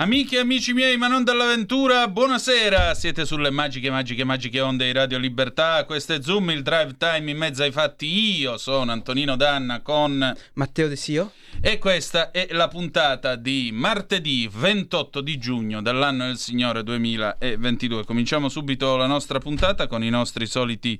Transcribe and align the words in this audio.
Amiche 0.00 0.36
e 0.36 0.38
amici 0.38 0.72
miei, 0.72 0.96
ma 0.96 1.08
non 1.08 1.24
dall'avventura, 1.24 2.08
buonasera! 2.08 2.94
Siete 2.94 3.26
sulle 3.26 3.50
magiche, 3.50 3.90
magiche, 3.90 4.24
magiche 4.24 4.58
onde 4.62 4.86
di 4.86 4.92
Radio 4.92 5.18
Libertà. 5.18 5.84
Questo 5.84 6.14
è 6.14 6.22
Zoom, 6.22 6.48
il 6.48 6.62
drive 6.62 6.96
time 6.96 7.30
in 7.30 7.36
mezzo 7.36 7.62
ai 7.62 7.70
fatti. 7.70 8.06
Io 8.38 8.56
sono 8.56 8.92
Antonino 8.92 9.36
Danna 9.36 9.82
con 9.82 10.34
Matteo 10.54 10.88
De 10.88 10.96
Sio. 10.96 11.32
E 11.62 11.76
questa 11.78 12.30
è 12.30 12.48
la 12.52 12.68
puntata 12.68 13.36
di 13.36 13.68
martedì 13.70 14.48
28 14.50 15.20
di 15.20 15.36
giugno 15.36 15.82
dell'anno 15.82 16.24
del 16.24 16.38
Signore 16.38 16.82
2022. 16.82 18.06
Cominciamo 18.06 18.48
subito 18.48 18.96
la 18.96 19.06
nostra 19.06 19.38
puntata 19.38 19.86
con 19.86 20.02
i 20.02 20.08
nostri 20.08 20.46
soliti 20.46 20.98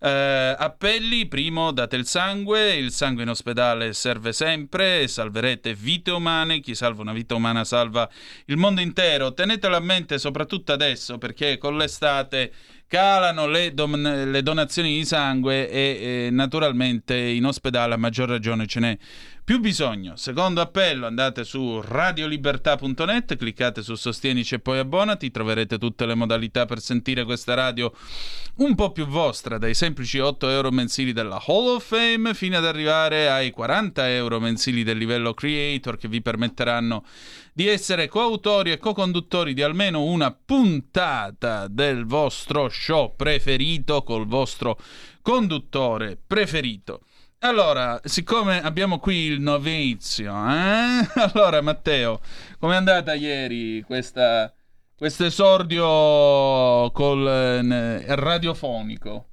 eh, 0.00 0.54
appelli. 0.58 1.26
Primo, 1.28 1.70
date 1.72 1.96
il 1.96 2.06
sangue. 2.06 2.74
Il 2.74 2.92
sangue 2.92 3.22
in 3.22 3.30
ospedale 3.30 3.94
serve 3.94 4.34
sempre. 4.34 5.08
Salverete 5.08 5.72
vite 5.72 6.10
umane. 6.10 6.60
Chi 6.60 6.74
salva 6.74 7.00
una 7.00 7.14
vita 7.14 7.34
umana 7.34 7.64
salva 7.64 8.06
il 8.46 8.56
mondo 8.56 8.80
intero. 8.80 9.32
Tenetelo 9.32 9.76
a 9.76 9.80
mente 9.80 10.18
soprattutto 10.18 10.72
adesso 10.72 11.18
perché 11.18 11.58
con 11.58 11.76
l'estate 11.76 12.52
calano 12.86 13.46
le, 13.46 13.72
don- 13.72 14.30
le 14.30 14.42
donazioni 14.42 14.94
di 14.94 15.04
sangue 15.04 15.70
e, 15.70 16.26
e 16.26 16.30
naturalmente 16.30 17.16
in 17.16 17.46
ospedale 17.46 17.94
a 17.94 17.96
maggior 17.96 18.28
ragione 18.28 18.66
ce 18.66 18.80
n'è 18.80 18.98
più 19.52 19.60
bisogno. 19.60 20.16
Secondo 20.16 20.62
appello, 20.62 21.04
andate 21.06 21.44
su 21.44 21.82
radiolibertà.net, 21.82 23.36
cliccate 23.36 23.82
su 23.82 23.96
Sostienici 23.96 24.54
e 24.54 24.60
poi 24.60 24.78
abbonati, 24.78 25.30
troverete 25.30 25.76
tutte 25.76 26.06
le 26.06 26.14
modalità 26.14 26.64
per 26.64 26.80
sentire 26.80 27.24
questa 27.24 27.52
radio 27.52 27.92
un 28.56 28.74
po' 28.74 28.92
più 28.92 29.04
vostra, 29.04 29.58
dai 29.58 29.74
semplici 29.74 30.18
8 30.18 30.48
euro 30.48 30.70
mensili 30.70 31.12
della 31.12 31.38
Hall 31.46 31.66
of 31.66 31.84
Fame 31.86 32.32
fino 32.32 32.56
ad 32.56 32.64
arrivare 32.64 33.28
ai 33.28 33.50
40 33.50 34.10
euro 34.12 34.40
mensili 34.40 34.84
del 34.84 34.96
livello 34.96 35.34
Creator 35.34 35.98
che 35.98 36.08
vi 36.08 36.22
permetteranno 36.22 37.04
di 37.52 37.68
essere 37.68 38.08
coautori 38.08 38.72
e 38.72 38.78
co-conduttori 38.78 39.52
di 39.52 39.60
almeno 39.60 40.02
una 40.02 40.32
puntata 40.32 41.68
del 41.68 42.06
vostro 42.06 42.70
show 42.70 43.14
preferito 43.14 44.02
col 44.02 44.26
vostro 44.26 44.78
conduttore 45.20 46.18
preferito. 46.26 47.02
Allora, 47.44 48.00
siccome 48.04 48.62
abbiamo 48.62 49.00
qui 49.00 49.16
il 49.24 49.40
novizio, 49.40 50.30
eh? 50.32 51.08
allora 51.32 51.60
Matteo, 51.60 52.20
com'è 52.60 52.76
andata 52.76 53.14
ieri 53.14 53.82
questa, 53.82 54.52
questo 54.96 55.24
esordio 55.24 56.92
col 56.92 57.26
eh, 57.26 58.14
radiofonico? 58.14 59.30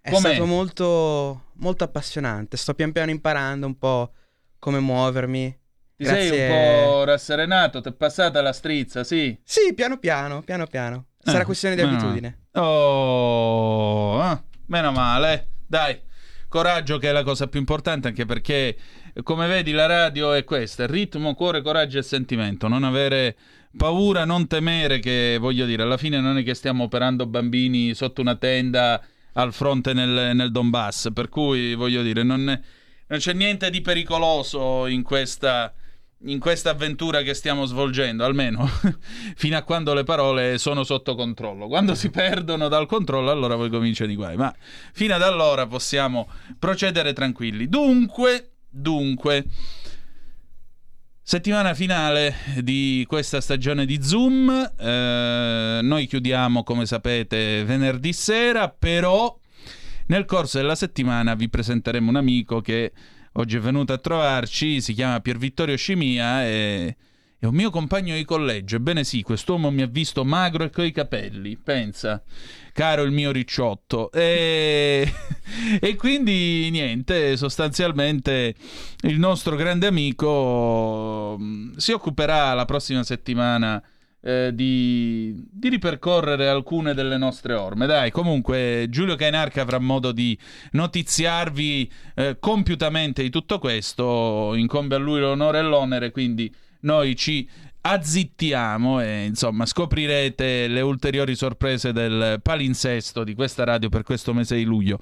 È 0.00 0.08
Com'è? 0.08 0.34
stato 0.34 0.46
molto, 0.46 1.46
molto 1.54 1.82
appassionante, 1.82 2.56
sto 2.56 2.74
pian 2.74 2.92
piano 2.92 3.10
imparando 3.10 3.66
un 3.66 3.76
po' 3.76 4.12
come 4.60 4.78
muovermi. 4.78 5.58
Ti 5.96 6.04
Grazie... 6.04 6.28
sei 6.28 6.84
un 6.84 6.84
po' 6.92 7.04
rasserenato, 7.04 7.80
ti 7.80 7.88
è 7.88 7.92
passata 7.92 8.40
la 8.40 8.52
strizza, 8.52 9.02
sì? 9.02 9.36
Sì, 9.42 9.74
piano 9.74 9.98
piano, 9.98 10.42
piano 10.42 10.64
piano. 10.68 11.06
Sarà 11.20 11.40
eh, 11.40 11.44
questione 11.44 11.74
di 11.74 11.80
abitudine. 11.80 12.46
Oh, 12.52 14.22
eh, 14.22 14.42
meno 14.66 14.92
male, 14.92 15.54
dai 15.66 16.06
coraggio 16.48 16.98
che 16.98 17.08
è 17.08 17.12
la 17.12 17.22
cosa 17.22 17.46
più 17.46 17.60
importante 17.60 18.08
anche 18.08 18.24
perché 18.24 18.76
come 19.22 19.46
vedi 19.46 19.72
la 19.72 19.86
radio 19.86 20.32
è 20.32 20.44
questa, 20.44 20.86
ritmo, 20.86 21.34
cuore, 21.34 21.62
coraggio 21.62 21.98
e 21.98 22.02
sentimento, 22.02 22.68
non 22.68 22.84
avere 22.84 23.36
paura, 23.76 24.24
non 24.24 24.46
temere 24.46 24.98
che 24.98 25.36
voglio 25.38 25.66
dire, 25.66 25.82
alla 25.82 25.96
fine 25.96 26.20
non 26.20 26.38
è 26.38 26.42
che 26.42 26.54
stiamo 26.54 26.84
operando 26.84 27.26
bambini 27.26 27.94
sotto 27.94 28.20
una 28.20 28.36
tenda 28.36 29.02
al 29.32 29.52
fronte 29.52 29.92
nel, 29.92 30.34
nel 30.34 30.50
Donbass, 30.50 31.10
per 31.12 31.28
cui 31.28 31.74
voglio 31.74 32.02
dire, 32.02 32.22
non, 32.22 32.44
non 32.44 33.18
c'è 33.18 33.32
niente 33.32 33.70
di 33.70 33.80
pericoloso 33.80 34.86
in 34.86 35.02
questa 35.02 35.72
in 36.22 36.40
questa 36.40 36.70
avventura 36.70 37.22
che 37.22 37.32
stiamo 37.34 37.64
svolgendo, 37.64 38.24
almeno 38.24 38.68
fino 39.36 39.56
a 39.56 39.62
quando 39.62 39.94
le 39.94 40.02
parole 40.02 40.58
sono 40.58 40.82
sotto 40.82 41.14
controllo. 41.14 41.68
Quando 41.68 41.94
si 41.94 42.10
perdono 42.10 42.68
dal 42.68 42.86
controllo, 42.86 43.30
allora 43.30 43.54
poi 43.54 43.70
cominciano 43.70 44.10
i 44.10 44.16
guai. 44.16 44.36
Ma 44.36 44.54
fino 44.92 45.14
ad 45.14 45.22
allora 45.22 45.66
possiamo 45.66 46.28
procedere 46.58 47.12
tranquilli. 47.12 47.68
Dunque, 47.68 48.50
dunque, 48.68 49.44
settimana 51.22 51.74
finale 51.74 52.34
di 52.62 53.04
questa 53.06 53.40
stagione 53.40 53.86
di 53.86 54.02
Zoom. 54.02 54.72
Eh, 54.76 55.80
noi 55.82 56.06
chiudiamo, 56.06 56.64
come 56.64 56.84
sapete, 56.86 57.62
venerdì 57.64 58.12
sera, 58.12 58.68
però 58.68 59.38
nel 60.06 60.24
corso 60.24 60.58
della 60.58 60.74
settimana 60.74 61.34
vi 61.34 61.48
presenteremo 61.48 62.08
un 62.08 62.16
amico 62.16 62.60
che 62.60 62.92
oggi 63.38 63.56
è 63.56 63.60
venuto 63.60 63.92
a 63.92 63.98
trovarci, 63.98 64.80
si 64.80 64.92
chiama 64.92 65.20
Pier 65.20 65.38
Vittorio 65.38 65.76
Scimia 65.76 66.44
e 66.44 66.96
è 67.38 67.46
un 67.46 67.54
mio 67.54 67.70
compagno 67.70 68.16
di 68.16 68.24
collegio. 68.24 68.76
Ebbene 68.76 69.04
sì, 69.04 69.22
quest'uomo 69.22 69.70
mi 69.70 69.82
ha 69.82 69.86
visto 69.86 70.24
magro 70.24 70.64
e 70.64 70.70
coi 70.70 70.90
capelli, 70.90 71.56
pensa, 71.56 72.20
caro 72.72 73.02
il 73.02 73.12
mio 73.12 73.30
ricciotto. 73.30 74.10
E, 74.10 75.10
e 75.80 75.94
quindi 75.94 76.68
niente, 76.70 77.36
sostanzialmente 77.36 78.54
il 79.02 79.18
nostro 79.20 79.54
grande 79.54 79.86
amico 79.86 81.36
mm, 81.40 81.76
si 81.76 81.92
occuperà 81.92 82.54
la 82.54 82.64
prossima 82.64 83.04
settimana 83.04 83.80
eh, 84.20 84.50
di, 84.52 85.46
di, 85.50 85.68
ripercorrere 85.68 86.48
alcune 86.48 86.94
delle 86.94 87.16
nostre 87.16 87.54
orme. 87.54 87.86
Dai, 87.86 88.10
comunque 88.10 88.86
Giulio 88.88 89.16
Cainarca 89.16 89.62
avrà 89.62 89.78
modo 89.78 90.12
di 90.12 90.36
notiziarvi 90.72 91.90
eh, 92.14 92.36
compiutamente 92.38 93.22
di 93.22 93.30
tutto 93.30 93.58
questo, 93.58 94.54
incombe 94.54 94.96
a 94.96 94.98
lui 94.98 95.20
l'onore 95.20 95.58
e 95.58 95.62
l'onere, 95.62 96.10
quindi 96.10 96.52
noi 96.80 97.16
ci 97.16 97.48
azzittiamo 97.88 99.00
e 99.00 99.24
insomma 99.24 99.64
scoprirete 99.64 100.66
le 100.68 100.80
ulteriori 100.80 101.34
sorprese 101.34 101.92
del 101.92 102.40
palinsesto 102.42 103.24
di 103.24 103.34
questa 103.34 103.64
radio 103.64 103.88
per 103.88 104.02
questo 104.02 104.34
mese 104.34 104.56
di 104.56 104.64
luglio. 104.64 104.98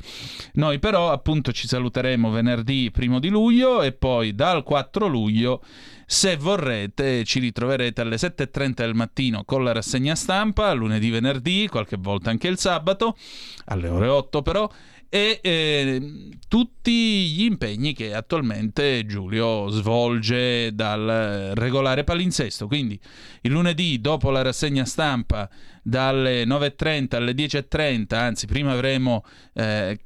Noi 0.54 0.78
però 0.78 1.10
appunto 1.10 1.52
ci 1.52 1.66
saluteremo 1.66 2.30
venerdì 2.30 2.90
primo 2.92 3.18
di 3.18 3.28
luglio 3.28 3.82
e 3.82 3.92
poi 3.92 4.34
dal 4.34 4.62
4 4.62 5.06
luglio 5.06 5.62
se 6.08 6.36
vorrete 6.36 7.24
ci 7.24 7.40
ritroverete 7.40 8.00
alle 8.00 8.14
7.30 8.14 8.74
del 8.74 8.94
mattino 8.94 9.42
con 9.44 9.64
la 9.64 9.72
rassegna 9.72 10.14
stampa, 10.14 10.72
lunedì, 10.72 11.10
venerdì, 11.10 11.66
qualche 11.68 11.96
volta 11.98 12.30
anche 12.30 12.46
il 12.46 12.58
sabato, 12.58 13.16
alle 13.64 13.88
ore 13.88 14.06
8 14.06 14.42
però, 14.42 14.70
e 15.08 15.40
eh, 15.42 16.30
tutti 16.48 17.30
gli 17.30 17.44
impegni 17.44 17.92
che 17.92 18.14
attualmente 18.14 19.06
Giulio 19.06 19.68
svolge 19.68 20.74
dal 20.74 21.52
regolare 21.54 22.04
palinsesto. 22.04 22.66
Quindi 22.66 22.98
il 23.42 23.50
lunedì 23.50 24.00
dopo 24.00 24.30
la 24.30 24.42
rassegna 24.42 24.84
stampa 24.84 25.48
dalle 25.86 26.42
9.30 26.44 27.14
alle 27.14 27.30
10.30, 27.30 28.14
anzi 28.16 28.46
prima 28.46 28.72
avremo 28.72 29.24
eh, 29.52 30.00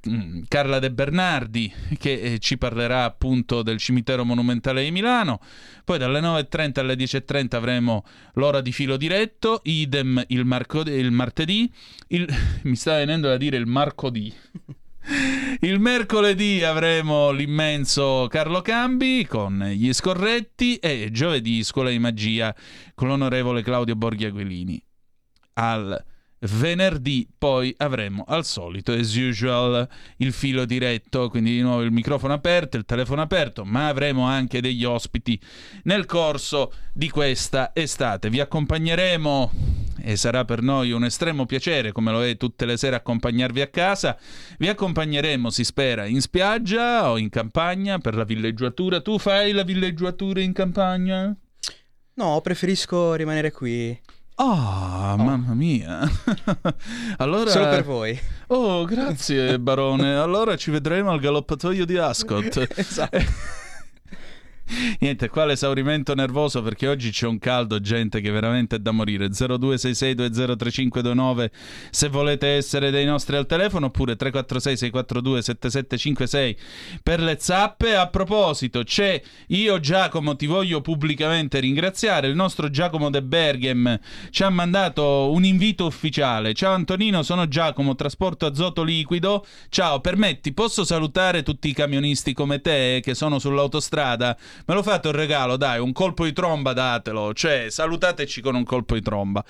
Carla 0.46 0.78
De 0.78 0.91
Bernardi 0.91 1.72
che 1.98 2.20
eh, 2.20 2.38
ci 2.38 2.58
parlerà 2.58 3.04
appunto 3.04 3.62
del 3.62 3.78
cimitero 3.78 4.26
monumentale 4.26 4.84
di 4.84 4.90
Milano, 4.90 5.40
poi 5.82 5.96
dalle 5.96 6.20
9.30 6.20 6.80
alle 6.80 6.94
10.30 6.96 7.56
avremo 7.56 8.04
l'ora 8.34 8.60
di 8.60 8.72
filo 8.72 8.98
diretto, 8.98 9.60
idem 9.62 10.22
il, 10.28 10.44
marco- 10.44 10.82
il 10.82 11.10
martedì, 11.12 11.72
il... 12.08 12.28
mi 12.64 12.76
sta 12.76 12.96
venendo 12.96 13.28
da 13.28 13.38
dire 13.38 13.56
il 13.56 13.66
marcodì. 13.66 14.32
Il 15.60 15.80
mercoledì 15.80 16.62
avremo 16.62 17.31
l'immenso 17.31 18.26
Carlo 18.28 18.60
Cambi 18.60 19.26
con 19.26 19.58
gli 19.72 19.90
scorretti 19.94 20.76
e 20.76 21.08
giovedì 21.10 21.64
Scuola 21.64 21.88
di 21.88 21.99
Magia 21.99 22.55
con 22.94 23.08
l'onorevole 23.08 23.62
Claudio 23.62 23.96
Borghi 23.96 24.26
Aguilini. 24.26 24.81
Al 25.55 26.05
venerdì 26.41 27.29
poi 27.37 27.75
avremo 27.76 28.25
al 28.26 28.44
solito, 28.44 28.93
as 28.93 29.14
usual, 29.14 29.87
il 30.19 30.32
filo 30.32 30.64
diretto, 30.64 31.29
quindi 31.29 31.52
di 31.52 31.61
nuovo 31.61 31.82
il 31.82 31.91
microfono 31.91 32.32
aperto, 32.32 32.76
il 32.76 32.85
telefono 32.85 33.20
aperto, 33.20 33.64
ma 33.64 33.88
avremo 33.88 34.25
anche 34.25 34.61
degli 34.61 34.85
ospiti 34.85 35.38
nel 35.82 36.06
corso 36.06 36.73
di 36.93 37.11
questa 37.11 37.73
estate. 37.75 38.31
Vi 38.31 38.41
accompagneremo 38.41 39.50
e 40.02 40.17
sarà 40.17 40.47
per 40.47 40.62
noi 40.62 40.93
un 40.93 41.05
estremo 41.05 41.44
piacere, 41.44 41.93
come 41.93 42.11
lo 42.11 42.25
è 42.25 42.37
tutte 42.37 42.64
le 42.64 42.79
sere, 42.79 42.96
accompagnarvi 42.96 43.61
a 43.61 43.67
casa. 43.67 44.19
Vi 44.58 44.69
accompagneremo, 44.69 45.50
si 45.50 45.64
spera, 45.64 46.06
in 46.06 46.20
spiaggia 46.23 47.11
o 47.11 47.19
in 47.19 47.29
campagna 47.29 47.99
per 47.99 48.14
la 48.14 48.25
villeggiatura. 48.25 49.00
Tu 49.00 49.19
fai 49.19 49.53
la 49.53 49.62
villeggiatura 49.62 50.41
in 50.41 50.55
campagna? 50.55 51.37
No, 52.14 52.41
preferisco 52.41 53.14
rimanere 53.14 53.50
qui. 53.50 53.99
Ah, 54.42 55.12
oh, 55.12 55.22
mamma 55.22 55.52
mia. 55.52 56.00
allora... 57.19 57.50
Solo 57.50 57.69
per 57.69 57.84
voi. 57.84 58.19
Oh, 58.46 58.87
grazie, 58.87 59.58
barone. 59.58 60.16
Allora 60.16 60.56
ci 60.56 60.70
vedremo 60.70 61.10
al 61.10 61.20
galoppatoio 61.20 61.84
di 61.84 61.98
Ascot. 61.98 62.66
esatto. 62.75 63.19
Niente, 65.00 65.28
qua 65.28 65.46
l'esaurimento 65.46 66.14
nervoso 66.14 66.62
perché 66.62 66.87
oggi 66.87 67.11
c'è 67.11 67.26
un 67.26 67.38
caldo, 67.38 67.81
gente, 67.81 68.20
che 68.20 68.31
veramente 68.31 68.76
è 68.76 68.78
da 68.78 68.93
morire. 68.93 69.28
0266203529 69.28 71.50
se 71.90 72.08
volete 72.08 72.46
essere 72.49 72.90
dei 72.90 73.05
nostri 73.05 73.37
al 73.37 73.46
telefono 73.46 73.87
oppure 73.87 74.17
346 74.17 74.76
642 74.76 75.43
7756 75.43 76.56
per 77.02 77.20
le 77.20 77.37
zappe. 77.40 77.96
A 77.96 78.06
proposito, 78.08 78.84
c'è 78.84 79.20
io 79.49 79.81
Giacomo 79.81 80.37
ti 80.37 80.46
voglio 80.46 80.81
pubblicamente 80.81 81.58
ringraziare. 81.58 82.28
Il 82.28 82.37
nostro 82.37 82.70
Giacomo 82.70 83.11
De 83.11 83.22
Berghem 83.22 83.99
ci 84.31 84.43
ha 84.43 84.50
mandato 84.50 85.31
un 85.32 85.44
invito 85.44 85.87
ufficiale. 85.87 86.55
Ciao 86.55 86.75
Antonino, 86.75 87.22
sono 87.22 87.49
Giacomo, 87.49 87.96
trasporto 87.96 88.46
azoto 88.46 88.82
liquido. 88.82 89.44
Ciao, 89.69 90.00
permetti, 90.00 90.52
posso 90.52 90.84
salutare 90.84 91.43
tutti 91.43 91.69
i 91.69 91.72
camionisti 91.72 92.32
come 92.32 92.61
te 92.61 93.00
che 93.02 93.14
sono 93.14 93.38
sull'autostrada? 93.38 94.37
Me 94.66 94.74
lo 94.74 94.82
fate 94.82 95.08
un 95.08 95.14
regalo, 95.14 95.56
dai, 95.56 95.80
un 95.80 95.92
colpo 95.92 96.24
di 96.24 96.32
tromba 96.32 96.72
datelo, 96.72 97.32
cioè 97.32 97.66
salutateci 97.70 98.40
con 98.40 98.54
un 98.54 98.64
colpo 98.64 98.94
di 98.94 99.02
tromba. 99.02 99.44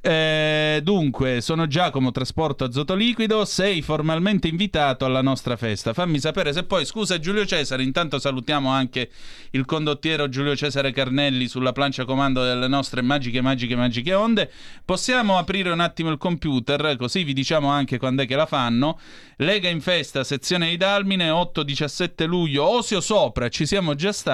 Eh, 0.00 0.80
dunque, 0.82 1.40
sono 1.40 1.66
Giacomo, 1.66 2.10
trasporto 2.10 2.64
azoto 2.64 2.94
liquido, 2.94 3.44
sei 3.46 3.80
formalmente 3.80 4.48
invitato 4.48 5.06
alla 5.06 5.22
nostra 5.22 5.56
festa. 5.56 5.94
Fammi 5.94 6.18
sapere 6.20 6.52
se 6.52 6.64
poi, 6.64 6.84
scusa 6.84 7.18
Giulio 7.18 7.46
Cesare, 7.46 7.82
intanto 7.82 8.18
salutiamo 8.18 8.68
anche 8.68 9.08
il 9.52 9.64
condottiero 9.64 10.28
Giulio 10.28 10.54
Cesare 10.54 10.92
Carnelli 10.92 11.48
sulla 11.48 11.72
plancia 11.72 12.04
comando 12.04 12.44
delle 12.44 12.68
nostre 12.68 13.00
magiche, 13.00 13.40
magiche, 13.40 13.76
magiche 13.76 14.12
onde. 14.12 14.50
Possiamo 14.84 15.38
aprire 15.38 15.70
un 15.70 15.80
attimo 15.80 16.10
il 16.10 16.18
computer, 16.18 16.96
così 16.98 17.24
vi 17.24 17.32
diciamo 17.32 17.68
anche 17.68 17.98
quando 17.98 18.22
è 18.22 18.26
che 18.26 18.36
la 18.36 18.46
fanno. 18.46 18.98
Lega 19.38 19.68
in 19.68 19.80
festa, 19.80 20.22
sezione 20.22 20.68
di 20.68 20.76
Dalmine, 20.76 21.30
8-17 21.30 22.26
luglio, 22.26 22.68
Osio 22.68 23.00
Sopra, 23.00 23.48
ci 23.48 23.64
siamo 23.64 23.94
già 23.94 24.12
stati. 24.12 24.33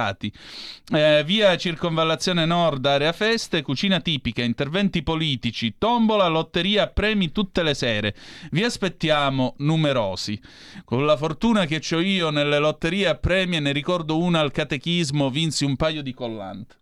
Eh, 0.92 1.22
via 1.24 1.56
Circonvallazione 1.56 2.44
Nord, 2.46 2.84
area 2.86 3.12
feste, 3.12 3.62
cucina 3.62 4.00
tipica, 4.00 4.42
interventi 4.42 5.02
politici, 5.02 5.74
tombola, 5.78 6.26
lotteria, 6.26 6.88
premi 6.88 7.32
tutte 7.32 7.62
le 7.62 7.74
sere. 7.74 8.14
Vi 8.50 8.64
aspettiamo 8.64 9.54
numerosi. 9.58 10.40
Con 10.84 11.04
la 11.04 11.16
fortuna 11.16 11.66
che 11.66 11.82
ho 11.92 12.00
io 12.00 12.30
nelle 12.30 12.58
lotterie 12.58 13.08
a 13.08 13.14
premi 13.14 13.56
e 13.56 13.60
ne 13.60 13.72
ricordo 13.72 14.18
una 14.18 14.40
al 14.40 14.50
catechismo, 14.50 15.30
vinsi 15.30 15.64
un 15.64 15.76
paio 15.76 16.02
di 16.02 16.14
collanti. 16.14 16.74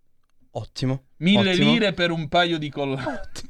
Ottimo. 0.52 1.04
Mille 1.18 1.50
ottimo. 1.50 1.72
lire 1.72 1.92
per 1.92 2.10
un 2.10 2.28
paio 2.28 2.58
di 2.58 2.70
collanti. 2.70 3.42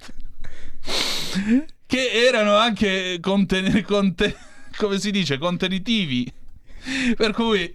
che 1.86 2.10
erano 2.10 2.56
anche 2.56 3.18
conten- 3.20 3.82
conte- 3.84 4.36
come 4.76 4.98
si 4.98 5.10
dice, 5.10 5.38
contenitivi. 5.38 6.32
Per 7.16 7.32
cui 7.32 7.74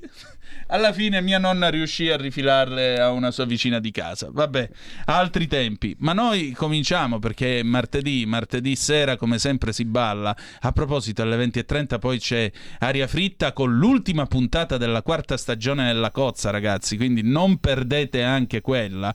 alla 0.73 0.91
fine 0.91 1.21
mia 1.21 1.37
nonna 1.37 1.69
riuscì 1.69 2.09
a 2.09 2.17
rifilarle 2.17 2.99
a 2.99 3.11
una 3.11 3.29
sua 3.29 3.45
vicina 3.45 3.79
di 3.79 3.91
casa. 3.91 4.29
Vabbè, 4.31 4.69
altri 5.05 5.47
tempi. 5.47 5.95
Ma 5.99 6.13
noi 6.13 6.51
cominciamo 6.51 7.19
perché 7.19 7.61
martedì, 7.63 8.25
martedì 8.25 8.75
sera 8.75 9.15
come 9.15 9.37
sempre 9.37 9.71
si 9.71 9.85
balla. 9.85 10.35
A 10.61 10.71
proposito, 10.71 11.21
alle 11.21 11.37
20.30 11.37 11.99
poi 11.99 12.17
c'è 12.17 12.51
Aria 12.79 13.05
Fritta 13.05 13.53
con 13.53 13.77
l'ultima 13.77 14.25
puntata 14.25 14.77
della 14.77 15.03
quarta 15.03 15.37
stagione 15.37 15.85
della 15.85 16.09
Cozza, 16.09 16.49
ragazzi. 16.49 16.97
Quindi 16.97 17.21
non 17.21 17.59
perdete 17.59 18.23
anche 18.23 18.61
quella, 18.61 19.13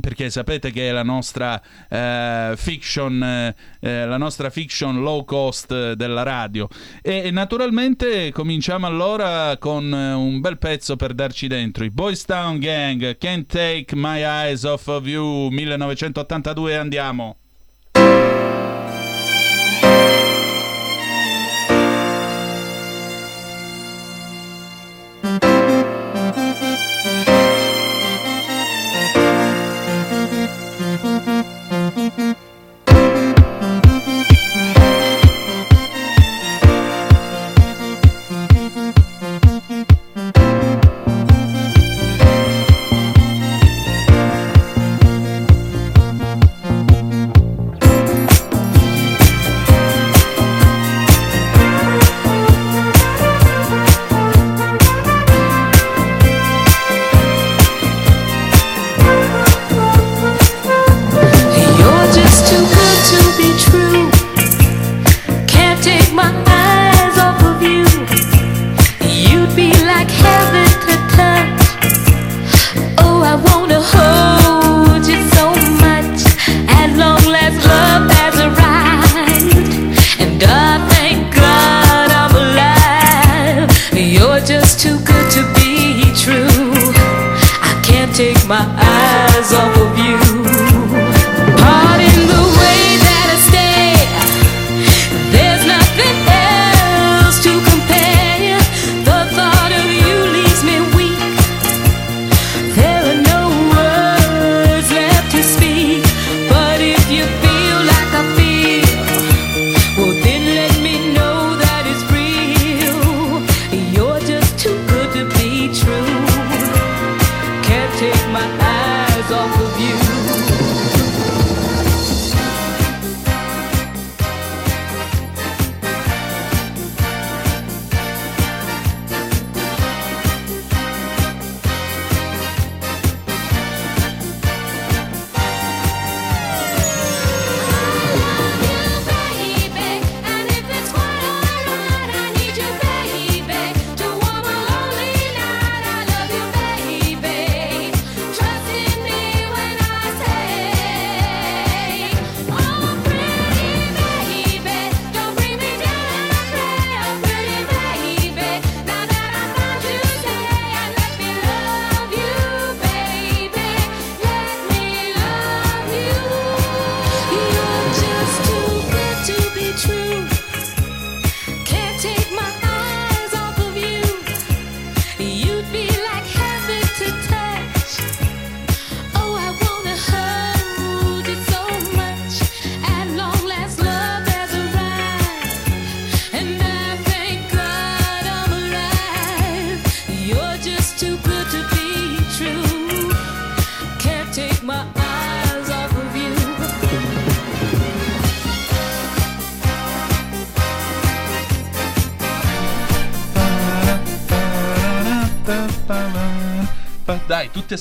perché 0.00 0.30
sapete 0.30 0.70
che 0.70 0.88
è 0.88 0.92
la 0.92 1.02
nostra 1.02 1.60
eh, 1.88 2.54
fiction, 2.56 3.20
eh, 3.24 3.56
eh, 3.80 4.06
la 4.06 4.18
nostra 4.18 4.50
fiction 4.50 5.02
low 5.02 5.24
cost 5.24 5.94
della 5.94 6.22
radio. 6.22 6.68
E 7.02 7.32
naturalmente 7.32 8.30
cominciamo 8.30 8.86
allora 8.86 9.56
con 9.58 9.92
eh, 9.92 10.12
un 10.12 10.38
bel 10.40 10.58
pezzo 10.58 10.90
per 10.96 11.14
darci 11.14 11.46
dentro. 11.46 11.84
I 11.84 11.90
Boys 11.90 12.24
Town 12.24 12.58
Gang, 12.58 13.16
Can't 13.18 13.46
Take 13.46 13.94
My 13.96 14.22
Eyes 14.24 14.64
Off 14.64 14.86
of 14.88 15.06
You, 15.06 15.48
1982, 15.50 16.74
andiamo. 16.74 17.41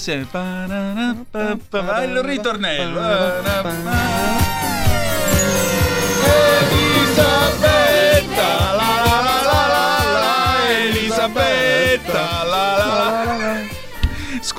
Assieme. 0.01 0.27
Vai 1.69 2.09
il 2.09 2.23
ritornello. 2.23 4.00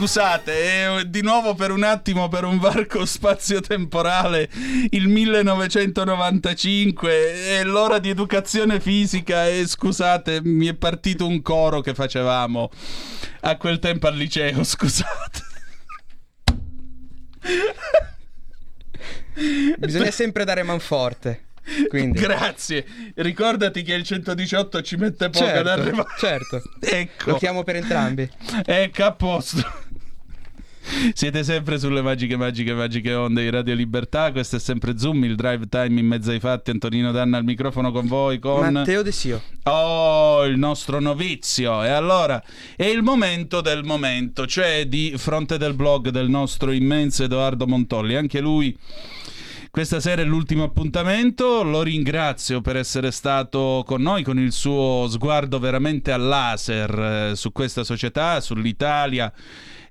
Scusate, 0.02 0.98
eh, 0.98 1.08
di 1.08 1.22
nuovo 1.22 1.54
per 1.54 1.70
un 1.70 1.84
attimo 1.84 2.28
per 2.28 2.42
un 2.42 2.58
varco 2.58 3.06
spazio-temporale 3.06 4.50
il 4.90 5.06
1995 5.06 7.60
è 7.60 7.62
l'ora 7.62 8.00
di 8.00 8.08
educazione 8.08 8.80
fisica 8.80 9.46
e 9.46 9.64
scusate, 9.64 10.40
mi 10.42 10.66
è 10.66 10.74
partito 10.74 11.24
un 11.24 11.40
coro 11.40 11.80
che 11.82 11.94
facevamo 11.94 12.68
a 13.42 13.56
quel 13.56 13.78
tempo 13.78 14.08
al 14.08 14.16
liceo, 14.16 14.64
scusate. 14.66 15.40
Bisogna 19.78 20.10
sempre 20.10 20.44
dare 20.44 20.64
manforte. 20.64 21.44
Quindi. 21.88 22.18
Grazie. 22.18 22.84
Ricordati 23.14 23.82
che 23.82 23.94
il 23.94 24.02
118 24.02 24.82
ci 24.82 24.96
mette 24.96 25.30
poco 25.30 25.44
ad 25.44 25.52
Certo, 25.52 25.70
arrivare. 25.70 26.08
certo. 26.18 26.60
Ecco. 26.80 27.30
Lo 27.30 27.36
chiamo 27.36 27.62
per 27.62 27.76
entrambi. 27.76 28.28
Ecco, 28.64 29.04
a 29.04 29.12
posto. 29.12 29.90
Siete 31.14 31.44
sempre 31.44 31.78
sulle 31.78 32.02
magiche, 32.02 32.36
magiche, 32.36 32.74
magiche 32.74 33.14
onde 33.14 33.42
di 33.42 33.50
Radio 33.50 33.74
Libertà. 33.74 34.32
Questo 34.32 34.56
è 34.56 34.58
sempre 34.58 34.98
Zoom, 34.98 35.24
il 35.24 35.36
drive 35.36 35.68
time 35.68 36.00
in 36.00 36.06
mezzo 36.06 36.30
ai 36.30 36.40
fatti. 36.40 36.70
Antonino 36.70 37.12
Danna 37.12 37.38
al 37.38 37.44
microfono 37.44 37.92
con 37.92 38.06
voi. 38.06 38.38
Con 38.38 38.72
Matteo 38.72 39.02
De 39.02 39.12
Sio. 39.12 39.40
Oh, 39.64 40.44
il 40.44 40.58
nostro 40.58 41.00
novizio. 41.00 41.84
E 41.84 41.88
allora 41.88 42.42
è 42.76 42.84
il 42.84 43.02
momento 43.02 43.60
del 43.60 43.84
momento, 43.84 44.46
cioè 44.46 44.86
di 44.86 45.14
fronte 45.16 45.56
del 45.56 45.74
blog 45.74 46.08
del 46.08 46.28
nostro 46.28 46.72
immenso 46.72 47.24
Edoardo 47.24 47.66
Montolli. 47.66 48.16
Anche 48.16 48.40
lui. 48.40 48.76
Questa 49.70 50.00
sera 50.00 50.20
è 50.20 50.24
l'ultimo 50.26 50.64
appuntamento, 50.64 51.62
lo 51.62 51.80
ringrazio 51.82 52.60
per 52.60 52.76
essere 52.76 53.10
stato 53.10 53.82
con 53.86 54.02
noi 54.02 54.22
con 54.22 54.38
il 54.38 54.52
suo 54.52 55.06
sguardo 55.08 55.58
veramente 55.58 56.12
al 56.12 56.20
laser 56.20 57.30
eh, 57.30 57.36
su 57.36 57.52
questa 57.52 57.82
società, 57.82 58.38
sull'Italia. 58.42 59.32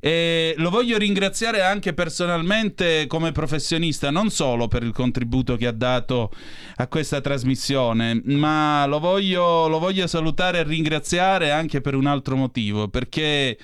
E 0.04 0.56
lo 0.58 0.72
voglio 0.72 0.98
ringraziare 0.98 1.62
anche 1.62 1.94
personalmente 1.94 3.06
come 3.06 3.32
professionista, 3.32 4.10
non 4.10 4.32
solo 4.32 4.68
per 4.68 4.82
il 4.82 4.94
contributo 4.94 5.56
che 5.58 5.68
ha 5.68 5.72
dato 5.72 6.32
a 6.78 6.88
questa 6.88 7.22
trasmissione, 7.22 8.20
ma 8.26 8.84
lo 8.88 8.98
voglio, 9.00 9.68
lo 9.68 9.78
voglio 9.78 10.08
salutare 10.08 10.58
e 10.58 10.64
ringraziare 10.64 11.52
anche 11.52 11.82
per 11.82 11.94
un 11.94 12.08
altro 12.08 12.36
motivo, 12.36 12.88
perché 12.88 13.56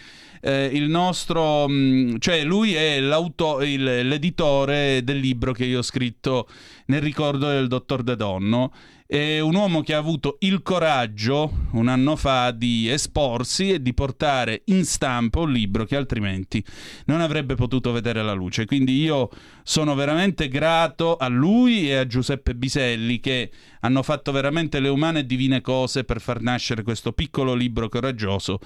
eh, 0.41 0.69
il 0.71 0.87
nostro, 0.87 1.67
mh, 1.67 2.19
cioè 2.19 2.43
lui 2.43 2.75
è 2.75 2.97
il- 2.97 4.07
l'editore 4.07 5.01
del 5.03 5.17
libro 5.17 5.51
che 5.53 5.65
io 5.65 5.79
ho 5.79 5.81
scritto 5.81 6.47
nel 6.85 7.01
ricordo 7.01 7.47
del 7.47 7.67
dottor 7.67 8.03
De 8.03 8.15
Donno. 8.15 8.71
È 9.09 9.39
un 9.39 9.55
uomo 9.55 9.83
che 9.83 9.93
ha 9.93 9.99
avuto 9.99 10.35
il 10.41 10.61
coraggio 10.61 11.49
un 11.71 11.87
anno 11.87 12.17
fa 12.17 12.51
di 12.51 12.89
esporsi 12.89 13.71
e 13.71 13.81
di 13.81 13.93
portare 13.93 14.63
in 14.65 14.83
stampa 14.83 15.39
un 15.39 15.53
libro 15.53 15.85
che 15.85 15.95
altrimenti 15.95 16.61
non 17.05 17.21
avrebbe 17.21 17.55
potuto 17.55 17.93
vedere 17.93 18.21
la 18.21 18.33
luce. 18.33 18.65
Quindi 18.65 19.01
io 19.01 19.29
sono 19.63 19.95
veramente 19.95 20.49
grato 20.49 21.15
a 21.15 21.29
lui 21.29 21.89
e 21.89 21.95
a 21.95 22.05
Giuseppe 22.05 22.53
Biselli 22.53 23.21
che 23.21 23.49
hanno 23.79 24.03
fatto 24.03 24.33
veramente 24.33 24.81
le 24.81 24.89
umane 24.89 25.19
e 25.19 25.25
divine 25.25 25.61
cose 25.61 26.03
per 26.03 26.19
far 26.19 26.41
nascere 26.41 26.83
questo 26.83 27.13
piccolo 27.13 27.53
libro 27.53 27.87
coraggioso 27.87 28.59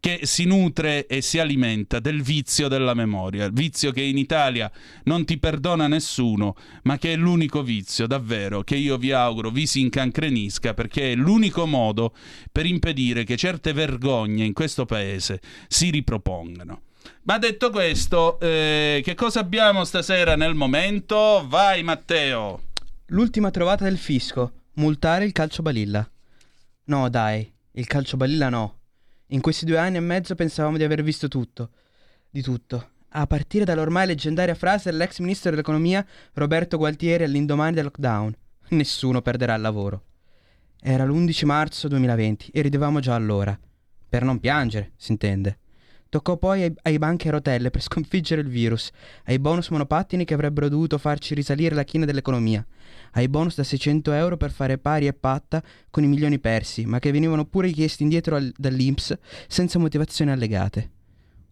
che 0.00 0.20
si 0.22 0.44
nutre 0.44 1.06
e 1.06 1.20
si 1.20 1.38
alimenta 1.38 2.00
del 2.00 2.22
vizio 2.22 2.68
della 2.68 2.94
memoria, 2.94 3.48
vizio 3.48 3.90
che 3.90 4.02
in 4.02 4.18
Italia 4.18 4.70
non 5.04 5.24
ti 5.24 5.38
perdona 5.38 5.88
nessuno, 5.88 6.54
ma 6.82 6.98
che 6.98 7.12
è 7.12 7.16
l'unico 7.16 7.62
vizio 7.62 8.06
davvero 8.06 8.62
che 8.62 8.76
io 8.76 8.96
vi 8.96 9.12
auguro 9.12 9.50
vi 9.50 9.66
si 9.66 9.80
incancrenisca 9.80 10.74
perché 10.74 11.12
è 11.12 11.14
l'unico 11.14 11.66
modo 11.66 12.14
per 12.50 12.66
impedire 12.66 13.24
che 13.24 13.36
certe 13.36 13.72
vergogne 13.72 14.44
in 14.44 14.52
questo 14.52 14.84
paese 14.84 15.40
si 15.68 15.90
ripropongano. 15.90 16.82
Ma 17.22 17.38
detto 17.38 17.70
questo, 17.70 18.38
eh, 18.40 19.00
che 19.04 19.14
cosa 19.14 19.40
abbiamo 19.40 19.84
stasera 19.84 20.36
nel 20.36 20.54
momento? 20.54 21.44
Vai 21.48 21.82
Matteo! 21.82 22.62
L'ultima 23.06 23.50
trovata 23.50 23.84
del 23.84 23.98
fisco. 23.98 24.52
Multare 24.74 25.24
il 25.24 25.32
calcio 25.32 25.62
balilla. 25.62 26.08
No, 26.84 27.08
dai, 27.08 27.50
il 27.72 27.86
calcio 27.86 28.16
balilla 28.16 28.48
no. 28.48 28.75
In 29.30 29.40
questi 29.40 29.64
due 29.64 29.78
anni 29.78 29.96
e 29.96 30.00
mezzo 30.00 30.36
pensavamo 30.36 30.76
di 30.76 30.84
aver 30.84 31.02
visto 31.02 31.26
tutto. 31.26 31.70
Di 32.30 32.42
tutto. 32.42 32.90
A 33.08 33.26
partire 33.26 33.64
dall'ormai 33.64 34.06
leggendaria 34.06 34.54
frase 34.54 34.90
dell'ex 34.90 35.18
ministro 35.18 35.50
dell'economia 35.50 36.06
Roberto 36.34 36.76
Gualtieri 36.76 37.24
all'indomani 37.24 37.74
del 37.74 37.84
lockdown. 37.84 38.36
Nessuno 38.68 39.22
perderà 39.22 39.54
il 39.54 39.62
lavoro. 39.62 40.04
Era 40.80 41.04
l'11 41.04 41.44
marzo 41.44 41.88
2020 41.88 42.50
e 42.52 42.60
ridevamo 42.60 43.00
già 43.00 43.16
allora. 43.16 43.58
Per 44.08 44.22
non 44.22 44.38
piangere, 44.38 44.92
si 44.94 45.10
intende. 45.10 45.58
Toccò 46.08 46.36
poi 46.36 46.62
ai, 46.62 46.74
ai 46.82 46.98
banchi 46.98 47.26
a 47.26 47.32
rotelle 47.32 47.70
per 47.70 47.82
sconfiggere 47.82 48.42
il 48.42 48.48
virus, 48.48 48.90
ai 49.24 49.40
bonus 49.40 49.70
monopattini 49.70 50.24
che 50.24 50.34
avrebbero 50.34 50.68
dovuto 50.68 50.98
farci 50.98 51.34
risalire 51.34 51.74
la 51.74 51.82
china 51.82 52.04
dell'economia, 52.04 52.64
ai 53.16 53.28
bonus 53.28 53.56
da 53.56 53.64
600 53.64 54.12
euro 54.12 54.36
per 54.36 54.50
fare 54.50 54.78
pari 54.78 55.06
e 55.06 55.12
patta 55.14 55.62
con 55.90 56.04
i 56.04 56.06
milioni 56.06 56.38
persi, 56.38 56.84
ma 56.84 56.98
che 56.98 57.10
venivano 57.10 57.46
pure 57.46 57.70
chiesti 57.70 58.02
indietro 58.02 58.36
al- 58.36 58.52
dall'Inps 58.56 59.16
senza 59.48 59.78
motivazioni 59.78 60.30
allegate. 60.30 60.90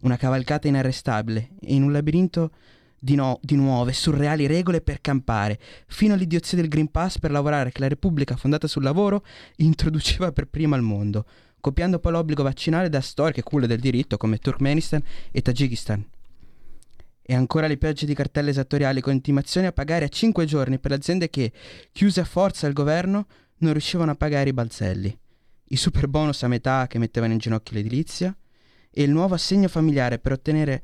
Una 0.01 0.17
cavalcata 0.17 0.67
inarrestabile, 0.67 1.49
in 1.61 1.81
un 1.81 1.91
labirinto 1.91 2.51
di, 2.99 3.15
no- 3.15 3.39
di 3.41 3.55
nuove, 3.55 3.93
surreali 3.93 4.45
regole 4.45 4.81
per 4.81 5.01
campare, 5.01 5.59
fino 5.87 6.13
all'idiozia 6.13 6.57
del 6.57 6.67
Green 6.67 6.91
Pass 6.91 7.17
per 7.17 7.31
lavorare 7.31 7.71
che 7.71 7.81
la 7.81 7.87
Repubblica 7.87 8.35
fondata 8.35 8.67
sul 8.67 8.83
lavoro 8.83 9.23
introduceva 9.57 10.31
per 10.31 10.45
prima 10.45 10.75
al 10.75 10.83
mondo, 10.83 11.25
copiando 11.59 11.97
poi 11.97 12.11
l'obbligo 12.11 12.43
vaccinale 12.43 12.89
da 12.89 13.01
storiche 13.01 13.41
culle 13.41 13.65
del 13.65 13.79
diritto 13.79 14.17
come 14.17 14.37
Turkmenistan 14.37 15.01
e 15.31 15.41
Tagikistan. 15.41 16.05
E 17.27 17.33
ancora 17.33 17.65
le 17.65 17.77
piogge 17.77 18.05
di 18.05 18.13
cartelle 18.13 18.51
esattoriali 18.51 19.01
con 19.01 19.13
intimazioni 19.13 19.65
a 19.65 19.71
pagare 19.71 20.05
a 20.05 20.09
5 20.09 20.45
giorni 20.45 20.77
per 20.77 20.91
le 20.91 20.97
aziende 20.97 21.29
che, 21.29 21.51
chiuse 21.91 22.19
a 22.19 22.25
forza 22.25 22.67
al 22.67 22.73
governo, 22.73 23.25
non 23.57 23.71
riuscivano 23.71 24.11
a 24.11 24.15
pagare 24.15 24.49
i 24.49 24.53
balzelli. 24.53 25.17
I 25.69 25.75
super 25.75 26.07
bonus 26.07 26.43
a 26.43 26.47
metà 26.47 26.85
che 26.87 26.99
mettevano 26.99 27.33
in 27.33 27.39
ginocchio 27.39 27.75
l'edilizia 27.75 28.35
e 28.91 29.03
il 29.03 29.09
nuovo 29.09 29.33
assegno 29.33 29.67
familiare 29.67 30.19
per 30.19 30.33
ottenere 30.33 30.83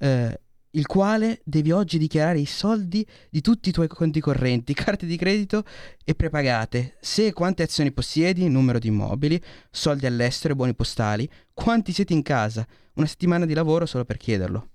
eh, 0.00 0.40
il 0.72 0.86
quale 0.86 1.40
devi 1.44 1.70
oggi 1.70 1.96
dichiarare 1.96 2.38
i 2.38 2.46
soldi 2.46 3.06
di 3.30 3.40
tutti 3.40 3.68
i 3.68 3.72
tuoi 3.72 3.88
conti 3.88 4.20
correnti, 4.20 4.74
carte 4.74 5.06
di 5.06 5.16
credito 5.16 5.64
e 6.04 6.14
prepagate, 6.14 6.96
se 7.00 7.26
e 7.26 7.32
quante 7.32 7.62
azioni 7.62 7.92
possiedi, 7.92 8.48
numero 8.48 8.78
di 8.78 8.88
immobili, 8.88 9.40
soldi 9.70 10.06
all'estero 10.06 10.54
e 10.54 10.56
buoni 10.56 10.74
postali, 10.74 11.28
quanti 11.54 11.92
siete 11.92 12.12
in 12.12 12.22
casa, 12.22 12.66
una 12.94 13.06
settimana 13.06 13.46
di 13.46 13.54
lavoro 13.54 13.86
solo 13.86 14.04
per 14.04 14.16
chiederlo. 14.16 14.70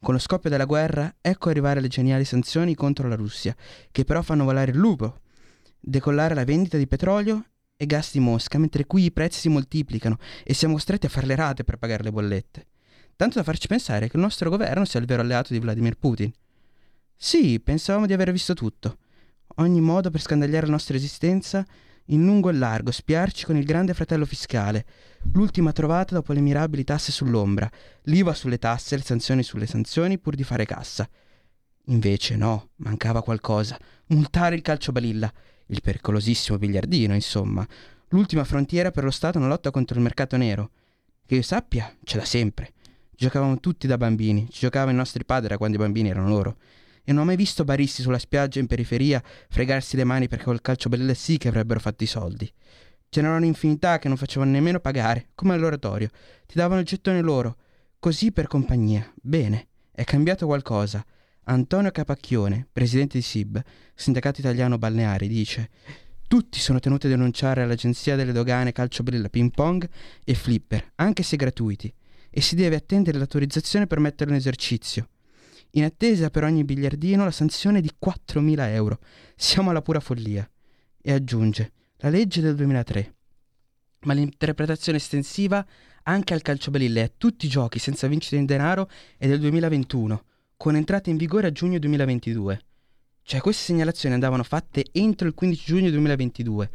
Con 0.00 0.14
lo 0.14 0.20
scoppio 0.20 0.50
della 0.50 0.66
guerra, 0.66 1.16
ecco 1.20 1.48
arrivare 1.48 1.80
le 1.80 1.88
geniali 1.88 2.24
sanzioni 2.24 2.74
contro 2.74 3.08
la 3.08 3.16
Russia, 3.16 3.56
che 3.90 4.04
però 4.04 4.22
fanno 4.22 4.44
volare 4.44 4.70
il 4.70 4.76
lupo, 4.76 5.20
decollare 5.80 6.34
la 6.34 6.44
vendita 6.44 6.76
di 6.76 6.86
petrolio 6.86 7.44
e 7.76 7.86
gas 7.86 8.12
di 8.12 8.20
Mosca, 8.20 8.58
mentre 8.58 8.86
qui 8.86 9.04
i 9.04 9.12
prezzi 9.12 9.40
si 9.40 9.48
moltiplicano 9.48 10.18
e 10.44 10.54
siamo 10.54 10.74
costretti 10.74 11.06
a 11.06 11.08
fare 11.08 11.26
le 11.26 11.34
rate 11.34 11.64
per 11.64 11.78
pagare 11.78 12.02
le 12.02 12.12
bollette. 12.12 12.66
Tanto 13.16 13.38
da 13.38 13.44
farci 13.44 13.66
pensare 13.66 14.08
che 14.08 14.16
il 14.16 14.22
nostro 14.22 14.50
governo 14.50 14.84
sia 14.84 15.00
il 15.00 15.06
vero 15.06 15.22
alleato 15.22 15.52
di 15.52 15.58
Vladimir 15.58 15.96
Putin. 15.96 16.30
Sì, 17.16 17.58
pensavamo 17.60 18.06
di 18.06 18.12
aver 18.12 18.30
visto 18.30 18.52
tutto. 18.52 18.98
Ogni 19.56 19.80
modo 19.80 20.10
per 20.10 20.20
scandagliare 20.20 20.66
la 20.66 20.72
nostra 20.72 20.96
esistenza 20.96 21.66
in 22.06 22.24
lungo 22.24 22.50
e 22.50 22.52
largo, 22.52 22.90
spiarci 22.90 23.44
con 23.44 23.56
il 23.56 23.64
grande 23.64 23.94
fratello 23.94 24.24
fiscale, 24.24 24.84
l'ultima 25.32 25.72
trovata 25.72 26.14
dopo 26.14 26.32
le 26.32 26.40
mirabili 26.40 26.84
tasse 26.84 27.12
sull'ombra, 27.12 27.70
l'IVA 28.02 28.34
sulle 28.34 28.58
tasse, 28.58 28.96
le 28.96 29.02
sanzioni 29.02 29.42
sulle 29.42 29.66
sanzioni 29.66 30.18
pur 30.18 30.34
di 30.34 30.44
fare 30.44 30.64
cassa. 30.64 31.08
Invece 31.86 32.36
no, 32.36 32.70
mancava 32.76 33.22
qualcosa. 33.22 33.78
Multare 34.06 34.54
il 34.54 34.62
calcio 34.62 34.92
balilla, 34.92 35.32
il 35.66 35.80
pericolosissimo 35.82 36.58
biliardino, 36.58 37.14
insomma, 37.14 37.66
l'ultima 38.08 38.44
frontiera 38.44 38.90
per 38.90 39.04
lo 39.04 39.10
Stato 39.10 39.38
nella 39.38 39.50
lotta 39.50 39.70
contro 39.70 39.96
il 39.96 40.02
mercato 40.02 40.36
nero. 40.36 40.70
Che 41.24 41.34
io 41.34 41.42
sappia, 41.42 41.92
ce 42.04 42.16
l'ha 42.18 42.24
sempre. 42.24 42.72
Giocavamo 43.16 43.58
tutti 43.60 43.86
da 43.86 43.96
bambini, 43.96 44.48
ci 44.50 44.60
giocavano 44.60 44.92
i 44.92 44.96
nostri 44.96 45.24
padri 45.24 45.48
da 45.48 45.56
quando 45.56 45.76
i 45.76 45.80
bambini 45.80 46.10
erano 46.10 46.28
loro. 46.28 46.56
E 47.08 47.12
non 47.12 47.22
ho 47.22 47.26
mai 47.26 47.36
visto 47.36 47.62
baristi 47.62 48.02
sulla 48.02 48.18
spiaggia 48.18 48.58
in 48.58 48.66
periferia 48.66 49.22
fregarsi 49.48 49.94
le 49.96 50.02
mani 50.02 50.26
perché 50.26 50.44
col 50.44 50.60
calcio 50.60 50.88
balilla 50.88 51.14
sì 51.14 51.38
che 51.38 51.46
avrebbero 51.46 51.78
fatto 51.78 52.02
i 52.02 52.08
soldi. 52.08 52.52
Ce 53.08 53.20
n'erano 53.20 53.38
un'infinità 53.38 54.00
che 54.00 54.08
non 54.08 54.16
facevano 54.16 54.50
nemmeno 54.50 54.80
pagare, 54.80 55.28
come 55.36 55.54
all'oratorio. 55.54 56.08
Ti 56.46 56.54
davano 56.56 56.80
il 56.80 56.86
gettone 56.86 57.20
loro, 57.20 57.56
così 58.00 58.32
per 58.32 58.48
compagnia. 58.48 59.08
Bene, 59.14 59.68
è 59.92 60.02
cambiato 60.02 60.46
qualcosa. 60.46 61.04
Antonio 61.44 61.92
Capacchione, 61.92 62.66
presidente 62.72 63.18
di 63.18 63.22
SIB, 63.22 63.62
Sindacato 63.94 64.40
Italiano 64.40 64.78
Balneari, 64.78 65.28
dice 65.28 65.70
Tutti 66.26 66.58
sono 66.58 66.80
tenuti 66.80 67.06
a 67.06 67.10
denunciare 67.10 67.62
all'Agenzia 67.62 68.16
delle 68.16 68.32
Dogane 68.32 68.72
calcio 68.72 69.04
balilla 69.04 69.28
ping 69.28 69.52
pong 69.52 69.88
e 70.24 70.34
flipper, 70.34 70.90
anche 70.96 71.22
se 71.22 71.36
gratuiti, 71.36 71.94
e 72.28 72.40
si 72.40 72.56
deve 72.56 72.74
attendere 72.74 73.16
l'autorizzazione 73.16 73.86
per 73.86 74.00
metterlo 74.00 74.32
in 74.32 74.40
esercizio. 74.40 75.08
In 75.72 75.84
attesa 75.84 76.30
per 76.30 76.44
ogni 76.44 76.64
biliardino 76.64 77.24
la 77.24 77.30
sanzione 77.30 77.80
di 77.80 77.90
4.000 78.02 78.68
euro. 78.70 78.98
Siamo 79.34 79.70
alla 79.70 79.82
pura 79.82 80.00
follia. 80.00 80.48
E 81.00 81.12
aggiunge, 81.12 81.72
la 81.98 82.08
legge 82.08 82.40
del 82.40 82.54
2003. 82.54 83.14
Ma 84.00 84.12
l'interpretazione 84.14 84.98
estensiva 84.98 85.64
anche 86.04 86.34
al 86.34 86.42
calcio 86.42 86.70
balilla 86.70 87.00
e 87.00 87.04
a 87.04 87.12
tutti 87.16 87.46
i 87.46 87.48
giochi 87.48 87.78
senza 87.78 88.06
vincita 88.06 88.36
in 88.36 88.46
denaro 88.46 88.88
è 89.16 89.26
del 89.26 89.40
2021, 89.40 90.24
con 90.56 90.76
entrata 90.76 91.10
in 91.10 91.16
vigore 91.16 91.48
a 91.48 91.52
giugno 91.52 91.78
2022. 91.78 92.60
Cioè 93.22 93.40
queste 93.40 93.64
segnalazioni 93.64 94.14
andavano 94.14 94.44
fatte 94.44 94.84
entro 94.92 95.26
il 95.26 95.34
15 95.34 95.64
giugno 95.64 95.90
2022. 95.90 96.70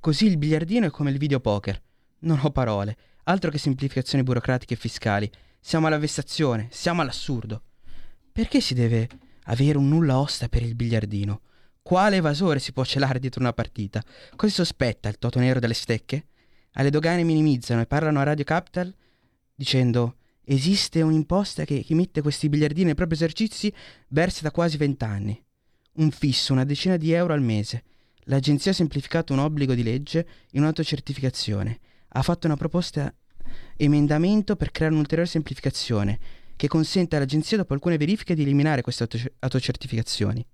Così 0.00 0.26
il 0.26 0.38
biliardino 0.38 0.86
è 0.86 0.90
come 0.90 1.10
il 1.10 1.18
videopoker. 1.18 1.80
Non 2.20 2.40
ho 2.42 2.50
parole, 2.50 2.96
altro 3.24 3.50
che 3.50 3.58
semplificazioni 3.58 4.24
burocratiche 4.24 4.74
e 4.74 4.78
fiscali. 4.78 5.30
Siamo 5.60 5.88
alla 5.88 5.98
vessazione, 5.98 6.68
siamo 6.70 7.02
all'assurdo. 7.02 7.64
Perché 8.32 8.60
si 8.60 8.74
deve 8.74 9.08
avere 9.44 9.78
un 9.78 9.88
nulla 9.88 10.18
osta 10.18 10.48
per 10.48 10.62
il 10.62 10.74
biliardino? 10.74 11.40
Quale 11.82 12.16
evasore 12.16 12.58
si 12.58 12.72
può 12.72 12.84
celare 12.84 13.18
dietro 13.18 13.40
una 13.40 13.52
partita? 13.52 14.02
Cosa 14.36 14.52
sospetta 14.52 15.08
il 15.08 15.18
toto 15.18 15.38
nero 15.38 15.60
delle 15.60 15.74
stecche? 15.74 16.26
Alle 16.74 16.90
dogane 16.90 17.24
minimizzano 17.24 17.80
e 17.80 17.86
parlano 17.86 18.20
a 18.20 18.24
Radio 18.24 18.44
Capital 18.44 18.94
dicendo 19.54 20.16
esiste 20.44 21.02
un'imposta 21.02 21.64
che 21.64 21.80
chi 21.80 21.94
mette 21.94 22.22
questi 22.22 22.48
biliardini 22.48 22.86
nei 22.86 22.94
propri 22.94 23.14
esercizi 23.14 23.72
versa 24.08 24.42
da 24.42 24.50
quasi 24.50 24.76
vent'anni 24.76 25.42
un 26.00 26.10
fisso, 26.10 26.52
una 26.52 26.64
decina 26.64 26.96
di 26.96 27.12
euro 27.12 27.32
al 27.32 27.42
mese. 27.42 27.84
L'agenzia 28.24 28.70
ha 28.70 28.74
semplificato 28.74 29.32
un 29.32 29.40
obbligo 29.40 29.74
di 29.74 29.82
legge 29.82 30.26
in 30.52 30.60
un'autocertificazione. 30.60 31.80
Ha 32.08 32.22
fatto 32.22 32.46
una 32.46 32.56
proposta 32.56 33.12
emendamento 33.76 34.56
per 34.56 34.70
creare 34.70 34.94
un'ulteriore 34.94 35.28
semplificazione 35.28 36.18
che 36.60 36.68
consente 36.68 37.16
all'agenzia 37.16 37.56
dopo 37.56 37.72
alcune 37.72 37.96
verifiche 37.96 38.34
di 38.34 38.42
eliminare 38.42 38.82
queste 38.82 39.08
autocertificazioni. 39.38 40.46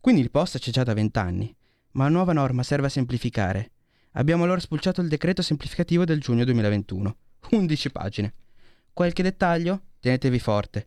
Quindi 0.00 0.20
il 0.20 0.30
post 0.30 0.60
c'è 0.60 0.70
già 0.70 0.84
da 0.84 0.94
vent'anni, 0.94 1.52
ma 1.94 2.04
la 2.04 2.10
nuova 2.10 2.32
norma 2.32 2.62
serve 2.62 2.86
a 2.86 2.88
semplificare. 2.88 3.72
Abbiamo 4.12 4.44
allora 4.44 4.60
spulciato 4.60 5.00
il 5.00 5.08
decreto 5.08 5.42
semplificativo 5.42 6.04
del 6.04 6.20
giugno 6.20 6.44
2021. 6.44 7.16
11 7.50 7.90
pagine. 7.90 8.34
Qualche 8.92 9.24
dettaglio? 9.24 9.86
Tenetevi 9.98 10.38
forte. 10.38 10.86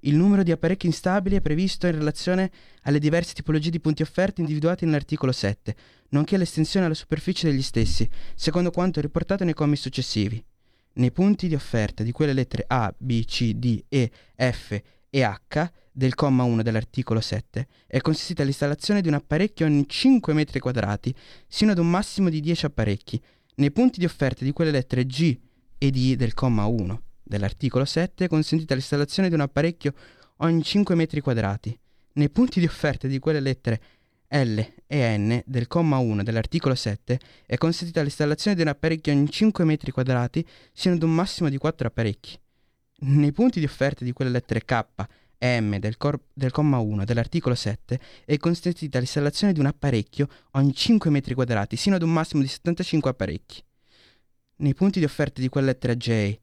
Il 0.00 0.16
numero 0.16 0.42
di 0.42 0.50
apparecchi 0.50 0.86
instabili 0.86 1.36
è 1.36 1.40
previsto 1.40 1.86
in 1.86 1.96
relazione 1.96 2.50
alle 2.82 2.98
diverse 2.98 3.32
tipologie 3.32 3.70
di 3.70 3.78
punti 3.78 4.02
offerti 4.02 4.40
individuati 4.40 4.84
nell'articolo 4.86 5.30
7, 5.30 5.76
nonché 6.08 6.36
l'estensione 6.36 6.86
alla 6.86 6.96
superficie 6.96 7.48
degli 7.48 7.62
stessi, 7.62 8.10
secondo 8.34 8.72
quanto 8.72 9.00
riportato 9.00 9.44
nei 9.44 9.54
commi 9.54 9.76
successivi. 9.76 10.44
Nei 10.94 11.10
punti 11.10 11.48
di 11.48 11.54
offerta 11.54 12.02
di 12.02 12.12
quelle 12.12 12.32
lettere 12.32 12.64
A, 12.68 12.94
B, 12.96 13.24
C, 13.24 13.54
D, 13.54 13.84
E, 13.88 14.10
F 14.36 14.80
e 15.10 15.22
H 15.22 15.70
del 15.90 16.14
comma 16.14 16.44
1 16.44 16.62
dell'articolo 16.62 17.20
7 17.20 17.66
è 17.86 18.00
consistita 18.00 18.42
l'installazione 18.42 19.00
di 19.00 19.08
un 19.08 19.14
apparecchio 19.14 19.66
ogni 19.66 19.88
5 19.88 20.32
metri 20.34 20.60
quadrati, 20.60 21.14
sino 21.48 21.72
ad 21.72 21.78
un 21.78 21.90
massimo 21.90 22.28
di 22.28 22.40
10 22.40 22.66
apparecchi. 22.66 23.20
Nei 23.56 23.72
punti 23.72 23.98
di 23.98 24.04
offerta 24.04 24.44
di 24.44 24.52
quelle 24.52 24.70
lettere 24.70 25.04
G 25.04 25.36
e 25.78 25.90
D 25.90 26.14
del 26.14 26.34
comma 26.34 26.64
1 26.64 27.02
dell'articolo 27.22 27.84
7 27.84 28.24
è 28.24 28.28
consentita 28.28 28.74
l'installazione 28.74 29.28
di 29.28 29.34
un 29.34 29.40
apparecchio 29.40 29.94
ogni 30.38 30.62
5 30.62 30.94
metri 30.94 31.20
quadrati. 31.20 31.76
Nei 32.14 32.30
punti 32.30 32.60
di 32.60 32.66
offerta 32.66 33.08
di 33.08 33.18
quelle 33.18 33.40
lettere 33.40 33.80
L 34.34 34.58
e 34.88 35.16
N 35.16 35.42
del 35.46 35.68
comma 35.68 35.98
1 35.98 36.24
dell'articolo 36.24 36.74
7 36.74 37.20
è 37.46 37.56
consentita 37.56 38.00
l'installazione 38.00 38.56
di 38.56 38.62
un 38.62 38.68
apparecchio 38.68 39.12
ogni 39.12 39.30
5 39.30 39.64
metri 39.64 39.92
quadrati 39.92 40.44
sino 40.72 40.94
ad 40.94 41.02
un 41.04 41.14
massimo 41.14 41.48
di 41.48 41.56
4 41.56 41.86
apparecchi. 41.86 42.36
Nei 43.06 43.30
punti 43.30 43.60
di 43.60 43.64
offerta 43.64 44.04
di 44.04 44.12
quelle 44.12 44.32
lettere 44.32 44.64
K 44.64 44.84
e 45.38 45.60
M 45.60 45.78
del, 45.78 45.96
cor- 45.96 46.20
del 46.32 46.50
comma 46.50 46.78
1 46.78 47.04
dell'articolo 47.04 47.54
7 47.54 48.00
è 48.24 48.36
consentita 48.38 48.98
l'installazione 48.98 49.52
di 49.52 49.60
un 49.60 49.66
apparecchio 49.66 50.26
ogni 50.52 50.74
5 50.74 51.10
metri 51.10 51.34
quadrati 51.34 51.76
sino 51.76 51.94
ad 51.94 52.02
un 52.02 52.12
massimo 52.12 52.42
di 52.42 52.48
75 52.48 53.10
apparecchi. 53.10 53.62
Nei 54.56 54.74
punti 54.74 54.98
di 54.98 55.04
offerta 55.04 55.40
di 55.40 55.48
quelle 55.48 55.68
lettere 55.68 55.96
J 55.96 56.36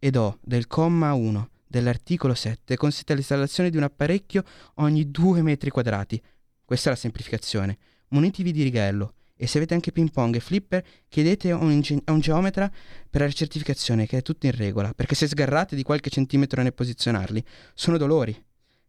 ed 0.00 0.16
O 0.16 0.38
del 0.42 0.66
comma 0.66 1.12
1 1.12 1.50
dell'articolo 1.64 2.34
7 2.34 2.76
consiste 2.76 3.14
l'installazione 3.14 3.70
di 3.70 3.76
un 3.76 3.84
apparecchio 3.84 4.42
ogni 4.76 5.10
2 5.12 5.42
metri 5.42 5.70
quadrati. 5.70 6.20
Questa 6.66 6.88
è 6.88 6.92
la 6.92 6.98
semplificazione. 6.98 7.78
Munitevi 8.08 8.50
di 8.50 8.64
righello 8.64 9.14
e 9.36 9.46
se 9.46 9.58
avete 9.58 9.74
anche 9.74 9.92
ping 9.92 10.10
pong 10.10 10.34
e 10.34 10.40
flipper 10.40 10.84
chiedete 11.08 11.52
a 11.52 11.56
un, 11.56 11.70
inge- 11.70 12.02
a 12.04 12.10
un 12.10 12.18
geometra 12.18 12.68
per 13.08 13.20
la 13.20 13.30
certificazione 13.30 14.04
che 14.04 14.18
è 14.18 14.22
tutto 14.22 14.46
in 14.46 14.52
regola, 14.52 14.92
perché 14.92 15.14
se 15.14 15.28
sgarrate 15.28 15.76
di 15.76 15.84
qualche 15.84 16.10
centimetro 16.10 16.62
nel 16.62 16.74
posizionarli 16.74 17.44
sono 17.72 17.98
dolori. 17.98 18.36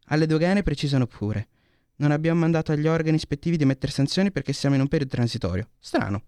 Alle 0.06 0.26
dogane 0.26 0.64
precisano 0.64 1.06
pure. 1.06 1.50
Non 1.98 2.10
abbiamo 2.10 2.40
mandato 2.40 2.72
agli 2.72 2.88
organi 2.88 3.18
ispettivi 3.18 3.58
di 3.58 3.66
mettere 3.66 3.92
sanzioni 3.92 4.32
perché 4.32 4.54
siamo 4.54 4.74
in 4.74 4.82
un 4.82 4.88
periodo 4.88 5.14
transitorio. 5.14 5.70
Strano 5.78 6.24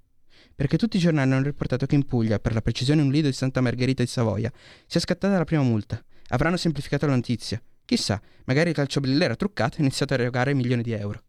perché 0.53 0.77
tutti 0.77 0.97
i 0.97 0.99
giornali 0.99 1.31
hanno 1.31 1.41
riportato 1.41 1.85
che 1.85 1.95
in 1.95 2.05
Puglia, 2.05 2.37
per 2.37 2.53
la 2.53 2.61
precisione 2.61 3.01
un 3.01 3.11
lido 3.11 3.29
di 3.29 3.33
Santa 3.33 3.61
Margherita 3.61 4.03
di 4.03 4.09
Savoia, 4.09 4.51
sia 4.87 4.99
scattata 4.99 5.37
la 5.37 5.45
prima 5.45 5.63
multa. 5.63 6.03
Avranno 6.27 6.57
semplificato 6.57 7.05
la 7.05 7.15
notizia. 7.15 7.61
Chissà, 7.85 8.21
magari 8.43 8.69
il 8.69 8.75
calciobrillo 8.75 9.23
era 9.23 9.37
truccato 9.37 9.75
e 9.75 9.79
ha 9.79 9.83
iniziato 9.83 10.13
a 10.13 10.17
erogare 10.17 10.53
milioni 10.53 10.83
di 10.83 10.91
euro. 10.91 11.23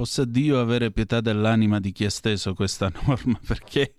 Possa 0.00 0.24
Dio 0.24 0.58
avere 0.58 0.90
pietà 0.92 1.20
dell'anima 1.20 1.78
di 1.78 1.92
chi 1.92 2.06
ha 2.06 2.10
steso 2.10 2.54
questa 2.54 2.90
norma, 3.04 3.38
perché... 3.46 3.96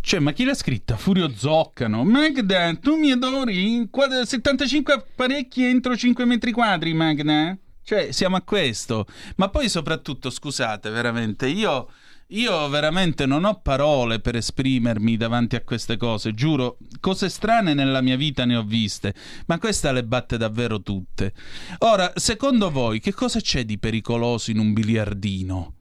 Cioè, 0.00 0.20
ma 0.20 0.30
chi 0.30 0.44
l'ha 0.44 0.54
scritta? 0.54 0.96
Furio 0.96 1.28
Zoccano. 1.34 2.04
Magda, 2.04 2.72
tu 2.76 2.94
mi 2.94 3.10
adori? 3.10 3.90
75 4.22 4.92
apparecchi 4.92 5.64
entro 5.64 5.96
5 5.96 6.24
metri 6.24 6.52
quadri, 6.52 6.94
Magda? 6.94 7.58
Cioè, 7.82 8.12
siamo 8.12 8.36
a 8.36 8.42
questo. 8.42 9.06
Ma 9.34 9.48
poi 9.48 9.68
soprattutto, 9.68 10.30
scusate, 10.30 10.88
veramente, 10.90 11.48
io, 11.48 11.90
io 12.30 12.68
veramente 12.68 13.24
non 13.24 13.44
ho 13.44 13.60
parole 13.60 14.20
per 14.20 14.36
esprimermi 14.36 15.16
davanti 15.16 15.56
a 15.56 15.62
queste 15.62 15.96
cose, 15.96 16.34
giuro. 16.34 16.76
Cose 17.00 17.30
strane 17.30 17.72
nella 17.72 18.02
mia 18.02 18.16
vita 18.16 18.44
ne 18.44 18.56
ho 18.56 18.62
viste, 18.62 19.14
ma 19.46 19.58
questa 19.58 19.92
le 19.92 20.04
batte 20.04 20.36
davvero 20.36 20.82
tutte. 20.82 21.32
Ora, 21.78 22.12
secondo 22.16 22.70
voi, 22.70 23.00
che 23.00 23.14
cosa 23.14 23.40
c'è 23.40 23.64
di 23.64 23.78
pericoloso 23.78 24.50
in 24.50 24.58
un 24.58 24.74
biliardino? 24.74 25.74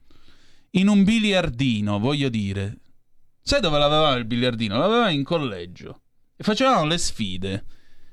In 0.71 0.87
un 0.87 1.03
biliardino, 1.03 1.99
voglio 1.99 2.29
dire. 2.29 2.77
Sai 3.41 3.59
dove 3.59 3.77
l'avevamo 3.77 4.15
il 4.15 4.25
biliardino? 4.25 4.77
L'avevamo 4.77 5.09
in 5.09 5.23
collegio. 5.23 6.01
E 6.37 6.43
facevamo 6.43 6.85
le 6.85 6.97
sfide. 6.97 7.65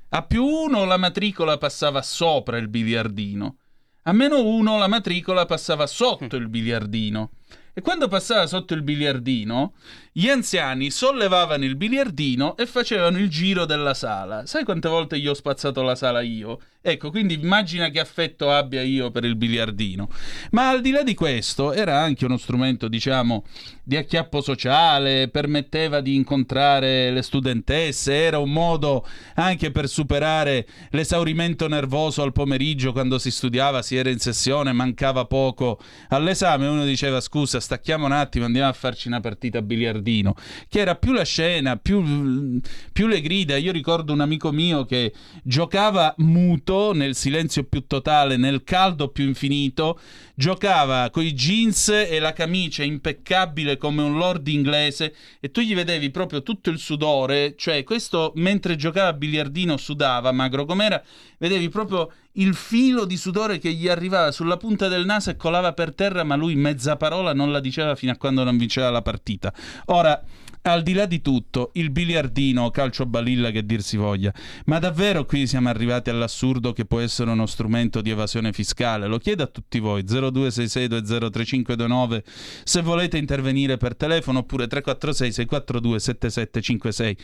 A 0.09 0.23
più 0.23 0.43
uno 0.43 0.83
la 0.83 0.97
matricola 0.97 1.57
passava 1.57 2.01
sopra 2.01 2.57
il 2.57 2.67
biliardino. 2.67 3.57
A 4.03 4.11
meno 4.11 4.43
uno 4.43 4.77
la 4.77 4.87
matricola 4.87 5.45
passava 5.45 5.87
sotto 5.87 6.35
il 6.35 6.47
biliardino. 6.47 7.31
E 7.77 7.81
quando 7.81 8.07
passava 8.07 8.47
sotto 8.47 8.73
il 8.73 8.83
biliardino, 8.83 9.73
gli 10.13 10.29
anziani 10.29 10.89
sollevavano 10.89 11.65
il 11.65 11.75
biliardino 11.75 12.55
e 12.55 12.65
facevano 12.67 13.17
il 13.17 13.29
giro 13.29 13.65
della 13.65 13.93
sala. 13.93 14.45
Sai 14.45 14.63
quante 14.63 14.87
volte 14.87 15.19
gli 15.19 15.27
ho 15.27 15.33
spazzato 15.33 15.81
la 15.81 15.95
sala 15.95 16.21
io? 16.21 16.61
Ecco, 16.87 17.09
quindi 17.09 17.33
immagina 17.33 17.89
che 17.89 17.99
affetto 17.99 18.51
abbia 18.51 18.83
io 18.83 19.09
per 19.09 19.23
il 19.23 19.35
biliardino. 19.35 20.07
Ma 20.51 20.69
al 20.69 20.81
di 20.81 20.91
là 20.91 21.01
di 21.01 21.15
questo, 21.15 21.73
era 21.73 21.99
anche 21.99 22.25
uno 22.25 22.37
strumento, 22.37 22.87
diciamo, 22.87 23.43
di 23.83 23.95
acchiappo 23.95 24.39
sociale, 24.39 25.27
permetteva 25.29 25.99
di 25.99 26.13
incontrare 26.13 27.09
le 27.09 27.23
studentesse, 27.23 28.13
era 28.13 28.37
un 28.37 28.51
modo 28.51 29.03
anche 29.33 29.71
per 29.71 29.89
superare 29.89 30.67
l'esaurimento 30.91 31.67
nervoso 31.67 32.21
al 32.21 32.33
pomeriggio 32.33 32.91
quando 32.91 33.17
si 33.17 33.31
studiava, 33.31 33.81
si 33.81 33.95
era 33.95 34.11
in 34.11 34.19
sessione, 34.19 34.71
mancava 34.71 35.25
poco 35.25 35.79
all'esame, 36.09 36.67
uno 36.67 36.85
diceva 36.85 37.19
scusa, 37.19 37.59
stacchiamo 37.59 38.05
un 38.05 38.11
attimo, 38.11 38.45
andiamo 38.45 38.69
a 38.69 38.73
farci 38.73 39.07
una 39.07 39.21
partita 39.21 39.57
a 39.57 39.63
biliardino, 39.63 40.35
che 40.69 40.81
era 40.81 40.93
più 40.93 41.13
la 41.13 41.25
scena, 41.25 41.77
più, 41.77 42.61
più 42.93 43.07
le 43.07 43.21
grida. 43.21 43.57
Io 43.57 43.71
ricordo 43.71 44.13
un 44.13 44.21
amico 44.21 44.51
mio 44.51 44.85
che 44.85 45.11
giocava 45.41 46.13
muto 46.17 46.73
nel 46.93 47.15
silenzio 47.15 47.63
più 47.63 47.85
totale, 47.87 48.37
nel 48.37 48.63
caldo 48.63 49.09
più 49.09 49.25
infinito, 49.25 49.99
giocava 50.35 51.09
coi 51.09 51.33
jeans 51.33 51.89
e 51.89 52.19
la 52.19 52.33
camicia 52.33 52.83
impeccabile 52.83 53.77
come 53.77 54.01
un 54.01 54.17
lord 54.17 54.47
inglese 54.47 55.15
e 55.39 55.51
tu 55.51 55.61
gli 55.61 55.73
vedevi 55.73 56.09
proprio 56.11 56.43
tutto 56.43 56.69
il 56.69 56.79
sudore, 56.79 57.55
cioè 57.57 57.83
questo 57.83 58.31
mentre 58.35 58.75
giocava 58.75 59.09
a 59.09 59.13
biliardino 59.13 59.77
sudava, 59.77 60.31
magro 60.31 60.65
com'era, 60.65 61.01
vedevi 61.37 61.69
proprio 61.69 62.11
il 62.37 62.53
filo 62.53 63.05
di 63.05 63.17
sudore 63.17 63.59
che 63.59 63.71
gli 63.71 63.87
arrivava 63.87 64.31
sulla 64.31 64.57
punta 64.57 64.87
del 64.87 65.05
naso 65.05 65.29
e 65.29 65.37
colava 65.37 65.73
per 65.73 65.93
terra, 65.93 66.23
ma 66.23 66.35
lui 66.35 66.55
mezza 66.55 66.97
parola 66.97 67.33
non 67.33 67.51
la 67.51 67.59
diceva 67.59 67.95
fino 67.95 68.11
a 68.11 68.17
quando 68.17 68.43
non 68.43 68.57
vinceva 68.57 68.89
la 68.89 69.01
partita. 69.01 69.53
Ora, 69.85 70.21
al 70.65 70.81
di 70.81 70.93
là 70.93 71.05
di 71.05 71.21
tutto, 71.21 71.69
il 71.73 71.91
biliardino, 71.91 72.71
calcio 72.71 73.05
balilla 73.05 73.51
che 73.51 73.63
dir 73.65 73.81
si 73.81 73.97
voglia, 73.97 74.33
ma 74.65 74.79
davvero 74.79 75.25
qui 75.25 75.45
siamo 75.45 75.69
arrivati 75.69 76.09
all'assurdo 76.09 76.73
che 76.73 76.85
può 76.85 76.99
essere 76.99 77.29
uno 77.31 77.45
strumento 77.45 78.01
di 78.01 78.09
evasione 78.09 78.51
fiscale? 78.51 79.05
Lo 79.05 79.19
chiedo 79.19 79.43
a 79.43 79.47
tutti 79.47 79.77
voi, 79.79 80.03
0266203529, 80.03 82.23
se 82.63 82.81
volete 82.81 83.17
intervenire 83.17 83.77
per 83.77 83.95
telefono 83.95 84.39
oppure 84.39 84.65
346 84.67 85.31
642 85.31 85.99
7756. 85.99 87.17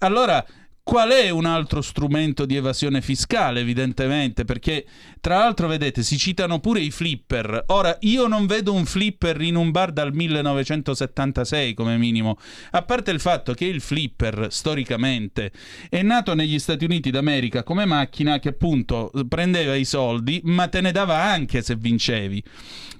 Allora, 0.00 0.44
Qual 0.84 1.10
è 1.10 1.30
un 1.30 1.44
altro 1.44 1.80
strumento 1.80 2.44
di 2.44 2.56
evasione 2.56 3.00
fiscale, 3.00 3.60
evidentemente? 3.60 4.44
Perché, 4.44 4.84
tra 5.20 5.38
l'altro, 5.38 5.68
vedete, 5.68 6.02
si 6.02 6.18
citano 6.18 6.58
pure 6.58 6.80
i 6.80 6.90
flipper. 6.90 7.66
Ora, 7.68 7.96
io 8.00 8.26
non 8.26 8.46
vedo 8.46 8.72
un 8.72 8.84
flipper 8.84 9.40
in 9.42 9.54
un 9.54 9.70
bar 9.70 9.92
dal 9.92 10.12
1976, 10.12 11.74
come 11.74 11.96
minimo. 11.98 12.36
A 12.72 12.82
parte 12.82 13.12
il 13.12 13.20
fatto 13.20 13.54
che 13.54 13.64
il 13.64 13.80
flipper, 13.80 14.48
storicamente, 14.50 15.52
è 15.88 16.02
nato 16.02 16.34
negli 16.34 16.58
Stati 16.58 16.84
Uniti 16.84 17.12
d'America 17.12 17.62
come 17.62 17.84
macchina 17.84 18.40
che, 18.40 18.48
appunto, 18.48 19.12
prendeva 19.28 19.76
i 19.76 19.84
soldi, 19.84 20.40
ma 20.44 20.66
te 20.66 20.80
ne 20.80 20.90
dava 20.90 21.22
anche 21.22 21.62
se 21.62 21.76
vincevi. 21.76 22.42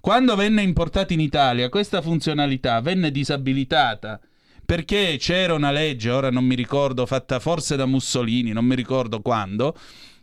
Quando 0.01 0.37
venne 0.37 0.63
importato 0.63 1.13
in 1.13 1.21
Italia, 1.21 1.69
questa 1.69 2.01
funzionalità 2.01 2.81
venne 2.81 3.11
disabilitata 3.11 4.21
perché 4.73 5.19
c'era 5.19 5.53
una 5.53 5.71
legge, 5.71 6.09
ora 6.09 6.31
non 6.31 6.47
mi 6.47 6.55
ricordo, 6.55 7.05
fatta 7.05 7.39
forse 7.41 7.77
da 7.77 7.85
Mussolini, 7.85 8.53
non 8.53 8.65
mi 8.65 8.75
ricordo 8.75 9.21
quando, 9.21 9.77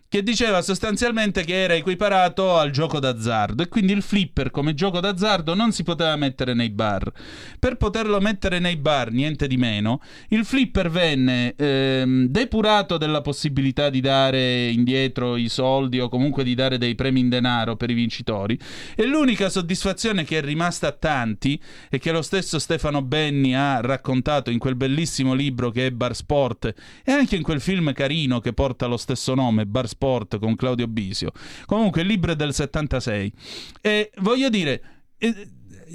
che 0.09 0.23
diceva 0.23 0.63
sostanzialmente 0.63 1.43
che 1.43 1.61
era 1.61 1.75
equiparato 1.75 2.57
al 2.57 2.71
gioco 2.71 2.99
d'azzardo 2.99 3.61
e 3.61 3.67
quindi 3.67 3.93
il 3.93 4.01
flipper 4.01 4.49
come 4.49 4.73
gioco 4.73 4.99
d'azzardo 4.99 5.53
non 5.53 5.71
si 5.71 5.83
poteva 5.83 6.15
mettere 6.15 6.55
nei 6.55 6.71
bar. 6.71 7.11
Per 7.59 7.75
poterlo 7.75 8.19
mettere 8.19 8.57
nei 8.57 8.75
bar, 8.75 9.11
niente 9.11 9.45
di 9.45 9.57
meno, 9.57 10.01
il 10.29 10.45
flipper 10.45 10.89
venne 10.89 11.53
ehm, 11.55 12.25
depurato 12.25 12.97
della 12.97 13.21
possibilità 13.21 13.91
di 13.91 14.01
dare 14.01 14.69
indietro 14.69 15.35
i 15.35 15.47
soldi 15.47 15.99
o 15.99 16.09
comunque 16.09 16.43
di 16.43 16.55
dare 16.55 16.79
dei 16.79 16.95
premi 16.95 17.19
in 17.19 17.29
denaro 17.29 17.75
per 17.75 17.91
i 17.91 17.93
vincitori 17.93 18.57
e 18.95 19.05
l'unica 19.05 19.47
soddisfazione 19.47 20.23
che 20.23 20.39
è 20.39 20.41
rimasta 20.41 20.87
a 20.87 20.91
tanti 20.91 21.61
e 21.87 21.99
che 21.99 22.11
lo 22.11 22.23
stesso 22.23 22.57
Stefano 22.57 23.03
Benni 23.03 23.53
ha 23.53 23.79
raccontato 23.79 24.49
in 24.49 24.57
quel 24.57 24.75
bellissimo 24.75 25.35
libro 25.35 25.69
che 25.69 25.85
è 25.85 25.91
Bar 25.91 26.15
Sport 26.15 26.73
e 27.03 27.11
anche 27.11 27.35
in 27.35 27.43
quel 27.43 27.61
film 27.61 27.93
carino 27.93 28.39
che 28.39 28.53
porta 28.53 28.87
lo 28.87 28.97
stesso 28.97 29.35
nome, 29.35 29.67
Bar 29.67 29.83
Sport, 29.83 29.97
Sport 29.99 30.39
con 30.39 30.55
Claudio 30.55 30.87
Bisio. 30.87 31.31
Comunque 31.65 32.01
il 32.01 32.07
libro 32.07 32.31
è 32.31 32.35
del 32.35 32.53
76. 32.53 33.33
E 33.81 34.11
voglio 34.19 34.49
dire... 34.49 34.81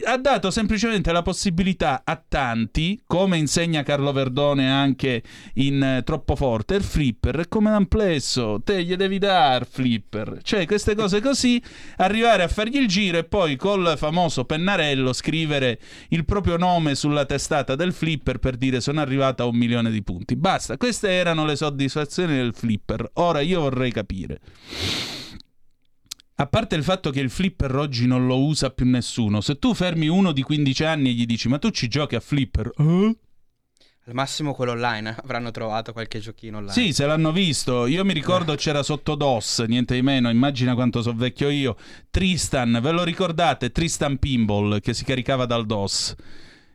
Ha 0.02 0.16
dato 0.18 0.50
semplicemente 0.50 1.12
la 1.12 1.22
possibilità 1.22 2.02
a 2.04 2.20
tanti, 2.26 3.00
come 3.06 3.36
insegna 3.36 3.82
Carlo 3.82 4.12
Verdone 4.12 4.70
anche 4.70 5.22
in 5.54 5.82
eh, 5.82 6.02
Troppo 6.02 6.34
Forte, 6.34 6.74
il 6.74 6.82
flipper 6.82 7.36
è 7.40 7.48
come 7.48 7.70
l'amplesso, 7.70 8.60
te 8.64 8.82
gli 8.82 8.96
devi 8.96 9.18
dare 9.18 9.64
flipper. 9.64 10.40
Cioè 10.42 10.66
queste 10.66 10.94
cose 10.94 11.20
così, 11.20 11.62
arrivare 11.98 12.42
a 12.42 12.48
fargli 12.48 12.76
il 12.76 12.88
giro 12.88 13.18
e 13.18 13.24
poi 13.24 13.56
col 13.56 13.94
famoso 13.96 14.44
pennarello 14.44 15.12
scrivere 15.12 15.78
il 16.08 16.24
proprio 16.24 16.56
nome 16.56 16.94
sulla 16.94 17.24
testata 17.24 17.76
del 17.76 17.92
flipper 17.92 18.38
per 18.38 18.56
dire 18.56 18.80
sono 18.80 19.00
arrivato 19.00 19.42
a 19.42 19.46
un 19.46 19.56
milione 19.56 19.90
di 19.90 20.02
punti. 20.02 20.34
Basta, 20.36 20.76
queste 20.76 21.10
erano 21.10 21.44
le 21.44 21.56
soddisfazioni 21.56 22.34
del 22.34 22.54
flipper. 22.54 23.10
Ora 23.14 23.40
io 23.40 23.60
vorrei 23.60 23.92
capire. 23.92 24.40
A 26.36 26.46
parte 26.46 26.74
il 26.74 26.82
fatto 26.82 27.10
che 27.10 27.20
il 27.20 27.30
flipper 27.30 27.76
oggi 27.76 28.08
non 28.08 28.26
lo 28.26 28.42
usa 28.42 28.70
più 28.70 28.84
nessuno, 28.86 29.40
se 29.40 29.56
tu 29.60 29.72
fermi 29.72 30.08
uno 30.08 30.32
di 30.32 30.42
15 30.42 30.82
anni 30.82 31.10
e 31.10 31.12
gli 31.12 31.26
dici 31.26 31.48
ma 31.48 31.58
tu 31.58 31.70
ci 31.70 31.86
giochi 31.86 32.16
a 32.16 32.20
flipper? 32.20 32.72
Eh? 32.76 33.16
Al 34.06 34.14
massimo 34.14 34.52
quello 34.52 34.72
online, 34.72 35.14
avranno 35.22 35.52
trovato 35.52 35.92
qualche 35.92 36.18
giochino 36.18 36.58
online. 36.58 36.74
Sì, 36.74 36.92
se 36.92 37.06
l'hanno 37.06 37.30
visto. 37.30 37.86
Io 37.86 38.04
mi 38.04 38.12
ricordo 38.12 38.56
c'era 38.56 38.82
sotto 38.82 39.14
DOS, 39.14 39.60
niente 39.60 39.94
di 39.94 40.02
meno, 40.02 40.28
immagina 40.28 40.74
quanto 40.74 41.02
so 41.02 41.14
vecchio 41.14 41.48
io. 41.50 41.76
Tristan, 42.10 42.80
ve 42.82 42.90
lo 42.90 43.04
ricordate? 43.04 43.70
Tristan 43.70 44.18
Pinball 44.18 44.80
che 44.80 44.92
si 44.92 45.04
caricava 45.04 45.46
dal 45.46 45.64
DOS. 45.64 46.16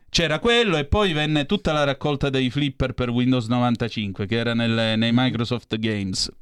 C'era 0.08 0.38
quello 0.38 0.78
e 0.78 0.86
poi 0.86 1.12
venne 1.12 1.44
tutta 1.44 1.72
la 1.72 1.84
raccolta 1.84 2.30
dei 2.30 2.50
flipper 2.50 2.94
per 2.94 3.10
Windows 3.10 3.46
95 3.46 4.26
che 4.26 4.36
era 4.36 4.54
nelle, 4.54 4.96
nei 4.96 5.10
Microsoft 5.12 5.78
Games. 5.78 6.32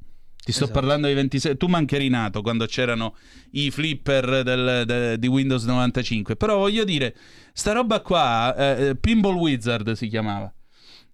Ti 0.48 0.54
sto 0.54 0.64
esatto. 0.64 0.80
parlando 0.80 1.08
di 1.08 1.12
26. 1.12 1.58
Tu 1.58 1.66
manchi 1.66 1.94
eri 1.96 2.08
nato 2.08 2.40
quando 2.40 2.64
c'erano 2.64 3.14
i 3.50 3.70
flipper 3.70 4.42
del, 4.42 4.84
de, 4.86 5.18
di 5.18 5.26
Windows 5.26 5.64
95. 5.64 6.36
Però 6.36 6.56
voglio 6.56 6.84
dire, 6.84 7.14
sta 7.52 7.72
roba 7.72 8.00
qua, 8.00 8.54
eh, 8.56 8.86
eh, 8.86 8.96
Pinball 8.96 9.34
Wizard 9.34 9.92
si 9.92 10.08
chiamava. 10.08 10.50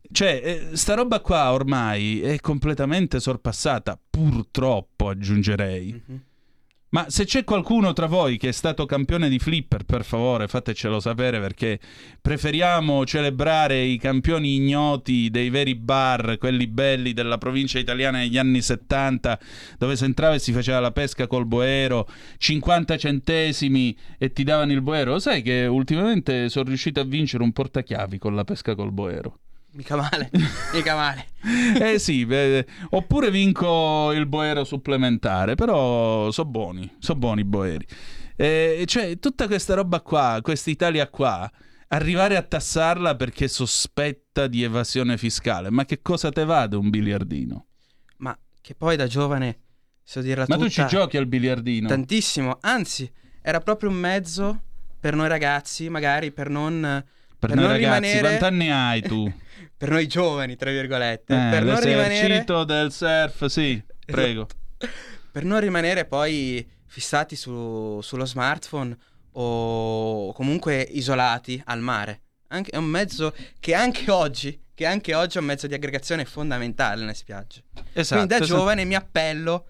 Cioè, 0.08 0.68
eh, 0.70 0.76
sta 0.76 0.94
roba 0.94 1.18
qua 1.18 1.50
ormai 1.50 2.20
è 2.20 2.38
completamente 2.38 3.18
sorpassata, 3.18 3.98
purtroppo 4.08 5.08
aggiungerei. 5.08 5.92
Mm-hmm. 5.92 6.20
Ma 6.94 7.06
se 7.08 7.24
c'è 7.24 7.42
qualcuno 7.42 7.92
tra 7.92 8.06
voi 8.06 8.36
che 8.36 8.50
è 8.50 8.52
stato 8.52 8.86
campione 8.86 9.28
di 9.28 9.40
flipper, 9.40 9.82
per 9.82 10.04
favore 10.04 10.46
fatecelo 10.46 11.00
sapere 11.00 11.40
perché 11.40 11.80
preferiamo 12.22 13.04
celebrare 13.04 13.82
i 13.82 13.98
campioni 13.98 14.54
ignoti 14.54 15.28
dei 15.28 15.50
veri 15.50 15.74
bar, 15.74 16.38
quelli 16.38 16.68
belli 16.68 17.12
della 17.12 17.36
provincia 17.36 17.80
italiana 17.80 18.18
negli 18.18 18.38
anni 18.38 18.62
70, 18.62 19.40
dove 19.76 19.96
si 19.96 20.04
entrava 20.04 20.36
e 20.36 20.38
si 20.38 20.52
faceva 20.52 20.78
la 20.78 20.92
pesca 20.92 21.26
col 21.26 21.46
boero, 21.46 22.08
50 22.38 22.96
centesimi 22.96 23.96
e 24.16 24.32
ti 24.32 24.44
davano 24.44 24.70
il 24.70 24.80
boero. 24.80 25.18
Sai 25.18 25.42
che 25.42 25.66
ultimamente 25.66 26.48
sono 26.48 26.68
riuscito 26.68 27.00
a 27.00 27.04
vincere 27.04 27.42
un 27.42 27.50
portachiavi 27.50 28.18
con 28.18 28.36
la 28.36 28.44
pesca 28.44 28.76
col 28.76 28.92
boero. 28.92 29.40
Mica 29.74 29.96
male, 29.96 30.30
mica 30.72 30.94
male. 30.94 31.26
eh 31.80 31.98
sì, 31.98 32.24
beh, 32.24 32.64
oppure 32.90 33.30
vinco 33.30 34.12
il 34.12 34.26
boero 34.26 34.62
supplementare, 34.62 35.56
però 35.56 36.30
so 36.30 36.44
buoni, 36.44 36.88
so 37.00 37.16
buoni 37.16 37.40
i 37.40 37.44
boeri. 37.44 37.84
Eh, 38.36 38.84
cioè, 38.86 39.18
tutta 39.18 39.48
questa 39.48 39.74
roba 39.74 40.00
qua, 40.00 40.38
questa 40.42 40.70
Italia 40.70 41.08
qua, 41.08 41.50
arrivare 41.88 42.36
a 42.36 42.42
tassarla 42.42 43.16
perché 43.16 43.48
sospetta 43.48 44.46
di 44.46 44.62
evasione 44.62 45.18
fiscale, 45.18 45.70
ma 45.70 45.84
che 45.84 46.00
cosa 46.02 46.30
te 46.30 46.44
vade 46.44 46.76
un 46.76 46.88
biliardino? 46.88 47.66
Ma 48.18 48.36
che 48.60 48.76
poi 48.76 48.94
da 48.94 49.08
giovane, 49.08 49.58
so 50.04 50.20
dirla 50.20 50.44
Ma 50.46 50.54
tutta, 50.54 50.68
tu 50.68 50.72
ci 50.72 50.86
giochi 50.86 51.16
al 51.16 51.26
biliardino? 51.26 51.88
Tantissimo, 51.88 52.58
anzi, 52.60 53.10
era 53.42 53.58
proprio 53.58 53.90
un 53.90 53.96
mezzo 53.96 54.60
per 55.00 55.16
noi 55.16 55.26
ragazzi, 55.26 55.88
magari 55.88 56.30
per 56.30 56.48
non... 56.48 57.04
Per, 57.46 57.54
per 57.54 57.64
noi 57.64 57.72
ragazzi, 57.72 58.00
rimanere... 58.00 58.20
quanti 58.20 58.44
anni 58.44 58.70
hai 58.70 59.02
tu? 59.02 59.32
per 59.76 59.90
noi 59.90 60.06
giovani, 60.06 60.56
tra 60.56 60.70
virgolette, 60.70 61.34
eh, 61.34 61.50
per 61.50 61.64
non 61.64 61.80
rimanere 61.80 62.44
del 62.44 62.92
surf, 62.92 63.44
sì, 63.46 63.82
prego. 64.04 64.46
Esatto. 64.48 64.62
Per 65.34 65.44
non 65.44 65.58
rimanere 65.58 66.04
poi 66.04 66.64
fissati 66.86 67.34
su, 67.34 67.98
sullo 68.00 68.24
smartphone 68.24 68.96
o 69.32 70.32
comunque 70.32 70.80
isolati 70.80 71.60
al 71.64 71.80
mare. 71.80 72.20
Anche, 72.48 72.70
è 72.70 72.76
un 72.76 72.84
mezzo 72.84 73.34
che 73.58 73.74
anche 73.74 74.12
oggi, 74.12 74.60
che 74.72 74.86
anche 74.86 75.12
oggi 75.12 75.38
è 75.38 75.40
un 75.40 75.46
mezzo 75.46 75.66
di 75.66 75.74
aggregazione 75.74 76.24
fondamentale 76.24 77.00
nelle 77.00 77.14
spiagge. 77.14 77.64
Esatto. 77.94 78.14
Quindi 78.14 78.28
da 78.28 78.44
esatto. 78.44 78.58
giovane 78.58 78.84
mi 78.84 78.94
appello 78.94 79.66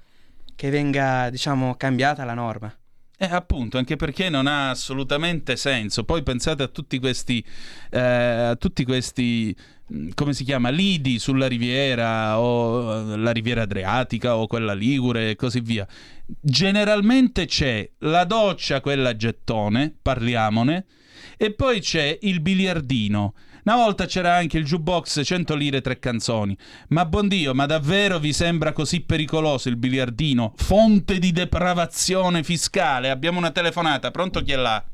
che 0.55 0.69
venga, 0.69 1.31
diciamo, 1.31 1.77
cambiata 1.77 2.25
la 2.25 2.35
norma. 2.35 2.71
Eh, 3.17 3.27
appunto, 3.27 3.79
anche 3.79 3.97
perché 3.97 4.29
non 4.29 4.47
ha 4.47 4.71
assolutamente 4.71 5.57
senso. 5.57 6.05
Poi 6.05 6.23
pensate 6.23 6.63
a 6.65 6.69
tutti 6.69 6.99
questi, 6.99 7.45
eh, 7.91 8.01
a 8.01 8.57
tutti 8.57 8.85
questi 8.85 9.55
Mm, 9.93 10.11
come 10.15 10.33
si 10.33 10.45
chiama, 10.45 10.71
lidi 10.71 11.19
sulla 11.19 11.47
riviera 11.47 12.41
o 12.41 13.13
eh, 13.13 13.17
la 13.19 13.33
riviera 13.33 13.63
adriatica 13.63 14.37
o 14.37 14.47
quella 14.47 14.73
ligure 14.73 15.31
e 15.31 15.37
così 15.37 15.61
via. 15.61 15.87
Generalmente 16.41 17.45
c'è 17.45 17.89
la 17.99 18.25
doccia, 18.25 18.81
quella 18.81 19.15
gettone, 19.15 19.95
parliamone, 20.01 20.87
e 21.37 21.53
poi 21.53 21.81
c'è 21.81 22.19
il 22.23 22.41
biliardino. 22.41 23.35
Una 23.65 23.77
volta 23.77 24.05
c'era 24.05 24.35
anche 24.35 24.59
il 24.59 24.65
jukebox 24.65 25.23
100 25.25 25.55
lire 25.55 25.81
tre 25.81 25.99
canzoni. 25.99 26.57
Ma 26.89 27.07
buon 27.07 27.29
Dio, 27.29 27.55
ma 27.55 27.65
davvero 27.65 28.19
vi 28.19 28.35
sembra 28.35 28.73
così 28.73 29.03
pericoloso 29.03 29.71
il 29.71 29.77
biliardino? 29.77 30.53
Fonte 30.57 31.19
di 31.19 31.33
depravazione 31.33 32.43
fiscale. 32.43 33.09
Abbiamo 33.09 33.39
una 33.39 33.53
telefonata, 33.53 34.11
pronto 34.11 34.43
chi 34.43 34.53
è 34.53 34.57
là? 34.57 34.85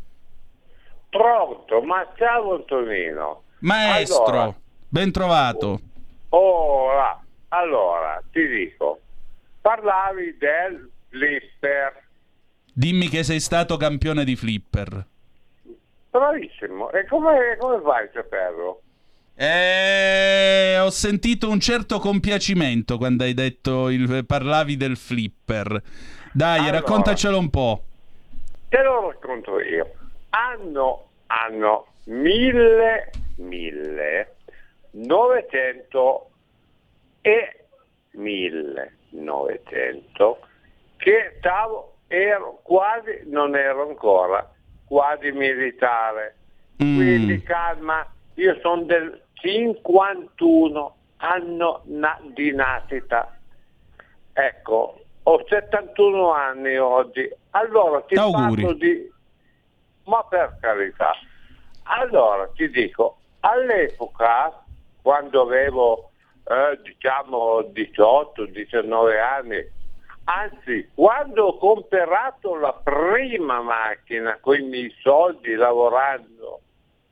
Pronto, 1.09 1.83
ma 1.83 2.07
ciao 2.17 2.55
Antonino. 2.55 3.43
Maestro. 3.59 4.25
Allora, 4.25 4.55
Ben 4.89 5.11
trovato. 5.11 5.81
Ora, 6.29 7.21
allora, 7.49 8.23
ti 8.31 8.47
dico, 8.47 9.01
parlavi 9.61 10.37
del 10.39 10.89
flipper. 11.09 12.05
Dimmi 12.73 13.09
che 13.09 13.25
sei 13.25 13.41
stato 13.41 13.77
campione 13.77 14.23
di 14.23 14.37
flipper. 14.37 15.07
Bravissimo, 16.11 16.90
e 16.90 17.07
come, 17.07 17.57
come 17.59 17.81
fai 17.83 18.07
a 18.07 18.11
saperlo? 18.12 18.83
Eh, 19.37 20.77
ho 20.79 20.90
sentito 20.90 21.49
un 21.49 21.61
certo 21.61 22.01
compiacimento 22.01 22.99
quando 22.99 23.25
hai 23.25 23.33
detto 23.33 23.88
il, 23.88 24.27
parlavi 24.27 24.77
del 24.77 24.96
flipper. 24.96 25.81
Dai, 26.33 26.59
allora, 26.59 26.79
raccontacelo 26.79 27.38
un 27.38 27.49
po'. 27.49 27.85
Te 28.68 28.83
lo 28.83 29.09
racconto 29.09 29.61
io. 29.61 29.94
Hanno, 30.31 31.11
hanno 31.27 31.87
mille, 32.07 33.11
mille 33.37 34.35
900 34.90 36.31
e 37.20 37.64
1900 38.11 40.40
che 40.96 41.37
stavo, 41.38 41.99
ero 42.09 42.59
quasi, 42.62 43.20
non 43.27 43.55
ero 43.57 43.88
ancora 43.88 44.53
quasi 44.90 45.31
militare. 45.31 46.35
Mm. 46.83 46.96
Quindi 46.96 47.42
calma, 47.44 48.05
io 48.35 48.59
sono 48.61 48.83
del 48.83 49.22
51 49.35 50.96
anno 51.18 51.83
di 52.35 52.53
nascita. 52.53 53.38
Ecco, 54.33 55.00
ho 55.22 55.44
71 55.46 56.33
anni 56.33 56.76
oggi. 56.76 57.31
Allora 57.50 58.00
ti 58.03 58.16
Auguri. 58.16 58.62
parlo 58.62 58.72
di... 58.72 59.09
Ma 60.07 60.24
per 60.24 60.57
carità. 60.61 61.12
Allora 61.85 62.48
ti 62.53 62.68
dico, 62.68 63.18
all'epoca, 63.40 64.64
quando 65.03 65.42
avevo 65.42 66.11
eh, 66.44 66.81
diciamo 66.83 67.61
18-19 67.61 69.20
anni, 69.20 69.70
anzi 70.31 70.88
quando 70.95 71.45
ho 71.47 71.59
comprato 71.59 72.57
la 72.57 72.73
prima 72.73 73.61
macchina 73.61 74.38
con 74.40 74.57
i 74.59 74.62
miei 74.62 74.93
soldi 75.03 75.55
lavorando, 75.55 76.61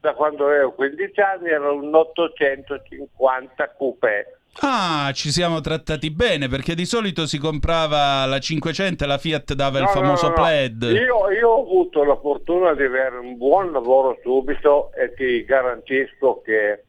da 0.00 0.14
quando 0.14 0.46
avevo 0.46 0.72
15 0.72 1.20
anni 1.20 1.48
era 1.48 1.70
un 1.70 1.92
850 1.94 3.70
coupé. 3.76 4.32
Ah, 4.60 5.10
ci 5.12 5.30
siamo 5.30 5.60
trattati 5.60 6.10
bene 6.10 6.48
perché 6.48 6.74
di 6.74 6.84
solito 6.84 7.26
si 7.26 7.38
comprava 7.38 8.24
la 8.24 8.38
500 8.38 9.04
e 9.04 9.06
la 9.06 9.18
Fiat 9.18 9.52
dava 9.54 9.78
il 9.78 9.84
No, 9.84 9.90
no, 9.92 10.00
famoso 10.00 10.22
no, 10.24 10.28
no. 10.30 10.34
plaid. 10.34 10.82
Io, 10.82 11.30
io 11.30 11.48
ho 11.48 11.62
avuto 11.62 12.02
la 12.04 12.16
fortuna 12.16 12.74
di 12.74 12.82
avere 12.82 13.18
un 13.18 13.36
buon 13.36 13.70
lavoro 13.70 14.18
subito 14.22 14.90
e 14.94 15.14
ti 15.14 15.44
garantisco 15.44 16.40
che 16.44 16.84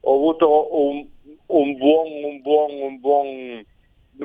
ho 0.00 0.14
avuto 0.14 0.74
un, 0.78 1.06
un 1.46 1.76
buon, 1.76 2.06
un 2.24 2.40
buon, 2.40 2.70
un 2.80 3.00
buon 3.00 3.64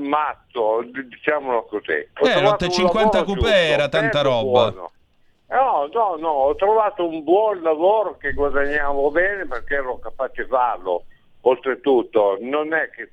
mazzo, 0.02 0.84
d- 0.84 1.04
diciamolo 1.08 1.64
così. 1.66 1.92
Ho 2.20 2.28
Eh, 2.28 2.32
trovato 2.34 2.66
un 2.66 2.70
l'850 2.72 2.94
lavoro 2.94 3.24
coupé 3.24 3.68
era 3.68 3.88
tanta 3.90 4.22
roba. 4.22 4.72
buono. 4.72 4.92
No, 5.48 5.88
no, 5.94 6.16
no, 6.18 6.30
ho 6.30 6.56
trovato 6.56 7.08
un 7.08 7.24
buon 7.24 7.62
lavoro 7.62 8.18
che 8.18 8.34
guadagnavo 8.34 9.12
bene 9.12 9.46
perché 9.46 9.76
ero 9.76 10.00
capace 10.00 10.44
di 10.44 10.50
farlo. 10.50 11.04
Oltretutto, 11.42 12.38
non 12.42 12.74
è 12.74 12.90
che 12.90 13.12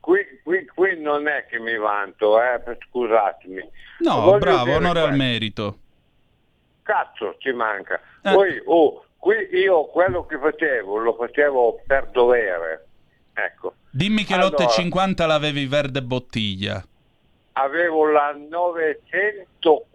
qui, 0.00 0.24
qui, 0.42 0.66
qui 0.66 0.98
non 1.00 1.28
è 1.28 1.44
che 1.46 1.58
mi 1.58 1.76
vanto, 1.76 2.40
eh, 2.40 2.60
scusatemi. 2.88 3.70
No, 4.00 4.20
Voglio 4.22 4.38
bravo, 4.38 4.74
onore 4.74 5.00
al 5.00 5.14
merito. 5.14 5.76
Cazzo 6.82 7.34
ci 7.38 7.52
manca. 7.52 8.00
Eh. 8.22 8.32
Poi 8.32 8.62
oh, 8.64 9.04
qui 9.18 9.34
io 9.52 9.84
quello 9.86 10.24
che 10.24 10.38
facevo 10.38 10.96
lo 10.96 11.12
facevo 11.14 11.82
per 11.86 12.06
dovere. 12.08 12.86
Ecco, 13.44 13.74
Dimmi 13.90 14.24
che 14.24 14.34
Allora. 14.34 14.64
l'850 14.64 15.26
l'avevi 15.26 15.66
verde 15.66 16.02
bottiglia. 16.02 16.82
avevo 17.52 18.06
la 18.10 18.32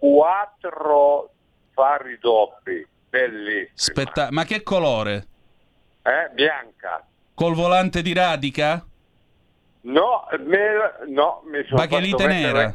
904 0.06 1.30
fari 1.72 2.18
doppi, 2.20 2.86
bellissima. 3.08 3.70
Spetta- 3.74 4.28
ma 4.30 4.44
che 4.44 4.62
colore? 4.62 5.26
Eh, 6.02 6.30
bianca. 6.32 7.04
Col 7.34 7.54
volante 7.54 8.02
di 8.02 8.12
radica? 8.14 8.84
No, 9.82 10.26
me- 10.40 10.94
no, 11.08 11.42
mi 11.46 11.64
sono 11.66 11.80
fatto 11.80 11.98
mettere- 12.00 12.32
nera? 12.34 12.74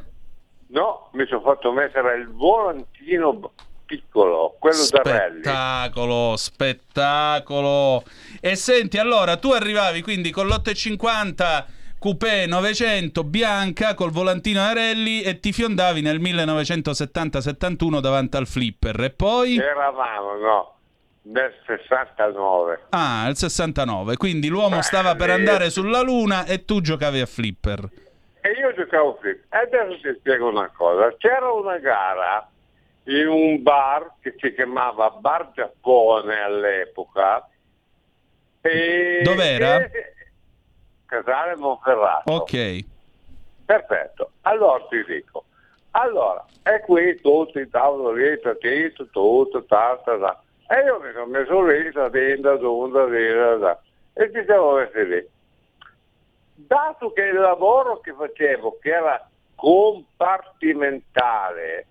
No, 0.67 1.09
mi 1.13 1.25
sono 1.27 1.41
fatto 1.41 1.71
mettere 1.71 2.15
il 2.17 2.27
volantino 2.29 3.51
piccolo, 3.91 4.55
quello 4.57 4.85
da 4.89 5.01
rally. 5.03 5.41
Spettacolo, 5.41 6.35
spettacolo. 6.37 8.03
E 8.39 8.55
senti, 8.55 8.97
allora 8.97 9.35
tu 9.35 9.51
arrivavi 9.51 10.01
quindi 10.01 10.31
con 10.31 10.47
l'850 10.47 11.65
coupé 11.99 12.45
900 12.47 13.23
bianca 13.23 13.93
col 13.93 14.09
volantino 14.11 14.61
a 14.61 14.73
rally 14.73 15.21
e 15.21 15.39
ti 15.39 15.51
fiondavi 15.51 16.01
nel 16.01 16.19
1970-71 16.21 17.99
davanti 17.99 18.37
al 18.37 18.47
flipper 18.47 18.99
e 19.01 19.09
poi 19.11 19.57
Eravamo, 19.57 20.35
no, 20.37 20.75
nel 21.23 21.53
69. 21.65 22.85
ah, 22.89 23.27
il 23.29 23.35
69. 23.35 24.15
Quindi 24.17 24.47
l'uomo 24.47 24.77
Beh, 24.77 24.83
stava 24.83 25.15
per 25.15 25.29
eh, 25.29 25.33
andare 25.33 25.69
sulla 25.69 26.01
luna 26.01 26.45
e 26.45 26.63
tu 26.65 26.81
giocavi 26.81 27.19
a 27.19 27.25
flipper. 27.25 27.89
E 28.41 28.49
io 28.51 28.73
giocavo 28.73 29.19
flip. 29.21 29.43
E 29.53 29.57
adesso 29.57 30.01
ti 30.01 30.15
spiego 30.17 30.47
una 30.49 30.71
cosa. 30.75 31.13
C'era 31.17 31.51
una 31.51 31.77
gara 31.77 32.49
in 33.05 33.27
un 33.27 33.63
bar 33.63 34.13
che 34.19 34.35
si 34.37 34.53
chiamava 34.53 35.09
Bar 35.09 35.51
Giappone 35.53 36.39
all'epoca. 36.41 37.47
E 38.61 39.21
Dov'era? 39.23 39.83
e- 39.85 40.13
Casale 41.05 41.55
Monferrato. 41.55 42.31
Ok. 42.31 42.85
Perfetto. 43.65 44.31
Allora 44.41 44.85
ti 44.89 45.03
dico. 45.05 45.45
Allora, 45.91 46.45
è 46.61 46.79
qui 46.81 47.19
tutti 47.19 47.59
i 47.59 47.69
tavoli, 47.69 48.39
tatito, 48.39 49.07
tutto, 49.07 49.63
ta, 49.65 49.99
ta, 50.05 50.17
ta. 50.17 50.41
E 50.69 50.83
io 50.85 50.99
mi 51.01 51.11
sono 51.11 51.25
messo 51.25 51.61
lì, 51.65 51.91
tunda, 51.91 53.05
tira, 53.07 53.59
ta. 53.59 53.81
E 54.13 54.31
ci 54.31 54.43
siamo 54.45 54.73
messi 54.75 55.05
lì. 55.05 55.27
Dato 56.53 57.11
che 57.11 57.23
il 57.23 57.39
lavoro 57.39 57.99
che 57.99 58.13
facevo, 58.13 58.77
che 58.81 58.89
era 58.91 59.27
compartimentale 59.55 61.87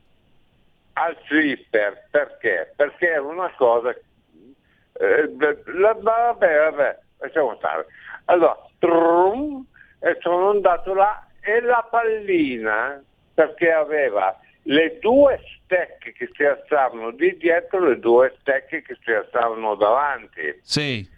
al 0.94 1.16
flipper, 1.26 2.07
perché? 2.11 2.72
Perché 2.76 3.09
era 3.09 3.22
una 3.22 3.53
cosa... 3.57 3.90
eh, 3.90 5.35
la- 5.66 5.94
vabbè, 5.94 6.59
vabbè, 6.70 6.98
lasciamo 7.18 7.55
stare. 7.57 7.87
Allora, 8.26 8.57
trum, 8.79 9.64
e 10.00 10.16
sono 10.20 10.50
andato 10.50 10.94
là 10.94 11.26
e 11.40 11.61
la 11.61 11.87
pallina, 11.90 13.03
perché 13.35 13.72
aveva 13.72 14.38
le 14.64 14.98
due 14.98 15.40
stecche 15.64 16.12
che 16.12 16.29
si 16.33 16.44
alzavano 16.44 17.11
di 17.12 17.37
dietro, 17.38 17.81
le 17.81 17.98
due 17.98 18.37
stecche 18.40 18.83
che 18.83 18.96
si 19.03 19.11
alzavano 19.11 19.74
davanti. 19.74 20.61
Sì. 20.62 21.09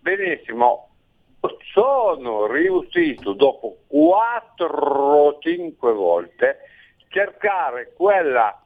Benissimo, 0.00 0.88
sono 1.72 2.46
riuscito 2.46 3.32
dopo 3.32 3.78
4-5 3.90 5.74
volte 5.92 6.58
cercare 7.08 7.92
quella, 7.94 8.60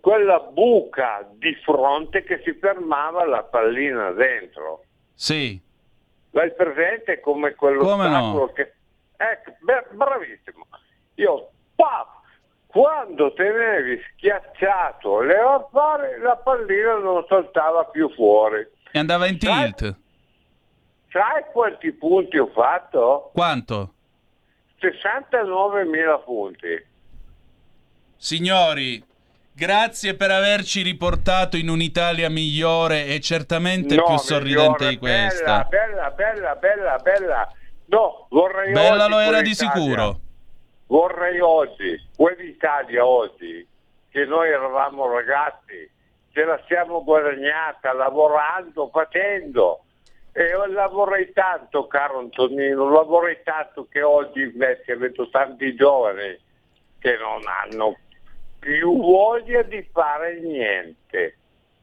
quella 0.00 0.40
buca 0.40 1.26
di 1.32 1.54
fronte 1.64 2.22
che 2.22 2.40
si 2.44 2.52
fermava 2.54 3.26
la 3.26 3.42
pallina 3.42 4.10
dentro. 4.12 4.84
Sì. 5.14 5.60
L'hai 6.32 6.52
presente 6.54 7.20
come 7.20 7.54
quello 7.54 7.82
Come 7.82 8.08
no? 8.08 8.50
che... 8.54 8.74
Ecco, 9.16 9.56
beh, 9.60 9.86
bravissimo. 9.92 10.66
Io, 11.16 11.50
paf, 11.74 12.08
quando 12.66 13.32
tenevi 13.32 14.00
schiacciato 14.14 15.20
le 15.20 15.36
affari, 15.38 16.20
la 16.20 16.36
pallina 16.36 16.94
non 16.98 17.24
saltava 17.28 17.84
più 17.86 18.08
fuori. 18.14 18.66
E 18.92 18.98
andava 18.98 19.26
in 19.26 19.38
Sai- 19.40 19.72
tilt. 19.74 19.98
Sai 21.10 21.44
quanti 21.52 21.92
punti 21.92 22.38
ho 22.38 22.46
fatto? 22.46 23.30
Quanto? 23.34 23.94
69.000 24.80 26.24
punti. 26.24 26.86
Signori, 28.16 29.02
grazie 29.60 30.14
per 30.14 30.30
averci 30.30 30.80
riportato 30.80 31.58
in 31.58 31.68
un'Italia 31.68 32.30
migliore 32.30 33.04
e 33.04 33.20
certamente 33.20 33.94
No, 33.94 34.04
più 34.04 34.16
sorridente 34.16 34.86
migliore, 34.86 34.88
di 34.88 34.96
questa. 34.96 35.66
Bella, 35.68 36.10
bella, 36.12 36.56
bella, 36.56 36.96
bella, 36.96 36.96
bella. 36.96 37.52
No, 37.88 38.26
vorrei 38.30 38.72
Bella 38.72 39.04
oggi 39.04 39.10
lo 39.10 39.18
era 39.18 39.42
di 39.42 39.54
sicuro. 39.54 40.20
Vorrei 40.86 41.40
oggi, 41.40 42.02
quell'Italia 42.16 43.04
oggi, 43.04 43.66
che 44.08 44.24
noi 44.24 44.48
eravamo 44.48 45.12
ragazzi, 45.12 45.90
ce 46.32 46.44
la 46.44 46.58
siamo 46.66 47.04
guadagnata 47.04 47.92
lavorando, 47.92 48.88
facendo. 48.90 49.84
E 50.32 50.52
la 50.72 50.86
vorrei 50.86 51.32
tanto, 51.34 51.86
caro 51.86 52.20
Antonino, 52.20 52.88
la 52.90 53.02
vorrei 53.02 53.40
tanto 53.44 53.86
che 53.90 54.00
oggi 54.00 54.40
invece 54.40 54.96
vedo 54.96 55.28
tanti 55.28 55.74
giovani 55.74 56.38
che 56.98 57.16
non 57.18 57.42
hanno 57.44 57.98
più 58.60 58.96
voglia 59.00 59.62
di 59.62 59.84
fare 59.92 60.38
niente. 60.40 61.36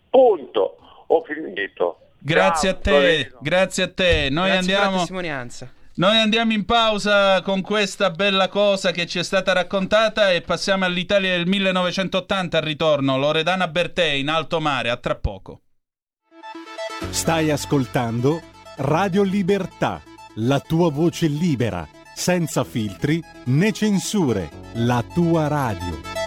Punto. 0.10 0.78
Ho 1.08 1.24
finito. 1.24 2.00
Grazie 2.20 2.70
Ciao, 2.70 2.78
a 2.78 2.82
te, 2.82 2.96
Antonino. 2.96 3.38
grazie 3.42 3.84
a 3.84 3.92
te. 3.94 4.28
Noi 4.30 4.50
Grazie 4.50 4.50
per 4.50 4.52
la 4.52 4.58
andiamo, 4.80 4.98
testimonianza. 4.98 5.72
noi 5.96 6.18
andiamo 6.18 6.54
in 6.54 6.66
pausa 6.66 7.42
con 7.42 7.62
questa 7.62 8.10
bella 8.12 8.48
cosa 8.50 8.92
che 8.92 9.06
ci 9.06 9.20
è 9.20 9.24
stata 9.24 9.54
raccontata 9.54 10.32
e 10.32 10.42
passiamo 10.42 10.86
all'Italia 10.86 11.36
del 11.36 11.48
1980 11.48 12.58
al 12.58 12.64
ritorno. 12.64 13.18
Loredana 13.18 13.68
Bertè 13.68 14.06
in 14.06 14.30
alto 14.30 14.60
mare, 14.60 14.90
a 14.90 14.98
tra 14.98 15.16
poco. 15.16 15.62
Stai 17.10 17.52
ascoltando 17.52 18.42
Radio 18.78 19.24
Libertà, 19.24 20.02
la 20.36 20.60
tua 20.60 20.92
voce 20.92 21.28
libera, 21.28 21.88
senza 22.16 22.64
filtri 22.64 23.22
né 23.46 23.72
censure, 23.72 24.50
la 24.74 25.04
tua 25.14 25.48
radio. 25.48 26.27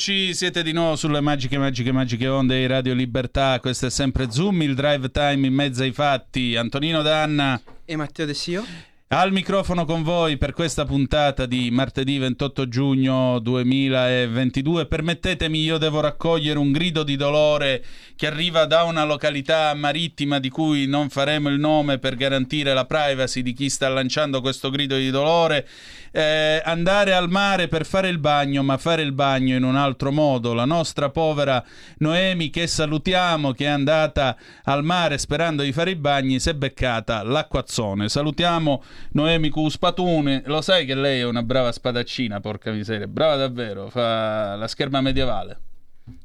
Rieccoci, 0.00 0.34
siete 0.34 0.62
di 0.62 0.72
nuovo 0.72 0.96
sulle 0.96 1.20
magiche, 1.20 1.58
magiche, 1.58 1.92
magiche 1.92 2.26
onde 2.26 2.58
di 2.58 2.66
Radio 2.66 2.94
Libertà. 2.94 3.60
Questo 3.60 3.86
è 3.86 3.90
sempre 3.90 4.30
Zoom, 4.30 4.62
il 4.62 4.74
drive 4.74 5.10
time 5.10 5.46
in 5.46 5.52
mezzo 5.52 5.82
ai 5.82 5.92
fatti. 5.92 6.56
Antonino 6.56 7.02
Danna 7.02 7.60
E 7.84 7.96
Matteo 7.96 8.24
De 8.24 8.32
Sio? 8.32 8.64
al 9.12 9.32
microfono 9.32 9.84
con 9.84 10.04
voi 10.04 10.36
per 10.36 10.52
questa 10.52 10.84
puntata 10.84 11.44
di 11.44 11.68
martedì 11.72 12.16
28 12.18 12.68
giugno 12.68 13.40
2022. 13.40 14.86
Permettetemi, 14.86 15.60
io 15.60 15.78
devo 15.78 15.98
raccogliere 15.98 16.60
un 16.60 16.70
grido 16.70 17.02
di 17.02 17.16
dolore 17.16 17.84
che 18.14 18.28
arriva 18.28 18.66
da 18.66 18.84
una 18.84 19.04
località 19.04 19.74
marittima 19.74 20.38
di 20.38 20.48
cui 20.48 20.86
non 20.86 21.08
faremo 21.08 21.48
il 21.48 21.58
nome 21.58 21.98
per 21.98 22.14
garantire 22.14 22.72
la 22.72 22.86
privacy 22.86 23.42
di 23.42 23.52
chi 23.52 23.68
sta 23.68 23.88
lanciando 23.88 24.40
questo 24.40 24.70
grido 24.70 24.96
di 24.96 25.10
dolore. 25.10 25.66
Eh, 26.12 26.60
andare 26.64 27.14
al 27.14 27.28
mare 27.28 27.68
per 27.68 27.86
fare 27.86 28.08
il 28.08 28.18
bagno, 28.18 28.62
ma 28.62 28.76
fare 28.78 29.02
il 29.02 29.12
bagno 29.12 29.56
in 29.56 29.62
un 29.62 29.76
altro 29.76 30.10
modo. 30.10 30.52
La 30.52 30.64
nostra 30.64 31.10
povera 31.10 31.64
Noemi, 31.98 32.50
che 32.50 32.66
salutiamo, 32.66 33.52
che 33.52 33.64
è 33.64 33.68
andata 33.68 34.36
al 34.64 34.82
mare 34.82 35.18
sperando 35.18 35.62
di 35.62 35.72
fare 35.72 35.90
i 35.90 35.96
bagni, 35.96 36.40
si 36.40 36.50
è 36.50 36.54
beccata 36.54 37.22
l'acquazzone. 37.22 38.08
Salutiamo 38.08 38.82
Noemi 39.12 39.50
Cuspatune. 39.50 40.42
Lo 40.46 40.60
sai 40.60 40.84
che 40.86 40.94
lei 40.94 41.20
è 41.20 41.24
una 41.24 41.42
brava 41.42 41.72
spadaccina, 41.72 42.40
porca 42.40 42.72
miseria, 42.72 43.06
brava 43.06 43.36
davvero, 43.36 43.88
fa 43.88 44.56
la 44.56 44.68
scherma 44.68 45.00
medievale. 45.00 45.60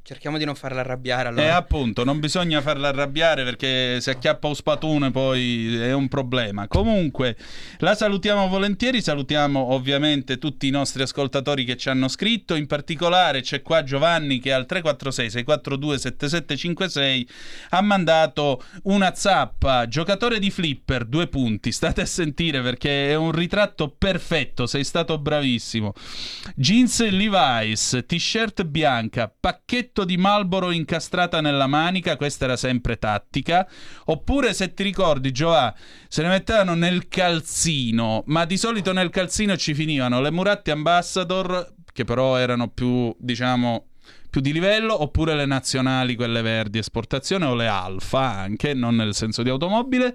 Cerchiamo 0.07 0.37
di 0.37 0.45
non 0.45 0.53
farla 0.53 0.81
arrabbiare 0.81 1.29
allora. 1.29 1.55
appunto, 1.55 2.03
non 2.03 2.19
bisogna 2.19 2.61
farla 2.61 2.89
arrabbiare 2.89 3.43
perché 3.43 3.99
se 3.99 4.11
acchiappa 4.11 4.47
un 4.47 4.53
spatone 4.53 5.09
poi 5.09 5.77
è 5.77 5.93
un 5.93 6.07
problema. 6.09 6.67
Comunque, 6.67 7.35
la 7.79 7.95
salutiamo 7.95 8.47
volentieri, 8.47 9.01
salutiamo 9.01 9.73
ovviamente 9.73 10.37
tutti 10.37 10.67
i 10.67 10.69
nostri 10.69 11.01
ascoltatori 11.01 11.65
che 11.65 11.75
ci 11.75 11.89
hanno 11.89 12.07
scritto, 12.07 12.53
in 12.53 12.67
particolare 12.67 13.41
c'è 13.41 13.63
qua 13.63 13.81
Giovanni 13.81 14.37
che 14.37 14.53
al 14.53 14.67
346 14.67 15.29
642 15.31 15.97
7756 15.97 17.29
ha 17.69 17.81
mandato 17.81 18.63
una 18.83 19.11
zappa, 19.15 19.87
giocatore 19.87 20.37
di 20.37 20.51
flipper, 20.51 21.05
due 21.05 21.25
punti, 21.25 21.71
state 21.71 22.01
a 22.01 22.05
sentire 22.05 22.61
perché 22.61 23.09
è 23.09 23.15
un 23.15 23.31
ritratto 23.31 23.89
perfetto, 23.89 24.67
sei 24.67 24.83
stato 24.83 25.17
bravissimo. 25.17 25.93
Jeans 26.53 27.09
Levi's, 27.09 28.03
t-shirt 28.05 28.65
bianca, 28.65 29.33
pacchetto 29.39 29.93
di 30.03 30.17
Marlboro 30.17 30.71
incastrata 30.71 31.39
nella 31.39 31.67
manica, 31.67 32.17
questa 32.17 32.45
era 32.45 32.57
sempre 32.57 32.97
tattica. 32.97 33.67
Oppure 34.05 34.53
se 34.53 34.73
ti 34.73 34.83
ricordi, 34.83 35.31
Giova, 35.31 35.73
se 36.07 36.21
ne 36.23 36.29
mettevano 36.29 36.73
nel 36.73 37.07
calzino, 37.07 38.23
ma 38.25 38.45
di 38.45 38.57
solito 38.57 38.91
nel 38.91 39.09
calzino 39.09 39.55
ci 39.55 39.73
finivano 39.73 40.19
le 40.19 40.31
Muratti 40.31 40.71
Ambassador, 40.71 41.73
che 41.93 42.03
però 42.03 42.35
erano 42.35 42.67
più, 42.67 43.15
diciamo, 43.17 43.87
più 44.35 44.43
di 44.43 44.51
livello, 44.51 45.01
oppure 45.01 45.33
le 45.33 45.45
nazionali, 45.45 46.15
quelle 46.15 46.41
verdi 46.41 46.77
esportazione, 46.77 47.45
o 47.45 47.55
le 47.55 47.67
alfa 47.67 48.19
anche, 48.19 48.73
non 48.73 48.97
nel 48.97 49.15
senso 49.15 49.43
di 49.43 49.49
automobile, 49.49 50.13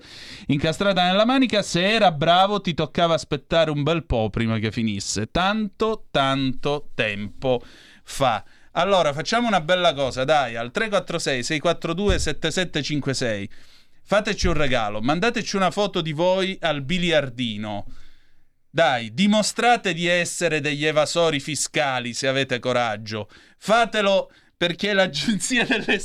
incastrata 0.48 1.06
nella 1.06 1.24
manica. 1.24 1.62
Se 1.62 1.82
era 1.82 2.12
bravo, 2.12 2.60
ti 2.60 2.74
toccava 2.74 3.14
aspettare 3.14 3.70
un 3.70 3.82
bel 3.82 4.04
po' 4.04 4.28
prima 4.28 4.58
che 4.58 4.72
finisse. 4.72 5.30
Tanto, 5.30 6.04
tanto 6.10 6.90
tempo 6.92 7.62
fa. 8.04 8.44
Allora, 8.72 9.12
facciamo 9.12 9.48
una 9.48 9.60
bella 9.60 9.92
cosa, 9.94 10.24
dai, 10.24 10.54
al 10.56 10.70
346 10.70 11.42
642 11.42 12.18
7756. 12.18 13.50
Fateci 14.02 14.46
un 14.46 14.54
regalo, 14.54 15.00
mandateci 15.00 15.56
una 15.56 15.70
foto 15.70 16.00
di 16.00 16.12
voi 16.12 16.56
al 16.60 16.82
biliardino. 16.82 17.86
Dai, 18.70 19.12
dimostrate 19.12 19.92
di 19.92 20.06
essere 20.06 20.60
degli 20.60 20.84
evasori 20.84 21.40
fiscali 21.40 22.14
se 22.14 22.28
avete 22.28 22.60
coraggio. 22.60 23.28
Fatelo 23.58 24.30
perché 24.60 24.92
l'Agenzia 24.92 25.64
delle, 25.64 25.98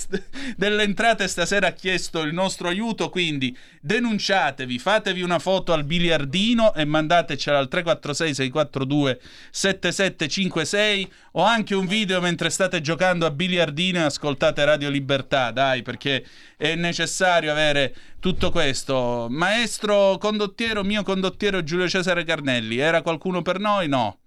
delle, 0.56 0.84
Entrate 0.84 1.28
stasera 1.28 1.68
ha 1.68 1.72
chiesto 1.72 2.22
il 2.22 2.34
nostro 2.34 2.70
aiuto, 2.70 3.10
quindi 3.10 3.54
denunciatevi, 3.82 4.80
fatevi 4.80 5.22
una 5.22 5.40
foto 5.40 5.74
al 5.74 5.84
biliardino 5.84 6.74
e 6.74 6.86
mandatecela 6.86 7.58
al 7.58 7.68
346 7.68 8.34
642 8.34 9.20
7756 9.52 11.12
o 11.34 11.44
anche 11.44 11.76
un 11.76 11.86
video 11.86 12.22
mentre 12.22 12.50
state 12.50 12.80
giocando 12.80 13.26
a 13.26 13.32
biliardino 13.32 14.00
e 14.00 14.04
ascoltate 14.04 14.64
Radio 14.64 14.90
Libertà, 14.90 15.52
dai, 15.52 15.82
perché 15.82 16.26
è 16.56 16.76
necessario 16.76 17.52
avere 17.52 17.94
tutto 18.22 18.52
questo. 18.52 19.28
Maestro 19.30 20.18
condottiero, 20.18 20.82
mio 20.82 21.04
condottiero 21.04 21.62
Giulio 21.62 21.90
Cesare 21.90 22.24
Carnelli, 22.24 22.78
era 22.78 23.02
qualcuno 23.02 23.42
per 23.42 23.60
noi? 23.60 23.90
No. 23.90 24.20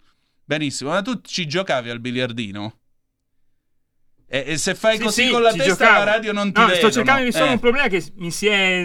Benissimo, 0.44 0.90
ma 0.90 1.00
tu 1.00 1.18
ci 1.22 1.46
giocavi 1.46 1.88
al 1.88 2.00
biliardino? 2.00 2.77
E, 4.30 4.44
e 4.46 4.56
se 4.58 4.74
fai 4.74 4.96
Sì, 4.98 5.02
così 5.02 5.24
sì, 5.26 5.30
con 5.30 5.42
la 5.42 5.50
testa 5.52 5.64
giocavo. 5.64 6.04
la 6.04 6.04
radio 6.04 6.32
non 6.32 6.52
ti 6.52 6.60
No, 6.60 6.66
vedono. 6.66 6.88
sto 6.88 6.92
cercando 6.98 7.20
di 7.20 7.26
risolvere 7.26 7.50
Eh. 7.52 7.54
un 7.54 7.60
problema 7.60 7.88
che 7.88 8.04
mi 8.16 8.30
si 8.30 8.46
è 8.46 8.84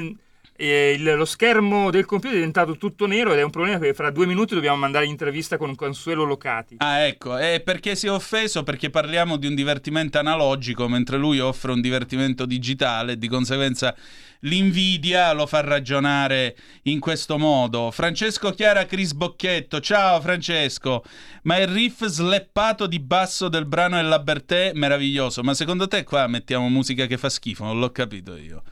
il- 0.57 1.15
lo 1.15 1.25
schermo 1.25 1.89
del 1.89 2.05
computer 2.05 2.35
è 2.35 2.39
diventato 2.39 2.77
tutto 2.77 3.05
nero 3.07 3.33
ed 3.33 3.39
è 3.39 3.43
un 3.43 3.49
problema 3.49 3.79
che 3.79 3.93
fra 3.93 4.11
due 4.11 4.25
minuti 4.25 4.53
dobbiamo 4.53 4.77
mandare 4.77 5.05
l'intervista 5.05 5.57
con 5.57 5.75
Consuelo 5.75 6.23
Locati. 6.23 6.75
Ah, 6.79 6.99
ecco, 6.99 7.37
è 7.37 7.61
perché 7.61 7.95
si 7.95 8.07
è 8.07 8.11
offeso 8.11 8.63
perché 8.63 8.89
parliamo 8.89 9.37
di 9.37 9.47
un 9.47 9.55
divertimento 9.55 10.19
analogico 10.19 10.87
mentre 10.87 11.17
lui 11.17 11.39
offre 11.39 11.71
un 11.71 11.81
divertimento 11.81 12.45
digitale, 12.45 13.17
di 13.17 13.27
conseguenza 13.27 13.95
l'invidia 14.43 15.31
lo 15.33 15.45
fa 15.45 15.61
ragionare 15.61 16.55
in 16.83 16.99
questo 16.99 17.37
modo. 17.37 17.91
Francesco 17.91 18.51
Chiara 18.51 18.85
Cris 18.85 19.13
Bocchetto, 19.13 19.79
ciao 19.79 20.21
Francesco, 20.21 21.03
ma 21.43 21.57
il 21.57 21.67
riff 21.67 22.05
sleppato 22.05 22.87
di 22.87 22.99
basso 22.99 23.47
del 23.47 23.65
brano 23.65 23.97
El 23.97 24.09
Liberté 24.09 24.71
meraviglioso, 24.73 25.41
ma 25.43 25.53
secondo 25.53 25.87
te 25.87 26.03
qua 26.03 26.27
mettiamo 26.27 26.69
musica 26.69 27.05
che 27.05 27.17
fa 27.17 27.29
schifo? 27.29 27.63
Non 27.63 27.79
l'ho 27.79 27.91
capito 27.91 28.35
io. 28.35 28.63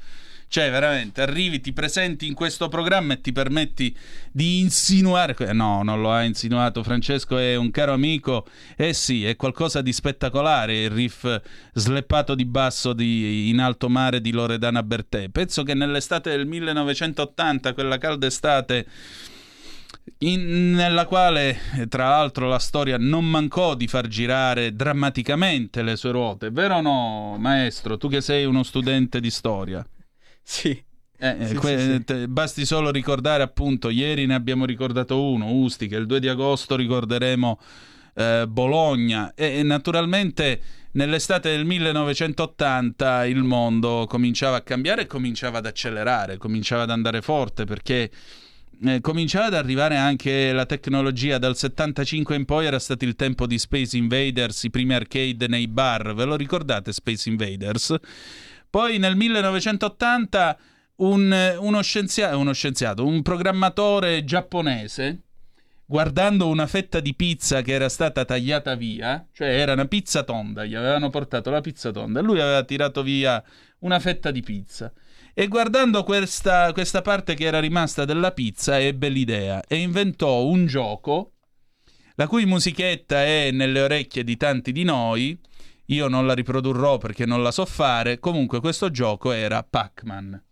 Cioè, 0.51 0.69
veramente, 0.69 1.21
arrivi, 1.21 1.61
ti 1.61 1.71
presenti 1.71 2.27
in 2.27 2.33
questo 2.33 2.67
programma 2.67 3.13
e 3.13 3.21
ti 3.21 3.31
permetti 3.31 3.95
di 4.33 4.59
insinuare. 4.59 5.33
No, 5.53 5.81
non 5.81 6.01
lo 6.01 6.11
ha 6.11 6.23
insinuato. 6.23 6.83
Francesco 6.83 7.37
è 7.37 7.55
un 7.55 7.71
caro 7.71 7.93
amico. 7.93 8.45
Eh 8.75 8.91
sì, 8.91 9.23
è 9.23 9.37
qualcosa 9.37 9.81
di 9.81 9.93
spettacolare 9.93 10.81
il 10.83 10.89
riff 10.89 11.25
sleppato 11.71 12.35
di 12.35 12.43
basso 12.43 12.91
di 12.91 13.47
In 13.47 13.59
alto 13.59 13.87
mare 13.87 14.19
di 14.19 14.33
Loredana 14.33 14.83
Bertè. 14.83 15.29
Penso 15.29 15.63
che 15.63 15.73
nell'estate 15.73 16.31
del 16.31 16.45
1980, 16.45 17.73
quella 17.73 17.97
calda 17.97 18.27
estate. 18.27 18.85
in- 20.19 20.73
nella 20.73 21.05
quale, 21.05 21.57
eh, 21.77 21.87
tra 21.87 22.09
l'altro, 22.09 22.49
la 22.49 22.59
storia 22.59 22.97
non 22.97 23.23
mancò 23.25 23.73
di 23.75 23.87
far 23.87 24.07
girare 24.07 24.75
drammaticamente 24.75 25.81
le 25.81 25.95
sue 25.95 26.11
ruote, 26.11 26.49
vero 26.51 26.75
o 26.75 26.81
no, 26.81 27.37
maestro? 27.39 27.97
Tu 27.97 28.09
che 28.09 28.19
sei 28.19 28.43
uno 28.45 28.63
studente 28.63 29.19
di 29.21 29.29
storia. 29.29 29.85
Sì. 30.43 30.69
Eh, 31.17 31.35
eh, 31.39 31.47
Sì, 31.47 31.55
que- 31.55 32.03
sì, 32.05 32.13
sì. 32.15 32.27
basti 32.27 32.65
solo 32.65 32.89
ricordare, 32.89 33.43
appunto, 33.43 33.89
ieri 33.89 34.25
ne 34.25 34.33
abbiamo 34.33 34.65
ricordato 34.65 35.21
uno, 35.21 35.51
Ustica, 35.51 35.95
il 35.97 36.07
2 36.07 36.19
di 36.19 36.27
agosto 36.27 36.75
ricorderemo 36.75 37.59
eh, 38.15 38.45
Bologna 38.47 39.33
e, 39.35 39.59
e 39.59 39.63
naturalmente 39.63 40.61
nell'estate 40.93 41.51
del 41.51 41.63
1980 41.65 43.25
il 43.25 43.43
mondo 43.43 44.05
cominciava 44.09 44.57
a 44.57 44.61
cambiare 44.61 45.03
e 45.03 45.05
cominciava 45.05 45.59
ad 45.59 45.65
accelerare, 45.67 46.37
cominciava 46.37 46.83
ad 46.83 46.89
andare 46.89 47.21
forte 47.21 47.65
perché 47.65 48.09
eh, 48.83 48.99
cominciava 48.99 49.45
ad 49.45 49.53
arrivare 49.53 49.95
anche 49.95 50.51
la 50.51 50.65
tecnologia 50.65 51.37
dal 51.37 51.55
75 51.55 52.35
in 52.35 52.45
poi 52.45 52.65
era 52.65 52.79
stato 52.79 53.05
il 53.05 53.15
tempo 53.15 53.45
di 53.45 53.59
Space 53.59 53.95
Invaders, 53.95 54.63
i 54.63 54.71
primi 54.71 54.93
arcade 54.95 55.47
nei 55.47 55.67
bar, 55.67 56.13
ve 56.15 56.25
lo 56.25 56.35
ricordate 56.35 56.91
Space 56.91 57.29
Invaders? 57.29 57.95
Poi 58.71 58.99
nel 58.99 59.17
1980 59.17 60.57
un- 60.97 61.57
uno, 61.59 61.81
scienziato, 61.81 62.37
uno 62.37 62.53
scienziato, 62.53 63.05
un 63.05 63.21
programmatore 63.21 64.23
giapponese, 64.23 65.23
guardando 65.85 66.47
una 66.47 66.67
fetta 66.67 67.01
di 67.01 67.13
pizza 67.13 67.61
che 67.61 67.73
era 67.73 67.89
stata 67.89 68.23
tagliata 68.23 68.75
via, 68.75 69.27
cioè 69.33 69.49
era 69.49 69.73
una 69.73 69.87
pizza 69.87 70.23
tonda, 70.23 70.63
gli 70.63 70.75
avevano 70.75 71.09
portato 71.09 71.49
la 71.49 71.59
pizza 71.59 71.91
tonda 71.91 72.21
e 72.21 72.23
lui 72.23 72.39
aveva 72.39 72.63
tirato 72.63 73.03
via 73.03 73.43
una 73.79 73.99
fetta 73.99 74.31
di 74.31 74.41
pizza. 74.41 74.93
E 75.33 75.47
guardando 75.47 76.03
questa, 76.03 76.71
questa 76.71 77.01
parte 77.01 77.33
che 77.33 77.43
era 77.43 77.59
rimasta 77.59 78.05
della 78.05 78.31
pizza 78.31 78.79
ebbe 78.79 79.09
l'idea 79.09 79.61
e 79.67 79.75
inventò 79.75 80.45
un 80.45 80.65
gioco 80.65 81.33
la 82.15 82.27
cui 82.27 82.45
musichetta 82.45 83.23
è 83.23 83.51
nelle 83.51 83.81
orecchie 83.81 84.23
di 84.23 84.37
tanti 84.37 84.71
di 84.71 84.83
noi. 84.83 85.37
Io 85.85 86.07
non 86.07 86.25
la 86.25 86.33
riprodurrò 86.33 86.97
perché 86.97 87.25
non 87.25 87.43
la 87.43 87.51
so 87.51 87.65
fare. 87.65 88.19
Comunque, 88.19 88.59
questo 88.59 88.89
gioco 88.91 89.31
era 89.31 89.63
Pac-Man. 89.63 90.43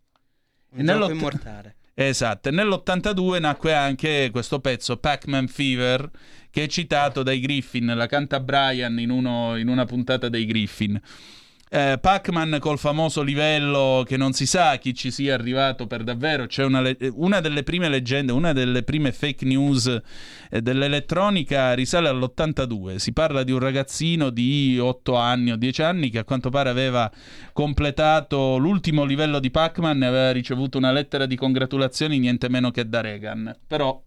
Un 0.71 0.79
E 0.79 0.83
gioco 0.83 1.11
immortale. 1.11 1.75
Esatto, 1.99 2.47
e 2.47 2.51
nell'82 2.53 3.41
nacque 3.41 3.73
anche 3.73 4.29
questo 4.31 4.61
pezzo 4.61 4.95
Pac-Man 4.95 5.49
Fever 5.49 6.09
che 6.49 6.63
è 6.63 6.67
citato 6.67 7.23
dai 7.23 7.41
Griffin, 7.41 7.91
la 7.93 8.05
canta 8.05 8.39
Brian 8.39 8.97
in, 8.99 9.09
uno- 9.09 9.57
in 9.57 9.67
una 9.67 9.83
puntata 9.83 10.29
dei 10.29 10.45
Griffin. 10.45 10.97
Eh, 11.71 11.99
Pac-Man 12.01 12.57
col 12.59 12.79
famoso 12.79 13.21
livello 13.21 14.03
che 14.03 14.17
non 14.17 14.33
si 14.33 14.47
sa 14.47 14.77
chi 14.77 14.95
ci 14.95 15.11
sia 15.11 15.35
arrivato 15.35 15.85
per 15.85 16.03
davvero, 16.03 16.47
c'è 16.47 16.63
una, 16.63 16.81
le- 16.81 16.97
una 17.13 17.41
delle 17.41 17.61
prime 17.61 17.87
leggende, 17.89 18.31
una 18.31 18.53
delle 18.53 18.81
prime 18.81 19.11
fake 19.11 19.45
news 19.45 19.85
eh, 20.49 20.61
dell'elettronica 20.63 21.73
risale 21.73 22.09
all'82, 22.09 22.95
si 22.95 23.13
parla 23.13 23.43
di 23.43 23.51
un 23.51 23.59
ragazzino 23.59 24.31
di 24.31 24.79
8 24.79 25.13
anni 25.13 25.51
o 25.51 25.57
10 25.57 25.81
anni 25.83 26.09
che 26.09 26.17
a 26.17 26.23
quanto 26.23 26.49
pare 26.49 26.69
aveva 26.69 27.11
completato 27.53 28.57
l'ultimo 28.57 29.03
livello 29.03 29.39
di 29.39 29.51
Pac-Man 29.51 30.01
e 30.01 30.07
aveva 30.07 30.31
ricevuto 30.31 30.79
una 30.79 30.91
lettera 30.91 31.27
di 31.27 31.35
congratulazioni 31.35 32.17
niente 32.17 32.49
meno 32.49 32.71
che 32.71 32.89
da 32.89 33.01
Reagan, 33.01 33.55
però 33.67 34.01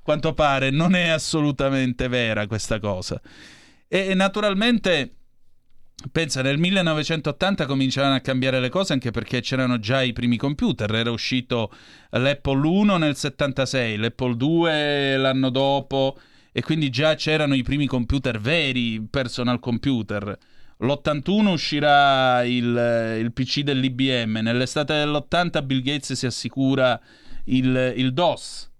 quanto 0.00 0.32
pare 0.32 0.70
non 0.70 0.94
è 0.94 1.08
assolutamente 1.08 2.06
vera 2.06 2.46
questa 2.46 2.78
cosa. 2.78 3.20
E 3.88 4.14
naturalmente 4.14 5.10
Pensa, 6.12 6.42
nel 6.42 6.58
1980 6.58 7.66
cominciavano 7.66 8.14
a 8.14 8.20
cambiare 8.20 8.60
le 8.60 8.68
cose 8.68 8.92
anche 8.92 9.10
perché 9.10 9.40
c'erano 9.40 9.78
già 9.78 10.02
i 10.02 10.12
primi 10.12 10.36
computer. 10.36 10.94
Era 10.94 11.10
uscito 11.10 11.72
l'Apple 12.10 12.66
1 12.66 12.96
nel 12.98 13.16
76, 13.16 13.96
l'Apple 13.96 14.36
2 14.36 15.16
l'anno 15.16 15.50
dopo 15.50 16.18
e 16.52 16.62
quindi 16.62 16.90
già 16.90 17.14
c'erano 17.14 17.54
i 17.54 17.62
primi 17.62 17.86
computer 17.86 18.38
veri, 18.38 19.06
personal 19.08 19.58
computer. 19.60 20.38
L'81 20.78 21.46
uscirà 21.46 22.44
il, 22.44 23.18
il 23.20 23.32
PC 23.32 23.60
dell'IBM. 23.60 24.40
Nell'estate 24.42 24.94
dell'80 24.94 25.64
Bill 25.64 25.80
Gates 25.80 26.12
si 26.12 26.26
assicura 26.26 27.00
il, 27.46 27.94
il 27.96 28.12
DOS. 28.12 28.70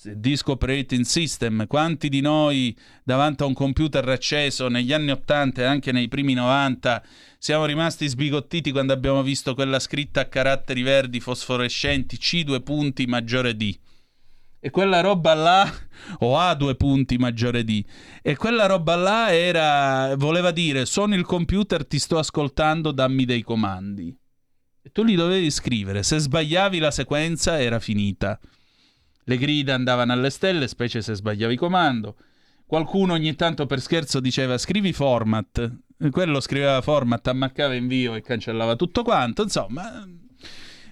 Disk 0.00 0.46
Operating 0.48 1.04
System. 1.04 1.66
Quanti 1.66 2.08
di 2.08 2.20
noi 2.20 2.76
davanti 3.02 3.42
a 3.42 3.46
un 3.46 3.52
computer 3.52 4.08
acceso 4.08 4.68
negli 4.68 4.92
anni 4.92 5.10
80 5.10 5.62
e 5.62 5.64
anche 5.64 5.90
nei 5.90 6.06
primi 6.06 6.34
90 6.34 7.02
siamo 7.36 7.64
rimasti 7.64 8.06
sbigottiti 8.06 8.70
quando 8.70 8.92
abbiamo 8.92 9.24
visto 9.24 9.54
quella 9.54 9.80
scritta 9.80 10.20
a 10.20 10.26
caratteri 10.26 10.82
verdi 10.82 11.18
fosforescenti 11.18 12.16
C 12.16 12.44
due 12.44 12.62
punti 12.62 13.06
maggiore 13.06 13.56
D? 13.56 13.76
E 14.60 14.70
quella 14.70 15.00
roba 15.00 15.34
là, 15.34 15.72
o 16.20 16.38
A 16.38 16.54
due 16.54 16.76
punti 16.76 17.16
maggiore 17.16 17.64
D, 17.64 17.84
e 18.22 18.36
quella 18.36 18.66
roba 18.66 18.94
là 18.94 19.32
era, 19.34 20.14
voleva 20.16 20.52
dire, 20.52 20.84
sono 20.86 21.16
il 21.16 21.24
computer, 21.24 21.84
ti 21.84 21.98
sto 21.98 22.18
ascoltando, 22.18 22.92
dammi 22.92 23.24
dei 23.24 23.42
comandi. 23.42 24.16
E 24.80 24.90
tu 24.90 25.02
li 25.02 25.16
dovevi 25.16 25.50
scrivere, 25.50 26.04
se 26.04 26.18
sbagliavi 26.18 26.78
la 26.78 26.92
sequenza 26.92 27.60
era 27.60 27.80
finita. 27.80 28.38
Le 29.28 29.36
grida 29.36 29.74
andavano 29.74 30.14
alle 30.14 30.30
stelle, 30.30 30.66
specie 30.68 31.02
se 31.02 31.14
sbagliavi 31.14 31.54
comando. 31.54 32.16
Qualcuno 32.64 33.12
ogni 33.12 33.34
tanto 33.34 33.66
per 33.66 33.78
scherzo 33.82 34.20
diceva 34.20 34.56
scrivi 34.56 34.94
format, 34.94 35.70
quello 36.10 36.40
scriveva 36.40 36.80
format, 36.80 37.26
ammaccava 37.28 37.74
invio 37.74 38.14
e 38.14 38.22
cancellava 38.22 38.74
tutto 38.74 39.02
quanto, 39.02 39.42
insomma 39.42 40.08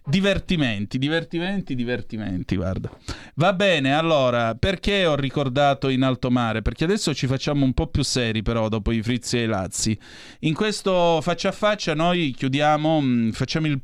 Divertimenti, 0.08 0.98
divertimenti, 0.98 1.74
divertimenti, 1.74 2.54
guarda. 2.54 2.88
Va 3.34 3.52
bene, 3.52 3.92
allora, 3.92 4.54
perché 4.54 5.04
ho 5.04 5.16
ricordato 5.16 5.88
in 5.88 6.02
alto 6.02 6.30
mare? 6.30 6.62
Perché 6.62 6.84
adesso 6.84 7.12
ci 7.12 7.26
facciamo 7.26 7.64
un 7.64 7.72
po' 7.72 7.88
più 7.88 8.04
seri 8.04 8.42
però 8.42 8.68
dopo 8.68 8.92
i 8.92 9.02
frizzi 9.02 9.38
e 9.38 9.42
i 9.42 9.46
lazzi. 9.46 9.98
In 10.40 10.54
questo 10.54 11.20
faccia 11.22 11.48
a 11.48 11.52
faccia 11.52 11.94
noi 11.94 12.30
chiudiamo, 12.30 13.00
mm, 13.00 13.30
facciamo 13.30 13.66
il 13.66 13.80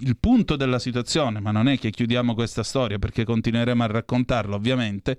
il 0.00 0.16
punto 0.18 0.56
della 0.56 0.78
situazione, 0.78 1.40
ma 1.40 1.50
non 1.50 1.68
è 1.68 1.78
che 1.78 1.90
chiudiamo 1.90 2.34
questa 2.34 2.62
storia 2.62 2.98
perché 2.98 3.24
continueremo 3.24 3.82
a 3.82 3.86
raccontarla 3.86 4.54
ovviamente. 4.54 5.18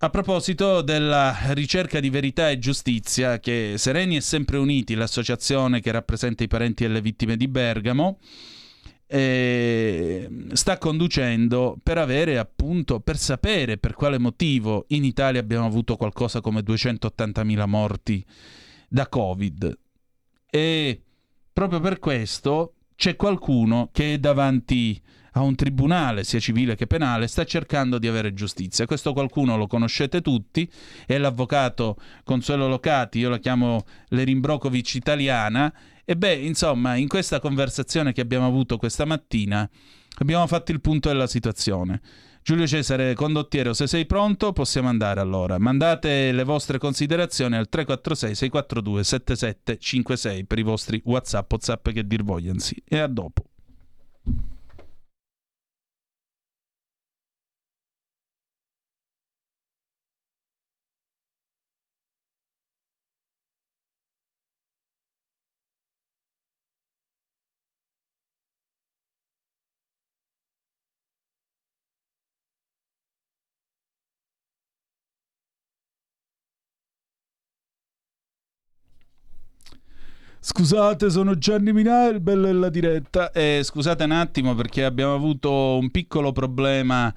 A 0.00 0.10
proposito 0.10 0.80
della 0.80 1.36
ricerca 1.48 1.98
di 1.98 2.08
verità 2.08 2.50
e 2.50 2.60
giustizia 2.60 3.40
che 3.40 3.74
Sereni 3.76 4.16
e 4.16 4.20
Sempre 4.20 4.58
Uniti, 4.58 4.94
l'associazione 4.94 5.80
che 5.80 5.90
rappresenta 5.90 6.44
i 6.44 6.48
parenti 6.48 6.84
e 6.84 6.88
le 6.88 7.00
vittime 7.00 7.36
di 7.36 7.48
Bergamo, 7.48 8.20
eh, 9.10 10.28
sta 10.52 10.78
conducendo 10.78 11.78
per 11.82 11.98
avere 11.98 12.38
appunto 12.38 13.00
per 13.00 13.16
sapere 13.16 13.78
per 13.78 13.94
quale 13.94 14.18
motivo 14.18 14.84
in 14.88 15.02
Italia 15.02 15.40
abbiamo 15.40 15.66
avuto 15.66 15.96
qualcosa 15.96 16.42
come 16.42 16.60
280.000 16.60 17.66
morti 17.66 18.24
da 18.86 19.08
Covid 19.08 19.78
e 20.50 21.02
proprio 21.52 21.80
per 21.80 21.98
questo 21.98 22.74
c'è 22.98 23.14
qualcuno 23.14 23.90
che 23.92 24.18
davanti 24.18 25.00
a 25.34 25.42
un 25.42 25.54
tribunale, 25.54 26.24
sia 26.24 26.40
civile 26.40 26.74
che 26.74 26.88
penale, 26.88 27.28
sta 27.28 27.44
cercando 27.44 27.96
di 27.96 28.08
avere 28.08 28.34
giustizia. 28.34 28.86
Questo 28.86 29.12
qualcuno 29.12 29.56
lo 29.56 29.68
conoscete 29.68 30.20
tutti, 30.20 30.68
è 31.06 31.16
l'avvocato 31.16 31.96
Consuelo 32.24 32.66
Locati, 32.66 33.20
io 33.20 33.28
la 33.28 33.38
chiamo 33.38 33.84
Lerin 34.08 34.40
Brokovic 34.40 34.94
italiana, 34.94 35.72
e 36.04 36.16
beh, 36.16 36.34
insomma, 36.34 36.96
in 36.96 37.06
questa 37.06 37.38
conversazione 37.38 38.12
che 38.12 38.20
abbiamo 38.20 38.48
avuto 38.48 38.78
questa 38.78 39.04
mattina 39.04 39.70
abbiamo 40.18 40.44
fatto 40.48 40.72
il 40.72 40.80
punto 40.80 41.08
della 41.08 41.28
situazione. 41.28 42.00
Giulio 42.42 42.66
Cesare 42.66 43.14
Condottiero, 43.14 43.74
se 43.74 43.86
sei 43.86 44.06
pronto 44.06 44.52
possiamo 44.52 44.88
andare 44.88 45.20
allora. 45.20 45.58
Mandate 45.58 46.32
le 46.32 46.44
vostre 46.44 46.78
considerazioni 46.78 47.56
al 47.56 47.68
346 47.68 48.34
642 48.34 49.04
7756 49.04 50.44
per 50.44 50.58
i 50.58 50.62
vostri 50.62 51.02
WhatsApp, 51.04 51.52
WhatsApp 51.52 51.88
che 51.90 52.06
dir 52.06 52.22
vogliansi. 52.22 52.82
E 52.86 52.98
a 52.98 53.06
dopo. 53.06 53.42
Scusate, 80.40 81.10
sono 81.10 81.36
Gianni 81.36 81.72
Minà, 81.72 82.12
bello 82.20 82.46
è 82.46 82.52
la 82.52 82.68
diretta. 82.68 83.32
Eh, 83.32 83.60
scusate 83.64 84.04
un 84.04 84.12
attimo 84.12 84.54
perché 84.54 84.84
abbiamo 84.84 85.14
avuto 85.14 85.76
un 85.76 85.90
piccolo 85.90 86.30
problema 86.30 87.12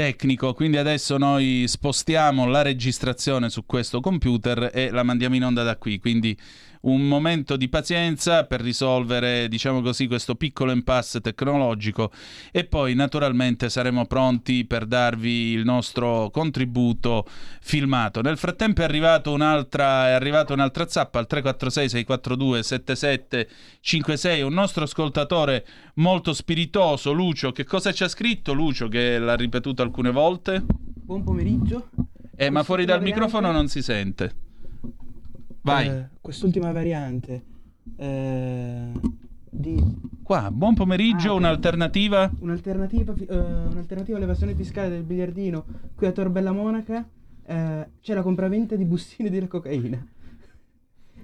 tecnico, 0.00 0.54
quindi 0.54 0.78
adesso 0.78 1.18
noi 1.18 1.64
spostiamo 1.66 2.46
la 2.46 2.62
registrazione 2.62 3.50
su 3.50 3.66
questo 3.66 4.00
computer 4.00 4.70
e 4.72 4.88
la 4.88 5.02
mandiamo 5.02 5.34
in 5.34 5.44
onda 5.44 5.62
da 5.62 5.76
qui, 5.76 5.98
quindi 5.98 6.34
un 6.82 7.06
momento 7.06 7.56
di 7.56 7.68
pazienza 7.68 8.44
per 8.44 8.60
risolvere, 8.62 9.48
diciamo 9.48 9.82
così, 9.82 10.06
questo 10.06 10.34
piccolo 10.34 10.72
impasse 10.72 11.20
tecnologico 11.20 12.10
e 12.50 12.64
poi 12.64 12.94
naturalmente 12.94 13.68
saremo 13.68 14.06
pronti 14.06 14.64
per 14.64 14.86
darvi 14.86 15.50
il 15.50 15.64
nostro 15.64 16.30
contributo 16.30 17.26
filmato. 17.60 18.22
Nel 18.22 18.38
frattempo 18.38 18.80
è, 18.80 18.84
arrivato 18.84 19.32
un'altra, 19.32 20.08
è 20.08 20.12
arrivata 20.12 20.54
un'altra 20.54 20.88
zappa 20.88 21.18
al 21.18 21.26
346 21.26 21.88
642 21.90 22.62
7756, 22.62 24.40
un 24.40 24.54
nostro 24.54 24.84
ascoltatore 24.84 25.66
molto 25.94 26.32
spiritoso, 26.32 27.12
Lucio. 27.12 27.52
Che 27.52 27.64
cosa 27.64 27.92
ci 27.92 28.04
ha 28.04 28.08
scritto 28.08 28.54
Lucio 28.54 28.88
che 28.88 29.18
l'ha 29.18 29.36
ripetuto 29.36 29.82
alcune 29.90 30.12
volte? 30.12 30.64
Buon 31.04 31.24
pomeriggio. 31.24 31.90
Eh, 32.36 32.48
ma 32.48 32.62
fuori 32.62 32.84
dal 32.84 33.02
microfono 33.02 33.50
non 33.50 33.66
si 33.66 33.82
sente. 33.82 34.32
Vai. 35.62 35.88
Eh, 35.88 36.08
quest'ultima 36.20 36.70
variante 36.70 37.44
eh, 37.96 38.92
di... 39.50 40.08
Qua, 40.22 40.48
buon 40.52 40.74
pomeriggio, 40.74 41.32
Ah, 41.32 41.34
un'alternativa? 41.34 42.30
Un'alternativa, 42.38 43.12
eh, 43.12 43.36
un'alternativa 43.36 44.16
all'evasione 44.16 44.54
fiscale 44.54 44.88
del 44.88 45.02
biliardino 45.02 45.64
qui 45.96 46.06
a 46.06 46.12
Torbella 46.12 46.52
Monaca 46.52 47.06
eh, 47.44 47.88
c'è 48.00 48.14
la 48.14 48.22
compravendita 48.22 48.76
di 48.76 48.84
bustine 48.84 49.28
di 49.28 49.44
cocaina 49.48 50.06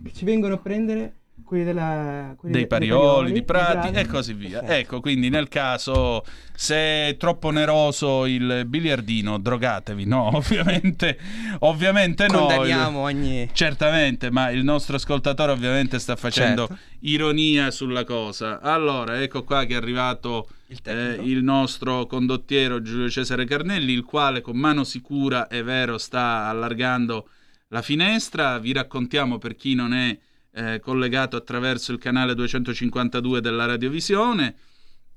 che 0.03 0.13
ci 0.13 0.25
vengono 0.25 0.55
a 0.55 0.59
prendere 0.59 1.15
quelli 1.45 1.65
della 1.65 2.35
quelli 2.37 2.55
dei 2.55 2.63
de- 2.63 2.69
parioli, 2.69 3.33
di 3.33 3.43
prati 3.43 3.91
Prati. 3.91 3.99
e 3.99 4.07
così 4.07 4.33
via. 4.33 4.59
Perfetto. 4.61 4.73
Ecco, 4.73 5.01
quindi 5.01 5.29
nel 5.29 5.49
caso 5.49 6.25
se 6.55 6.75
è 7.09 7.17
troppo 7.19 7.49
oneroso 7.49 8.27
il 8.27 8.65
biliardino, 8.67 9.39
drogatevi. 9.39 10.05
No, 10.07 10.31
ovviamente, 10.37 11.19
ovviamente 11.61 12.27
no. 12.29 12.47
Condanniamo 12.47 13.01
ogni... 13.01 13.49
Certamente, 13.53 14.31
ma 14.31 14.51
il 14.51 14.65
nostro 14.65 14.97
ascoltatore 14.97 15.53
ovviamente 15.53 15.99
sta 15.99 16.17
facendo 16.17 16.67
Certo. 16.67 16.83
ironia 17.01 17.71
sulla 17.71 18.05
cosa. 18.05 18.61
Allora, 18.61 19.21
ecco 19.23 19.45
qua 19.45 19.65
che 19.65 19.75
è 19.75 19.77
arrivato 19.77 20.49
Il 20.69 20.81
eh, 20.85 21.21
il 21.23 21.45
nostro 21.45 22.07
condottiero 22.07 22.83
Giulio 22.83 23.09
Cesare 23.09 23.45
Carnelli, 23.45 23.93
il 23.93 24.05
quale 24.05 24.41
con 24.41 24.57
mano 24.57 24.83
sicura, 24.83 25.47
è 25.47 25.63
vero, 25.63 25.99
sta 25.99 26.49
allargando 26.49 27.29
la 27.69 27.83
finestra. 27.83 28.59
Vi 28.59 28.73
raccontiamo 28.73 29.39
per 29.39 29.55
chi 29.55 29.75
non 29.75 29.93
è 29.93 30.19
eh, 30.57 30.81
collegato 30.81 31.37
attraverso 31.37 31.93
il 31.93 31.99
canale 31.99 32.35
252 32.35 33.43
della 33.43 33.67
radiovisione. 33.67 34.57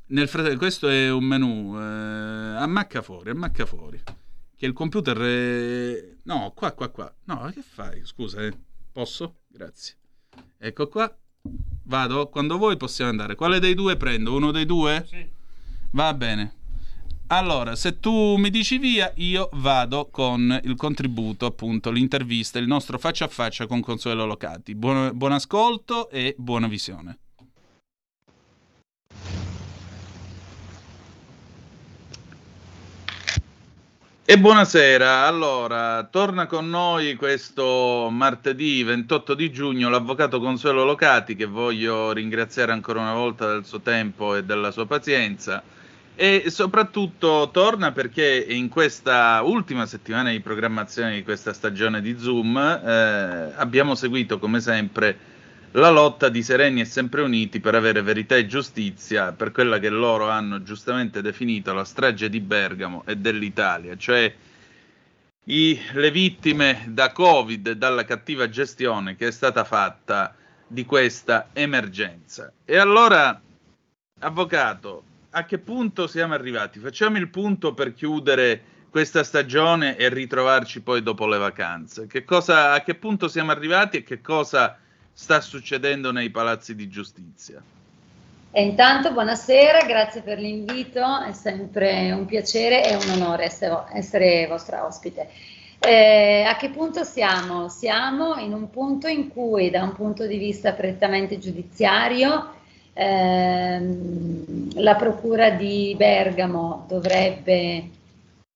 Nel 0.08 0.28
frate- 0.28 0.58
questo 0.58 0.90
è 0.90 1.10
un 1.10 1.24
menu, 1.24 1.78
eh, 1.78 1.82
ammacca 1.82 3.02
fuori, 3.02 3.30
ammacca 3.30 3.66
fuori. 3.66 4.02
Che 4.58 4.66
il 4.66 4.74
computer 4.74 5.18
è... 5.18 6.16
No, 6.24 6.52
qua, 6.54 6.74
qua, 6.74 6.90
qua. 6.90 7.14
No, 7.26 7.50
che 7.54 7.62
fai? 7.62 8.02
Scusa, 8.04 8.42
eh. 8.42 8.54
Posso? 8.92 9.44
Grazie. 9.48 9.96
Ecco 10.58 10.90
qua. 10.90 11.18
Vado, 11.84 12.28
quando 12.28 12.58
vuoi 12.58 12.76
possiamo 12.76 13.10
andare. 13.10 13.36
Quale 13.36 13.60
dei 13.60 13.76
due 13.76 13.96
prendo? 13.96 14.36
Uno 14.36 14.52
dei 14.52 14.66
due? 14.66 15.06
Sì. 15.08 15.26
Va 15.92 16.14
bene. 16.14 16.59
Allora, 17.32 17.76
se 17.76 18.00
tu 18.00 18.38
mi 18.38 18.50
dici 18.50 18.80
via, 18.80 19.12
io 19.18 19.50
vado 19.54 20.10
con 20.10 20.60
il 20.64 20.76
contributo, 20.76 21.46
appunto, 21.46 21.92
l'intervista, 21.92 22.58
il 22.58 22.66
nostro 22.66 22.98
faccia 22.98 23.26
a 23.26 23.28
faccia 23.28 23.68
con 23.68 23.82
Consuelo 23.82 24.26
Locati. 24.26 24.74
Buon, 24.74 25.12
buon 25.14 25.34
ascolto 25.34 26.10
e 26.10 26.34
buona 26.40 26.68
visione. 26.68 27.20
E 34.26 34.40
buonasera, 34.40 35.28
allora, 35.28 36.08
torna 36.10 36.48
con 36.48 36.68
noi 36.68 37.14
questo 37.14 38.10
martedì 38.12 38.82
28 38.82 39.36
di 39.36 39.52
giugno 39.52 39.90
l'avvocato 39.90 40.40
Consuelo 40.40 40.84
Locati 40.84 41.36
che 41.36 41.46
voglio 41.46 42.12
ringraziare 42.12 42.72
ancora 42.72 43.02
una 43.02 43.14
volta 43.14 43.52
del 43.52 43.66
suo 43.66 43.82
tempo 43.82 44.34
e 44.34 44.44
della 44.44 44.72
sua 44.72 44.88
pazienza 44.88 45.64
e 46.22 46.50
soprattutto 46.50 47.50
torna 47.50 47.94
perché 47.94 48.46
in 48.50 48.68
questa 48.68 49.42
ultima 49.42 49.86
settimana 49.86 50.32
di 50.32 50.42
programmazione 50.42 51.16
di 51.16 51.24
questa 51.24 51.54
stagione 51.54 52.02
di 52.02 52.20
Zoom 52.20 52.58
eh, 52.58 53.54
abbiamo 53.56 53.96
seguito 53.96 54.38
come 54.38 54.60
sempre 54.60 55.18
la 55.72 55.90
lotta 55.90 56.28
di 56.28 56.44
sereni 56.44 56.82
e 56.82 56.86
sempre 56.86 57.22
uniti 57.22 57.62
per 57.62 57.76
avere 57.76 58.02
verità 58.02 58.36
e 58.36 58.48
giustizia 58.48 59.32
per 59.32 59.54
quella 59.54 59.80
che 59.80 59.88
loro 59.88 60.30
hanno 60.30 60.62
giustamente 60.62 61.22
definito 61.22 61.72
la 61.72 61.86
strage 61.86 62.28
di 62.28 62.42
Bergamo 62.42 63.04
e 63.06 63.16
dell'Italia, 63.16 63.96
cioè 63.96 64.30
i, 65.46 65.80
le 65.94 66.12
vittime 66.12 66.84
da 66.90 67.14
Covid 67.14 67.66
e 67.66 67.78
dalla 67.78 68.04
cattiva 68.04 68.50
gestione 68.50 69.16
che 69.16 69.28
è 69.28 69.32
stata 69.32 69.64
fatta 69.64 70.36
di 70.68 70.84
questa 70.84 71.48
emergenza. 71.54 72.52
E 72.66 72.76
allora, 72.76 73.42
avvocato, 74.20 75.04
a 75.32 75.46
che 75.46 75.60
punto 75.60 76.08
siamo 76.08 76.34
arrivati? 76.34 76.80
Facciamo 76.80 77.18
il 77.18 77.30
punto 77.30 77.74
per 77.74 77.94
chiudere 77.94 78.62
questa 78.90 79.24
stagione 79.24 79.96
e 79.96 80.10
ritrovarci 80.10 80.82
poi 80.82 81.04
dopo 81.04 81.28
le 81.28 81.38
vacanze. 81.38 82.08
Che 82.08 82.24
cosa, 82.24 82.72
a 82.72 82.82
che 82.82 82.96
punto 82.96 83.28
siamo 83.28 83.52
arrivati 83.52 83.98
e 83.98 84.04
che 84.04 84.22
cosa 84.22 84.78
sta 85.14 85.42
succedendo 85.42 86.12
nei 86.12 86.32
palazzi 86.32 86.74
di 86.76 86.88
giustizia? 86.88 87.62
E 88.52 88.64
intanto 88.64 89.12
buonasera, 89.12 89.86
grazie 89.86 90.22
per 90.22 90.40
l'invito, 90.40 91.22
è 91.22 91.34
sempre 91.34 92.12
un 92.12 92.26
piacere 92.26 92.84
e 92.84 92.96
un 92.96 93.22
onore 93.22 93.44
essere, 93.44 93.84
essere 93.94 94.48
vostra 94.48 94.86
ospite. 94.86 95.30
Eh, 95.78 96.44
a 96.48 96.56
che 96.56 96.72
punto 96.72 97.04
siamo? 97.04 97.70
Siamo 97.70 98.38
in 98.38 98.54
un 98.54 98.72
punto 98.72 99.08
in 99.08 99.30
cui 99.30 99.70
da 99.70 99.84
un 99.84 99.94
punto 99.94 100.26
di 100.26 100.40
vista 100.40 100.74
prettamente 100.74 101.38
giudiziario 101.38 102.58
ehm, 102.94 104.82
la 104.82 104.96
Procura 104.96 105.52
di 105.52 105.94
Bergamo 105.98 106.86
dovrebbe 106.88 107.90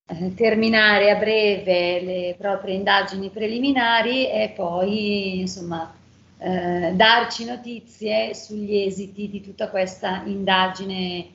eh, 0.06 0.34
terminare 0.34 1.10
a 1.10 1.16
breve 1.16 2.00
le 2.02 2.34
proprie 2.38 2.74
indagini 2.74 3.30
preliminari 3.30 4.28
e 4.30 4.52
poi 4.54 5.40
insomma 5.40 5.92
eh, 6.38 6.92
darci 6.94 7.44
notizie 7.44 8.34
sugli 8.34 8.76
esiti 8.76 9.30
di 9.30 9.40
tutta 9.40 9.70
questa 9.70 10.22
indagine 10.26 11.26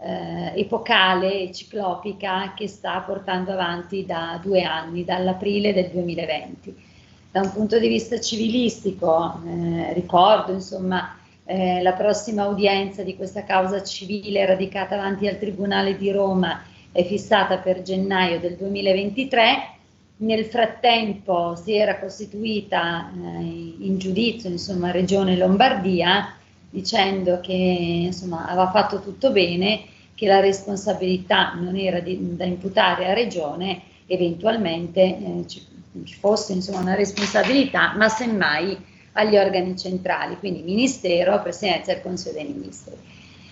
eh, 0.00 0.52
epocale 0.54 1.40
e 1.40 1.52
ciclopica 1.52 2.52
che 2.54 2.68
sta 2.68 3.00
portando 3.00 3.52
avanti 3.52 4.04
da 4.04 4.38
due 4.42 4.62
anni, 4.62 5.04
dall'aprile 5.04 5.72
del 5.72 5.88
2020. 5.90 6.86
Da 7.30 7.40
un 7.40 7.52
punto 7.52 7.78
di 7.78 7.88
vista 7.88 8.20
civilistico, 8.20 9.40
eh, 9.46 9.92
ricordo 9.92 10.52
insomma 10.52 11.17
eh, 11.50 11.80
la 11.80 11.94
prossima 11.94 12.46
udienza 12.46 13.02
di 13.02 13.16
questa 13.16 13.42
causa 13.44 13.82
civile 13.82 14.44
radicata 14.44 14.96
avanti 14.96 15.26
al 15.26 15.38
Tribunale 15.38 15.96
di 15.96 16.10
Roma 16.10 16.62
è 16.92 17.02
fissata 17.06 17.56
per 17.56 17.80
gennaio 17.80 18.38
del 18.38 18.54
2023. 18.56 19.70
Nel 20.18 20.44
frattempo 20.44 21.56
si 21.56 21.74
era 21.74 21.98
costituita 21.98 23.10
eh, 23.10 23.40
in 23.78 23.96
giudizio, 23.96 24.50
insomma, 24.50 24.90
Regione 24.90 25.38
Lombardia 25.38 26.34
dicendo 26.68 27.40
che 27.40 27.52
insomma, 27.52 28.46
aveva 28.46 28.70
fatto 28.70 29.00
tutto 29.00 29.30
bene, 29.30 29.84
che 30.14 30.26
la 30.26 30.40
responsabilità 30.40 31.54
non 31.54 31.76
era 31.76 32.00
di, 32.00 32.36
da 32.36 32.44
imputare 32.44 33.06
a 33.08 33.14
Regione, 33.14 33.80
eventualmente 34.06 35.00
eh, 35.00 35.44
ci, 35.46 35.64
ci, 36.04 36.14
fosse 36.14 36.52
insomma, 36.52 36.80
una 36.80 36.94
responsabilità, 36.94 37.94
ma 37.96 38.10
semmai 38.10 38.76
agli 39.18 39.36
organi 39.36 39.76
centrali, 39.76 40.38
quindi 40.38 40.62
Ministero, 40.62 41.42
Presidenza 41.42 41.92
del 41.92 42.02
Consiglio 42.02 42.34
dei 42.34 42.44
Ministri. 42.44 42.94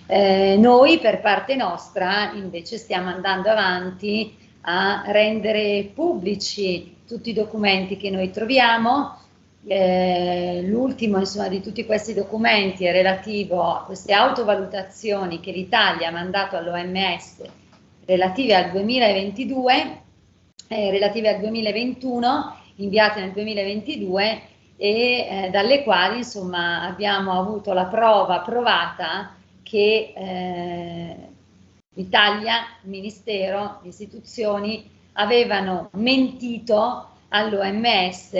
Eh, 0.07 0.55
noi 0.57 0.99
per 0.99 1.19
parte 1.19 1.55
nostra 1.55 2.31
invece 2.33 2.77
stiamo 2.77 3.09
andando 3.09 3.49
avanti 3.49 4.33
a 4.61 5.03
rendere 5.07 5.91
pubblici 5.93 6.95
tutti 7.05 7.31
i 7.31 7.33
documenti 7.33 7.97
che 7.97 8.09
noi 8.09 8.31
troviamo, 8.31 9.19
eh, 9.67 10.61
l'ultimo 10.63 11.19
insomma, 11.19 11.49
di 11.49 11.61
tutti 11.61 11.85
questi 11.85 12.13
documenti 12.13 12.85
è 12.85 12.93
relativo 12.93 13.61
a 13.63 13.83
queste 13.83 14.13
autovalutazioni 14.13 15.41
che 15.41 15.51
l'Italia 15.51 16.07
ha 16.07 16.11
mandato 16.11 16.55
all'OMS 16.55 17.41
relative 18.05 18.55
al 18.55 18.71
2022, 18.71 20.01
eh, 20.69 20.91
relative 20.91 21.35
al 21.35 21.39
2021, 21.41 22.55
inviate 22.75 23.19
nel 23.19 23.31
2022 23.33 24.41
e 24.77 25.27
eh, 25.45 25.49
dalle 25.49 25.83
quali 25.83 26.17
insomma, 26.17 26.83
abbiamo 26.83 27.37
avuto 27.37 27.73
la 27.73 27.85
prova 27.85 28.39
provata 28.41 29.35
che 29.63 30.13
eh, 30.15 31.15
l'Italia, 31.95 32.57
il 32.83 32.89
Ministero, 32.89 33.79
le 33.81 33.89
istituzioni 33.89 34.89
avevano 35.13 35.89
mentito 35.93 37.09
all'OMS 37.29 38.31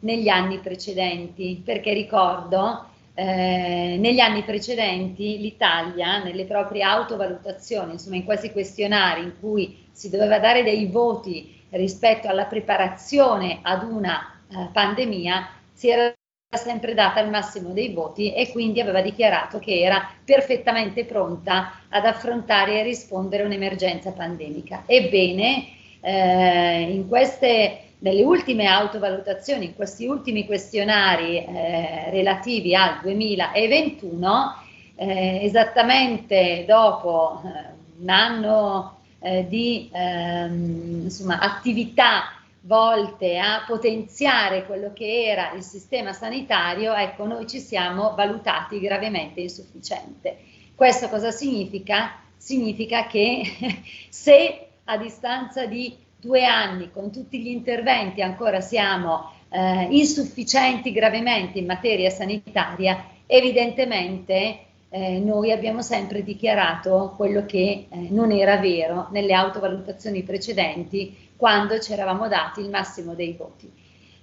negli 0.00 0.28
anni 0.28 0.58
precedenti, 0.58 1.60
perché 1.64 1.92
ricordo 1.94 2.90
eh, 3.14 3.96
negli 3.98 4.20
anni 4.20 4.42
precedenti 4.42 5.38
l'Italia, 5.38 6.22
nelle 6.22 6.44
proprie 6.44 6.82
autovalutazioni, 6.82 7.92
insomma 7.92 8.16
in 8.16 8.24
questi 8.24 8.52
questionari 8.52 9.22
in 9.22 9.32
cui 9.40 9.86
si 9.90 10.10
doveva 10.10 10.38
dare 10.38 10.62
dei 10.62 10.86
voti 10.86 11.64
rispetto 11.70 12.28
alla 12.28 12.44
preparazione 12.44 13.60
ad 13.62 13.82
una 13.82 14.36
eh, 14.48 14.68
pandemia, 14.70 15.48
si 15.76 15.90
era 15.90 16.12
sempre 16.50 16.94
data 16.94 17.20
il 17.20 17.28
massimo 17.28 17.72
dei 17.72 17.92
voti 17.92 18.32
e 18.32 18.50
quindi 18.50 18.80
aveva 18.80 19.02
dichiarato 19.02 19.58
che 19.58 19.82
era 19.82 20.10
perfettamente 20.24 21.04
pronta 21.04 21.80
ad 21.90 22.06
affrontare 22.06 22.80
e 22.80 22.82
rispondere 22.82 23.42
a 23.42 23.46
un'emergenza 23.46 24.12
pandemica. 24.12 24.84
Ebbene, 24.86 25.66
eh, 26.00 26.80
in 26.90 27.06
queste 27.08 27.80
nelle 27.98 28.22
ultime 28.22 28.66
autovalutazioni, 28.66 29.66
in 29.66 29.74
questi 29.74 30.06
ultimi 30.06 30.46
questionari 30.46 31.44
eh, 31.44 32.10
relativi 32.10 32.74
al 32.74 33.00
2021, 33.02 34.62
eh, 34.96 35.40
esattamente 35.42 36.64
dopo 36.66 37.42
eh, 37.44 37.74
un 38.00 38.08
anno 38.08 38.98
eh, 39.20 39.46
di 39.48 39.90
ehm, 39.92 41.02
insomma, 41.04 41.38
attività 41.38 42.35
volte 42.66 43.38
a 43.38 43.64
potenziare 43.64 44.66
quello 44.66 44.92
che 44.92 45.24
era 45.24 45.52
il 45.52 45.62
sistema 45.62 46.12
sanitario, 46.12 46.94
ecco, 46.94 47.24
noi 47.24 47.46
ci 47.46 47.60
siamo 47.60 48.14
valutati 48.14 48.80
gravemente 48.80 49.40
insufficiente. 49.40 50.38
Questo 50.74 51.08
cosa 51.08 51.30
significa? 51.30 52.20
Significa 52.36 53.06
che 53.06 53.42
se 54.10 54.66
a 54.84 54.98
distanza 54.98 55.66
di 55.66 55.96
due 56.18 56.44
anni 56.44 56.90
con 56.90 57.12
tutti 57.12 57.40
gli 57.40 57.48
interventi 57.48 58.20
ancora 58.20 58.60
siamo 58.60 59.30
eh, 59.48 59.86
insufficienti 59.90 60.90
gravemente 60.90 61.58
in 61.58 61.66
materia 61.66 62.10
sanitaria, 62.10 63.04
evidentemente 63.26 64.58
eh, 64.88 65.18
noi 65.18 65.52
abbiamo 65.52 65.82
sempre 65.82 66.24
dichiarato 66.24 67.14
quello 67.16 67.44
che 67.46 67.86
eh, 67.88 67.96
non 68.10 68.32
era 68.32 68.56
vero 68.56 69.08
nelle 69.12 69.34
autovalutazioni 69.34 70.22
precedenti 70.22 71.25
quando 71.36 71.78
ci 71.78 71.92
eravamo 71.92 72.28
dati 72.28 72.60
il 72.60 72.70
massimo 72.70 73.14
dei 73.14 73.34
voti. 73.38 73.70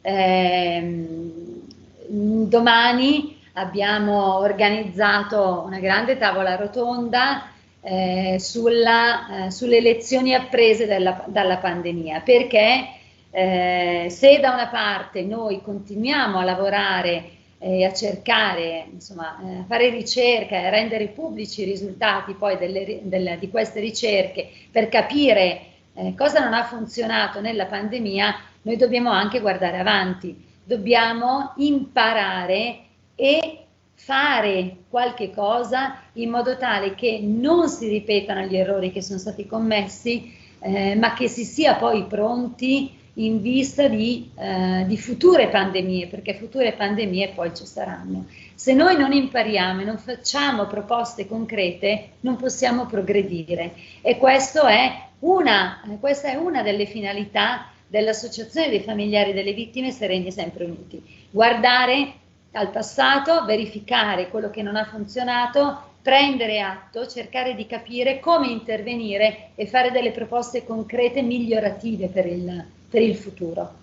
Ehm, 0.01 1.61
domani 2.07 3.39
abbiamo 3.53 4.38
organizzato 4.38 5.64
una 5.66 5.80
grande 5.80 6.18
tavola 6.18 6.55
rotonda 6.55 7.49
eh, 7.82 8.38
sulla, 8.39 9.45
eh, 9.45 9.51
sulle 9.51 9.82
lezioni 9.82 10.34
apprese 10.34 10.88
dalla, 10.88 11.24
dalla 11.28 11.57
pandemia, 11.57 12.22
perché 12.22 12.88
eh, 13.30 14.07
se 14.09 14.39
da 14.39 14.51
una 14.51 14.68
parte 14.68 15.22
noi 15.24 15.61
continuiamo 15.61 16.39
a 16.39 16.43
lavorare 16.43 17.30
e 17.59 17.86
a 17.86 17.93
cercare, 17.93 18.88
insomma, 18.91 19.39
eh, 19.41 19.59
a 19.59 19.66
fare 19.66 19.89
ricerca 19.89 20.57
e 20.57 20.70
rendere 20.70 21.07
pubblici 21.07 21.61
i 21.61 21.66
risultati 21.66 22.34
poi 22.34 22.57
delle, 22.57 22.99
delle, 23.03 23.38
di 23.39 23.49
queste 23.49 23.80
ricerche 23.80 24.49
per 24.70 24.89
capire 24.89 25.68
eh, 25.93 26.15
cosa 26.15 26.39
non 26.39 26.53
ha 26.53 26.63
funzionato 26.63 27.39
nella 27.41 27.65
pandemia, 27.65 28.35
noi 28.63 28.77
dobbiamo 28.77 29.11
anche 29.11 29.39
guardare 29.39 29.79
avanti, 29.79 30.43
dobbiamo 30.63 31.53
imparare 31.57 32.79
e 33.15 33.57
fare 33.95 34.77
qualche 34.89 35.31
cosa 35.31 36.01
in 36.13 36.29
modo 36.29 36.57
tale 36.57 36.95
che 36.95 37.19
non 37.21 37.69
si 37.69 37.87
ripetano 37.87 38.41
gli 38.41 38.55
errori 38.55 38.91
che 38.91 39.01
sono 39.01 39.19
stati 39.19 39.45
commessi, 39.45 40.33
eh, 40.59 40.95
ma 40.95 41.13
che 41.13 41.27
si 41.27 41.45
sia 41.45 41.75
poi 41.75 42.05
pronti 42.05 43.01
in 43.15 43.41
vista 43.41 43.87
di, 43.87 44.31
eh, 44.35 44.85
di, 44.87 44.97
future 44.97 45.47
pandemie, 45.49 46.07
perché 46.07 46.33
future 46.33 46.73
pandemie 46.73 47.29
poi 47.29 47.53
ci 47.55 47.65
saranno. 47.65 48.25
Se 48.55 48.73
noi 48.73 48.97
non 48.97 49.11
impariamo 49.11 49.81
e 49.81 49.83
non 49.83 49.97
facciamo 49.97 50.65
proposte 50.65 51.27
concrete, 51.27 52.09
non 52.21 52.37
possiamo 52.37 52.85
progredire. 52.87 53.73
E 54.01 54.17
è 54.17 54.91
una, 55.24 55.82
questa 55.99 56.30
è 56.30 56.36
una 56.36 56.61
delle 56.61 56.86
finalità 56.86 57.69
dell'Associazione 57.88 58.69
dei 58.69 58.82
familiari 58.82 59.34
delle 59.34 59.53
vittime 59.53 59.91
Sereni 59.91 60.32
Sempre 60.32 60.65
Uniti. 60.65 61.01
Guardare 61.30 62.13
al 62.53 62.69
passato, 62.69 63.45
verificare 63.45 64.30
quello 64.30 64.49
che 64.49 64.61
non 64.61 64.76
ha 64.76 64.86
funzionato, 64.86 65.91
prendere 66.01 66.59
atto, 66.59 67.07
cercare 67.07 67.55
di 67.55 67.65
capire 67.65 68.19
come 68.19 68.47
intervenire 68.47 69.51
e 69.55 69.65
fare 69.67 69.91
delle 69.91 70.11
proposte 70.11 70.65
concrete 70.65 71.21
migliorative 71.21 72.07
per 72.07 72.26
il, 72.26 72.65
per 72.89 73.01
il 73.01 73.15
futuro. 73.15 73.82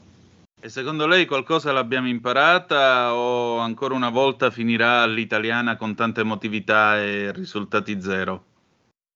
E 0.61 0.68
secondo 0.68 1.07
lei 1.07 1.24
qualcosa 1.24 1.72
l'abbiamo 1.72 2.09
imparata 2.09 3.14
o 3.14 3.57
ancora 3.57 3.95
una 3.95 4.11
volta 4.11 4.51
finirà 4.51 5.01
all'italiana 5.01 5.76
con 5.76 5.95
tanta 5.95 6.20
emotività 6.20 7.01
e 7.01 7.32
risultati 7.32 7.99
zero? 8.03 8.49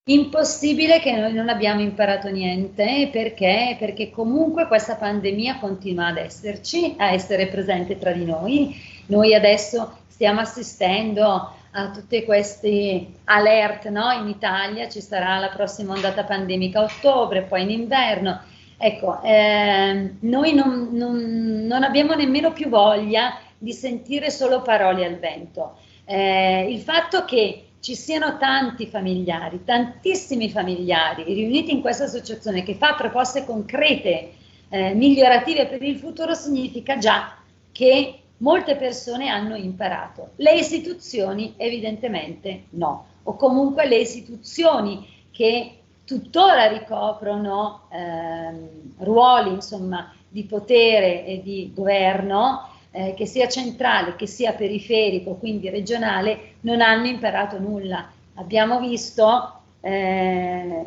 Impossibile 0.07 1.01
che 1.01 1.17
noi 1.17 1.33
non 1.33 1.49
abbiamo 1.49 1.81
imparato 1.81 2.29
niente 2.29 3.09
perché? 3.11 3.77
Perché 3.79 4.11
comunque 4.11 4.67
questa 4.67 4.97
pandemia 4.97 5.59
continua 5.59 6.09
ad 6.09 6.19
esserci, 6.19 6.95
a 6.99 7.13
essere 7.13 7.47
presente 7.47 7.99
tra 7.99 8.13
di 8.13 8.25
noi. 8.25 8.77
Noi 9.07 9.35
adesso 9.35 10.01
stiamo 10.09 10.41
assistendo 10.41 11.53
a 11.71 11.91
tutti 11.91 12.23
questi 12.25 13.15
alert 13.25 13.89
no? 13.89 14.11
in 14.13 14.29
Italia, 14.29 14.89
ci 14.89 15.01
sarà 15.01 15.39
la 15.39 15.49
prossima 15.49 15.95
ondata 15.95 16.25
pandemica 16.25 16.81
a 16.81 16.85
ottobre, 16.85 17.43
poi 17.43 17.63
in 17.63 17.71
inverno 17.71 18.41
Ecco, 18.77 19.23
eh, 19.23 20.15
noi 20.21 20.53
non, 20.53 20.89
non, 20.93 21.65
non, 21.67 21.83
abbiamo 21.85 22.15
nemmeno 22.15 22.53
più 22.53 22.69
voglia 22.69 23.39
di 23.57 23.73
sentire 23.73 24.31
solo 24.31 24.63
parole 24.63 25.07
al 25.07 25.19
vento. 25.19 25.79
Eh, 26.05 26.67
il 26.71 26.81
fatto 26.81 27.25
che 27.25 27.64
ci 27.85 27.95
siano 27.95 28.39
tanti 28.39 28.87
familiari, 28.87 29.63
tantissimi 29.63 30.49
familiari 30.49 31.23
riuniti 31.25 31.71
in 31.71 31.83
questa 31.83 32.05
associazione 32.05 32.63
che 32.63 32.77
fa 32.77 32.95
proposte 32.95 33.45
concrete, 33.45 34.33
eh, 34.71 34.95
migliorative 34.95 35.67
per 35.67 35.83
il 35.83 35.99
futuro, 35.99 36.33
significa 36.33 36.97
già 36.97 37.37
che 37.73 38.21
molte 38.39 38.77
persone 38.77 39.29
hanno 39.29 39.55
imparato. 39.55 40.31
Le 40.37 40.55
istituzioni 40.55 41.53
evidentemente 41.59 42.69
no, 42.71 43.05
o 43.25 43.37
comunque 43.37 43.87
le 43.87 43.97
istituzioni 43.97 45.07
che 45.31 45.81
tuttora 46.07 46.69
ricoprono 46.69 47.83
ehm, 47.91 48.69
ruoli 49.01 49.51
insomma, 49.51 50.11
di 50.27 50.45
potere 50.45 51.27
e 51.27 51.43
di 51.43 51.71
governo, 51.75 52.67
eh, 52.97 53.15
che 53.15 53.27
sia 53.27 53.49
centrale, 53.49 54.15
che 54.17 54.27
sia 54.27 54.53
periferico, 54.53 55.35
quindi 55.35 55.69
regionale, 55.69 56.55
non 56.61 56.81
hanno 56.81 57.07
imparato 57.07 57.59
nulla. 57.59 58.09
Abbiamo 58.35 58.79
visto 58.79 59.61
eh, 59.81 60.83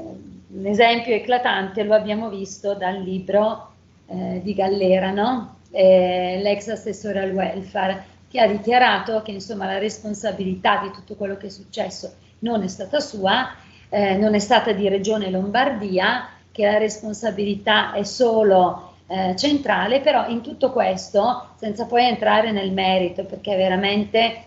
un 0.47 0.65
esempio 0.65 1.13
eclatante, 1.13 1.83
lo 1.83 1.93
abbiamo 1.93 2.29
visto 2.29 2.73
dal 2.73 3.01
libro 3.01 3.71
eh, 4.07 4.39
di 4.41 4.53
Gallera, 4.53 5.11
no? 5.11 5.55
Eh, 5.71 6.39
l'ex 6.41 6.69
assessore 6.69 7.19
al 7.19 7.33
welfare, 7.33 8.05
che 8.29 8.39
ha 8.39 8.47
dichiarato 8.47 9.21
che 9.21 9.31
insomma, 9.31 9.65
la 9.65 9.77
responsabilità 9.77 10.79
di 10.81 10.91
tutto 10.91 11.15
quello 11.15 11.35
che 11.35 11.47
è 11.47 11.49
successo 11.49 12.13
non 12.39 12.63
è 12.63 12.67
stata 12.67 12.99
sua 12.99 13.53
eh, 13.89 14.15
non 14.15 14.33
è 14.33 14.39
stata 14.39 14.71
di 14.71 14.87
Regione 14.89 15.29
Lombardia, 15.29 16.29
che 16.51 16.65
la 16.65 16.77
responsabilità 16.77 17.93
è 17.93 18.03
solo 18.03 18.86
eh, 19.07 19.35
centrale, 19.37 20.01
però 20.01 20.27
in 20.27 20.41
tutto 20.41 20.71
questo, 20.71 21.49
senza 21.57 21.85
poi 21.85 22.05
entrare 22.05 22.51
nel 22.51 22.71
merito, 22.71 23.23
perché 23.23 23.53
è 23.53 23.57
veramente 23.57 24.43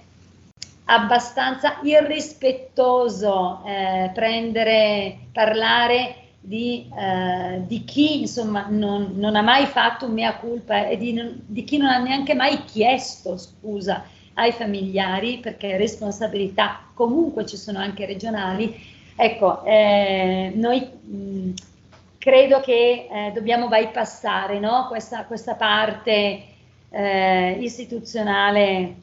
abbastanza 0.84 1.78
irrispettoso 1.82 3.62
eh, 3.64 4.10
prendere, 4.12 5.18
parlare 5.32 6.16
di, 6.40 6.90
eh, 6.98 7.62
di, 7.66 7.84
chi 7.84 8.20
insomma 8.20 8.66
non, 8.68 9.12
non, 9.14 9.36
ha 9.36 9.42
mai 9.42 9.66
fatto 9.66 10.06
un 10.06 10.12
mea 10.12 10.36
culpa 10.36 10.88
e 10.88 10.96
di, 10.96 11.42
di, 11.46 11.64
chi 11.64 11.76
non 11.76 11.90
ha 11.90 11.98
neanche 11.98 12.34
mai 12.34 12.64
chiesto 12.64 13.36
scusa 13.36 14.04
ai 14.34 14.52
familiari 14.52 15.38
perché 15.38 15.76
responsabilità 15.76 16.80
comunque 16.94 17.46
ci 17.46 17.56
sono 17.56 17.78
anche 17.78 18.06
regionali. 18.06 18.74
Ecco, 19.16 19.62
eh, 19.64 20.50
noi 20.54 20.80
mh, 20.80 21.50
credo 22.20 22.60
che 22.60 23.08
eh, 23.10 23.32
dobbiamo 23.32 23.66
bypassare 23.66 24.60
no? 24.60 24.86
questa, 24.88 25.24
questa, 25.24 25.54
parte 25.54 26.44
eh, 26.90 27.56
istituzionale 27.60 28.94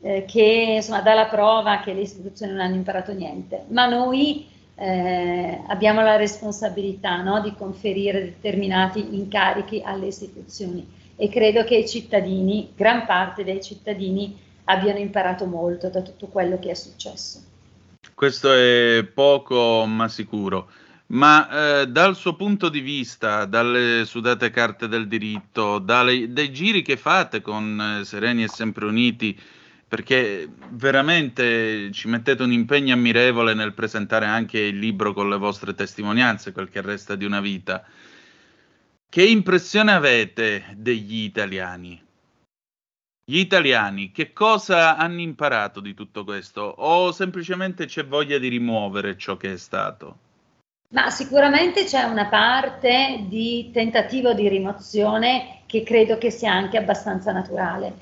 eh, 0.00 0.24
che 0.26 0.72
insomma, 0.76 1.02
dà 1.02 1.12
la 1.12 1.26
prova 1.26 1.80
che 1.80 1.92
le 1.92 2.00
istituzioni 2.00 2.52
non 2.52 2.62
hanno 2.62 2.76
imparato 2.76 3.12
niente, 3.12 3.64
ma 3.68 3.86
noi 3.86 4.48
eh, 4.76 5.60
abbiamo 5.66 6.00
la 6.00 6.16
responsabilità 6.16 7.20
no? 7.20 7.42
di 7.42 7.54
conferire 7.54 8.24
determinati 8.24 9.14
incarichi 9.14 9.82
alle 9.84 10.06
istituzioni 10.06 10.90
e 11.16 11.28
credo 11.28 11.64
che 11.64 11.76
i 11.76 11.86
cittadini, 11.86 12.72
gran 12.74 13.04
parte 13.04 13.44
dei 13.44 13.62
cittadini, 13.62 14.40
abbiano 14.64 15.00
imparato 15.00 15.44
molto 15.44 15.90
da 15.90 16.00
tutto 16.00 16.28
quello 16.28 16.58
che 16.58 16.70
è 16.70 16.74
successo. 16.74 17.42
Questo 18.14 18.50
è 18.54 19.04
poco 19.04 19.84
ma 19.84 20.08
sicuro. 20.08 20.68
Ma 21.06 21.82
eh, 21.82 21.86
dal 21.86 22.16
suo 22.16 22.34
punto 22.34 22.68
di 22.68 22.80
vista, 22.80 23.44
dalle 23.44 24.04
sudate 24.06 24.50
carte 24.50 24.88
del 24.88 25.06
diritto, 25.06 25.78
dalle, 25.78 26.32
dai 26.32 26.50
giri 26.50 26.82
che 26.82 26.96
fate 26.96 27.42
con 27.42 27.98
eh, 28.00 28.04
Sereni 28.04 28.44
e 28.44 28.48
Sempre 28.48 28.86
Uniti, 28.86 29.38
perché 29.86 30.48
veramente 30.70 31.92
ci 31.92 32.08
mettete 32.08 32.42
un 32.42 32.52
impegno 32.52 32.94
ammirevole 32.94 33.54
nel 33.54 33.74
presentare 33.74 34.26
anche 34.26 34.58
il 34.58 34.78
libro 34.78 35.12
con 35.12 35.28
le 35.28 35.36
vostre 35.36 35.74
testimonianze, 35.74 36.52
quel 36.52 36.70
che 36.70 36.80
resta 36.80 37.14
di 37.14 37.24
una 37.24 37.40
vita. 37.40 37.84
Che 39.08 39.24
impressione 39.24 39.92
avete 39.92 40.74
degli 40.76 41.22
italiani? 41.22 42.02
Gli 43.26 43.38
italiani 43.38 44.10
che 44.10 44.32
cosa 44.32 44.96
hanno 44.96 45.20
imparato 45.20 45.80
di 45.80 45.94
tutto 45.94 46.24
questo 46.24 46.62
o 46.62 47.12
semplicemente 47.12 47.86
c'è 47.86 48.04
voglia 48.04 48.38
di 48.38 48.48
rimuovere 48.48 49.16
ciò 49.16 49.36
che 49.36 49.52
è 49.52 49.56
stato? 49.56 50.18
Ma 50.94 51.10
sicuramente 51.10 51.84
c'è 51.84 52.04
una 52.04 52.26
parte 52.26 53.24
di 53.26 53.70
tentativo 53.72 54.32
di 54.32 54.48
rimozione 54.48 55.62
che 55.66 55.82
credo 55.82 56.18
che 56.18 56.30
sia 56.30 56.52
anche 56.52 56.78
abbastanza 56.78 57.32
naturale. 57.32 57.94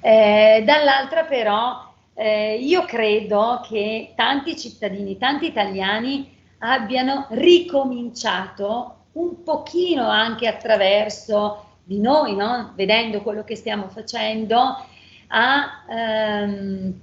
Eh, 0.00 0.62
dall'altra 0.64 1.24
però 1.24 1.92
eh, 2.14 2.56
io 2.60 2.84
credo 2.84 3.60
che 3.68 4.12
tanti 4.14 4.56
cittadini, 4.56 5.18
tanti 5.18 5.46
italiani 5.46 6.36
abbiano 6.58 7.26
ricominciato 7.30 9.06
un 9.14 9.42
pochino 9.42 10.08
anche 10.08 10.46
attraverso 10.46 11.64
di 11.82 11.98
noi, 11.98 12.36
no? 12.36 12.74
vedendo 12.76 13.22
quello 13.22 13.42
che 13.42 13.56
stiamo 13.56 13.88
facendo, 13.88 14.86
a 15.28 15.84
ehm, 15.88 17.00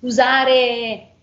usare 0.00 1.15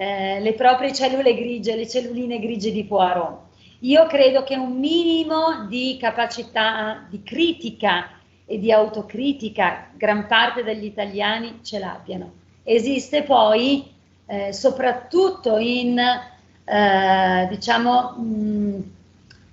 eh, 0.00 0.38
le 0.38 0.52
proprie 0.52 0.92
cellule 0.92 1.34
grigie, 1.34 1.74
le 1.74 1.88
celluline 1.88 2.38
grigie 2.38 2.70
di 2.70 2.84
Poirot. 2.84 3.46
Io 3.80 4.06
credo 4.06 4.44
che 4.44 4.54
un 4.54 4.78
minimo 4.78 5.66
di 5.68 5.96
capacità 6.00 7.04
di 7.10 7.20
critica 7.24 8.10
e 8.46 8.60
di 8.60 8.70
autocritica 8.70 9.88
gran 9.96 10.28
parte 10.28 10.62
degli 10.62 10.84
italiani 10.84 11.58
ce 11.64 11.80
l'abbiano. 11.80 12.30
Esiste 12.62 13.24
poi, 13.24 13.90
eh, 14.26 14.52
soprattutto 14.52 15.58
in, 15.58 15.98
eh, 15.98 17.46
diciamo, 17.50 18.10
mh, 18.10 18.82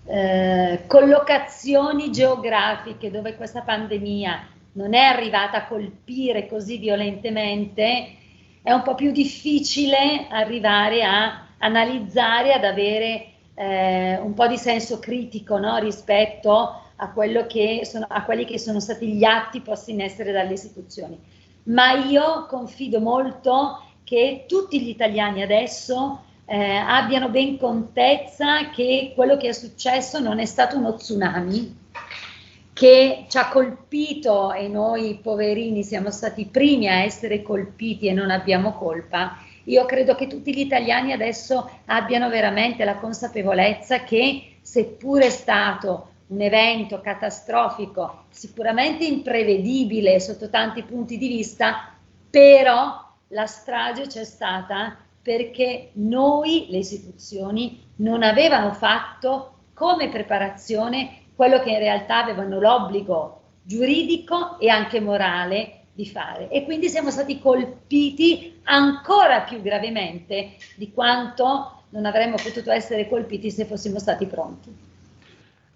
eh, 0.05 0.83
collocazioni 0.85 2.11
geografiche 2.11 3.09
dove 3.09 3.35
questa 3.35 3.61
pandemia 3.61 4.47
non 4.73 4.93
è 4.93 5.01
arrivata 5.01 5.57
a 5.57 5.65
colpire 5.65 6.45
così 6.45 6.77
violentemente, 6.77 8.23
è 8.65 8.71
un 8.71 8.81
po' 8.81 8.95
più 8.95 9.11
difficile 9.11 10.25
arrivare 10.27 11.03
a 11.03 11.45
analizzare, 11.59 12.51
ad 12.51 12.63
avere 12.63 13.27
eh, 13.53 14.17
un 14.17 14.33
po' 14.33 14.47
di 14.47 14.57
senso 14.57 14.97
critico 14.97 15.59
no? 15.59 15.77
rispetto 15.77 16.81
a, 16.95 17.13
sono, 17.83 18.07
a 18.09 18.23
quelli 18.23 18.43
che 18.43 18.57
sono 18.57 18.79
stati 18.79 19.13
gli 19.13 19.23
atti 19.23 19.61
posti 19.61 19.91
in 19.91 20.01
essere 20.01 20.31
dalle 20.31 20.53
istituzioni. 20.53 21.15
Ma 21.65 21.91
io 21.91 22.47
confido 22.47 22.99
molto 22.99 23.83
che 24.03 24.45
tutti 24.47 24.81
gli 24.81 24.89
italiani 24.89 25.43
adesso 25.43 26.23
eh, 26.45 26.75
abbiano 26.75 27.29
ben 27.29 27.59
contezza 27.59 28.71
che 28.71 29.11
quello 29.13 29.37
che 29.37 29.49
è 29.49 29.53
successo 29.53 30.17
non 30.17 30.39
è 30.39 30.45
stato 30.45 30.75
uno 30.75 30.95
tsunami 30.95 31.83
che 32.75 33.23
ci 33.29 33.37
ha 33.37 33.47
colpito 33.47 34.51
e 34.51 34.67
noi 34.67 35.17
poverini 35.23 35.81
siamo 35.81 36.11
stati 36.11 36.41
i 36.41 36.47
primi 36.47 36.89
a 36.89 37.03
essere 37.03 37.41
colpiti 37.41 38.07
e 38.07 38.11
non 38.11 38.29
abbiamo 38.29 38.73
colpa. 38.73 39.37
Io 39.63 39.85
credo 39.85 40.13
che 40.13 40.27
tutti 40.27 40.53
gli 40.53 40.59
italiani 40.59 41.13
adesso 41.13 41.71
abbiano 41.85 42.27
veramente 42.27 42.83
la 42.83 42.95
consapevolezza 42.95 44.03
che 44.03 44.57
seppure 44.61 45.27
è 45.27 45.29
stato 45.29 46.09
un 46.27 46.41
evento 46.41 46.99
catastrofico, 46.99 48.25
sicuramente 48.29 49.05
imprevedibile 49.05 50.19
sotto 50.19 50.49
tanti 50.49 50.83
punti 50.83 51.17
di 51.17 51.29
vista, 51.29 51.93
però 52.29 53.09
la 53.29 53.45
strage 53.45 54.07
c'è 54.07 54.25
stata 54.25 54.97
perché 55.21 55.91
noi, 55.93 56.65
le 56.71 56.79
istituzioni, 56.79 57.81
non 57.97 58.21
avevano 58.21 58.73
fatto 58.73 59.53
come 59.73 60.09
preparazione 60.09 61.21
quello 61.35 61.59
che 61.61 61.71
in 61.71 61.79
realtà 61.79 62.23
avevano 62.23 62.59
l'obbligo 62.59 63.41
giuridico 63.61 64.59
e 64.59 64.69
anche 64.69 64.99
morale 64.99 65.81
di 65.93 66.05
fare. 66.05 66.49
E 66.49 66.63
quindi 66.65 66.89
siamo 66.89 67.09
stati 67.09 67.39
colpiti 67.39 68.59
ancora 68.63 69.41
più 69.41 69.61
gravemente 69.61 70.55
di 70.75 70.91
quanto 70.91 71.83
non 71.89 72.05
avremmo 72.05 72.35
potuto 72.35 72.71
essere 72.71 73.07
colpiti 73.07 73.49
se 73.49 73.65
fossimo 73.65 73.99
stati 73.99 74.25
pronti. 74.25 74.93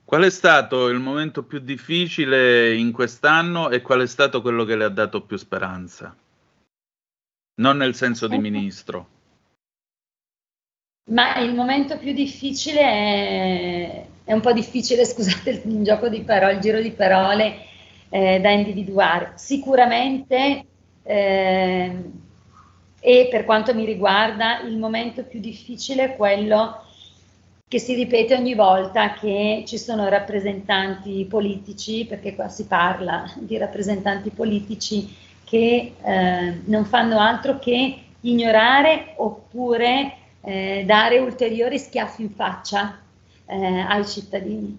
Qual 0.03 0.23
è 0.23 0.29
stato 0.29 0.87
il 0.87 0.99
momento 0.99 1.43
più 1.43 1.59
difficile 1.59 2.75
in 2.75 2.91
quest'anno 2.91 3.69
e 3.69 3.81
qual 3.81 4.01
è 4.01 4.07
stato 4.07 4.41
quello 4.41 4.65
che 4.65 4.75
le 4.75 4.85
ha 4.85 4.89
dato 4.89 5.21
più 5.21 5.37
speranza? 5.37 6.15
Non 7.61 7.77
nel 7.77 7.93
senso 7.93 8.27
di 8.27 8.39
ministro. 8.39 9.07
Ma 11.11 11.37
il 11.37 11.53
momento 11.53 11.97
più 11.97 12.13
difficile 12.13 12.81
è, 12.81 14.07
è 14.29 14.33
un 14.33 14.41
po' 14.41 14.53
difficile, 14.53 15.05
scusate 15.09 15.63
il 15.65 15.83
gioco 15.83 16.07
di 16.07 16.21
parole, 16.21 16.53
il 16.53 16.59
giro 16.59 16.79
di 16.79 16.91
parole 16.91 17.65
eh, 18.09 18.39
da 18.39 18.51
individuare. 18.51 19.31
Sicuramente, 19.35 20.65
eh, 21.01 22.03
e 22.99 23.27
per 23.31 23.45
quanto 23.45 23.73
mi 23.73 23.85
riguarda, 23.85 24.59
il 24.59 24.77
momento 24.77 25.23
più 25.23 25.39
difficile 25.39 26.03
è 26.03 26.15
quello 26.15 26.83
che 27.67 27.79
si 27.79 27.95
ripete 27.95 28.35
ogni 28.35 28.53
volta 28.53 29.13
che 29.13 29.63
ci 29.65 29.79
sono 29.79 30.07
rappresentanti 30.09 31.25
politici, 31.27 32.05
perché 32.05 32.35
qua 32.35 32.49
si 32.49 32.65
parla 32.65 33.31
di 33.35 33.57
rappresentanti 33.57 34.29
politici 34.29 35.11
che 35.43 35.93
eh, 35.99 36.61
non 36.65 36.85
fanno 36.85 37.17
altro 37.17 37.57
che 37.57 37.97
ignorare 38.21 39.13
oppure 39.17 40.13
eh, 40.41 40.83
dare 40.85 41.17
ulteriori 41.17 41.79
schiaffi 41.79 42.21
in 42.21 42.29
faccia 42.29 43.07
eh, 43.49 43.79
ai 43.79 44.05
cittadini. 44.05 44.77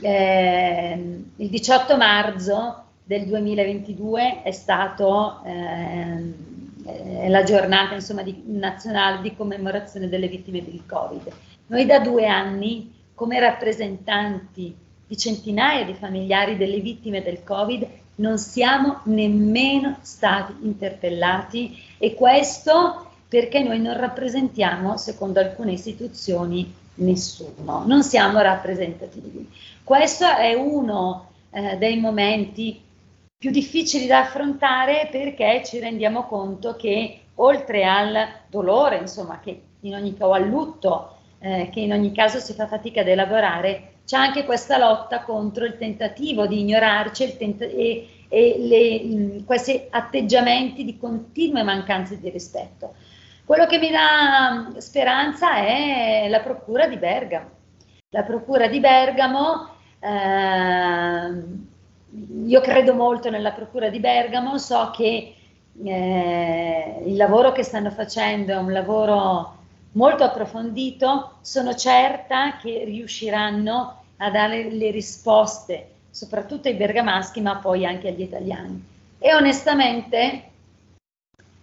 Eh, 0.00 1.20
il 1.36 1.48
18 1.48 1.96
marzo 1.96 2.84
del 3.04 3.26
2022 3.26 4.42
è 4.42 4.50
stato 4.50 5.42
ehm, 5.44 6.34
eh, 6.84 7.28
la 7.28 7.42
giornata 7.44 7.94
insomma, 7.94 8.22
di, 8.22 8.42
nazionale 8.46 9.22
di 9.22 9.36
commemorazione 9.36 10.08
delle 10.08 10.28
vittime 10.28 10.64
del 10.64 10.82
Covid 10.86 11.32
noi 11.68 11.84
da 11.84 11.98
due 11.98 12.26
anni, 12.26 12.92
come 13.14 13.40
rappresentanti 13.40 14.74
di 15.08 15.16
centinaia 15.16 15.84
di 15.84 15.94
familiari 15.94 16.56
delle 16.56 16.78
vittime 16.80 17.22
del 17.22 17.42
Covid, 17.42 17.86
non 18.16 18.38
siamo 18.38 19.00
nemmeno 19.04 19.98
stati 20.02 20.54
interpellati 20.62 21.76
e 21.98 22.14
questo 22.14 23.10
perché 23.28 23.62
noi 23.64 23.80
non 23.80 23.96
rappresentiamo, 23.96 24.96
secondo 24.96 25.40
alcune 25.40 25.72
istituzioni, 25.72 26.72
nessuno, 26.96 27.84
non 27.86 28.02
siamo 28.02 28.40
rappresentativi. 28.40 29.50
Questo 29.82 30.26
è 30.26 30.54
uno 30.54 31.30
eh, 31.50 31.76
dei 31.76 31.98
momenti 31.98 32.80
più 33.38 33.50
difficili 33.50 34.06
da 34.06 34.20
affrontare 34.20 35.08
perché 35.10 35.62
ci 35.64 35.78
rendiamo 35.78 36.24
conto 36.24 36.74
che 36.76 37.20
oltre 37.36 37.84
al 37.84 38.26
dolore, 38.48 38.98
insomma, 38.98 39.40
che 39.40 39.60
in 39.80 39.94
ogni 39.94 40.16
caso 40.16 40.32
al 40.32 40.48
lutto 40.48 41.16
eh, 41.38 41.68
che 41.70 41.80
in 41.80 41.92
ogni 41.92 42.12
caso 42.12 42.38
si 42.38 42.54
fa 42.54 42.66
fatica 42.66 43.02
ad 43.02 43.08
elaborare, 43.08 43.92
c'è 44.06 44.16
anche 44.16 44.44
questa 44.44 44.78
lotta 44.78 45.22
contro 45.22 45.64
il 45.64 45.76
tentativo 45.76 46.46
di 46.46 46.60
ignorarci 46.60 47.36
tent- 47.36 47.62
e, 47.62 48.08
e 48.28 48.56
le, 48.58 49.04
mh, 49.04 49.44
questi 49.44 49.82
atteggiamenti 49.90 50.84
di 50.84 50.96
continue 50.96 51.62
mancanze 51.62 52.18
di 52.18 52.30
rispetto. 52.30 52.94
Quello 53.46 53.66
che 53.66 53.78
mi 53.78 53.90
dà 53.90 54.72
speranza 54.78 55.58
è 55.58 56.26
la 56.28 56.40
Procura 56.40 56.88
di 56.88 56.96
Bergamo. 56.96 57.48
La 58.08 58.24
Procura 58.24 58.66
di 58.66 58.80
Bergamo, 58.80 59.68
eh, 60.00 61.44
io 62.44 62.60
credo 62.60 62.94
molto 62.94 63.30
nella 63.30 63.52
Procura 63.52 63.88
di 63.88 64.00
Bergamo, 64.00 64.58
so 64.58 64.90
che 64.90 65.36
eh, 65.80 67.02
il 67.06 67.14
lavoro 67.14 67.52
che 67.52 67.62
stanno 67.62 67.92
facendo 67.92 68.50
è 68.50 68.56
un 68.56 68.72
lavoro 68.72 69.58
molto 69.92 70.24
approfondito, 70.24 71.34
sono 71.40 71.76
certa 71.76 72.56
che 72.56 72.82
riusciranno 72.84 74.02
a 74.16 74.28
dare 74.28 74.72
le 74.72 74.90
risposte, 74.90 75.90
soprattutto 76.10 76.66
ai 76.66 76.74
bergamaschi, 76.74 77.40
ma 77.40 77.58
poi 77.58 77.86
anche 77.86 78.08
agli 78.08 78.22
italiani. 78.22 78.84
E 79.20 79.34
onestamente, 79.36 80.50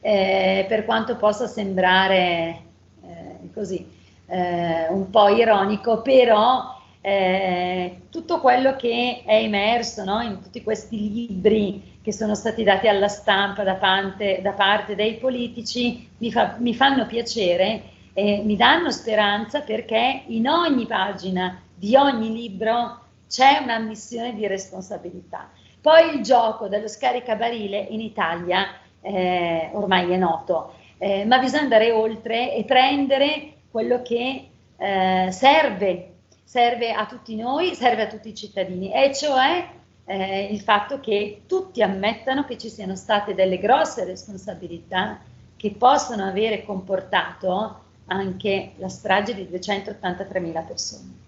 eh, 0.03 0.65
per 0.67 0.83
quanto 0.83 1.15
possa 1.15 1.47
sembrare 1.47 2.61
eh, 3.01 3.49
così 3.53 3.89
eh, 4.27 4.87
un 4.89 5.09
po' 5.09 5.29
ironico, 5.29 6.01
però 6.01 6.77
eh, 6.99 8.01
tutto 8.09 8.39
quello 8.41 8.75
che 8.75 9.23
è 9.25 9.35
emerso 9.35 10.03
no, 10.03 10.21
in 10.21 10.41
tutti 10.41 10.61
questi 10.61 11.11
libri 11.11 11.99
che 12.03 12.11
sono 12.11 12.35
stati 12.35 12.63
dati 12.63 12.89
alla 12.89 13.07
stampa 13.07 13.63
da 13.63 13.75
parte, 13.75 14.41
da 14.41 14.51
parte 14.51 14.93
dei 14.95 15.15
politici 15.15 16.09
mi, 16.17 16.31
fa, 16.31 16.57
mi 16.59 16.75
fanno 16.75 17.05
piacere 17.05 17.91
eh, 18.13 18.41
mi 18.43 18.55
danno 18.55 18.91
speranza 18.91 19.61
perché 19.61 20.23
in 20.27 20.47
ogni 20.47 20.85
pagina 20.85 21.59
di 21.73 21.95
ogni 21.95 22.31
libro 22.31 22.99
c'è 23.27 23.59
una 23.63 23.79
missione 23.79 24.35
di 24.35 24.45
responsabilità. 24.45 25.49
Poi 25.81 26.15
il 26.15 26.21
gioco 26.21 26.67
dello 26.67 26.87
scaricabarile 26.87 27.79
in 27.79 27.99
Italia 27.99 28.67
eh, 29.03 29.69
ormai 29.73 30.11
è 30.11 30.17
noto, 30.17 30.73
eh, 30.97 31.25
ma 31.25 31.37
bisogna 31.37 31.63
andare 31.63 31.91
oltre 31.91 32.55
e 32.55 32.63
prendere 32.63 33.53
quello 33.69 34.01
che 34.01 34.47
eh, 34.77 35.29
serve, 35.31 36.13
serve 36.43 36.93
a 36.93 37.05
tutti 37.05 37.35
noi, 37.35 37.75
serve 37.75 38.03
a 38.03 38.07
tutti 38.07 38.29
i 38.29 38.35
cittadini, 38.35 38.91
e 38.91 39.13
cioè 39.13 39.67
eh, 40.05 40.47
il 40.51 40.59
fatto 40.61 40.99
che 40.99 41.41
tutti 41.47 41.81
ammettano 41.81 42.45
che 42.45 42.57
ci 42.57 42.69
siano 42.69 42.95
state 42.95 43.33
delle 43.33 43.59
grosse 43.59 44.05
responsabilità 44.05 45.19
che 45.55 45.71
possono 45.71 46.25
avere 46.25 46.63
comportato 46.65 47.81
anche 48.07 48.73
la 48.77 48.89
strage 48.89 49.33
di 49.33 49.47
283.000 49.51 50.65
persone. 50.65 51.21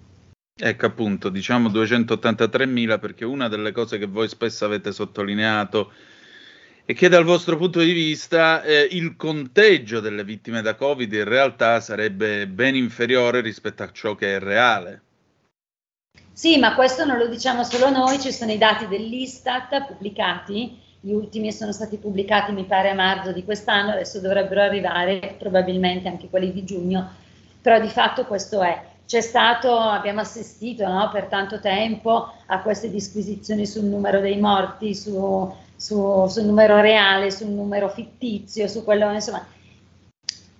Ecco 0.58 0.86
appunto, 0.86 1.30
diciamo 1.30 1.70
283.000 1.70 3.00
perché 3.00 3.26
una 3.26 3.50
delle 3.50 3.72
cose 3.72 3.98
che 3.98 4.06
voi 4.08 4.28
spesso 4.30 4.64
avete 4.64 4.92
sottolineato 4.92 5.92
è 6.86 6.94
che 6.94 7.10
dal 7.10 7.24
vostro 7.24 7.58
punto 7.58 7.80
di 7.80 7.92
vista 7.92 8.62
eh, 8.62 8.88
il 8.92 9.16
conteggio 9.16 10.00
delle 10.00 10.24
vittime 10.24 10.62
da 10.62 10.76
Covid 10.76 11.12
in 11.12 11.24
realtà 11.24 11.80
sarebbe 11.80 12.48
ben 12.48 12.76
inferiore 12.76 13.42
rispetto 13.42 13.84
a 13.84 13.92
ciò 13.92 14.16
che 14.16 14.36
è 14.36 14.40
reale. 14.40 15.02
Sì, 16.32 16.58
ma 16.60 16.76
questo 16.76 17.06
non 17.06 17.18
lo 17.18 17.28
diciamo 17.28 17.64
solo 17.64 17.90
noi, 17.90 18.20
ci 18.20 18.32
sono 18.32 18.52
i 18.52 18.58
dati 18.58 18.88
dell'Istat 18.88 19.86
pubblicati 19.88 20.84
gli 21.06 21.14
ultimi 21.14 21.52
sono 21.52 21.72
stati 21.72 21.98
pubblicati 21.98 22.52
mi 22.52 22.64
pare 22.64 22.90
a 22.90 22.96
marzo 22.96 23.32
di 23.32 23.44
quest'anno, 23.44 23.92
adesso 23.92 24.20
dovrebbero 24.20 24.62
arrivare 24.62 25.36
probabilmente 25.38 26.08
anche 26.08 26.30
quelli 26.32 26.52
di 26.52 26.64
giugno, 26.64 27.08
però 27.62 27.80
di 27.80 27.90
fatto 27.90 28.26
questo 28.26 28.64
è. 28.64 28.84
C'è 29.06 29.22
stato, 29.22 29.78
abbiamo 29.78 30.22
assistito 30.22 30.88
no, 30.88 31.12
per 31.14 31.26
tanto 31.26 31.60
tempo 31.60 32.34
a 32.48 32.60
queste 32.62 32.90
disquisizioni 32.90 33.68
sul 33.68 33.84
numero 33.84 34.20
dei 34.20 34.40
morti, 34.40 34.96
su, 34.96 35.54
su, 35.76 36.28
sul 36.28 36.44
numero 36.44 36.80
reale, 36.80 37.32
sul 37.32 37.50
numero 37.50 37.90
fittizio, 37.90 38.68
su 38.68 38.84
quello, 38.84 39.12
insomma, 39.12 39.46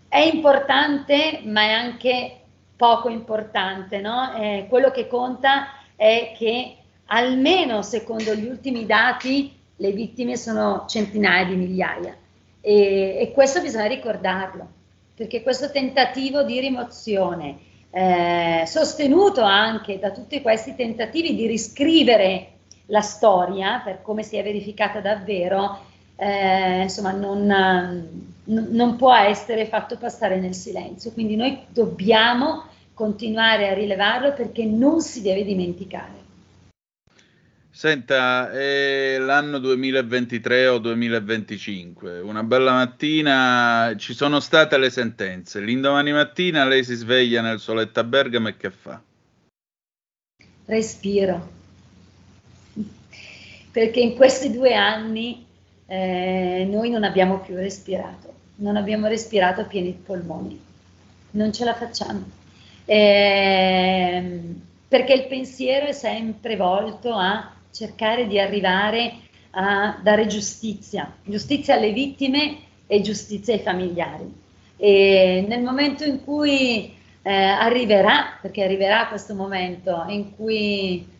è 0.08 0.20
importante 0.20 1.42
ma 1.46 1.62
è 1.62 1.72
anche 1.72 2.40
poco 2.76 3.10
importante, 3.10 4.00
no? 4.00 4.34
eh, 4.36 4.66
quello 4.70 4.92
che 4.92 5.08
conta 5.08 5.68
è 5.96 6.34
che 6.38 6.78
almeno 7.08 7.82
secondo 7.82 8.34
gli 8.36 8.46
ultimi 8.46 8.86
dati 8.86 9.54
le 9.78 9.92
vittime 9.92 10.38
sono 10.38 10.86
centinaia 10.88 11.46
di 11.46 11.56
migliaia 11.56 12.16
e, 12.62 13.18
e 13.20 13.32
questo 13.32 13.62
bisogna 13.62 13.86
ricordarlo, 13.86 14.68
perché 15.16 15.44
questo 15.44 15.70
tentativo 15.72 16.44
di 16.44 16.60
rimozione, 16.60 17.58
eh, 17.92 18.64
sostenuto 18.66 19.42
anche 19.42 20.00
da 20.00 20.12
tutti 20.12 20.42
questi 20.42 20.76
tentativi 20.76 21.36
di 21.36 21.48
riscrivere 21.48 22.55
la 22.88 23.02
storia 23.02 23.82
per 23.84 24.02
come 24.02 24.24
si 24.24 24.38
è 24.38 24.44
verificata 24.44 25.00
davvero, 25.00 25.80
eh, 26.16 26.82
insomma, 26.84 27.12
non, 27.12 27.46
non, 27.46 28.68
non 28.72 28.96
può 28.96 29.14
essere 29.14 29.66
fatto 29.66 29.98
passare 29.98 30.40
nel 30.40 30.54
silenzio. 30.54 31.12
Quindi 31.12 31.36
noi 31.36 31.60
dobbiamo 31.70 32.66
continuare 32.94 33.70
a 33.70 33.74
rilevarlo 33.74 34.34
perché 34.34 34.66
non 34.66 35.02
si 35.02 35.22
deve 35.22 35.44
dimenticare. 35.44 36.24
Senta, 37.76 38.52
è 38.52 39.18
l'anno 39.20 39.60
2023 39.60 40.68
o 40.68 40.78
2025, 40.78 42.22
una 42.22 42.42
bella 42.42 42.72
mattina 42.72 43.94
ci 43.98 44.14
sono 44.14 44.40
state 44.40 44.78
le 44.78 44.90
sentenze, 44.90 45.60
l'indomani 45.60 46.14
mattina 46.14 46.64
lei 46.64 46.86
si 46.86 46.96
sveglia 46.96 47.42
nel 47.42 47.60
soletto 47.60 48.00
a 48.00 48.06
Bergamo 48.06 48.48
e 48.48 48.56
che 48.56 48.72
fa? 48.72 49.02
Respiro, 50.68 51.50
perché 53.76 54.00
in 54.00 54.16
questi 54.16 54.54
due 54.54 54.74
anni 54.74 55.46
eh, 55.86 56.66
noi 56.72 56.90
non 56.90 57.04
abbiamo 57.04 57.40
più 57.40 57.56
respirato, 57.56 58.34
non 58.60 58.78
abbiamo 58.78 59.08
respirato 59.08 59.60
a 59.60 59.66
pieni 59.66 59.92
polmoni, 59.92 60.58
non 61.32 61.52
ce 61.52 61.66
la 61.66 61.74
facciamo. 61.74 62.24
Eh, 62.86 64.40
perché 64.88 65.12
il 65.12 65.28
pensiero 65.28 65.88
è 65.88 65.92
sempre 65.92 66.56
volto 66.56 67.16
a 67.16 67.52
cercare 67.74 68.28
di 68.28 68.40
arrivare 68.40 69.12
a 69.50 70.00
dare 70.02 70.26
giustizia, 70.28 71.14
giustizia 71.26 71.76
alle 71.76 71.92
vittime 71.92 72.60
e 72.88 73.02
giustizia 73.02 73.56
ai 73.56 73.60
familiari. 73.60 74.34
E 74.78 75.44
nel 75.50 75.62
momento 75.62 76.06
in 76.06 76.24
cui 76.24 76.96
eh, 77.22 77.30
arriverà, 77.30 78.38
perché 78.42 78.64
arriverà 78.64 79.08
questo 79.08 79.36
momento 79.36 80.06
in 80.08 80.34
cui 80.34 81.14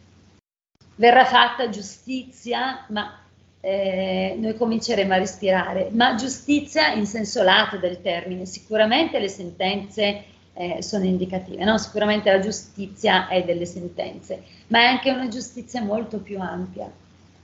verrà 0.96 1.26
fatta 1.26 1.70
giustizia, 1.70 2.86
ma 2.90 3.20
eh, 3.62 4.36
noi 4.40 4.56
cominceremo 4.56 5.14
a 5.14 5.18
respirare. 5.18 5.90
Ma 5.92 6.16
giustizia 6.16 6.94
in 6.94 7.06
senso 7.06 7.42
lato 7.44 7.78
del 7.78 8.02
termine, 8.02 8.46
sicuramente 8.46 9.20
le 9.20 9.28
sentenze 9.28 10.24
eh, 10.54 10.82
sono 10.82 11.04
indicative, 11.04 11.64
no? 11.64 11.78
sicuramente 11.78 12.32
la 12.32 12.40
giustizia 12.40 13.28
è 13.28 13.44
delle 13.44 13.66
sentenze, 13.66 14.44
ma 14.68 14.80
è 14.80 14.86
anche 14.86 15.12
una 15.12 15.28
giustizia 15.28 15.82
molto 15.82 16.20
più 16.20 16.40
ampia. 16.40 16.90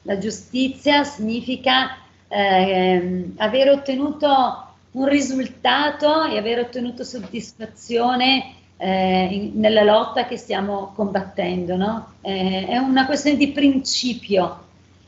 La 0.04 0.18
giustizia 0.18 1.04
significa 1.04 1.98
eh, 2.28 3.32
aver 3.38 3.70
ottenuto 3.70 4.66
un 4.92 5.08
risultato 5.08 6.24
e 6.26 6.38
aver 6.38 6.60
ottenuto 6.60 7.04
soddisfazione 7.04 8.56
eh, 8.82 9.28
in, 9.32 9.52
nella 9.60 9.84
lotta 9.84 10.26
che 10.26 10.38
stiamo 10.38 10.92
combattendo. 10.96 11.76
No? 11.76 12.14
Eh, 12.22 12.66
è 12.68 12.78
una 12.78 13.06
questione 13.06 13.38
di 13.38 13.52
principio 13.52 14.66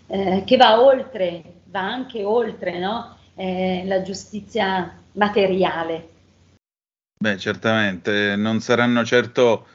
eh, 0.08 0.44
che 0.46 0.58
va 0.58 0.80
oltre, 0.80 1.42
va 1.66 1.82
anche 1.82 2.24
oltre 2.24 2.78
no? 2.78 3.18
Eh, 3.36 3.84
la 3.86 4.04
giustizia 4.04 4.96
materiale. 5.14 6.10
Beh, 7.20 7.38
certamente, 7.38 8.36
non 8.36 8.60
saranno 8.60 9.04
certo 9.04 9.68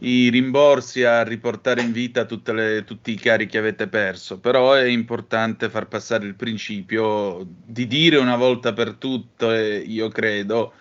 i 0.00 0.28
rimborsi 0.28 1.04
a 1.04 1.22
riportare 1.22 1.80
in 1.80 1.90
vita 1.90 2.26
le, 2.52 2.84
tutti 2.84 3.12
i 3.12 3.16
cari 3.16 3.46
che 3.46 3.58
avete 3.58 3.88
perso, 3.88 4.38
però 4.38 4.74
è 4.74 4.84
importante 4.84 5.70
far 5.70 5.88
passare 5.88 6.26
il 6.26 6.34
principio 6.34 7.44
di 7.64 7.86
dire 7.86 8.18
una 8.18 8.36
volta 8.36 8.74
per 8.74 8.92
tutte, 8.94 9.82
io 9.84 10.08
credo, 10.10 10.74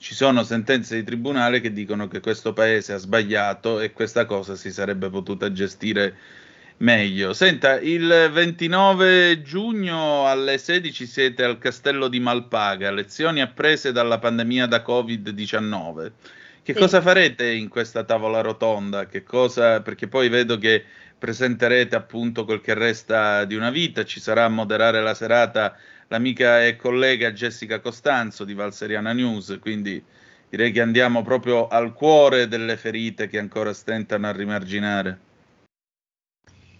ci 0.00 0.14
sono 0.14 0.42
sentenze 0.44 0.96
di 0.96 1.04
tribunale 1.04 1.60
che 1.60 1.74
dicono 1.74 2.08
che 2.08 2.20
questo 2.20 2.54
paese 2.54 2.94
ha 2.94 2.96
sbagliato 2.96 3.80
e 3.80 3.92
questa 3.92 4.24
cosa 4.24 4.54
si 4.54 4.72
sarebbe 4.72 5.10
potuta 5.10 5.52
gestire 5.52 6.16
meglio. 6.78 7.34
Senta, 7.34 7.78
il 7.78 8.30
29 8.32 9.42
giugno 9.42 10.26
alle 10.26 10.56
16 10.56 11.04
siete 11.04 11.44
al 11.44 11.58
castello 11.58 12.08
di 12.08 12.18
Malpaga, 12.18 12.90
lezioni 12.90 13.42
apprese 13.42 13.92
dalla 13.92 14.18
pandemia 14.18 14.64
da 14.64 14.82
Covid-19. 14.82 16.10
Che 16.62 16.72
sì. 16.72 16.78
cosa 16.78 17.02
farete 17.02 17.50
in 17.50 17.68
questa 17.68 18.02
tavola 18.02 18.40
rotonda? 18.40 19.04
Che 19.04 19.22
cosa, 19.22 19.82
perché 19.82 20.08
poi 20.08 20.30
vedo 20.30 20.56
che 20.56 20.82
presenterete 21.18 21.94
appunto 21.94 22.46
quel 22.46 22.62
che 22.62 22.72
resta 22.72 23.44
di 23.44 23.54
una 23.54 23.70
vita, 23.70 24.06
ci 24.06 24.18
sarà 24.18 24.46
a 24.46 24.48
moderare 24.48 25.02
la 25.02 25.12
serata 25.12 25.76
l'amica 26.10 26.64
e 26.64 26.76
collega 26.76 27.32
Jessica 27.32 27.78
Costanzo 27.78 28.44
di 28.44 28.52
Valseriana 28.52 29.12
News, 29.12 29.58
quindi 29.60 30.02
direi 30.48 30.72
che 30.72 30.80
andiamo 30.80 31.22
proprio 31.22 31.68
al 31.68 31.92
cuore 31.94 32.48
delle 32.48 32.76
ferite 32.76 33.28
che 33.28 33.38
ancora 33.38 33.72
stentano 33.72 34.26
a 34.26 34.32
rimarginare. 34.32 35.18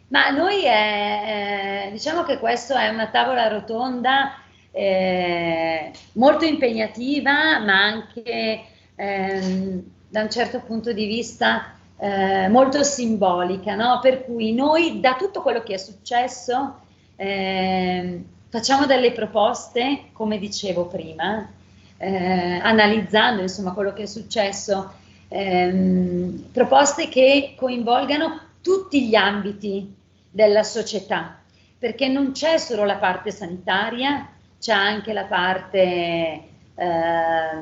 Ma 0.09 0.31
noi 0.31 0.65
è, 0.65 1.87
eh, 1.87 1.93
diciamo 1.93 2.25
che 2.25 2.39
questa 2.39 2.83
è 2.83 2.89
una 2.89 3.07
tavola 3.07 3.47
rotonda 3.47 4.35
eh, 4.73 5.93
molto 6.15 6.45
impegnativa, 6.45 7.61
ma 7.61 7.85
anche 7.85 8.65
eh, 8.97 9.83
da 10.09 10.23
un 10.23 10.31
certo 10.31 10.61
punto 10.63 10.93
di 10.93 11.07
vista 11.07 11.77
eh, 12.01 12.49
molto 12.49 12.83
simbolica, 12.83 13.77
no? 13.77 14.01
per 14.03 14.25
cui 14.25 14.53
noi 14.53 14.99
da 14.99 15.15
tutto 15.15 15.41
quello 15.43 15.63
che 15.63 15.75
è 15.75 15.79
successo 15.79 16.81
ehm, 17.15 18.25
facciamo 18.51 18.85
delle 18.85 19.13
proposte, 19.13 20.11
come 20.13 20.39
dicevo 20.39 20.87
prima, 20.87 21.49
eh, 21.97 22.61
analizzando 22.63 23.43
insomma 23.43 23.73
quello 23.73 23.93
che 23.93 24.03
è 24.03 24.07
successo, 24.07 24.93
ehm, 25.29 26.51
proposte 26.53 27.09
che 27.09 27.55
coinvolgano 27.57 28.41
tutti 28.61 29.07
gli 29.07 29.15
ambiti 29.15 29.95
della 30.29 30.65
società, 30.65 31.39
perché 31.79 32.09
non 32.09 32.33
c'è 32.33 32.59
solo 32.59 32.85
la 32.85 32.97
parte 32.97 33.31
sanitaria, 33.31 34.29
c'è 34.59 34.73
anche 34.73 35.13
la 35.13 35.25
parte 35.25 35.69
eh, 36.75 37.61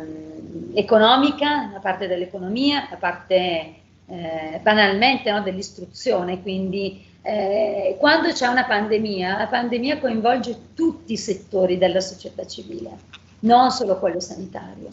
economica, 0.75 1.71
la 1.71 1.81
parte 1.81 2.07
dell'economia, 2.07 2.87
la 2.91 2.97
parte 2.97 3.75
eh, 4.07 4.61
banalmente 4.63 5.31
no, 5.31 5.43
dell'istruzione, 5.43 6.41
quindi 6.41 7.05
eh, 7.29 7.97
quando 7.99 8.33
c'è 8.33 8.47
una 8.47 8.65
pandemia, 8.65 9.37
la 9.37 9.49
pandemia 9.49 9.99
coinvolge 9.99 10.73
tutti 10.75 11.13
i 11.13 11.19
settori 11.19 11.77
della 11.77 12.01
società 12.01 12.47
civile, 12.47 12.97
non 13.41 13.71
solo 13.71 13.99
quello 13.99 14.19
sanitario. 14.19 14.89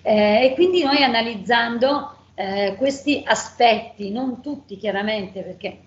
Eh, 0.00 0.44
e 0.44 0.54
quindi 0.54 0.84
noi 0.84 1.02
analizzando 1.02 2.16
eh, 2.34 2.76
questi 2.78 3.24
aspetti, 3.26 4.12
non 4.12 4.40
tutti 4.40 4.76
chiaramente 4.76 5.42
perché 5.42 5.78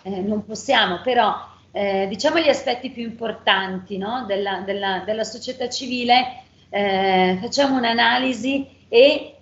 eh, 0.00 0.22
non 0.22 0.42
possiamo, 0.46 1.02
però 1.02 1.34
eh, 1.70 2.06
diciamo 2.08 2.38
gli 2.38 2.48
aspetti 2.48 2.88
più 2.88 3.02
importanti 3.02 3.98
no, 3.98 4.24
della, 4.26 4.62
della, 4.64 5.02
della, 5.04 5.24
società 5.24 5.68
civile, 5.68 6.44
eh, 6.70 7.36
facciamo 7.38 7.76
un'analisi 7.76 8.86
e 8.88 9.36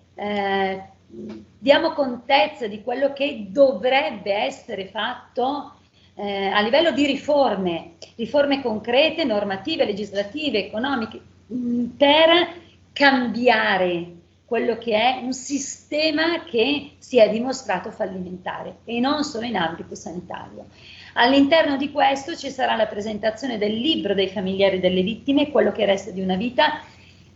diamo 1.57 1.93
contezza 1.93 2.67
di 2.67 2.83
quello 2.83 3.13
che 3.13 3.47
dovrebbe 3.49 4.35
essere 4.35 4.87
fatto 4.87 5.77
eh, 6.15 6.47
a 6.47 6.61
livello 6.61 6.93
di 6.93 7.07
riforme, 7.07 7.93
riforme 8.17 8.63
concrete, 8.63 9.25
normative, 9.25 9.85
legislative, 9.85 10.67
economiche, 10.67 11.21
mm, 11.53 11.85
per 11.97 12.55
cambiare 12.93 14.19
quello 14.45 14.79
che 14.79 14.97
è 14.97 15.21
un 15.23 15.33
sistema 15.33 16.43
che 16.43 16.97
si 16.99 17.19
è 17.19 17.31
dimostrato 17.31 17.93
fallimentare 17.93 18.79
e 18.85 18.99
non 18.99 19.23
solo 19.23 19.47
in 19.47 19.57
ambito 19.57 19.95
sanitario. 19.95 20.67
All'interno 21.15 21.77
di 21.77 21.93
questo 21.93 22.35
ci 22.37 22.51
sarà 22.51 22.75
la 22.75 22.87
presentazione 22.87 23.59
del 23.59 23.73
libro 23.73 24.13
dei 24.13 24.29
familiari 24.29 24.81
delle 24.81 25.03
vittime, 25.03 25.51
quello 25.51 25.71
che 25.71 25.87
resta 25.87 26.11
di 26.11 26.21
una 26.21 26.35
vita, 26.35 26.83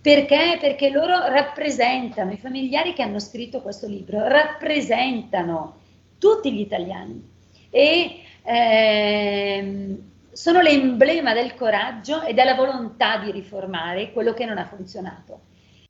perché? 0.01 0.59
Perché 0.61 0.91
loro 0.91 1.29
rappresentano, 1.29 2.33
i 2.33 2.37
familiari 2.37 2.93
che 2.93 3.03
hanno 3.03 3.21
scritto 3.21 3.63
questo 3.63 3.87
libro, 3.87 4.27
rappresentano 4.27 5.77
tutti 6.19 6.53
gli 6.53 6.61
italiani 6.61 7.27
e 7.71 8.24
eh, 8.45 9.97
sono 10.33 10.61
l'emblema 10.61 11.33
del 11.33 11.55
coraggio 11.55 12.23
e 12.23 12.35
della 12.35 12.55
volontà 12.55 13.19
di 13.19 13.31
riformare 13.31 14.13
quello 14.13 14.35
che 14.35 14.45
non 14.45 14.59
ha 14.59 14.67
funzionato. 14.67 15.41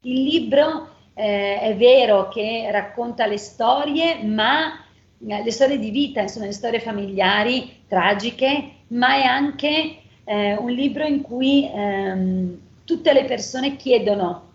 Il 0.02 0.22
libro 0.22 0.88
eh, 1.14 1.58
è 1.60 1.76
vero 1.76 2.28
che 2.28 2.68
racconta 2.70 3.26
le 3.26 3.38
storie, 3.38 4.22
ma 4.22 4.84
eh, 5.26 5.42
le 5.42 5.50
storie 5.50 5.78
di 5.78 5.90
vita, 5.90 6.20
insomma, 6.20 6.46
le 6.46 6.52
storie 6.52 6.80
familiari 6.80 7.82
tragiche, 7.88 8.70
ma 8.88 9.14
è 9.14 9.22
anche 9.22 9.96
eh, 10.24 10.54
un 10.54 10.70
libro 10.70 11.04
in 11.04 11.22
cui 11.22 11.70
ehm, 11.72 12.58
tutte 12.84 13.12
le 13.12 13.24
persone 13.24 13.76
chiedono 13.76 14.52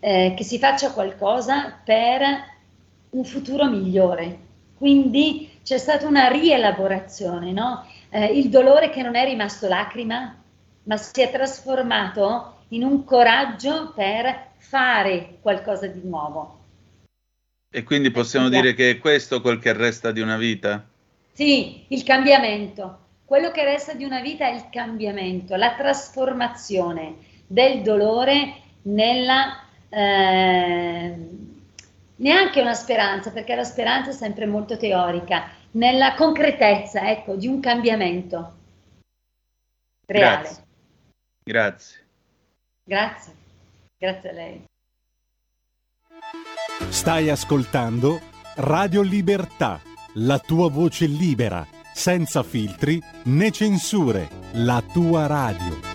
eh, 0.00 0.34
che 0.36 0.44
si 0.44 0.58
faccia 0.58 0.92
qualcosa 0.92 1.80
per 1.82 2.22
un 3.10 3.24
futuro 3.24 3.64
migliore. 3.64 4.38
Quindi 4.76 5.50
c'è 5.64 5.78
stata 5.78 6.06
una 6.06 6.28
rielaborazione, 6.28 7.50
no? 7.50 7.86
eh, 8.10 8.26
il 8.26 8.50
dolore 8.50 8.90
che 8.90 9.02
non 9.02 9.16
è 9.16 9.24
rimasto 9.24 9.66
lacrima, 9.66 10.36
ma 10.84 10.96
si 10.98 11.22
è 11.22 11.32
trasformato 11.32 12.64
in 12.68 12.84
un 12.84 13.02
coraggio 13.04 13.92
per 13.94 14.50
fare 14.58 15.38
qualcosa 15.40 15.86
di 15.86 16.02
nuovo. 16.04 16.60
E 17.70 17.82
quindi 17.82 18.10
possiamo 18.10 18.50
dire 18.50 18.74
che 18.74 18.90
è 18.90 18.98
questo 18.98 19.40
quel 19.40 19.58
che 19.58 19.72
resta 19.72 20.12
di 20.12 20.20
una 20.20 20.36
vita? 20.36 20.86
Sì, 21.32 21.86
il 21.88 22.02
cambiamento. 22.04 22.98
Quello 23.24 23.50
che 23.50 23.64
resta 23.64 23.94
di 23.94 24.04
una 24.04 24.20
vita 24.20 24.46
è 24.46 24.54
il 24.54 24.68
cambiamento, 24.70 25.56
la 25.56 25.74
trasformazione 25.74 27.16
del 27.46 27.80
dolore 27.80 28.54
nella... 28.82 29.60
Eh, 29.88 31.42
neanche 32.16 32.60
una 32.60 32.74
speranza, 32.74 33.30
perché 33.30 33.54
la 33.54 33.64
speranza 33.64 34.10
è 34.10 34.14
sempre 34.14 34.46
molto 34.46 34.76
teorica, 34.76 35.48
nella 35.72 36.14
concretezza, 36.14 37.10
ecco, 37.10 37.34
di 37.34 37.46
un 37.46 37.60
cambiamento 37.60 38.54
reale. 40.06 40.42
Grazie. 40.42 40.64
Grazie. 41.42 42.00
Grazie. 42.84 43.34
Grazie 43.98 44.28
a 44.28 44.32
lei. 44.32 44.64
Stai 46.90 47.30
ascoltando 47.30 48.20
Radio 48.56 49.02
Libertà, 49.02 49.80
la 50.14 50.38
tua 50.38 50.70
voce 50.70 51.06
libera, 51.06 51.66
senza 51.92 52.42
filtri 52.42 53.02
né 53.24 53.50
censure, 53.50 54.28
la 54.52 54.82
tua 54.92 55.26
radio. 55.26 55.93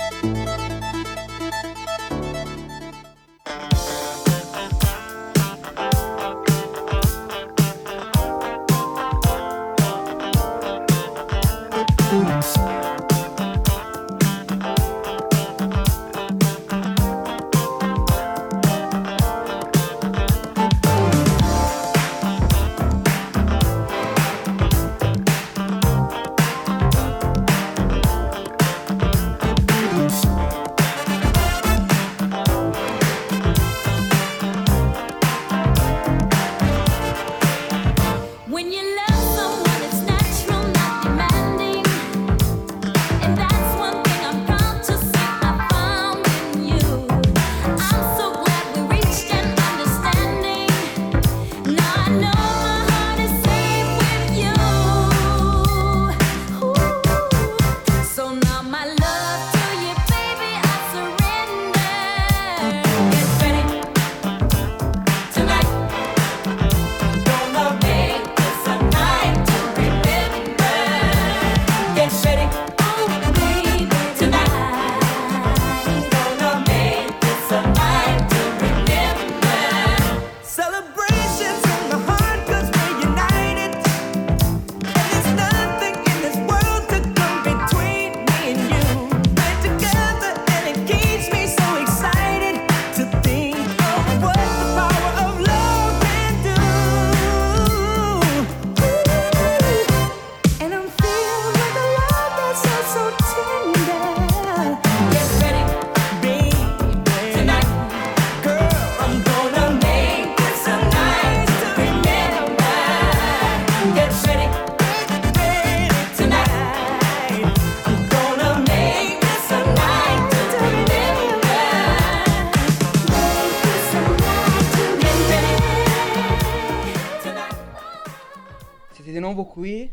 Qui 129.59 129.91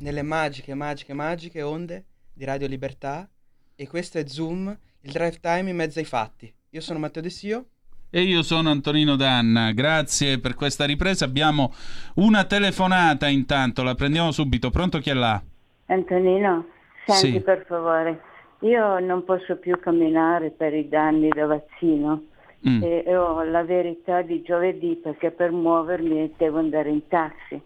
nelle 0.00 0.22
magiche, 0.22 0.74
magiche, 0.74 1.14
magiche 1.14 1.62
onde 1.62 2.04
di 2.32 2.44
Radio 2.44 2.66
Libertà 2.66 3.28
e 3.76 3.86
questo 3.86 4.18
è 4.18 4.26
Zoom, 4.26 4.76
il 5.02 5.12
drive 5.12 5.38
time 5.40 5.70
in 5.70 5.76
mezzo 5.76 6.00
ai 6.00 6.04
fatti. 6.04 6.52
Io 6.70 6.80
sono 6.80 6.98
Matteo 6.98 7.22
De 7.22 7.30
Sio. 7.30 7.66
E 8.10 8.22
io 8.22 8.42
sono 8.42 8.70
Antonino 8.70 9.14
Danna, 9.14 9.70
grazie 9.70 10.40
per 10.40 10.56
questa 10.56 10.84
ripresa. 10.84 11.26
Abbiamo 11.26 11.72
una 12.14 12.42
telefonata 12.44 13.28
intanto, 13.28 13.84
la 13.84 13.94
prendiamo 13.94 14.32
subito. 14.32 14.70
Pronto 14.70 14.98
chi 14.98 15.10
è 15.10 15.14
là? 15.14 15.40
Antonino, 15.86 16.66
senti 17.06 17.36
Sì. 17.36 17.40
per 17.40 17.64
favore, 17.68 18.20
io 18.62 18.98
non 18.98 19.22
posso 19.22 19.54
più 19.58 19.78
camminare 19.78 20.50
per 20.50 20.74
i 20.74 20.88
danni 20.88 21.28
da 21.28 21.46
vaccino 21.46 22.24
Mm. 22.68 22.82
e, 22.82 23.04
e 23.06 23.16
ho 23.16 23.44
la 23.44 23.62
verità 23.62 24.22
di 24.22 24.42
giovedì 24.42 24.98
perché 25.00 25.30
per 25.30 25.50
muovermi 25.52 26.32
devo 26.36 26.58
andare 26.58 26.88
in 26.88 27.06
taxi. 27.06 27.60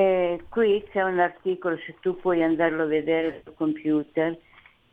E 0.00 0.46
qui 0.48 0.82
c'è 0.90 1.02
un 1.02 1.18
articolo, 1.18 1.76
se 1.84 1.94
tu 2.00 2.16
puoi 2.16 2.42
andarlo 2.42 2.84
a 2.84 2.86
vedere 2.86 3.42
sul 3.44 3.52
computer, 3.54 4.34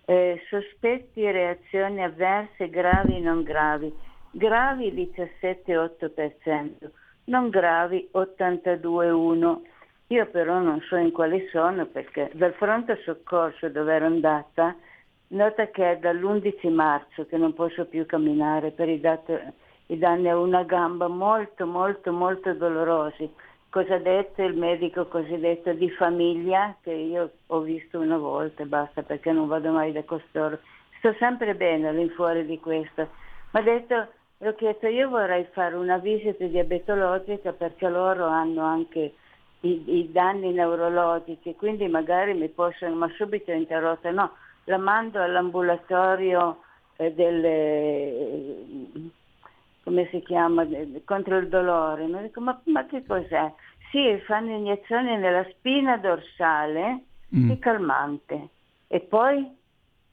eh, 0.03 0.41
sospetti 0.49 1.21
e 1.21 1.31
reazioni 1.31 2.03
avverse 2.03 2.69
gravi 2.69 3.15
e 3.15 3.19
non 3.21 3.41
gravi. 3.43 3.89
Gravi 4.31 4.91
17,8%, 4.93 6.91
non 7.25 7.47
gravi 7.47 8.09
82,1%. 8.11 9.61
Io 10.07 10.25
però 10.25 10.59
non 10.59 10.81
so 10.81 10.97
in 10.97 11.13
quali 11.13 11.47
sono 11.51 11.85
perché 11.85 12.29
dal 12.33 12.53
pronto 12.53 12.93
soccorso 13.05 13.69
dove 13.69 13.93
ero 13.93 14.07
andata, 14.07 14.75
nota 15.27 15.69
che 15.69 15.91
è 15.91 15.97
dall'11 15.99 16.69
marzo 16.69 17.25
che 17.27 17.37
non 17.37 17.53
posso 17.53 17.85
più 17.85 18.05
camminare 18.05 18.71
per 18.71 18.89
i, 18.89 18.99
dat- 18.99 19.53
i 19.85 19.97
danni 19.97 20.27
a 20.27 20.37
una 20.37 20.63
gamba 20.63 21.07
molto 21.07 21.65
molto 21.65 22.11
molto 22.11 22.53
dolorosi. 22.53 23.29
Cosa 23.69 23.97
detto 23.97 24.41
il 24.43 24.55
medico 24.55 25.07
cosiddetto 25.07 25.73
di 25.73 25.89
famiglia 25.91 26.75
che 26.81 26.93
io 26.93 27.31
ho 27.47 27.59
visto 27.59 27.99
una 27.99 28.17
volta 28.17 28.63
e 28.63 28.65
basta 28.65 29.03
perché 29.03 29.31
non 29.31 29.47
vado 29.47 29.71
mai 29.71 29.91
da 29.91 30.03
costoro. 30.03 30.59
Sto 30.99 31.13
sempre 31.19 31.53
bene 31.53 31.89
all'infuori 31.89 32.45
di 32.45 32.59
questo. 32.59 33.09
Ma 33.51 33.59
ha 33.59 33.63
detto, 33.63 34.07
l'ho 34.37 34.55
chiesto, 34.55 34.87
io 34.87 35.09
vorrei 35.09 35.45
fare 35.51 35.75
una 35.75 35.97
visita 35.97 36.45
diabetologica 36.45 37.51
perché 37.51 37.89
loro 37.89 38.25
hanno 38.25 38.63
anche 38.63 39.13
i, 39.61 39.97
i 39.99 40.11
danni 40.11 40.53
neurologici, 40.53 41.55
quindi 41.55 41.87
magari 41.87 42.33
mi 42.33 42.47
possono, 42.47 42.95
ma 42.95 43.09
subito 43.15 43.51
interrotta, 43.51 44.11
no, 44.11 44.31
la 44.65 44.77
mando 44.77 45.21
all'ambulatorio 45.21 46.61
eh, 46.97 47.13
delle, 47.13 49.11
come 49.87 50.09
si 50.11 50.21
chiama, 50.21 50.67
contro 51.05 51.37
il 51.37 51.47
dolore. 51.47 52.07
Mi 52.07 52.21
dico, 52.23 52.41
ma, 52.41 52.59
ma 52.65 52.85
che 52.87 53.05
cos'è? 53.07 53.53
Sì, 53.89 54.21
fanno 54.25 54.51
iniezioni 54.51 55.15
nella 55.15 55.45
spina 55.51 55.95
dorsale 55.95 57.03
Mm. 57.35 57.49
di 57.49 57.59
calmante 57.59 58.49
e 58.87 59.01
poi 59.01 59.45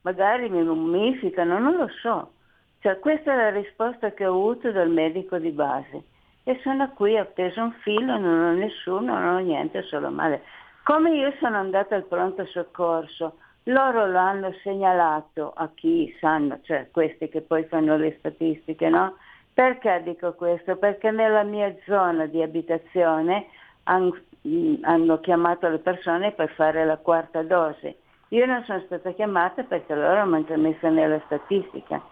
magari 0.02 0.48
mi 0.48 0.64
mummificano, 0.64 1.60
non 1.60 1.76
lo 1.76 1.88
so. 2.02 2.32
Cioè, 2.80 2.98
questa 2.98 3.32
è 3.32 3.36
la 3.36 3.50
risposta 3.50 4.12
che 4.12 4.26
ho 4.26 4.32
avuto 4.32 4.72
dal 4.72 4.90
medico 4.90 5.38
di 5.38 5.50
base. 5.50 6.02
E 6.42 6.58
sono 6.62 6.90
qui, 6.90 7.16
ho 7.16 7.22
appeso 7.22 7.62
un 7.62 7.72
filo, 7.82 8.18
non 8.18 8.40
ho 8.40 8.52
nessuno, 8.52 9.18
non 9.18 9.36
ho 9.36 9.38
niente, 9.38 9.82
solo 9.82 10.10
male. 10.10 10.42
Come 10.82 11.14
io 11.16 11.32
sono 11.38 11.56
andata 11.56 11.94
al 11.94 12.04
pronto 12.04 12.44
soccorso, 12.46 13.38
loro 13.64 14.06
lo 14.06 14.18
hanno 14.18 14.52
segnalato 14.62 15.52
a 15.54 15.70
chi 15.72 16.14
sanno, 16.20 16.58
cioè 16.62 16.90
questi 16.90 17.28
che 17.28 17.40
poi 17.40 17.64
fanno 17.64 17.96
le 17.96 18.16
statistiche, 18.18 18.88
no? 18.88 19.16
Perché 19.54 20.02
dico 20.04 20.34
questo? 20.34 20.76
Perché 20.76 21.12
nella 21.12 21.44
mia 21.44 21.72
zona 21.86 22.26
di 22.26 22.42
abitazione 22.42 23.46
han- 23.84 24.12
mh, 24.42 24.74
hanno 24.82 25.20
chiamato 25.20 25.68
le 25.68 25.78
persone 25.78 26.32
per 26.32 26.50
fare 26.54 26.84
la 26.84 26.96
quarta 26.96 27.42
dose. 27.42 27.96
Io 28.28 28.46
non 28.46 28.64
sono 28.64 28.82
stata 28.86 29.12
chiamata 29.12 29.62
perché 29.62 29.94
loro 29.94 30.26
mi 30.26 30.44
hanno 30.48 30.60
messa 30.60 30.88
nella 30.88 31.22
statistica, 31.26 32.02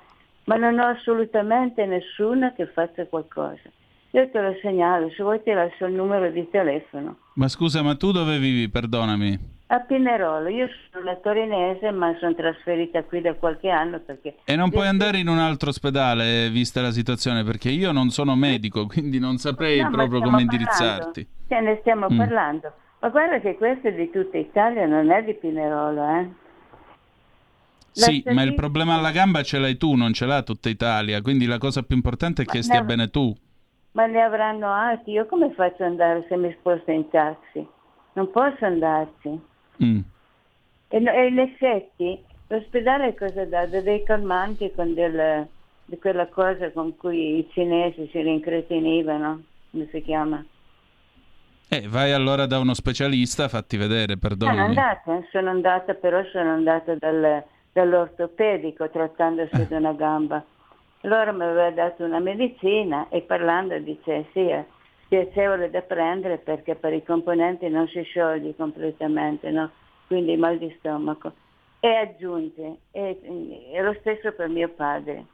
ma 0.44 0.54
non 0.54 0.78
ho 0.78 0.86
assolutamente 0.86 1.84
nessuno 1.84 2.52
che 2.54 2.66
faccia 2.66 3.06
qualcosa. 3.06 3.68
Io 4.12 4.30
te 4.30 4.40
lo 4.40 4.54
segnalo, 4.60 5.10
se 5.10 5.22
vuoi 5.22 5.42
ti 5.42 5.50
lascio 5.52 5.86
il 5.86 5.94
numero 5.94 6.30
di 6.30 6.48
telefono. 6.48 7.16
Ma 7.34 7.48
scusa, 7.48 7.82
ma 7.82 7.96
tu 7.96 8.12
dove 8.12 8.38
vivi? 8.38 8.68
Perdonami. 8.68 9.51
A 9.72 9.80
Pinerolo, 9.80 10.48
io 10.50 10.68
sono 10.90 11.04
una 11.04 11.16
torinese 11.16 11.90
ma 11.92 12.14
sono 12.20 12.34
trasferita 12.34 13.02
qui 13.04 13.22
da 13.22 13.32
qualche 13.32 13.70
anno 13.70 14.00
perché... 14.00 14.36
E 14.44 14.54
non 14.54 14.68
puoi 14.70 14.86
andare 14.86 15.16
in 15.16 15.28
un 15.28 15.38
altro 15.38 15.70
ospedale, 15.70 16.50
vista 16.50 16.82
la 16.82 16.90
situazione, 16.90 17.42
perché 17.42 17.70
io 17.70 17.90
non 17.90 18.10
sono 18.10 18.36
medico, 18.36 18.84
quindi 18.92 19.18
non 19.18 19.38
saprei 19.38 19.80
No, 19.80 19.88
proprio 19.88 20.20
come 20.20 20.44
parlando. 20.44 20.52
indirizzarti. 20.52 21.26
Cioè, 21.48 21.60
ne 21.62 21.78
stiamo 21.80 22.06
Mm. 22.10 22.18
parlando. 22.18 22.72
Ma 23.00 23.08
guarda 23.08 23.40
che 23.40 23.56
questo 23.56 23.88
è 23.88 23.94
di 23.94 24.10
tutta 24.10 24.36
Italia, 24.36 24.84
non 24.84 25.10
è 25.10 25.24
di 25.24 25.32
Pinerolo, 25.34 26.06
eh. 26.06 26.28
Sì, 27.92 28.22
ma 28.26 28.42
il 28.42 28.54
problema 28.54 28.94
alla 28.96 29.10
gamba 29.10 29.42
ce 29.42 29.58
l'hai 29.58 29.78
tu, 29.78 29.94
non 29.94 30.12
ce 30.12 30.26
l'ha 30.26 30.42
tutta 30.42 30.68
Italia, 30.68 31.22
quindi 31.22 31.46
la 31.46 31.56
cosa 31.58 31.82
più 31.82 31.96
importante 31.96 32.42
è 32.42 32.44
che 32.44 32.58
Ma 32.58 32.62
stia 32.62 32.80
ne- 32.80 32.86
bene 32.86 33.08
tu. 33.08 33.34
Ma 33.92 34.04
ne 34.04 34.20
avranno 34.22 34.70
altri. 34.70 35.12
Io 35.12 35.24
come 35.26 35.50
faccio 35.54 35.82
ad 35.82 35.90
andare 35.92 36.26
se 36.28 36.36
mi 36.36 36.54
sposto 36.58 36.90
in 36.90 37.08
taxi? 37.08 37.66
Non 38.14 38.30
posso 38.30 38.64
andarci. 38.66 39.50
Mm. 39.82 40.00
E, 40.88 40.96
e 40.96 41.26
in 41.26 41.38
effetti 41.38 42.24
l'ospedale 42.48 43.14
cosa 43.14 43.44
dà? 43.46 43.66
Dà 43.66 43.80
dei 43.80 44.02
calmanti 44.04 44.72
con 44.74 44.94
del, 44.94 45.48
di 45.84 45.98
quella 45.98 46.28
cosa 46.28 46.70
con 46.72 46.96
cui 46.96 47.38
i 47.38 47.48
cinesi 47.52 48.08
si 48.12 48.20
rincretinivano, 48.20 49.42
come 49.70 49.88
si 49.90 50.02
chiama? 50.02 50.44
Eh, 51.68 51.88
vai 51.88 52.12
allora 52.12 52.46
da 52.46 52.58
uno 52.58 52.74
specialista, 52.74 53.48
fatti 53.48 53.76
vedere, 53.78 54.18
Sono 54.18 54.18
perdonami. 54.18 54.74
andata, 54.76 55.24
sono 55.30 55.50
andata, 55.50 55.94
però 55.94 56.22
sono 56.30 56.50
andata 56.52 56.94
dal- 56.96 57.42
dall'ortopedico 57.72 58.90
trattandosi 58.90 59.66
di 59.66 59.74
una 59.74 59.92
gamba. 59.92 60.44
Allora 61.00 61.32
mi 61.32 61.42
aveva 61.42 61.70
dato 61.70 62.04
una 62.04 62.18
medicina 62.20 63.08
e 63.08 63.22
parlando 63.22 63.78
dice 63.78 64.26
sì, 64.32 64.40
è 64.40 64.64
piacevole 65.12 65.68
da 65.68 65.82
prendere 65.82 66.38
perché 66.38 66.74
per 66.74 66.94
i 66.94 67.04
componenti 67.04 67.68
non 67.68 67.86
si 67.86 68.00
scioglie 68.00 68.56
completamente, 68.56 69.50
no? 69.50 69.70
quindi 70.06 70.38
mal 70.38 70.56
di 70.56 70.74
stomaco. 70.78 71.34
E 71.80 71.96
aggiunge, 71.96 72.78
e, 72.92 73.20
è 73.74 73.82
lo 73.82 73.94
stesso 74.00 74.32
per 74.32 74.48
mio 74.48 74.70
padre. 74.70 75.26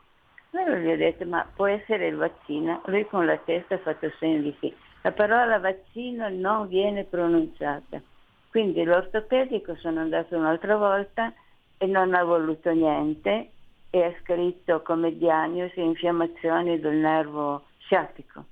Allora 0.51 0.79
gli 0.79 0.91
ho 0.91 0.97
detto, 0.97 1.25
ma 1.27 1.47
può 1.55 1.67
essere 1.67 2.09
il 2.09 2.17
vaccino? 2.17 2.83
Lui 2.87 3.07
con 3.07 3.25
la 3.25 3.37
testa 3.37 3.77
ha 3.77 3.79
fatto 3.79 4.11
segno 4.19 4.41
di 4.43 4.57
sì. 4.59 4.75
La 5.03 5.13
parola 5.13 5.61
vaccino 5.61 6.29
non 6.29 6.67
viene 6.67 7.05
pronunciata. 7.05 8.03
Quindi 8.51 8.83
l'ortopedico 8.83 9.77
sono 9.77 10.01
andato 10.01 10.37
un'altra 10.37 10.77
volta 10.77 11.33
e 11.77 11.87
non 11.87 12.15
ha 12.15 12.25
voluto 12.25 12.73
niente 12.73 13.51
e 13.91 14.03
ha 14.03 14.13
scritto 14.23 14.83
come 14.83 15.17
diagnosi 15.17 15.81
infiammazioni 15.81 16.81
del 16.81 16.97
nervo 16.97 17.63
sciatico. 17.79 18.45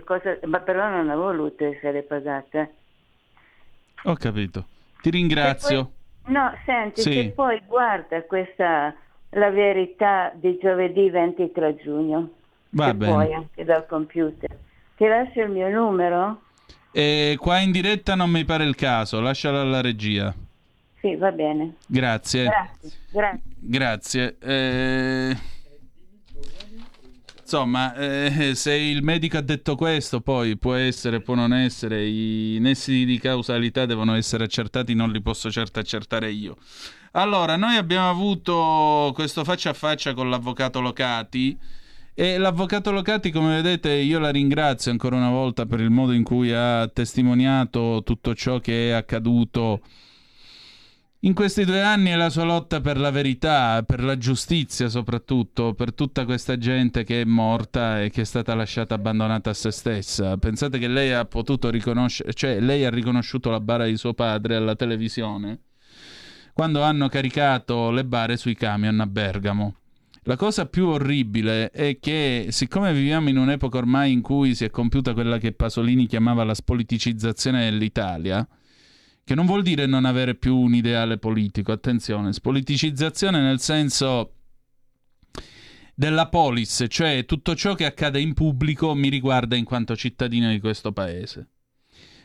Qualcosa, 0.00 0.38
ma 0.46 0.58
però 0.60 0.88
non 0.88 1.08
ha 1.10 1.14
voluto 1.14 1.64
essere 1.64 2.02
pagata. 2.02 2.62
eh. 2.62 2.70
Ho 4.04 4.14
capito. 4.14 4.66
Ti 5.00 5.10
ringrazio. 5.10 5.92
No, 6.26 6.52
senti, 6.66 7.02
Sì. 7.02 7.10
che 7.10 7.32
poi 7.34 7.60
guarda 7.66 8.22
questa 8.22 8.94
la 9.30 9.50
verità 9.50 10.32
di 10.34 10.58
giovedì 10.60 11.10
23 11.10 11.76
giugno. 11.76 12.30
Va 12.70 12.92
bene. 12.92 13.12
puoi 13.12 13.32
anche 13.34 13.64
dal 13.64 13.86
computer. 13.86 14.50
Ti 14.96 15.06
lascio 15.06 15.42
il 15.42 15.50
mio 15.50 15.68
numero? 15.68 16.40
E 16.90 17.36
qua 17.38 17.58
in 17.60 17.70
diretta 17.70 18.14
non 18.16 18.30
mi 18.30 18.44
pare 18.44 18.64
il 18.64 18.74
caso, 18.74 19.20
lascialo 19.20 19.60
alla 19.60 19.80
regia. 19.80 20.34
Sì, 21.00 21.14
va 21.16 21.30
bene. 21.30 21.74
Grazie. 21.86 22.44
Grazie. 22.44 22.90
Grazie. 23.12 23.40
Grazie. 23.60 24.36
Eh, 24.40 25.36
Insomma, 27.44 27.94
eh, 27.94 28.54
se 28.54 28.72
il 28.72 29.02
medico 29.02 29.36
ha 29.36 29.42
detto 29.42 29.76
questo, 29.76 30.22
poi 30.22 30.56
può 30.56 30.72
essere, 30.72 31.20
può 31.20 31.34
non 31.34 31.52
essere, 31.52 32.06
i 32.06 32.56
nessi 32.58 33.04
di 33.04 33.18
causalità 33.18 33.84
devono 33.84 34.14
essere 34.14 34.44
accertati, 34.44 34.94
non 34.94 35.10
li 35.10 35.20
posso 35.20 35.50
certo 35.50 35.78
accertare 35.78 36.30
io. 36.30 36.56
Allora, 37.12 37.56
noi 37.56 37.76
abbiamo 37.76 38.08
avuto 38.08 39.12
questo 39.14 39.44
faccia 39.44 39.70
a 39.70 39.74
faccia 39.74 40.14
con 40.14 40.30
l'avvocato 40.30 40.80
Locati 40.80 41.54
e 42.14 42.38
l'avvocato 42.38 42.90
Locati, 42.90 43.30
come 43.30 43.56
vedete, 43.60 43.92
io 43.92 44.18
la 44.18 44.30
ringrazio 44.30 44.90
ancora 44.90 45.16
una 45.16 45.30
volta 45.30 45.66
per 45.66 45.80
il 45.80 45.90
modo 45.90 46.12
in 46.12 46.22
cui 46.22 46.50
ha 46.50 46.88
testimoniato 46.88 48.00
tutto 48.06 48.34
ciò 48.34 48.58
che 48.58 48.88
è 48.88 48.92
accaduto 48.92 49.82
in 51.24 51.32
questi 51.32 51.64
due 51.64 51.80
anni 51.80 52.10
è 52.10 52.16
la 52.16 52.28
sua 52.28 52.44
lotta 52.44 52.82
per 52.82 52.98
la 52.98 53.10
verità, 53.10 53.82
per 53.82 54.04
la 54.04 54.18
giustizia 54.18 54.90
soprattutto, 54.90 55.72
per 55.72 55.94
tutta 55.94 56.26
questa 56.26 56.58
gente 56.58 57.02
che 57.02 57.22
è 57.22 57.24
morta 57.24 58.02
e 58.02 58.10
che 58.10 58.20
è 58.22 58.24
stata 58.24 58.54
lasciata 58.54 58.94
abbandonata 58.94 59.48
a 59.48 59.54
se 59.54 59.70
stessa. 59.70 60.36
Pensate 60.36 60.78
che 60.78 60.86
lei 60.86 61.12
ha 61.12 61.24
potuto 61.24 61.70
riconoscere, 61.70 62.34
cioè 62.34 62.60
lei 62.60 62.84
ha 62.84 62.90
riconosciuto 62.90 63.48
la 63.48 63.60
bara 63.60 63.86
di 63.86 63.96
suo 63.96 64.12
padre 64.12 64.56
alla 64.56 64.76
televisione 64.76 65.60
quando 66.52 66.82
hanno 66.82 67.08
caricato 67.08 67.90
le 67.90 68.04
bare 68.04 68.36
sui 68.36 68.54
camion 68.54 69.00
a 69.00 69.06
Bergamo. 69.06 69.76
La 70.24 70.36
cosa 70.36 70.66
più 70.66 70.88
orribile 70.88 71.70
è 71.70 71.98
che, 72.00 72.46
siccome 72.50 72.92
viviamo 72.92 73.30
in 73.30 73.38
un'epoca 73.38 73.78
ormai 73.78 74.12
in 74.12 74.20
cui 74.20 74.54
si 74.54 74.64
è 74.64 74.70
compiuta 74.70 75.14
quella 75.14 75.38
che 75.38 75.52
Pasolini 75.52 76.06
chiamava 76.06 76.44
la 76.44 76.54
spoliticizzazione 76.54 77.68
dell'Italia, 77.68 78.46
che 79.24 79.34
non 79.34 79.46
vuol 79.46 79.62
dire 79.62 79.86
non 79.86 80.04
avere 80.04 80.34
più 80.34 80.56
un 80.56 80.74
ideale 80.74 81.18
politico, 81.18 81.72
attenzione, 81.72 82.32
spoliticizzazione 82.32 83.40
nel 83.40 83.58
senso 83.58 84.34
della 85.94 86.28
polis, 86.28 86.84
cioè 86.88 87.24
tutto 87.24 87.54
ciò 87.54 87.74
che 87.74 87.86
accade 87.86 88.20
in 88.20 88.34
pubblico 88.34 88.94
mi 88.94 89.08
riguarda 89.08 89.56
in 89.56 89.64
quanto 89.64 89.96
cittadino 89.96 90.50
di 90.50 90.60
questo 90.60 90.92
paese. 90.92 91.48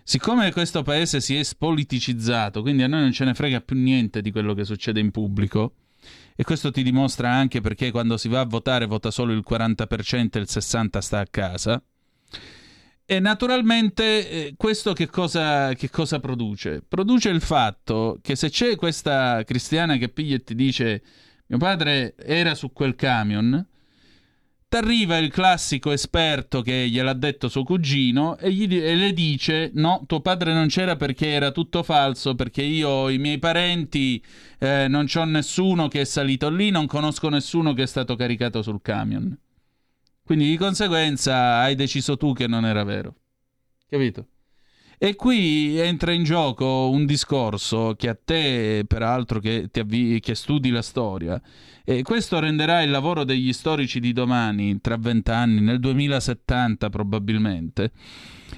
Siccome 0.04 0.52
questo 0.52 0.82
paese 0.82 1.22
si 1.22 1.36
è 1.36 1.44
spoliticizzato, 1.44 2.62
quindi 2.62 2.84
a 2.84 2.88
noi 2.88 3.02
non 3.02 3.12
ce 3.12 3.26
ne 3.26 3.34
frega 3.34 3.62
più 3.62 3.78
niente 3.78 4.22
di 4.22 4.32
quello 4.32 4.54
che 4.54 4.66
succede 4.66 5.00
in 5.00 5.12
pubblico, 5.12 5.76
e 6.36 6.44
questo 6.44 6.72
ti 6.72 6.84
dimostra 6.84 7.32
anche 7.32 7.62
perché 7.62 7.92
quando 7.92 8.18
si 8.18 8.28
va 8.28 8.40
a 8.40 8.46
votare 8.46 8.86
vota 8.86 9.12
solo 9.12 9.34
il 9.34 9.44
40% 9.48 10.38
e 10.38 10.40
il 10.40 10.48
60% 10.50 10.98
sta 10.98 11.20
a 11.20 11.28
casa. 11.30 11.84
E 13.12 13.20
naturalmente 13.20 14.30
eh, 14.30 14.54
questo 14.56 14.94
che 14.94 15.08
cosa, 15.08 15.74
che 15.74 15.90
cosa, 15.90 16.20
produce? 16.20 16.84
Produce 16.88 17.30
il 17.30 17.42
fatto 17.42 18.20
che 18.22 18.36
se 18.36 18.52
c'è 18.52 18.76
questa 18.76 19.44
cristiana 19.46 19.98
che 19.98 20.10
piglia 20.10 20.36
e 20.36 20.44
ti 20.44 20.54
dice 20.54 21.02
mio 21.48 21.58
padre 21.58 22.14
era 22.16 22.54
su 22.54 22.72
quel 22.72 22.94
camion, 22.94 23.66
T'arriva 24.68 25.18
il 25.18 25.32
classico 25.32 25.90
esperto 25.90 26.62
che 26.62 26.88
gliel'ha 26.88 27.14
detto 27.14 27.50
suo 27.50 27.64
cugino 27.64 28.38
e, 28.38 28.52
gli, 28.52 28.78
e, 28.78 28.96
le 28.96 29.14
dice: 29.14 29.72
No, 29.74 30.04
tuo 30.06 30.22
padre 30.22 30.54
non 30.54 30.68
c'era 30.68 30.96
perché 30.96 31.30
era 31.30 31.50
tutto 31.50 31.82
falso. 31.82 32.36
Perché 32.36 32.62
io, 32.62 33.10
i 33.10 33.18
miei 33.18 33.40
parenti, 33.40 34.24
eh, 34.60 34.86
non 34.88 35.08
c'ho 35.08 35.24
nessuno 35.24 35.88
che 35.88 36.02
è 36.02 36.04
salito 36.04 36.52
lì, 36.52 36.70
non 36.70 36.86
conosco 36.86 37.30
nessuno 37.30 37.74
che 37.74 37.82
è 37.82 37.88
stato 37.88 38.16
caricato 38.16 38.62
sul 38.62 38.80
camion. 38.84 39.36
Quindi 40.30 40.48
di 40.48 40.58
conseguenza 40.58 41.58
hai 41.58 41.74
deciso 41.74 42.16
tu 42.16 42.34
che 42.34 42.46
non 42.46 42.64
era 42.64 42.84
vero. 42.84 43.16
Capito? 43.90 44.28
E 45.00 45.16
qui 45.16 45.80
entra 45.80 46.12
in 46.12 46.24
gioco 46.24 46.92
un 46.92 47.08
discorso 47.08 47.96
che 47.98 48.10
a 48.10 48.16
te, 48.24 48.84
peraltro, 48.88 49.40
che, 49.40 49.72
avvi- 49.74 50.20
che 50.20 50.36
studi 50.36 50.70
la 50.70 50.84
storia, 50.84 51.42
e 51.84 52.04
questo 52.04 52.38
renderà 52.40 52.84
il 52.84 52.92
lavoro 52.92 53.24
degli 53.24 53.52
storici 53.52 54.00
di 54.00 54.14
domani, 54.14 54.80
tra 54.82 54.98
vent'anni, 54.98 55.62
nel 55.62 55.80
2070 55.80 56.90
probabilmente, 56.90 57.92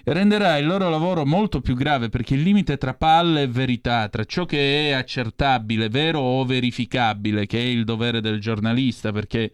renderà 0.03 0.57
il 0.57 0.67
loro 0.67 0.89
lavoro 0.89 1.25
molto 1.25 1.61
più 1.61 1.75
grave 1.75 2.09
perché 2.09 2.33
il 2.33 2.41
limite 2.41 2.77
tra 2.77 2.95
palle 2.95 3.43
e 3.43 3.47
verità, 3.47 4.09
tra 4.09 4.25
ciò 4.25 4.43
che 4.43 4.89
è 4.89 4.91
accertabile, 4.91 5.87
vero 5.87 6.19
o 6.19 6.43
verificabile, 6.43 7.45
che 7.45 7.59
è 7.59 7.63
il 7.63 7.85
dovere 7.85 8.19
del 8.19 8.41
giornalista, 8.41 9.13
perché 9.13 9.53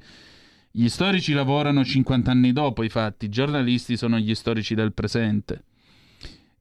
gli 0.77 0.89
storici 0.89 1.33
lavorano 1.33 1.83
50 1.83 2.29
anni 2.29 2.53
dopo 2.53 2.83
i 2.83 2.89
fatti, 2.89 3.25
i 3.25 3.29
giornalisti 3.29 3.97
sono 3.97 4.19
gli 4.19 4.35
storici 4.35 4.75
del 4.75 4.93
presente 4.93 5.63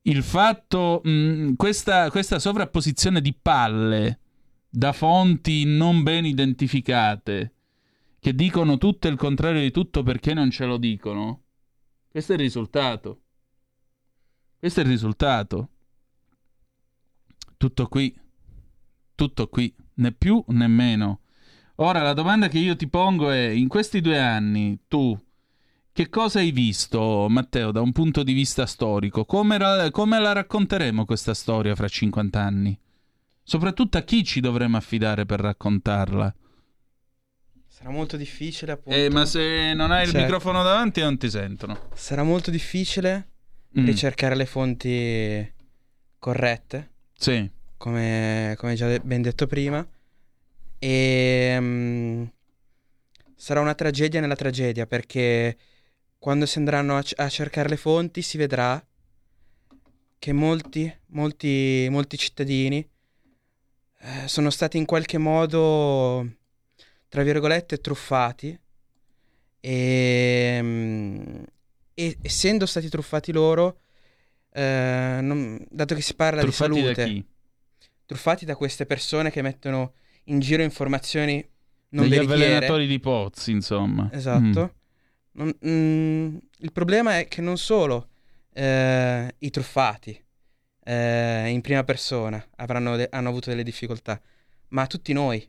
il 0.07 0.23
fatto, 0.23 1.01
mh, 1.03 1.55
questa, 1.55 2.11
questa 2.11 2.39
sovrapposizione 2.39 3.21
di 3.21 3.35
palle 3.35 4.21
da 4.69 4.93
fonti 4.93 5.65
non 5.65 6.03
ben 6.03 6.25
identificate, 6.25 7.55
che 8.19 8.35
dicono 8.35 8.79
tutto 8.79 9.09
il 9.09 9.17
contrario 9.17 9.61
di 9.61 9.71
tutto 9.71 10.03
perché 10.03 10.35
non 10.35 10.51
ce 10.51 10.65
lo 10.65 10.77
dicono, 10.77 11.43
questo 12.09 12.33
è 12.33 12.35
il 12.37 12.43
risultato. 12.43 13.21
Questo 14.59 14.81
è 14.81 14.83
il 14.85 14.89
risultato. 14.89 15.71
Tutto 17.57 17.87
qui. 17.89 18.19
Tutto 19.15 19.49
qui. 19.49 19.75
Né 19.95 20.13
più 20.13 20.43
né 20.49 20.67
meno. 20.67 21.21
Ora 21.77 22.03
la 22.03 22.15
domanda 22.15 22.49
che 22.49 22.59
io 22.59 22.75
ti 22.75 22.89
pongo 22.89 23.31
è, 23.31 23.49
in 23.49 23.69
questi 23.69 24.01
due 24.01 24.19
anni 24.19 24.79
tu 24.89 25.19
che 25.93 26.11
cosa 26.11 26.41
hai 26.41 26.51
visto, 26.51 27.27
Matteo, 27.29 27.71
da 27.71 27.81
un 27.81 27.93
punto 27.93 28.23
di 28.23 28.35
vista 28.35 28.67
storico? 28.67 29.25
Come, 29.25 29.57
ra- 29.57 29.91
come 29.91 30.21
la 30.21 30.33
racconteremo 30.33 31.07
questa 31.07 31.33
storia 31.33 31.75
fra 31.75 31.89
50 31.89 32.39
anni? 32.39 32.79
Soprattutto 33.43 33.97
a 33.97 34.03
chi 34.03 34.23
ci 34.23 34.41
dovremo 34.41 34.77
affidare 34.77 35.25
per 35.25 35.41
raccontarla? 35.41 36.35
Sarà 37.67 37.89
molto 37.89 38.19
difficile, 38.19 38.73
appunto. 38.73 38.99
Eh, 38.99 39.09
ma 39.09 39.25
se 39.25 39.73
non 39.73 39.91
hai 39.91 40.03
il 40.03 40.11
certo. 40.11 40.23
microfono 40.23 40.63
davanti 40.63 41.01
non 41.01 41.17
ti 41.17 41.31
sentono. 41.31 41.89
Sarà 41.95 42.23
molto 42.23 42.51
difficile 42.51 43.29
mm. 43.79 43.87
ricercare 43.87 44.35
le 44.35 44.47
fonti 44.47 45.53
corrette. 46.19 46.91
Sì. 47.17 47.51
Come, 47.79 48.55
come 48.59 48.75
già 48.75 48.99
ben 48.99 49.23
detto 49.23 49.47
prima. 49.47 49.87
E... 50.79 51.57
Um, 51.59 52.31
sarà 53.37 53.61
una 53.61 53.75
tragedia 53.75 54.21
nella 54.21 54.35
tragedia 54.35 54.87
perché 54.87 55.57
quando 56.19 56.47
si 56.47 56.59
andranno 56.59 56.97
a, 56.97 57.03
c- 57.03 57.13
a 57.17 57.29
cercare 57.29 57.69
le 57.69 57.77
fonti 57.77 58.23
si 58.23 58.39
vedrà 58.39 58.85
che 60.19 60.33
molti, 60.33 60.93
molti, 61.09 61.87
molti 61.91 62.17
cittadini 62.17 62.89
eh, 63.99 64.27
sono 64.27 64.51
stati 64.51 64.79
in 64.79 64.87
qualche 64.87 65.19
modo, 65.19 66.29
tra 67.09 67.23
virgolette, 67.23 67.79
truffati. 67.79 68.59
E, 69.61 70.59
mm, 70.63 71.43
e 71.95 72.19
essendo 72.23 72.67
stati 72.67 72.89
truffati 72.89 73.33
loro, 73.33 73.81
eh, 74.53 75.19
non, 75.21 75.65
dato 75.71 75.95
che 75.95 76.03
si 76.03 76.15
parla 76.15 76.41
truffati 76.41 76.73
di 76.73 76.81
salute, 76.81 77.05
da 77.05 77.25
truffati 78.07 78.45
da 78.45 78.57
queste 78.57 78.87
persone 78.87 79.31
che 79.31 79.43
mettono 79.43 79.95
in 80.27 80.41
giro 80.41 80.63
informazioni 80.63 81.45
non 81.91 82.09
Degli 82.09 82.19
veritiere. 82.19 82.45
avvelenatori 82.45 82.87
di 82.87 83.01
pozzi, 83.01 83.51
insomma. 83.53 84.09
Esatto. 84.13 84.75
Mm. 85.39 85.39
Non, 85.39 85.55
mm, 85.67 86.37
il 86.59 86.73
problema 86.73 87.19
è 87.19 87.29
che 87.29 87.41
non 87.43 87.59
solo 87.59 88.09
eh, 88.53 89.35
i 89.39 89.51
truffati 89.51 90.19
eh, 90.85 91.49
in 91.49 91.61
prima 91.61 91.85
persona 91.85 92.45
avranno 92.57 92.97
de- 92.97 93.09
hanno 93.11 93.29
avuto 93.29 93.51
delle 93.51 93.63
difficoltà, 93.63 94.21
ma 94.69 94.87
tutti 94.87 95.13
noi. 95.13 95.47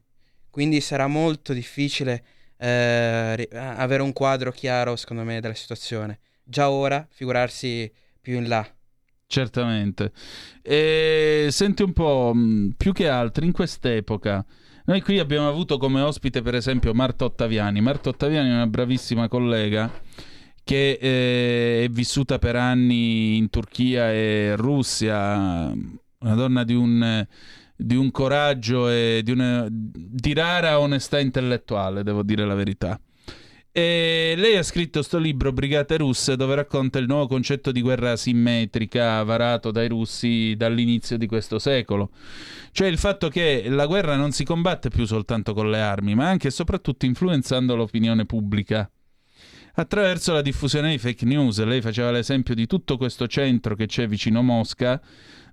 Quindi 0.50 0.82
sarà 0.82 1.08
molto 1.08 1.54
difficile 1.54 2.24
eh, 2.58 3.36
ri- 3.36 3.48
avere 3.52 4.02
un 4.02 4.14
quadro 4.14 4.52
chiaro, 4.52 4.96
secondo 4.96 5.24
me, 5.24 5.40
della 5.40 5.54
situazione. 5.54 6.20
Già 6.44 6.70
ora, 6.70 7.06
figurarsi 7.10 7.92
più 8.20 8.36
in 8.36 8.48
là. 8.48 8.68
Certamente. 9.28 10.12
E 10.62 11.48
senti 11.52 11.84
un 11.84 11.94
po', 11.94 12.32
mm, 12.34 12.70
più 12.78 12.92
che 12.94 13.08
altro, 13.08 13.46
in 13.46 13.52
quest'epoca 13.52 14.46
noi 14.88 15.02
qui 15.02 15.20
abbiamo 15.20 15.50
avuto 15.50 15.78
come 15.78 16.00
ospite, 16.00 16.42
per 16.42 16.56
esempio, 16.56 16.94
Marta 16.94 17.26
Ottaviani. 17.26 17.82
Marta 17.82 18.08
Ottaviani 18.08 18.50
è 18.50 18.54
una 18.54 18.68
bravissima 18.68 19.28
collega 19.28 19.92
che 20.64 20.98
eh, 21.02 21.84
è 21.84 21.90
vissuta 21.90 22.40
per 22.40 22.56
anni 22.56 23.36
in 23.36 23.50
Turchia 23.50 24.12
e 24.14 24.56
Russia, 24.56 25.74
una 26.20 26.36
donna 26.36 26.64
di 26.64 26.74
un, 26.74 27.26
di 27.76 27.96
un 27.98 28.12
coraggio 28.12 28.90
e 28.90 29.22
di, 29.26 29.32
una, 29.32 29.68
di 29.70 30.34
rara 30.34 30.80
onestà 30.80 31.20
intellettuale, 31.20 32.04
devo 32.04 32.24
dire 32.24 32.46
la 32.46 32.56
verità. 32.56 32.98
E 33.78 34.34
lei 34.36 34.58
ha 34.58 34.64
scritto 34.64 34.98
questo 34.98 35.20
libro, 35.20 35.54
Brigate 35.54 35.98
russe, 35.98 36.36
dove 36.36 36.56
racconta 36.56 36.98
il 36.98 37.06
nuovo 37.06 37.28
concetto 37.28 37.72
di 37.72 37.82
guerra 37.82 38.14
asimmetrica 38.14 39.22
varato 39.22 39.70
dai 39.70 39.88
russi 39.88 40.56
dall'inizio 40.58 41.16
di 41.16 41.28
questo 41.28 41.60
secolo. 41.60 42.10
Cioè 42.72 42.88
il 42.88 42.98
fatto 42.98 43.30
che 43.30 43.66
la 43.70 43.86
guerra 43.86 44.16
non 44.16 44.32
si 44.32 44.44
combatte 44.44 44.90
più 44.90 45.06
soltanto 45.06 45.54
con 45.54 45.70
le 45.70 45.80
armi, 45.80 46.16
ma 46.16 46.28
anche 46.28 46.48
e 46.48 46.52
soprattutto 46.52 47.06
influenzando 47.06 47.76
l'opinione 47.76 48.26
pubblica. 48.26 48.90
Attraverso 49.76 50.34
la 50.34 50.42
diffusione 50.42 50.90
di 50.90 50.98
fake 50.98 51.26
news, 51.26 51.64
lei 51.64 51.80
faceva 51.80 52.10
l'esempio 52.10 52.56
di 52.56 52.66
tutto 52.66 52.98
questo 52.98 53.28
centro 53.28 53.76
che 53.76 53.86
c'è 53.86 54.08
vicino 54.08 54.42
Mosca, 54.42 55.00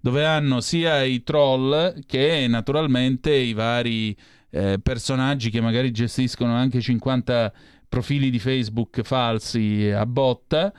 dove 0.00 0.24
hanno 0.24 0.62
sia 0.62 1.02
i 1.02 1.22
troll 1.24 2.02
che 2.06 2.46
naturalmente 2.48 3.34
i 3.34 3.52
vari 3.52 4.16
eh, 4.48 4.78
personaggi 4.80 5.50
che 5.50 5.60
magari 5.60 5.90
gestiscono 5.90 6.54
anche 6.54 6.80
50 6.80 7.52
profili 7.94 8.28
di 8.28 8.40
Facebook 8.40 9.02
falsi 9.02 9.88
a 9.88 10.04
botta 10.04 10.72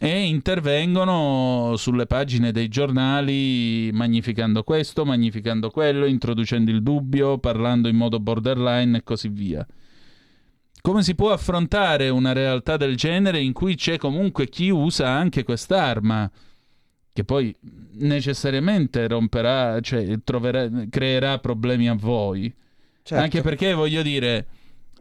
e 0.00 0.22
intervengono 0.24 1.74
sulle 1.76 2.06
pagine 2.06 2.50
dei 2.50 2.66
giornali 2.66 3.88
magnificando 3.92 4.64
questo, 4.64 5.04
magnificando 5.04 5.70
quello, 5.70 6.06
introducendo 6.06 6.72
il 6.72 6.82
dubbio, 6.82 7.38
parlando 7.38 7.86
in 7.86 7.94
modo 7.94 8.18
borderline 8.18 8.98
e 8.98 9.04
così 9.04 9.28
via. 9.28 9.64
Come 10.80 11.04
si 11.04 11.14
può 11.14 11.30
affrontare 11.30 12.08
una 12.08 12.32
realtà 12.32 12.76
del 12.76 12.96
genere 12.96 13.38
in 13.38 13.52
cui 13.52 13.76
c'è 13.76 13.96
comunque 13.96 14.48
chi 14.48 14.68
usa 14.68 15.08
anche 15.08 15.44
quest'arma, 15.44 16.28
che 17.12 17.22
poi 17.22 17.54
necessariamente 17.98 19.06
romperà, 19.06 19.78
cioè 19.80 20.18
troverà, 20.24 20.68
creerà 20.90 21.38
problemi 21.38 21.88
a 21.88 21.94
voi? 21.94 22.52
Certo. 23.04 23.22
Anche 23.22 23.40
perché 23.40 23.72
voglio 23.72 24.02
dire 24.02 24.46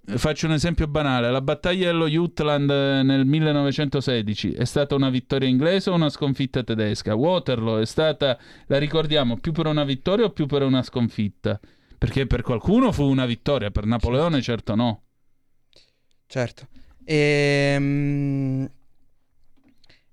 Faccio 0.08 0.46
un 0.46 0.54
esempio 0.54 0.88
banale, 0.88 1.32
la 1.32 1.42
battaglia 1.42 1.88
dello 1.88 2.08
Jutland 2.08 2.70
eh, 2.70 3.02
nel 3.02 3.26
1916 3.26 4.52
è 4.52 4.64
stata 4.64 4.94
una 4.94 5.10
vittoria 5.10 5.50
inglese 5.50 5.90
o 5.90 5.96
una 5.96 6.10
sconfitta 6.10 6.64
tedesca? 6.64 7.16
Waterloo 7.16 7.80
è 7.80 7.86
stata, 7.88 8.38
la 8.68 8.78
ricordiamo, 8.78 9.38
più 9.38 9.52
per 9.52 9.66
una 9.66 9.84
vittoria 9.84 10.26
o 10.26 10.30
più 10.30 10.46
per 10.46 10.62
una 10.62 10.84
sconfitta? 10.84 11.60
Perché 11.98 12.28
per 12.28 12.44
qualcuno 12.44 12.92
fu 12.92 13.04
una 13.04 13.26
vittoria, 13.26 13.72
per 13.72 13.88
Napoleone 13.88 14.44
certo 14.44 14.76
no. 14.76 15.02
Certo. 16.28 16.68
Ehm, 17.04 18.70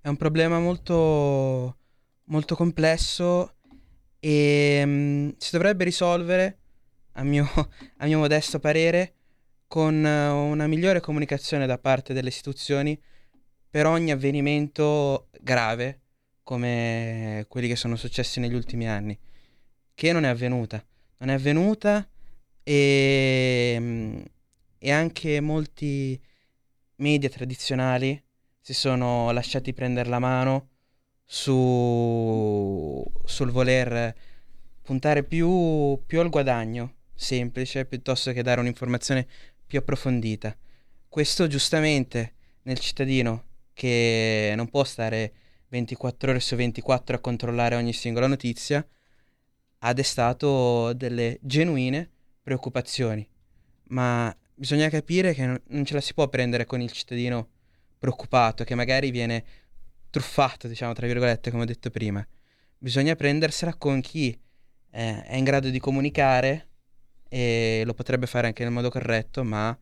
è 0.00 0.08
un 0.08 0.16
problema 0.16 0.58
molto, 0.58 1.76
molto 2.24 2.54
complesso 2.54 3.56
e 4.18 4.82
mm, 4.86 5.28
si 5.36 5.50
dovrebbe 5.52 5.84
risolvere, 5.84 6.58
a 7.12 7.24
mio, 7.24 7.46
a 7.98 8.06
mio 8.06 8.18
modesto 8.18 8.58
parere, 8.58 9.16
con 9.72 10.04
eh, 10.04 10.28
una 10.28 10.66
migliore 10.66 11.00
comunicazione 11.00 11.64
da 11.64 11.78
parte 11.78 12.12
delle 12.12 12.28
istituzioni 12.28 13.00
per 13.70 13.86
ogni 13.86 14.10
avvenimento 14.10 15.30
grave 15.40 16.00
come 16.42 17.46
quelli 17.48 17.68
che 17.68 17.76
sono 17.76 17.96
successi 17.96 18.38
negli 18.38 18.52
ultimi 18.52 18.86
anni, 18.86 19.18
che 19.94 20.12
non 20.12 20.24
è 20.24 20.28
avvenuta. 20.28 20.84
Non 21.20 21.30
è 21.30 21.32
avvenuta 21.32 22.06
e, 22.62 23.76
mm, 23.80 24.20
e 24.76 24.92
anche 24.92 25.40
molti 25.40 26.20
media 26.96 27.30
tradizionali 27.30 28.22
si 28.60 28.74
sono 28.74 29.30
lasciati 29.30 29.72
prendere 29.72 30.10
la 30.10 30.18
mano 30.18 30.68
su, 31.24 33.02
sul 33.24 33.50
voler 33.50 34.14
puntare 34.82 35.24
più, 35.24 35.98
più 36.04 36.20
al 36.20 36.28
guadagno 36.28 36.96
semplice 37.22 37.86
piuttosto 37.86 38.32
che 38.32 38.42
dare 38.42 38.60
un'informazione 38.60 39.26
più 39.72 39.78
approfondita. 39.78 40.54
Questo 41.08 41.46
giustamente 41.46 42.34
nel 42.64 42.78
cittadino 42.78 43.44
che 43.72 44.52
non 44.54 44.68
può 44.68 44.84
stare 44.84 45.32
24 45.68 46.30
ore 46.30 46.40
su 46.40 46.56
24 46.56 47.16
a 47.16 47.20
controllare 47.20 47.76
ogni 47.76 47.94
singola 47.94 48.26
notizia 48.26 48.86
ha 49.78 49.92
destato 49.94 50.92
delle 50.92 51.38
genuine 51.40 52.10
preoccupazioni, 52.42 53.26
ma 53.84 54.36
bisogna 54.54 54.90
capire 54.90 55.32
che 55.32 55.62
non 55.66 55.84
ce 55.86 55.94
la 55.94 56.02
si 56.02 56.12
può 56.12 56.28
prendere 56.28 56.66
con 56.66 56.82
il 56.82 56.92
cittadino 56.92 57.48
preoccupato, 57.98 58.64
che 58.64 58.74
magari 58.74 59.10
viene 59.10 59.42
truffato, 60.10 60.68
diciamo, 60.68 60.92
tra 60.92 61.06
virgolette, 61.06 61.50
come 61.50 61.62
ho 61.62 61.66
detto 61.66 61.88
prima. 61.88 62.24
Bisogna 62.76 63.16
prendersela 63.16 63.74
con 63.76 64.02
chi 64.02 64.38
eh, 64.90 65.22
è 65.22 65.34
in 65.34 65.44
grado 65.44 65.70
di 65.70 65.78
comunicare 65.78 66.71
e 67.32 67.82
lo 67.86 67.94
potrebbe 67.94 68.26
fare 68.26 68.46
anche 68.46 68.62
nel 68.62 68.72
modo 68.72 68.90
corretto, 68.90 69.42
ma 69.42 69.74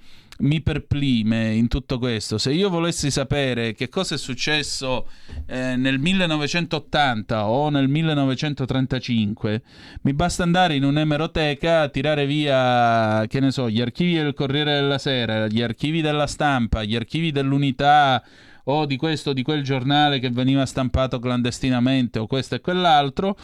mi 0.41 0.61
perplime 0.61 1.53
in 1.53 1.69
tutto 1.69 1.99
questo. 1.99 2.39
Se 2.39 2.53
io 2.53 2.69
volessi 2.69 3.11
sapere 3.11 3.75
che 3.75 3.89
cosa 3.89 4.15
è 4.15 4.19
successo 4.19 5.09
eh, 5.47 5.77
nel 5.77 5.99
1980 5.99 7.47
o 7.47 7.69
nel 7.69 7.89
1935, 7.89 9.63
mi 10.03 10.15
basta 10.15 10.43
andare 10.43 10.75
in 10.75 10.85
un'emeroteca, 10.85 11.89
tirare 11.89 12.27
via, 12.27 13.25
che 13.29 13.41
ne 13.41 13.51
so, 13.51 13.69
gli 13.69 13.81
archivi 13.81 14.15
del 14.15 14.35
Corriere 14.35 14.75
della 14.75 14.99
Sera, 14.99 15.47
gli 15.47 15.63
archivi 15.63 16.01
della 16.01 16.27
stampa, 16.27 16.83
gli 16.83 16.97
archivi 16.97 17.31
dell'unità 17.31 18.23
o 18.65 18.87
di 18.87 18.97
questo 18.97 19.31
o 19.31 19.33
di 19.33 19.43
quel 19.43 19.63
giornale 19.63 20.19
che 20.21 20.31
veniva 20.31 20.65
stampato 20.67 21.19
clandestinamente 21.19 22.19
o 22.19 22.27
questo 22.27 22.55
e 22.55 22.61
quell'altro, 22.61 23.37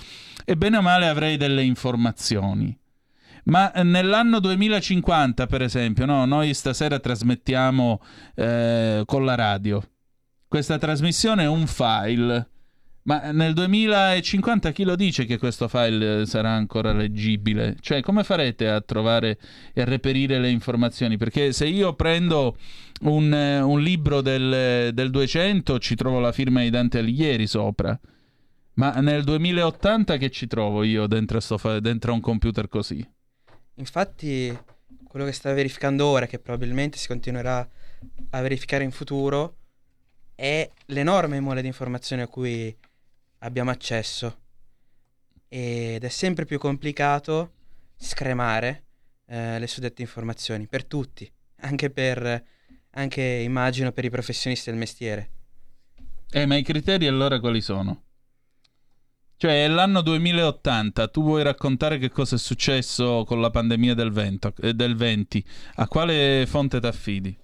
e 0.45 0.57
bene 0.57 0.79
o 0.79 0.83
male 0.83 1.09
avrei 1.09 1.37
delle 1.37 1.63
informazioni. 1.63 2.77
Ma 3.49 3.73
eh, 3.73 3.83
nell'anno 3.83 4.41
2050, 4.41 5.47
per 5.47 5.63
esempio, 5.63 6.05
no? 6.07 6.25
noi 6.25 6.53
stasera 6.55 6.99
trasmettiamo 6.99 8.03
eh, 8.35 9.03
con 9.05 9.25
la 9.25 9.35
radio. 9.35 9.83
Questa 10.47 10.79
trasmissione 10.79 11.45
è 11.45 11.49
un 11.49 11.67
file. 11.67 12.49
Ma 13.03 13.33
nel 13.33 13.55
2050 13.55 14.71
chi 14.71 14.85
lo 14.85 14.95
dice 14.95 15.25
che 15.25 15.39
questo 15.39 15.67
file 15.67 16.27
sarà 16.27 16.51
ancora 16.51 16.93
leggibile? 16.93 17.77
Cioè, 17.81 18.03
come 18.03 18.23
farete 18.23 18.69
a 18.69 18.83
trovare 18.83 19.39
e 19.73 19.81
a 19.81 19.87
reperire 19.87 20.39
le 20.39 20.51
informazioni? 20.51 21.17
Perché 21.17 21.53
se 21.53 21.67
io 21.67 21.95
prendo 21.95 22.59
un, 23.03 23.33
un 23.33 23.81
libro 23.81 24.21
del, 24.21 24.93
del 24.93 25.11
200 25.11 25.79
ci 25.79 25.95
trovo 25.95 26.21
la 26.21 26.33
firma 26.33 26.61
di 26.61 26.69
Dante 26.69 26.99
Alighieri 26.99 27.47
sopra. 27.47 27.99
Ma 28.75 28.93
nel 29.01 29.25
2080 29.25 30.19
che 30.19 30.29
ci 30.29 30.47
trovo 30.47 30.83
io 30.83 31.07
dentro, 31.07 31.41
sto, 31.41 31.81
dentro 31.81 32.13
un 32.13 32.21
computer 32.21 32.69
così? 32.69 33.17
Infatti, 33.79 34.57
quello 35.07 35.25
che 35.25 35.33
sta 35.33 35.53
verificando 35.53 36.07
ora, 36.07 36.27
che 36.27 36.39
probabilmente 36.39 36.99
si 36.99 37.07
continuerà 37.07 37.67
a 38.31 38.41
verificare 38.41 38.85
in 38.85 38.91
futuro, 38.91 39.57
è 40.35 40.69
l'enorme 40.87 41.41
mole 41.41 41.61
di 41.61 41.69
informazioni 41.69 42.23
a 42.23 42.29
cui 42.29 42.77
abbiamo 43.39 43.71
accesso. 43.71 44.41
Ed 45.49 46.03
è 46.03 46.09
sempre 46.09 46.45
più 46.45 46.59
complicato 46.59 47.53
scremare 47.97 48.85
eh, 49.27 49.59
le 49.59 49.67
suddette 49.67 50.03
informazioni 50.03 50.67
per 50.67 50.85
tutti, 50.85 51.31
anche 51.61 51.91
per, 51.91 52.45
anche 52.91 53.23
immagino 53.23 53.93
per 53.93 54.05
i 54.05 54.11
professionisti 54.11 54.71
del 54.71 54.79
mestiere. 54.79 55.31
Eh, 56.31 56.47
ma 56.47 56.57
i 56.57 56.63
criteri 56.63 57.07
allora 57.07 57.39
quali 57.41 57.61
sono? 57.61 58.03
Cioè, 59.41 59.63
è 59.63 59.69
l'anno 59.69 60.01
2080, 60.01 61.07
tu 61.07 61.23
vuoi 61.23 61.45
raccontare 61.45 61.99
che 61.99 62.11
cosa 62.11 62.35
è 62.35 62.39
successo 62.39 63.23
con 63.25 63.41
la 63.41 63.51
pandemia 63.51 63.95
del, 63.95 64.11
vento, 64.11 64.53
eh, 64.61 64.75
del 64.75 64.97
20, 64.97 65.45
a 65.77 65.87
quale 65.87 66.45
fonte 66.45 66.81
ti 66.81 66.87
affidi? 66.89 67.39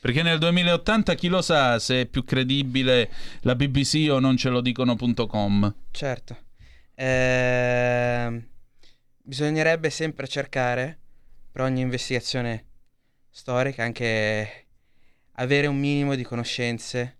Perché 0.00 0.24
nel 0.24 0.40
2080 0.40 1.14
chi 1.14 1.28
lo 1.28 1.40
sa 1.42 1.78
se 1.78 2.00
è 2.00 2.06
più 2.06 2.24
credibile 2.24 3.08
la 3.42 3.54
BBC 3.54 4.08
o 4.10 4.18
non 4.18 4.36
ce 4.36 4.48
lo 4.48 4.60
dicono.com? 4.60 5.74
Certo. 5.92 6.36
Eh, 6.96 8.42
bisognerebbe 9.22 9.88
sempre 9.90 10.26
cercare, 10.26 10.98
per 11.52 11.60
ogni 11.60 11.80
investigazione 11.80 12.64
storica, 13.30 13.84
anche 13.84 14.66
avere 15.34 15.68
un 15.68 15.78
minimo 15.78 16.16
di 16.16 16.24
conoscenze 16.24 17.18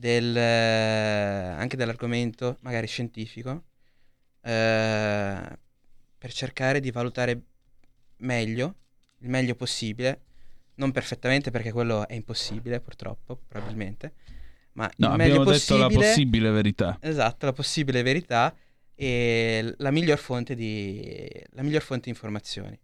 del, 0.00 0.34
eh, 0.34 1.54
anche 1.58 1.76
dell'argomento, 1.76 2.56
magari 2.62 2.86
scientifico, 2.86 3.64
eh, 4.42 5.58
per 6.18 6.32
cercare 6.32 6.80
di 6.80 6.90
valutare 6.90 7.42
meglio, 8.18 8.74
il 9.18 9.28
meglio 9.28 9.54
possibile, 9.54 10.22
non 10.76 10.90
perfettamente 10.90 11.50
perché 11.50 11.70
quello 11.70 12.08
è 12.08 12.14
impossibile 12.14 12.80
purtroppo, 12.80 13.38
probabilmente, 13.46 14.14
ma 14.72 14.90
no, 14.96 15.10
il 15.10 15.16
meglio 15.16 15.34
abbiamo 15.34 15.50
possibile, 15.50 15.86
detto 15.86 15.98
la 16.00 16.06
possibile 16.06 16.50
verità. 16.50 16.98
Esatto, 17.00 17.46
la 17.46 17.52
possibile 17.52 18.02
verità 18.02 18.54
e 18.94 19.74
la 19.76 19.90
miglior 19.90 20.18
fonte 20.18 20.54
di, 20.54 21.30
la 21.50 21.62
miglior 21.62 21.82
fonte 21.82 22.04
di 22.04 22.10
informazioni. 22.10 22.78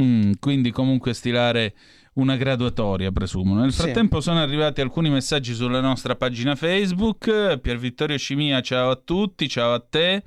Mm, 0.00 0.32
quindi 0.38 0.70
comunque 0.70 1.12
stilare 1.14 1.74
una 2.16 2.36
graduatoria, 2.36 3.10
presumo. 3.12 3.54
Nel 3.54 3.72
frattempo 3.72 4.20
sì. 4.20 4.28
sono 4.28 4.40
arrivati 4.40 4.80
alcuni 4.80 5.10
messaggi 5.10 5.54
sulla 5.54 5.80
nostra 5.80 6.16
pagina 6.16 6.54
Facebook. 6.54 7.58
Pier 7.58 7.78
Vittorio 7.78 8.16
Scimia, 8.16 8.60
ciao 8.60 8.90
a 8.90 8.96
tutti, 8.96 9.48
ciao 9.48 9.72
a 9.72 9.80
te. 9.80 10.22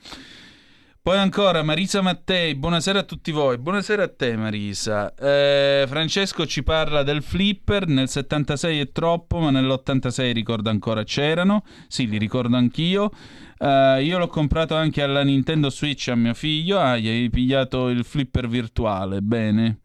Poi 1.02 1.18
ancora 1.18 1.64
Marisa 1.64 2.02
Mattei, 2.02 2.56
buonasera 2.56 2.99
a 2.99 3.03
tutti 3.03 3.32
voi, 3.32 3.57
buonasera 3.57 4.03
a 4.03 4.07
te 4.10 4.36
Marisa. 4.36 5.16
Eh, 5.16 5.86
Francesco 5.88 6.45
ci 6.45 6.61
parla 6.61 7.03
del 7.03 7.24
flipper, 7.24 7.88
nel 7.88 8.10
76 8.10 8.80
è 8.80 8.91
troppo, 8.91 9.40
ma 9.40 9.49
nell'86 9.49 10.34
ricordo 10.34 10.70
ancora 10.70 11.03
c'erano, 11.03 11.64
sì 11.88 12.07
li 12.07 12.18
ricordo 12.18 12.57
anch'io. 12.57 13.11
Eh, 13.57 14.03
io 14.03 14.18
l'ho 14.18 14.28
comprato 14.28 14.76
anche 14.76 15.02
alla 15.02 15.24
Nintendo 15.24 15.70
Switch 15.70 16.10
a 16.10 16.16
mio 16.16 16.34
figlio, 16.34 16.78
ah, 16.78 16.98
gli 16.98 17.07
hai 17.07 17.30
pigliato 17.30 17.88
il 17.88 18.03
flipper 18.03 18.48
virtuale, 18.48 19.22
bene. 19.22 19.80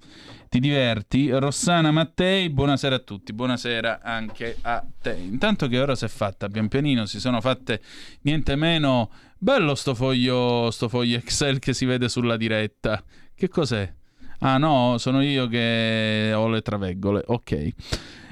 Ti 0.55 0.60
diverti? 0.60 1.31
Rossana 1.31 1.90
Mattei, 1.90 2.48
buonasera 2.48 2.94
a 2.94 2.98
tutti, 3.01 3.32
buonasera 3.32 4.02
anche 4.05 4.56
a 4.62 4.85
te. 5.02 5.16
Intanto 5.18 5.66
che 5.66 5.81
ora 5.81 5.97
si 5.97 6.05
è 6.05 6.09
fatta, 6.09 6.48
pian 6.48 6.68
pianino 6.68 7.06
si 7.06 7.18
sono 7.18 7.40
fatte 7.40 7.82
niente 8.20 8.55
meno... 8.55 9.10
Bello 9.36 9.74
sto 9.74 9.97
foglio, 9.97 10.70
sto 10.70 10.89
foglio 10.89 11.16
Excel 11.16 11.59
che 11.59 11.74
si 11.74 11.86
vede 11.86 12.09
sulla 12.09 12.36
diretta. 12.36 13.02
Che 13.35 13.48
cos'è? 13.48 13.93
Ah 14.39 14.56
no, 14.59 14.94
sono 14.98 15.22
io 15.22 15.48
che 15.48 16.31
ho 16.32 16.47
le 16.47 16.62
traveggole, 16.62 17.24
ok. 17.26 17.68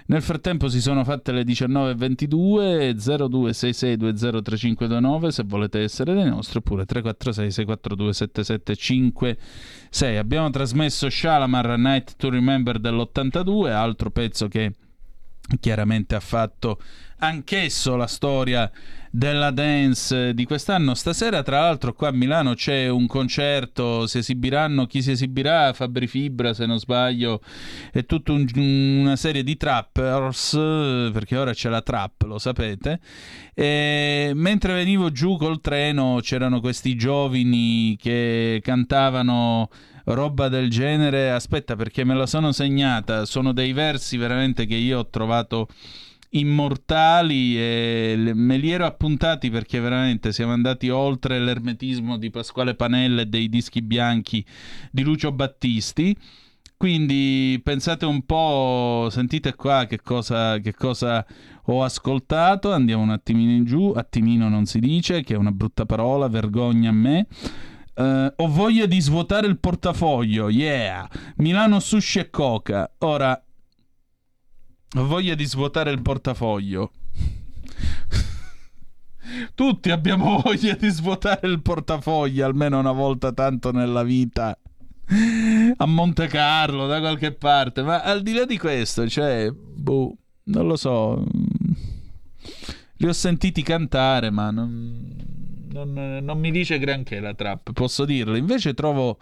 Nel 0.06 0.22
frattempo 0.22 0.68
si 0.68 0.80
sono 0.80 1.04
fatte 1.04 1.32
le 1.32 1.42
19.22 1.42 2.94
0266203529 2.96 5.28
se 5.28 5.42
volete 5.44 5.80
essere 5.80 6.14
dei 6.14 6.28
nostri 6.28 6.58
oppure 6.58 6.84
346 6.84 7.50
642 7.50 8.12
7756 8.12 10.16
abbiamo 10.16 10.50
trasmesso 10.50 11.08
Shalamar 11.08 11.78
Night 11.78 12.16
to 12.16 12.30
Remember 12.30 12.78
dell'82 12.78 13.70
altro 13.70 14.10
pezzo 14.10 14.48
che 14.48 14.72
chiaramente 15.60 16.14
ha 16.14 16.20
fatto 16.20 16.78
anch'esso 17.18 17.96
la 17.96 18.06
storia 18.06 18.70
della 19.14 19.50
dance 19.50 20.32
di 20.34 20.44
quest'anno. 20.44 20.94
Stasera, 20.94 21.42
tra 21.42 21.60
l'altro, 21.60 21.92
qua 21.92 22.08
a 22.08 22.12
Milano 22.12 22.54
c'è 22.54 22.88
un 22.88 23.06
concerto. 23.06 24.06
Si 24.06 24.18
esibiranno 24.18 24.86
chi 24.86 25.02
si 25.02 25.12
esibirà? 25.12 25.72
Fabri 25.72 26.06
Fibra, 26.06 26.54
se 26.54 26.66
non 26.66 26.78
sbaglio, 26.78 27.42
e 27.92 28.06
tutta 28.06 28.32
un, 28.32 28.46
una 28.56 29.16
serie 29.16 29.44
di 29.44 29.56
trappers. 29.56 30.52
Perché 31.12 31.36
ora 31.36 31.52
c'è 31.52 31.68
la 31.68 31.82
trap, 31.82 32.22
lo 32.22 32.38
sapete. 32.38 33.00
E 33.54 34.32
mentre 34.34 34.74
venivo 34.74 35.12
giù 35.12 35.36
col 35.36 35.60
treno, 35.60 36.18
c'erano 36.22 36.60
questi 36.60 36.96
giovani 36.96 37.96
che 38.00 38.60
cantavano 38.62 39.68
roba 40.04 40.48
del 40.48 40.70
genere. 40.70 41.30
Aspetta, 41.30 41.76
perché 41.76 42.04
me 42.04 42.14
la 42.14 42.26
sono 42.26 42.52
segnata. 42.52 43.24
Sono 43.24 43.52
dei 43.52 43.72
versi 43.72 44.16
veramente 44.16 44.66
che 44.66 44.76
io 44.76 45.00
ho 45.00 45.08
trovato 45.08 45.68
immortali 46.34 47.58
e 47.58 48.32
me 48.34 48.56
li 48.56 48.70
ero 48.70 48.86
appuntati 48.86 49.50
perché 49.50 49.80
veramente 49.80 50.32
siamo 50.32 50.52
andati 50.52 50.88
oltre 50.88 51.38
l'ermetismo 51.38 52.16
di 52.16 52.30
Pasquale 52.30 52.74
Panella 52.74 53.22
e 53.22 53.26
dei 53.26 53.48
dischi 53.48 53.82
bianchi 53.82 54.44
di 54.90 55.02
Lucio 55.02 55.32
Battisti. 55.32 56.16
Quindi 56.76 57.60
pensate 57.62 58.06
un 58.06 58.26
po', 58.26 59.06
sentite 59.08 59.54
qua 59.54 59.86
che 59.86 60.00
cosa, 60.02 60.58
che 60.58 60.74
cosa 60.74 61.24
ho 61.66 61.84
ascoltato. 61.84 62.72
Andiamo 62.72 63.04
un 63.04 63.10
attimino 63.10 63.52
in 63.52 63.64
giù. 63.64 63.92
Attimino 63.94 64.48
non 64.48 64.66
si 64.66 64.80
dice, 64.80 65.22
che 65.22 65.34
è 65.34 65.36
una 65.36 65.52
brutta 65.52 65.86
parola, 65.86 66.26
vergogna 66.26 66.88
a 66.88 66.92
me. 66.92 67.26
Uh, 67.94 68.32
ho 68.36 68.48
voglia 68.48 68.86
di 68.86 69.00
svuotare 69.00 69.46
il 69.46 69.58
portafoglio, 69.58 70.48
yeah! 70.48 71.06
Milano 71.36 71.78
sushi 71.78 72.20
e 72.20 72.30
coca. 72.30 72.90
Ora, 72.98 73.38
ho 74.94 75.06
voglia 75.06 75.34
di 75.34 75.44
svuotare 75.44 75.90
il 75.90 76.00
portafoglio. 76.00 76.92
Tutti 79.54 79.90
abbiamo 79.90 80.40
voglia 80.44 80.74
di 80.74 80.88
svuotare 80.88 81.46
il 81.48 81.60
portafoglio 81.60 82.46
almeno 82.46 82.78
una 82.78 82.92
volta 82.92 83.32
tanto 83.32 83.72
nella 83.72 84.02
vita. 84.02 84.56
A 85.76 85.86
Monte 85.86 86.26
Carlo, 86.28 86.86
da 86.86 86.98
qualche 87.00 87.32
parte. 87.32 87.82
Ma 87.82 88.02
al 88.02 88.22
di 88.22 88.32
là 88.32 88.46
di 88.46 88.56
questo, 88.56 89.06
cioè, 89.06 89.50
boh, 89.50 90.16
non 90.44 90.66
lo 90.66 90.76
so. 90.76 91.26
Li 92.96 93.06
ho 93.06 93.12
sentiti 93.12 93.62
cantare, 93.62 94.30
ma 94.30 94.50
non, 94.50 95.41
non, 95.72 96.20
non 96.22 96.38
mi 96.38 96.50
dice 96.50 96.78
granché 96.78 97.20
la 97.20 97.34
trap, 97.34 97.72
posso 97.72 98.04
dirlo. 98.04 98.36
Invece 98.36 98.74
trovo 98.74 99.18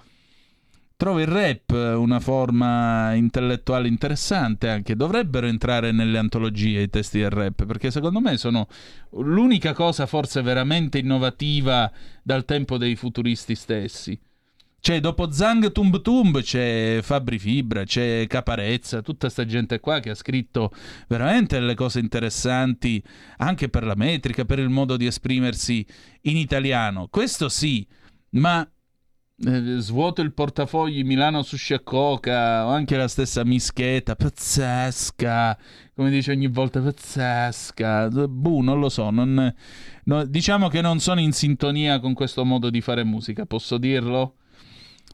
Trovo 1.01 1.19
il 1.19 1.29
rap 1.29 1.71
una 1.71 2.21
forma 2.21 3.15
intellettuale 3.15 3.89
interessante 3.89 4.69
anche. 4.69 4.95
Dovrebbero 4.95 5.47
entrare 5.47 5.93
nelle 5.93 6.19
antologie 6.19 6.83
i 6.83 6.91
testi 6.91 7.21
del 7.21 7.31
rap, 7.31 7.65
perché 7.65 7.91
secondo 7.91 8.21
me 8.21 8.37
sono 8.37 8.69
l'unica 9.13 9.73
cosa 9.73 10.05
forse 10.05 10.43
veramente 10.43 10.99
innovativa 10.99 11.91
dal 12.23 12.45
tempo 12.45 12.77
dei 12.77 12.97
futuristi 12.97 13.55
stessi. 13.55 14.21
Cioè, 14.81 14.99
dopo 15.01 15.31
Zang 15.31 15.73
Tumb 15.73 16.01
Tumb 16.01 16.41
c'è 16.41 17.01
Fabri 17.03 17.39
Fibra, 17.39 17.85
c'è 17.85 18.27
Caparezza, 18.27 19.03
tutta 19.03 19.27
questa 19.27 19.45
gente 19.45 19.79
qua 19.79 20.01
che 20.01 20.11
ha 20.11 20.15
scritto 20.15 20.73
veramente 21.07 21.59
delle 21.59 21.75
cose 21.75 22.01
interessanti 22.01 23.03
anche 23.37 23.69
per 23.69 23.85
la 23.85 23.95
metrica, 23.95 24.47
per 24.47 24.59
il 24.59 24.71
modo 24.71 24.97
di 24.97 25.05
esprimersi 25.05 25.87
in 26.23 26.39
italiano. 26.39 27.09
Questo 27.09 27.51
sì, 27.51 27.87
ma 28.31 28.67
eh, 29.43 29.77
svuoto 29.79 30.21
il 30.21 30.33
portafogli 30.33 31.03
Milano 31.03 31.43
Sushi 31.43 31.75
e 31.75 31.83
Coca 31.83 32.67
o 32.67 32.71
anche 32.71 32.97
la 32.97 33.09
stessa 33.09 33.43
mischetta 33.43 34.15
pazzesca 34.15 35.59
come 35.95 36.11
dice 36.11 36.33
ogni 36.33 36.49
volta 36.49 36.83
pazzesca 36.83 38.09
buh 38.09 38.61
non 38.61 38.79
lo 38.79 38.91
so 38.91 39.09
non, 39.09 39.55
no, 40.05 40.25
diciamo 40.27 40.69
che 40.69 40.83
non 40.83 41.01
sono 41.01 41.21
in 41.21 41.33
sintonia 41.33 42.01
con 42.01 42.13
questo 42.13 42.45
modo 42.45 42.69
di 42.69 42.83
fare 42.83 43.03
musica 43.03 43.47
posso 43.47 43.79
dirlo 43.79 44.35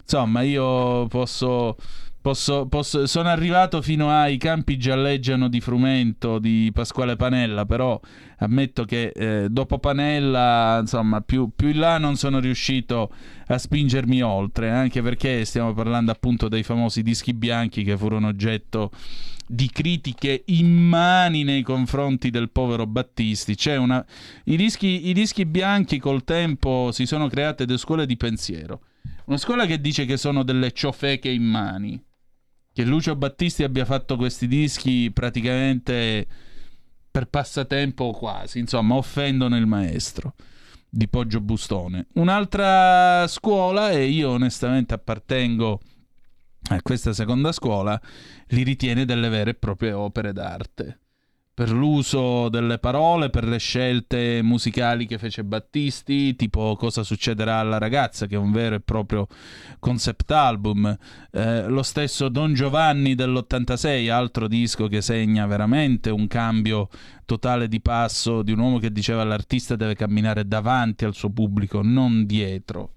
insomma 0.07 0.43
io 0.43 1.07
posso 1.09 1.77
Posso, 2.27 2.67
posso, 2.67 3.07
sono 3.07 3.29
arrivato 3.29 3.81
fino 3.81 4.11
ai 4.11 4.37
campi 4.37 4.77
gialleggiano 4.77 5.47
di 5.47 5.61
frumento 5.61 6.41
di 6.41 6.73
Pasquale 6.75 7.15
Panella, 7.15 7.65
però 7.67 8.01
ammetto 8.39 8.85
che 8.85 9.13
eh, 9.15 9.47
dopo 9.49 9.79
Panella, 9.79 10.79
insomma, 10.81 11.21
più, 11.21 11.53
più, 11.55 11.69
in 11.69 11.79
là 11.79 11.99
non 11.99 12.17
sono 12.17 12.41
riuscito 12.41 13.13
a 13.47 13.57
spingermi 13.57 14.23
oltre, 14.23 14.71
anche 14.71 15.03
perché 15.03 15.45
stiamo 15.45 15.73
parlando 15.73 16.11
appunto 16.11 16.49
dei 16.49 16.65
famosi 16.65 17.05
dischi 17.05 17.33
bianchi 17.33 17.85
che 17.85 17.97
furono 17.97 18.27
oggetto 18.27 18.91
di 19.47 19.71
critiche 19.71 20.43
immani 20.47 21.45
nei 21.45 21.63
confronti 21.63 22.31
del 22.31 22.51
povero 22.51 22.89
Battisti. 22.89 23.57
Una... 23.77 24.05
I, 24.47 24.57
dischi, 24.57 25.11
I 25.11 25.13
dischi 25.13 25.47
bianchi 25.47 26.01
col 26.01 26.25
tempo 26.25 26.91
si 26.91 27.07
sono 27.07 27.29
create 27.29 27.67
delle 27.67 27.79
scuole 27.79 28.05
di 28.05 28.17
pensiero. 28.17 28.81
Una 29.27 29.39
scuola 29.39 29.67
che 29.67 29.81
dice 29.81 30.05
che 30.05 30.17
sono 30.17 30.45
delle 30.45 30.71
ciofeche 30.71 31.29
immani 31.29 32.01
che 32.73 32.85
Lucio 32.85 33.17
Battisti 33.17 33.65
abbia 33.65 33.85
fatto 33.85 34.17
questi 34.17 34.47
dischi 34.47 35.11
praticamente 35.11 36.27
per 37.11 37.27
passatempo 37.27 38.13
quasi, 38.13 38.61
insomma, 38.61 38.95
offendono 38.95 39.57
il 39.57 39.67
maestro 39.67 40.35
di 40.89 41.09
Poggio 41.09 41.41
Bustone. 41.41 42.07
Un'altra 42.15 43.27
scuola, 43.27 43.91
e 43.91 44.05
io 44.05 44.31
onestamente 44.31 44.95
appartengo 44.95 45.81
a 46.69 46.81
questa 46.83 47.13
seconda 47.13 47.51
scuola, 47.51 48.01
li 48.49 48.63
ritiene 48.63 49.05
delle 49.05 49.29
vere 49.29 49.51
e 49.51 49.55
proprie 49.55 49.93
opere 49.93 50.33
d'arte 50.33 51.01
per 51.57 51.71
l'uso 51.71 52.51
delle 52.51 52.77
parole, 52.77 53.31
per 53.31 53.45
le 53.45 53.57
scelte 53.57 54.43
musicali 54.43 55.07
che 55.07 55.17
fece 55.17 55.43
Battisti, 55.43 56.37
tipo 56.37 56.77
Cosa 56.77 57.03
succederà 57.03 57.61
alla 57.61 57.79
ragazza, 57.79 58.27
che 58.27 58.35
è 58.35 58.39
un 58.39 58.53
vero 58.53 58.75
e 58.75 58.81
proprio 58.81 59.27
concept 59.79 60.31
album. 60.33 60.95
Eh, 61.33 61.67
lo 61.67 61.83
stesso 61.83 62.29
Don 62.29 62.53
Giovanni 62.53 63.15
dell'86, 63.15 64.11
altro 64.11 64.49
disco 64.49 64.87
che 64.87 65.01
segna 65.01 65.47
veramente 65.47 66.11
un 66.11 66.27
cambio 66.27 66.91
totale 67.25 67.69
di 67.69 67.81
passo 67.81 68.43
di 68.43 68.53
un 68.53 68.59
uomo 68.59 68.79
che 68.79 68.93
diceva 68.93 69.25
l'artista 69.25 69.77
deve 69.77 69.95
camminare 69.95 70.47
davanti 70.47 71.07
al 71.07 71.15
suo 71.15 71.31
pubblico, 71.31 71.81
non 71.81 72.27
dietro. 72.27 72.91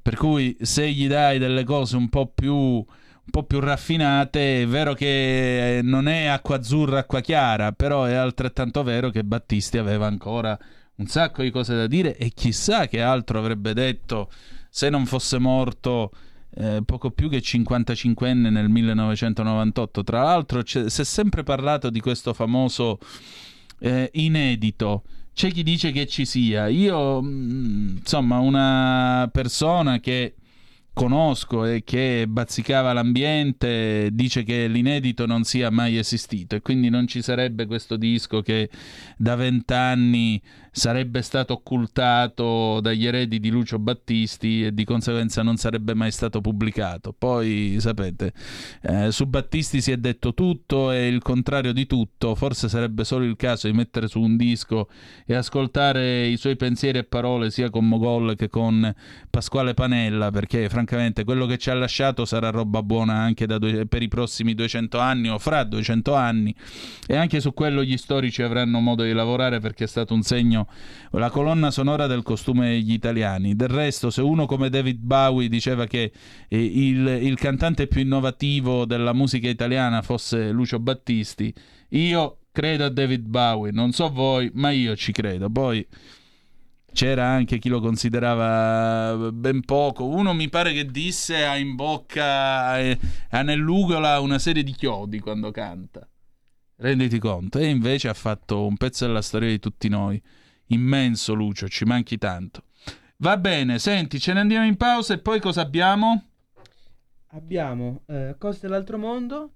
Per 0.00 0.14
cui 0.14 0.56
se 0.60 0.88
gli 0.92 1.08
dai 1.08 1.40
delle 1.40 1.64
cose 1.64 1.96
un 1.96 2.08
po' 2.08 2.30
più 2.32 2.86
un 3.28 3.30
po' 3.30 3.42
più 3.44 3.60
raffinate. 3.60 4.62
È 4.62 4.66
vero 4.66 4.94
che 4.94 5.80
non 5.82 6.08
è 6.08 6.24
acqua 6.26 6.56
azzurra, 6.56 7.00
acqua 7.00 7.20
chiara, 7.20 7.72
però 7.72 8.04
è 8.04 8.14
altrettanto 8.14 8.82
vero 8.82 9.10
che 9.10 9.22
Battisti 9.22 9.76
aveva 9.76 10.06
ancora 10.06 10.58
un 10.96 11.06
sacco 11.06 11.42
di 11.42 11.50
cose 11.50 11.76
da 11.76 11.86
dire 11.86 12.16
e 12.16 12.30
chissà 12.30 12.88
che 12.88 13.00
altro 13.00 13.38
avrebbe 13.38 13.72
detto 13.72 14.30
se 14.68 14.88
non 14.88 15.06
fosse 15.06 15.38
morto 15.38 16.10
eh, 16.56 16.82
poco 16.84 17.10
più 17.10 17.28
che 17.28 17.38
55enne 17.38 18.50
nel 18.50 18.68
1998. 18.70 20.02
Tra 20.02 20.22
l'altro 20.22 20.62
si 20.64 20.78
è 20.80 21.04
sempre 21.04 21.42
parlato 21.42 21.90
di 21.90 22.00
questo 22.00 22.32
famoso 22.32 22.98
eh, 23.80 24.08
inedito. 24.14 25.04
C'è 25.34 25.52
chi 25.52 25.62
dice 25.62 25.92
che 25.92 26.06
ci 26.06 26.24
sia. 26.24 26.66
Io, 26.66 27.22
mh, 27.22 27.28
mm, 27.28 27.88
insomma, 27.98 28.38
una 28.38 29.28
persona 29.30 30.00
che 30.00 30.34
conosco 30.98 31.64
e 31.64 31.84
che 31.84 32.26
bazzicava 32.26 32.92
l'ambiente 32.92 34.08
dice 34.12 34.42
che 34.42 34.66
l'inedito 34.66 35.26
non 35.26 35.44
sia 35.44 35.70
mai 35.70 35.96
esistito 35.96 36.56
e 36.56 36.60
quindi 36.60 36.88
non 36.88 37.06
ci 37.06 37.22
sarebbe 37.22 37.66
questo 37.66 37.96
disco 37.96 38.42
che 38.42 38.68
da 39.16 39.36
vent'anni 39.36 40.42
sarebbe 40.70 41.22
stato 41.22 41.54
occultato 41.54 42.80
dagli 42.80 43.06
eredi 43.06 43.40
di 43.40 43.50
Lucio 43.50 43.78
Battisti 43.78 44.64
e 44.64 44.74
di 44.74 44.84
conseguenza 44.84 45.42
non 45.42 45.56
sarebbe 45.56 45.94
mai 45.94 46.10
stato 46.10 46.40
pubblicato. 46.40 47.14
Poi 47.16 47.76
sapete, 47.78 48.32
eh, 48.82 49.10
su 49.10 49.26
Battisti 49.26 49.80
si 49.80 49.92
è 49.92 49.96
detto 49.96 50.34
tutto 50.34 50.92
e 50.92 51.08
il 51.08 51.22
contrario 51.22 51.72
di 51.72 51.86
tutto, 51.86 52.34
forse 52.34 52.68
sarebbe 52.68 53.04
solo 53.04 53.24
il 53.24 53.36
caso 53.36 53.66
di 53.68 53.72
mettere 53.72 54.08
su 54.08 54.20
un 54.20 54.36
disco 54.36 54.88
e 55.26 55.34
ascoltare 55.34 56.26
i 56.26 56.36
suoi 56.36 56.56
pensieri 56.56 56.98
e 56.98 57.04
parole 57.04 57.50
sia 57.50 57.70
con 57.70 57.86
Mogol 57.86 58.36
che 58.36 58.48
con 58.48 58.94
Pasquale 59.30 59.74
Panella 59.74 60.30
perché 60.30 60.68
francamente 60.68 61.24
quello 61.24 61.46
che 61.46 61.58
ci 61.58 61.70
ha 61.70 61.74
lasciato 61.74 62.24
sarà 62.24 62.50
roba 62.50 62.82
buona 62.82 63.14
anche 63.14 63.46
due, 63.46 63.86
per 63.86 64.02
i 64.02 64.08
prossimi 64.08 64.54
200 64.54 64.98
anni 64.98 65.28
o 65.28 65.38
fra 65.38 65.64
200 65.64 66.14
anni 66.14 66.54
e 67.06 67.16
anche 67.16 67.40
su 67.40 67.54
quello 67.54 67.82
gli 67.82 67.96
storici 67.96 68.42
avranno 68.42 68.80
modo 68.80 69.02
di 69.02 69.12
lavorare 69.12 69.60
perché 69.60 69.84
è 69.84 69.86
stato 69.86 70.14
un 70.14 70.22
segno 70.22 70.57
la 71.10 71.30
colonna 71.30 71.70
sonora 71.70 72.06
del 72.06 72.22
costume 72.22 72.70
degli 72.70 72.92
italiani. 72.92 73.54
Del 73.54 73.68
resto, 73.68 74.10
se 74.10 74.22
uno 74.22 74.46
come 74.46 74.70
David 74.70 74.98
Bowie 75.00 75.48
diceva 75.48 75.86
che 75.86 76.12
eh, 76.48 76.64
il, 76.64 77.06
il 77.06 77.36
cantante 77.36 77.86
più 77.86 78.00
innovativo 78.00 78.84
della 78.84 79.12
musica 79.12 79.48
italiana 79.48 80.02
fosse 80.02 80.50
Lucio 80.50 80.78
Battisti, 80.78 81.52
io 81.90 82.38
credo 82.52 82.84
a 82.84 82.88
David 82.88 83.26
Bowie, 83.26 83.70
non 83.70 83.92
so 83.92 84.10
voi, 84.10 84.50
ma 84.54 84.70
io 84.70 84.96
ci 84.96 85.12
credo. 85.12 85.50
Poi 85.50 85.86
c'era 86.92 87.26
anche 87.26 87.58
chi 87.58 87.68
lo 87.68 87.80
considerava 87.80 89.30
ben 89.30 89.60
poco. 89.62 90.06
Uno 90.06 90.32
mi 90.32 90.48
pare 90.48 90.72
che 90.72 90.86
disse 90.86 91.44
ha 91.44 91.56
in 91.56 91.74
bocca, 91.74 92.72
ha 92.72 93.42
nell'ugola 93.42 94.18
una 94.20 94.38
serie 94.38 94.62
di 94.62 94.72
chiodi 94.72 95.20
quando 95.20 95.50
canta. 95.50 96.08
Renditi 96.76 97.18
conto. 97.18 97.58
E 97.58 97.68
invece 97.68 98.08
ha 98.08 98.14
fatto 98.14 98.66
un 98.66 98.76
pezzo 98.76 99.06
della 99.06 99.22
storia 99.22 99.48
di 99.48 99.58
tutti 99.58 99.88
noi 99.88 100.20
immenso 100.68 101.34
Lucio, 101.34 101.68
ci 101.68 101.84
manchi 101.84 102.18
tanto. 102.18 102.64
Va 103.18 103.36
bene, 103.36 103.78
senti, 103.78 104.20
ce 104.20 104.32
ne 104.32 104.40
andiamo 104.40 104.66
in 104.66 104.76
pausa 104.76 105.14
e 105.14 105.18
poi 105.18 105.40
cosa 105.40 105.62
abbiamo? 105.62 106.24
Abbiamo 107.32 108.02
eh, 108.06 108.36
Cose 108.38 108.60
dell'altro 108.62 108.96
mondo 108.96 109.52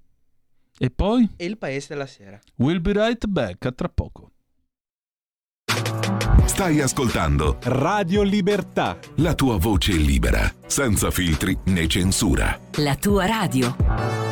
e 0.78 0.90
poi? 0.90 1.28
E 1.36 1.44
il 1.44 1.58
paese 1.58 1.88
della 1.90 2.06
sera. 2.06 2.38
We'll 2.56 2.80
be 2.80 2.92
right 2.92 3.26
back, 3.26 3.66
a 3.66 3.72
tra 3.72 3.88
poco. 3.88 4.30
Stai 6.44 6.80
ascoltando 6.80 7.58
Radio 7.62 8.22
Libertà. 8.22 8.98
La 9.16 9.34
tua 9.34 9.56
voce 9.58 9.92
libera, 9.92 10.52
senza 10.66 11.10
filtri 11.10 11.56
né 11.66 11.86
censura. 11.86 12.58
La 12.78 12.96
tua 12.96 13.26
radio. 13.26 14.31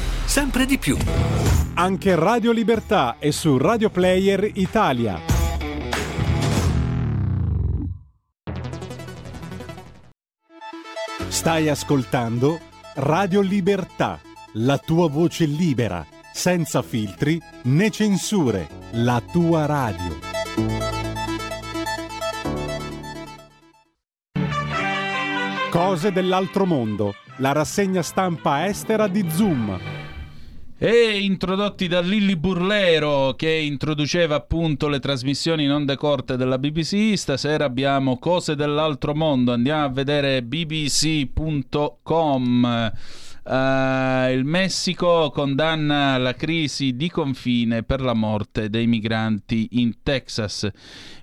Sempre 0.31 0.65
di 0.65 0.77
più. 0.77 0.95
Anche 1.73 2.15
Radio 2.15 2.53
Libertà 2.53 3.17
è 3.19 3.31
su 3.31 3.57
Radio 3.57 3.89
Player 3.89 4.49
Italia. 4.53 5.19
Stai 11.27 11.67
ascoltando 11.67 12.61
Radio 12.95 13.41
Libertà, 13.41 14.21
la 14.53 14.77
tua 14.77 15.09
voce 15.09 15.43
libera, 15.43 16.07
senza 16.31 16.81
filtri 16.81 17.37
né 17.63 17.89
censure, 17.89 18.69
la 18.91 19.21
tua 19.33 19.65
radio. 19.65 20.17
Cose 25.69 26.13
dell'altro 26.13 26.65
mondo, 26.65 27.15
la 27.39 27.51
rassegna 27.51 28.01
stampa 28.01 28.65
estera 28.65 29.09
di 29.09 29.29
Zoom 29.29 29.99
e 30.83 31.19
introdotti 31.19 31.87
da 31.87 32.01
Lilli 32.01 32.35
Burlero 32.35 33.35
che 33.37 33.51
introduceva 33.51 34.33
appunto 34.33 34.87
le 34.87 34.97
trasmissioni 34.97 35.67
non 35.67 35.85
decorte 35.85 36.37
della 36.37 36.57
BBC. 36.57 37.15
Stasera 37.15 37.65
abbiamo 37.65 38.17
cose 38.17 38.55
dell'altro 38.55 39.13
mondo. 39.13 39.53
Andiamo 39.53 39.83
a 39.85 39.89
vedere 39.89 40.41
bbc.com. 40.41 41.29
Uh, 43.43 44.29
il 44.29 44.43
Messico 44.43 45.31
condanna 45.31 46.15
la 46.19 46.35
crisi 46.35 46.95
di 46.95 47.09
confine 47.09 47.81
per 47.81 47.99
la 47.99 48.13
morte 48.13 48.69
dei 48.69 48.85
migranti 48.85 49.67
in 49.71 50.03
Texas. 50.03 50.69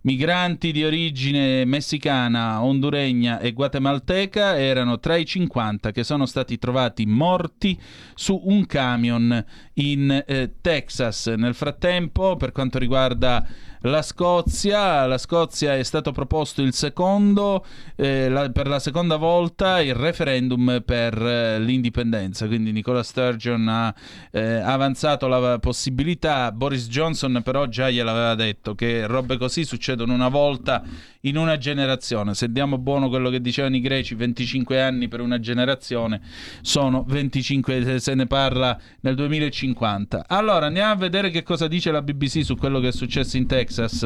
Migranti 0.02 0.72
di 0.72 0.82
origine 0.82 1.64
messicana, 1.64 2.60
honduregna 2.60 3.38
e 3.38 3.52
guatemalteca 3.52 4.58
erano 4.58 4.98
tra 4.98 5.14
i 5.14 5.24
50 5.24 5.92
che 5.92 6.02
sono 6.02 6.26
stati 6.26 6.58
trovati 6.58 7.06
morti 7.06 7.78
su 8.14 8.40
un 8.46 8.66
camion 8.66 9.44
in 9.74 10.24
eh, 10.26 10.54
Texas. 10.60 11.28
Nel 11.28 11.54
frattempo, 11.54 12.36
per 12.36 12.50
quanto 12.50 12.80
riguarda 12.80 13.46
la 13.82 14.02
Scozia, 14.02 15.06
la 15.06 15.18
Scozia 15.18 15.76
è 15.76 15.82
stato 15.82 16.12
proposto 16.12 16.62
il 16.62 16.72
secondo, 16.72 17.64
eh, 17.96 18.28
la, 18.28 18.50
per 18.50 18.66
la 18.66 18.78
seconda 18.78 19.16
volta 19.16 19.80
il 19.80 19.94
referendum 19.94 20.82
per 20.84 21.20
eh, 21.20 21.60
l'indipendenza, 21.60 22.46
quindi 22.46 22.72
Nicola 22.72 23.02
Sturgeon 23.02 23.68
ha 23.68 23.94
eh, 24.30 24.55
avanzato 24.56 25.28
la 25.28 25.59
possibilità, 25.59 26.50
Boris 26.52 26.88
Johnson 26.88 27.40
però 27.44 27.66
già 27.66 27.90
gliel'aveva 27.90 28.34
detto 28.34 28.74
che 28.74 29.06
robe 29.06 29.36
così 29.36 29.64
succedono 29.64 30.12
una 30.12 30.28
volta 30.28 30.82
in 31.22 31.36
una 31.36 31.59
generazione, 31.59 32.34
se 32.34 32.50
diamo 32.50 32.78
buono 32.78 33.09
quello 33.09 33.30
che 33.30 33.40
dicevano 33.40 33.76
i 33.76 33.80
greci, 33.80 34.14
25 34.14 34.80
anni 34.80 35.09
per 35.09 35.20
una 35.20 35.40
generazione, 35.40 36.20
sono 36.62 37.05
25, 37.06 37.98
se 38.00 38.14
ne 38.14 38.26
parla 38.26 38.78
nel 39.00 39.14
2050. 39.14 40.24
Allora 40.28 40.66
andiamo 40.66 40.92
a 40.92 40.96
vedere 40.96 41.30
che 41.30 41.42
cosa 41.42 41.66
dice 41.68 41.90
la 41.90 42.02
BBC 42.02 42.44
su 42.44 42.56
quello 42.56 42.80
che 42.80 42.88
è 42.88 42.92
successo 42.92 43.36
in 43.36 43.46
Texas. 43.46 43.67
Texas. 43.68 44.04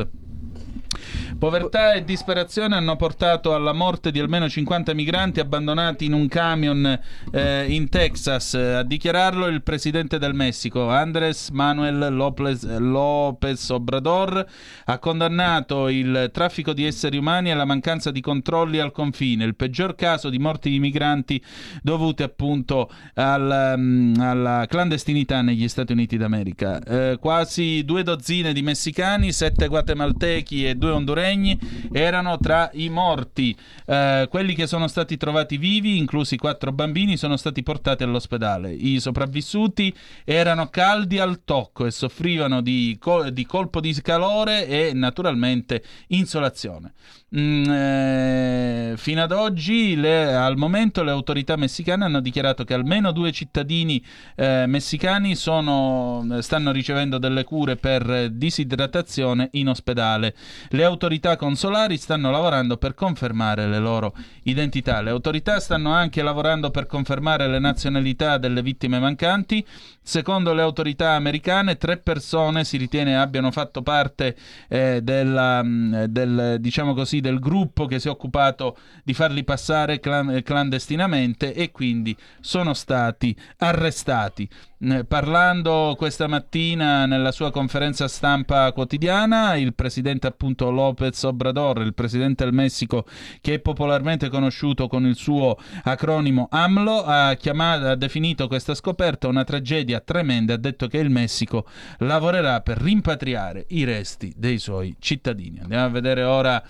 Povertà 1.42 1.94
e 1.94 2.04
disperazione 2.04 2.76
hanno 2.76 2.94
portato 2.94 3.52
alla 3.52 3.72
morte 3.72 4.12
di 4.12 4.20
almeno 4.20 4.48
50 4.48 4.94
migranti 4.94 5.40
abbandonati 5.40 6.04
in 6.04 6.12
un 6.12 6.28
camion 6.28 7.00
eh, 7.32 7.66
in 7.68 7.88
Texas. 7.88 8.54
A 8.54 8.84
dichiararlo 8.84 9.48
il 9.48 9.60
presidente 9.64 10.20
del 10.20 10.34
Messico, 10.34 10.88
Andrés 10.88 11.48
Manuel 11.48 12.14
López, 12.14 12.78
López 12.78 13.70
Obrador, 13.70 14.46
ha 14.84 14.98
condannato 15.00 15.88
il 15.88 16.30
traffico 16.32 16.72
di 16.72 16.86
esseri 16.86 17.16
umani 17.16 17.50
e 17.50 17.54
la 17.54 17.64
mancanza 17.64 18.12
di 18.12 18.20
controlli 18.20 18.78
al 18.78 18.92
confine, 18.92 19.44
il 19.44 19.56
peggior 19.56 19.96
caso 19.96 20.28
di 20.30 20.38
morti 20.38 20.70
di 20.70 20.78
migranti 20.78 21.42
dovute 21.82 22.22
appunto 22.22 22.88
al, 23.14 23.74
um, 23.76 24.14
alla 24.20 24.66
clandestinità 24.68 25.42
negli 25.42 25.66
Stati 25.66 25.90
Uniti 25.90 26.16
d'America. 26.16 26.78
Eh, 26.78 27.16
quasi 27.18 27.82
due 27.84 28.04
dozzine 28.04 28.52
di 28.52 28.62
messicani, 28.62 29.32
sette 29.32 29.66
guatemaltechi 29.66 30.68
e 30.68 30.76
due 30.76 30.90
honduregni 30.90 31.30
Segni 31.32 31.58
erano 31.92 32.38
tra 32.38 32.68
i 32.74 32.90
morti. 32.90 33.56
Eh, 33.86 34.26
quelli 34.28 34.54
che 34.54 34.66
sono 34.66 34.86
stati 34.86 35.16
trovati 35.16 35.56
vivi, 35.56 35.96
inclusi 35.96 36.36
quattro 36.36 36.72
bambini, 36.72 37.16
sono 37.16 37.38
stati 37.38 37.62
portati 37.62 38.02
all'ospedale. 38.02 38.70
I 38.72 39.00
sopravvissuti 39.00 39.94
erano 40.24 40.68
caldi 40.68 41.18
al 41.18 41.42
tocco 41.44 41.86
e 41.86 41.90
soffrivano 41.90 42.60
di, 42.60 42.98
col- 43.00 43.32
di 43.32 43.46
colpo 43.46 43.80
di 43.80 43.92
calore 44.02 44.66
e 44.66 44.92
naturalmente 44.92 45.82
insolazione. 46.08 46.92
Mm, 47.34 47.64
eh, 47.64 48.92
fino 48.98 49.22
ad 49.22 49.32
oggi, 49.32 49.96
le, 49.96 50.34
al 50.34 50.58
momento, 50.58 51.02
le 51.02 51.12
autorità 51.12 51.56
messicane 51.56 52.04
hanno 52.04 52.20
dichiarato 52.20 52.62
che 52.64 52.74
almeno 52.74 53.10
due 53.10 53.32
cittadini 53.32 54.04
eh, 54.36 54.66
messicani 54.66 55.34
sono, 55.34 56.26
stanno 56.40 56.72
ricevendo 56.72 57.16
delle 57.16 57.44
cure 57.44 57.76
per 57.76 58.28
disidratazione 58.28 59.48
in 59.52 59.70
ospedale. 59.70 60.34
Le 60.68 60.84
autorità 60.84 61.36
consolari 61.36 61.96
stanno 61.96 62.30
lavorando 62.30 62.76
per 62.76 62.92
confermare 62.92 63.66
le 63.66 63.78
loro 63.78 64.14
identità. 64.42 65.00
Le 65.00 65.08
autorità 65.08 65.58
stanno 65.58 65.90
anche 65.90 66.20
lavorando 66.22 66.70
per 66.70 66.84
confermare 66.84 67.48
le 67.48 67.58
nazionalità 67.60 68.36
delle 68.36 68.60
vittime 68.60 68.98
mancanti. 68.98 69.66
Secondo 70.02 70.52
le 70.52 70.60
autorità 70.60 71.12
americane, 71.12 71.78
tre 71.78 71.96
persone 71.96 72.64
si 72.64 72.76
ritiene 72.76 73.16
abbiano 73.16 73.50
fatto 73.50 73.80
parte 73.80 74.36
eh, 74.68 75.00
della, 75.00 75.62
mh, 75.62 76.04
del, 76.06 76.56
diciamo 76.60 76.92
così, 76.92 77.20
del 77.22 77.38
gruppo 77.38 77.86
che 77.86 77.98
si 77.98 78.08
è 78.08 78.10
occupato 78.10 78.76
di 79.02 79.14
farli 79.14 79.44
passare 79.44 79.98
clan- 79.98 80.42
clandestinamente 80.42 81.54
e 81.54 81.70
quindi 81.70 82.14
sono 82.40 82.74
stati 82.74 83.34
arrestati. 83.56 84.46
Eh, 84.84 85.04
Parlando 85.04 85.94
questa 85.96 86.26
mattina 86.26 87.06
nella 87.06 87.30
sua 87.30 87.52
conferenza 87.52 88.08
stampa 88.08 88.72
quotidiana, 88.72 89.54
il 89.54 89.74
presidente 89.74 90.26
appunto 90.26 90.70
López 90.70 91.22
Obrador, 91.22 91.82
il 91.82 91.94
presidente 91.94 92.44
del 92.44 92.52
Messico 92.52 93.06
che 93.40 93.54
è 93.54 93.58
popolarmente 93.60 94.28
conosciuto 94.28 94.88
con 94.88 95.06
il 95.06 95.14
suo 95.14 95.56
acronimo 95.84 96.48
AMLO, 96.50 97.04
ha, 97.04 97.34
chiamato, 97.34 97.86
ha 97.86 97.94
definito 97.94 98.48
questa 98.48 98.74
scoperta 98.74 99.28
una 99.28 99.44
tragedia 99.44 100.00
tremenda 100.00 100.54
ha 100.54 100.56
detto 100.58 100.88
che 100.88 100.98
il 100.98 101.10
Messico 101.10 101.64
lavorerà 101.98 102.60
per 102.60 102.78
rimpatriare 102.78 103.66
i 103.68 103.84
resti 103.84 104.32
dei 104.36 104.58
suoi 104.58 104.96
cittadini. 104.98 105.60
Andiamo 105.60 105.84
a 105.84 105.90
vedere 105.90 106.22
ora 106.24 106.62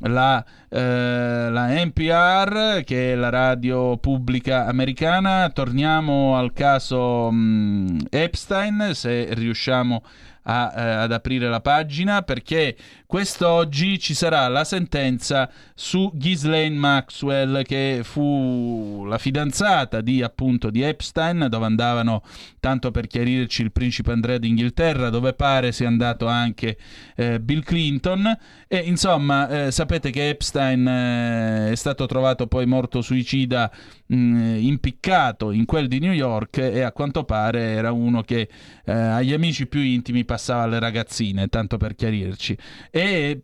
la, 0.00 0.44
eh, 0.68 1.48
la 1.50 1.84
NPR, 1.84 2.82
che 2.84 3.12
è 3.12 3.14
la 3.14 3.28
radio 3.28 3.96
pubblica 3.98 4.66
americana. 4.66 5.50
Torniamo 5.50 6.36
al 6.36 6.52
caso 6.52 7.30
mh, 7.30 8.06
Epstein, 8.10 8.90
se 8.94 9.28
riusciamo 9.34 10.02
a, 10.44 10.72
eh, 10.74 10.90
ad 10.90 11.12
aprire 11.12 11.48
la 11.48 11.60
pagina, 11.60 12.22
perché 12.22 12.76
quest'oggi 13.10 13.98
ci 13.98 14.14
sarà 14.14 14.46
la 14.46 14.62
sentenza 14.62 15.50
su 15.74 16.12
Ghislaine 16.14 16.76
Maxwell, 16.76 17.64
che 17.64 18.02
fu 18.04 19.04
la 19.04 19.18
fidanzata 19.18 20.00
di 20.00 20.22
appunto 20.22 20.70
di 20.70 20.82
Epstein, 20.82 21.48
dove 21.50 21.64
andavano, 21.64 22.22
tanto 22.60 22.92
per 22.92 23.08
chiarirci, 23.08 23.62
il 23.62 23.72
principe 23.72 24.12
Andrea 24.12 24.38
d'Inghilterra, 24.38 25.10
dove 25.10 25.32
pare 25.32 25.72
sia 25.72 25.88
andato 25.88 26.28
anche 26.28 26.76
eh, 27.16 27.40
Bill 27.40 27.62
Clinton. 27.62 28.32
E 28.68 28.76
insomma, 28.78 29.48
eh, 29.48 29.70
sapete 29.72 30.10
che 30.10 30.28
Epstein 30.28 30.86
eh, 30.86 31.72
è 31.72 31.74
stato 31.74 32.06
trovato 32.06 32.46
poi 32.46 32.64
morto 32.66 33.00
suicida 33.00 33.72
mh, 34.06 34.58
impiccato 34.60 35.50
in 35.50 35.64
quel 35.64 35.88
di 35.88 35.98
New 35.98 36.12
York 36.12 36.58
e 36.58 36.82
a 36.82 36.92
quanto 36.92 37.24
pare 37.24 37.72
era 37.72 37.90
uno 37.90 38.22
che 38.22 38.48
eh, 38.84 38.92
agli 38.92 39.32
amici 39.32 39.66
più 39.66 39.80
intimi 39.80 40.24
passava 40.24 40.66
le 40.66 40.78
ragazzine, 40.78 41.48
tanto 41.48 41.76
per 41.76 41.96
chiarirci. 41.96 42.56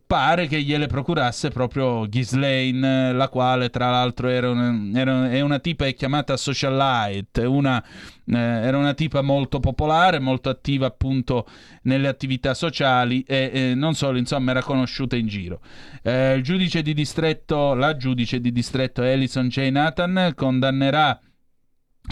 Pare 0.06 0.46
che 0.46 0.60
gliele 0.62 0.86
procurasse 0.86 1.50
proprio 1.50 2.06
Ghislaine, 2.08 3.12
la 3.12 3.28
quale 3.28 3.70
tra 3.70 3.90
l'altro 3.90 4.28
era 4.28 4.50
una, 4.50 4.74
era, 4.98 5.30
è 5.30 5.40
una 5.40 5.58
tipa 5.58 5.88
chiamata 5.90 6.36
socialite, 6.36 7.44
una, 7.44 7.82
eh, 8.26 8.36
era 8.36 8.76
una 8.76 8.94
tipa 8.94 9.22
molto 9.22 9.60
popolare, 9.60 10.18
molto 10.18 10.48
attiva 10.48 10.86
appunto 10.86 11.46
nelle 11.82 12.08
attività 12.08 12.54
sociali 12.54 13.22
e 13.26 13.50
eh, 13.52 13.74
non 13.74 13.94
solo, 13.94 14.18
insomma, 14.18 14.50
era 14.50 14.62
conosciuta 14.62 15.16
in 15.16 15.26
giro. 15.26 15.60
Eh, 16.02 16.34
il 16.34 16.42
giudice 16.42 16.82
di 16.82 16.94
distretto, 16.94 17.74
la 17.74 17.96
giudice 17.96 18.40
di 18.40 18.52
distretto 18.52 19.02
Alison 19.02 19.48
J. 19.48 19.68
Nathan 19.70 20.32
condannerà 20.34 21.20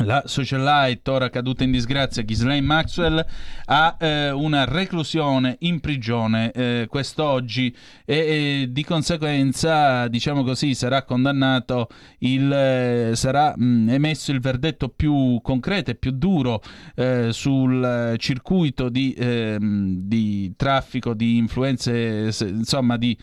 la 0.02 0.24
socialite, 0.26 1.08
ora 1.10 1.30
caduta 1.30 1.62
in 1.62 1.70
disgrazia, 1.70 2.22
Ghislaine 2.22 2.66
Maxwell, 2.66 3.24
a 3.66 3.96
eh, 4.00 4.30
una 4.30 4.64
reclusione 4.64 5.56
in 5.60 5.78
prigione 5.78 6.50
eh, 6.50 6.86
quest'oggi 6.88 7.74
e, 8.04 8.16
e, 8.16 8.66
di 8.70 8.84
conseguenza, 8.84 10.08
diciamo 10.08 10.42
così, 10.42 10.74
sarà 10.74 11.04
condannato, 11.04 11.88
il, 12.18 12.50
eh, 12.52 13.12
sarà 13.14 13.54
mh, 13.56 13.90
emesso 13.90 14.32
il 14.32 14.40
verdetto 14.40 14.88
più 14.88 15.38
concreto 15.42 15.92
e 15.92 15.94
più 15.94 16.10
duro 16.10 16.60
eh, 16.96 17.28
sul 17.30 18.14
circuito 18.18 18.88
di, 18.88 19.14
ehm, 19.16 20.00
di, 20.00 20.54
traffico 20.56 21.14
di 21.14 21.36
influenze, 21.36 22.30
insomma, 22.40 22.96
di, 22.96 23.16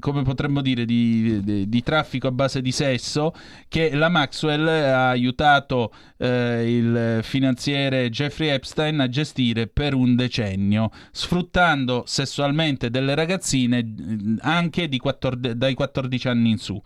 come 0.00 0.22
potremmo 0.22 0.62
dire, 0.62 0.84
di, 0.84 1.42
di, 1.42 1.68
di 1.68 1.82
traffico 1.82 2.28
a 2.28 2.32
base 2.32 2.62
di 2.62 2.72
sesso 2.72 3.34
che 3.68 3.94
la 3.94 4.08
Maxwell 4.08 4.66
ha 4.66 5.10
aiutato 5.10 5.92
eh, 6.16 6.76
il 6.76 7.20
finanziere 7.22 8.08
Jeffrey 8.08 8.48
Epstein 8.48 9.00
a 9.00 9.08
gestire 9.08 9.66
per 9.66 9.94
un 9.94 10.16
decennio, 10.16 10.90
sfruttando 11.10 12.04
sessualmente 12.06 12.88
delle 12.88 13.14
ragazzine 13.14 13.94
anche 14.40 14.88
14, 14.88 15.56
dai 15.56 15.74
14 15.74 16.28
anni 16.28 16.50
in 16.50 16.58
su. 16.58 16.80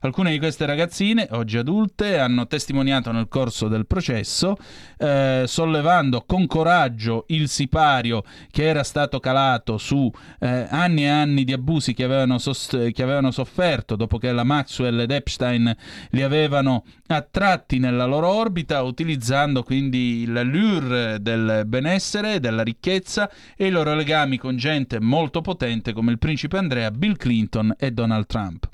Alcune 0.00 0.30
di 0.30 0.38
queste 0.38 0.64
ragazzine, 0.64 1.28
oggi 1.32 1.58
adulte, 1.58 2.18
hanno 2.18 2.46
testimoniato 2.46 3.12
nel 3.12 3.28
corso 3.28 3.68
del 3.68 3.86
processo, 3.86 4.56
eh, 4.96 5.44
sollevando 5.46 6.24
con 6.26 6.46
coraggio 6.46 7.24
il 7.28 7.48
sipario 7.48 8.22
che 8.50 8.64
era 8.64 8.82
stato 8.82 9.20
calato 9.20 9.76
su 9.76 10.10
eh, 10.40 10.66
anni 10.70 11.02
e 11.02 11.08
anni 11.08 11.44
di 11.44 11.52
abusi 11.52 11.94
che 11.98 12.04
avevano, 12.04 12.38
sost- 12.38 12.92
che 12.92 13.02
avevano 13.02 13.32
sofferto 13.32 13.96
dopo 13.96 14.18
che 14.18 14.30
la 14.30 14.44
Maxwell 14.44 15.00
ed 15.00 15.10
Epstein 15.10 15.74
li 16.10 16.22
avevano 16.22 16.84
attratti 17.08 17.80
nella 17.80 18.04
loro 18.04 18.28
orbita 18.28 18.82
utilizzando 18.82 19.64
quindi 19.64 20.24
l'allure 20.28 21.20
del 21.20 21.64
benessere, 21.66 22.38
della 22.38 22.62
ricchezza 22.62 23.28
e 23.56 23.66
i 23.66 23.70
loro 23.70 23.96
legami 23.96 24.38
con 24.38 24.56
gente 24.56 25.00
molto 25.00 25.40
potente 25.40 25.92
come 25.92 26.12
il 26.12 26.18
principe 26.18 26.56
Andrea, 26.56 26.92
Bill 26.92 27.16
Clinton 27.16 27.74
e 27.76 27.90
Donald 27.90 28.26
Trump. 28.26 28.68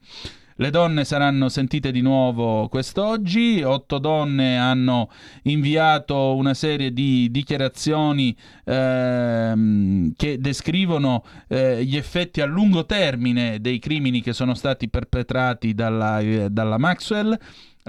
Le 0.57 0.71
donne 0.71 1.05
saranno 1.05 1.49
sentite 1.49 1.91
di 1.91 2.01
nuovo 2.01 2.69
quest'oggi, 2.69 3.61
otto 3.65 3.99
donne 3.99 4.57
hanno 4.57 5.11
inviato 5.43 6.37
una 6.37 6.55
serie 6.55 6.93
di 6.93 7.29
dichiarazioni 7.33 8.37
ehm, 8.65 10.13
che 10.15 10.39
descrivono 10.39 11.25
eh, 11.49 11.85
gli 11.85 11.97
effetti 11.97 12.41
a 12.41 12.47
lungo 12.47 12.87
termine 12.87 13.61
dei 13.61 13.81
crimini 13.81 14.23
che 14.23 14.33
sono 14.33 14.55
stati 14.55 14.89
perpetrati 14.89 15.75
dalla, 15.75 16.21
eh, 16.21 16.49
dalla 16.49 16.79
Maxwell. 16.79 17.37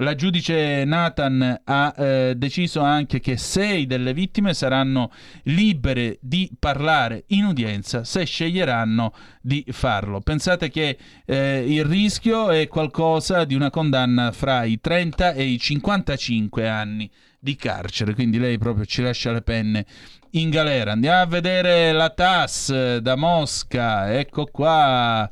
La 0.00 0.14
giudice 0.14 0.84
Nathan 0.84 1.62
ha 1.64 1.94
eh, 1.96 2.34
deciso 2.36 2.82
anche 2.82 3.18
che 3.18 3.38
sei 3.38 3.86
delle 3.86 4.12
vittime 4.12 4.52
saranno 4.52 5.10
libere 5.44 6.18
di 6.20 6.50
parlare 6.58 7.24
in 7.28 7.46
udienza 7.46 8.04
se 8.04 8.26
sceglieranno 8.26 9.14
di 9.40 9.64
farlo. 9.70 10.20
Pensate 10.20 10.68
che 10.68 10.98
eh, 11.24 11.64
il 11.66 11.86
rischio 11.86 12.50
è 12.50 12.68
qualcosa 12.68 13.46
di 13.46 13.54
una 13.54 13.70
condanna 13.70 14.32
fra 14.32 14.64
i 14.64 14.78
30 14.78 15.32
e 15.32 15.44
i 15.44 15.58
55 15.58 16.68
anni 16.68 17.10
di 17.38 17.56
carcere, 17.56 18.12
quindi 18.12 18.38
lei 18.38 18.58
proprio 18.58 18.84
ci 18.84 19.00
lascia 19.00 19.32
le 19.32 19.40
penne 19.40 19.86
in 20.32 20.50
galera. 20.50 20.92
Andiamo 20.92 21.22
a 21.22 21.26
vedere 21.26 21.92
la 21.92 22.10
TAS 22.10 22.98
da 22.98 23.16
Mosca, 23.16 24.12
ecco 24.12 24.44
qua. 24.44 25.26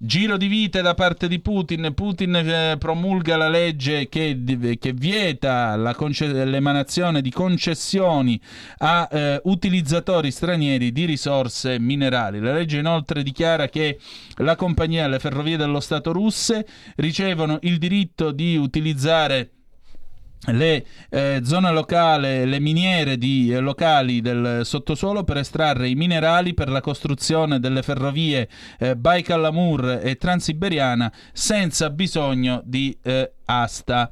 Giro 0.00 0.36
di 0.36 0.46
vite 0.46 0.80
da 0.80 0.94
parte 0.94 1.26
di 1.26 1.40
Putin. 1.40 1.92
Putin 1.92 2.36
eh, 2.36 2.76
promulga 2.78 3.36
la 3.36 3.48
legge 3.48 4.08
che, 4.08 4.40
che 4.78 4.92
vieta 4.92 5.76
conce- 5.96 6.44
l'emanazione 6.44 7.20
di 7.20 7.32
concessioni 7.32 8.40
a 8.78 9.08
eh, 9.10 9.40
utilizzatori 9.42 10.30
stranieri 10.30 10.92
di 10.92 11.04
risorse 11.04 11.80
minerali. 11.80 12.38
La 12.38 12.52
legge 12.52 12.78
inoltre 12.78 13.24
dichiara 13.24 13.68
che 13.68 13.98
la 14.36 14.54
compagnia 14.54 15.04
e 15.04 15.08
le 15.08 15.18
ferrovie 15.18 15.56
dello 15.56 15.80
Stato 15.80 16.12
russe 16.12 16.64
ricevono 16.94 17.58
il 17.62 17.78
diritto 17.78 18.30
di 18.30 18.56
utilizzare 18.56 19.50
le 20.46 20.86
eh, 21.10 21.40
zone 21.44 21.72
locali, 21.72 22.46
le 22.46 22.60
miniere 22.60 23.18
di, 23.18 23.52
eh, 23.52 23.58
locali 23.60 24.20
del 24.20 24.60
sottosuolo 24.64 25.24
per 25.24 25.38
estrarre 25.38 25.88
i 25.88 25.94
minerali 25.94 26.54
per 26.54 26.68
la 26.68 26.80
costruzione 26.80 27.60
delle 27.60 27.82
ferrovie 27.82 28.48
eh, 28.78 28.96
Baikal-Amur 28.96 30.00
e 30.02 30.16
Transiberiana 30.16 31.12
senza 31.32 31.90
bisogno 31.90 32.62
di 32.64 32.96
eh, 33.02 33.32
asta 33.46 34.10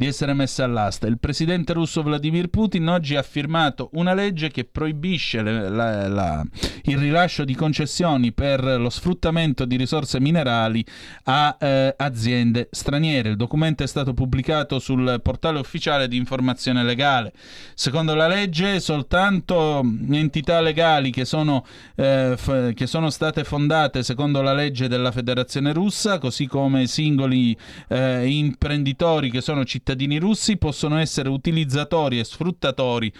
di 0.00 0.06
essere 0.06 0.32
messa 0.32 0.64
all'asta. 0.64 1.06
Il 1.06 1.18
presidente 1.18 1.74
russo 1.74 2.02
Vladimir 2.02 2.48
Putin 2.48 2.88
oggi 2.88 3.16
ha 3.16 3.22
firmato 3.22 3.90
una 3.92 4.14
legge 4.14 4.50
che 4.50 4.64
proibisce 4.64 5.42
le, 5.42 5.68
la, 5.68 6.08
la, 6.08 6.42
il 6.84 6.96
rilascio 6.96 7.44
di 7.44 7.54
concessioni 7.54 8.32
per 8.32 8.64
lo 8.64 8.88
sfruttamento 8.88 9.66
di 9.66 9.76
risorse 9.76 10.18
minerali 10.18 10.82
a 11.24 11.54
eh, 11.60 11.94
aziende 11.98 12.70
straniere. 12.70 13.28
Il 13.28 13.36
documento 13.36 13.82
è 13.82 13.86
stato 13.86 14.14
pubblicato 14.14 14.78
sul 14.78 15.20
portale 15.22 15.58
ufficiale 15.58 16.08
di 16.08 16.16
informazione 16.16 16.82
legale. 16.82 17.34
Secondo 17.74 18.14
la 18.14 18.26
legge, 18.26 18.80
soltanto 18.80 19.82
entità 20.12 20.62
legali 20.62 21.10
che 21.10 21.26
sono, 21.26 21.62
eh, 21.96 22.36
f- 22.38 22.72
che 22.72 22.86
sono 22.86 23.10
state 23.10 23.44
fondate 23.44 24.02
secondo 24.02 24.40
la 24.40 24.54
legge 24.54 24.88
della 24.88 25.12
Federazione 25.12 25.74
russa, 25.74 26.16
così 26.18 26.46
come 26.46 26.86
singoli 26.86 27.54
eh, 27.88 28.26
imprenditori 28.26 29.30
che 29.30 29.42
sono 29.42 29.62
cittadini 29.62 29.88
cittadini 29.90 30.18
russi 30.18 30.56
possono 30.56 30.98
essere 30.98 31.28
utilizzatori 31.28 32.20
e 32.20 32.24
sfruttatori 32.24 33.12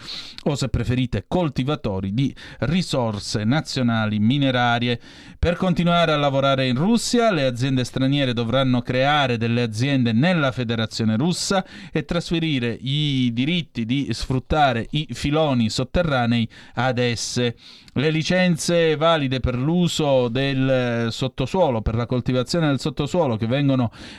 o 0.45 0.55
se 0.55 0.69
preferite 0.69 1.25
coltivatori 1.27 2.15
di 2.15 2.33
risorse 2.61 3.43
nazionali 3.43 4.21
minerarie. 4.21 5.01
Per 5.37 5.57
continuare 5.57 6.13
a 6.13 6.17
lavorare 6.17 6.69
in 6.69 6.77
Russia 6.77 7.33
le 7.33 7.45
aziende 7.45 7.83
straniere 7.83 8.33
dovranno 8.33 8.83
creare 8.83 9.37
delle 9.37 9.63
aziende 9.63 10.13
nella 10.13 10.53
Federazione 10.53 11.17
russa 11.17 11.65
e 11.91 12.05
trasferire 12.05 12.79
i 12.81 13.31
diritti 13.33 13.85
di 13.85 14.09
sfruttare 14.13 14.87
i 14.91 15.09
filoni 15.11 15.71
sotterranei 15.71 16.49
ad 16.75 16.99
esse. 16.99 17.57
Le 17.95 18.11
licenze 18.11 18.95
valide 18.95 19.41
per 19.41 19.57
l'uso 19.59 20.29
del 20.29 21.09
sottosuolo, 21.11 21.83
per 21.83 21.97
la 21.97 22.07
coltivazione 22.07 22.69
del 22.69 22.79
sottosuolo 22.79 23.37
che 23.37 23.49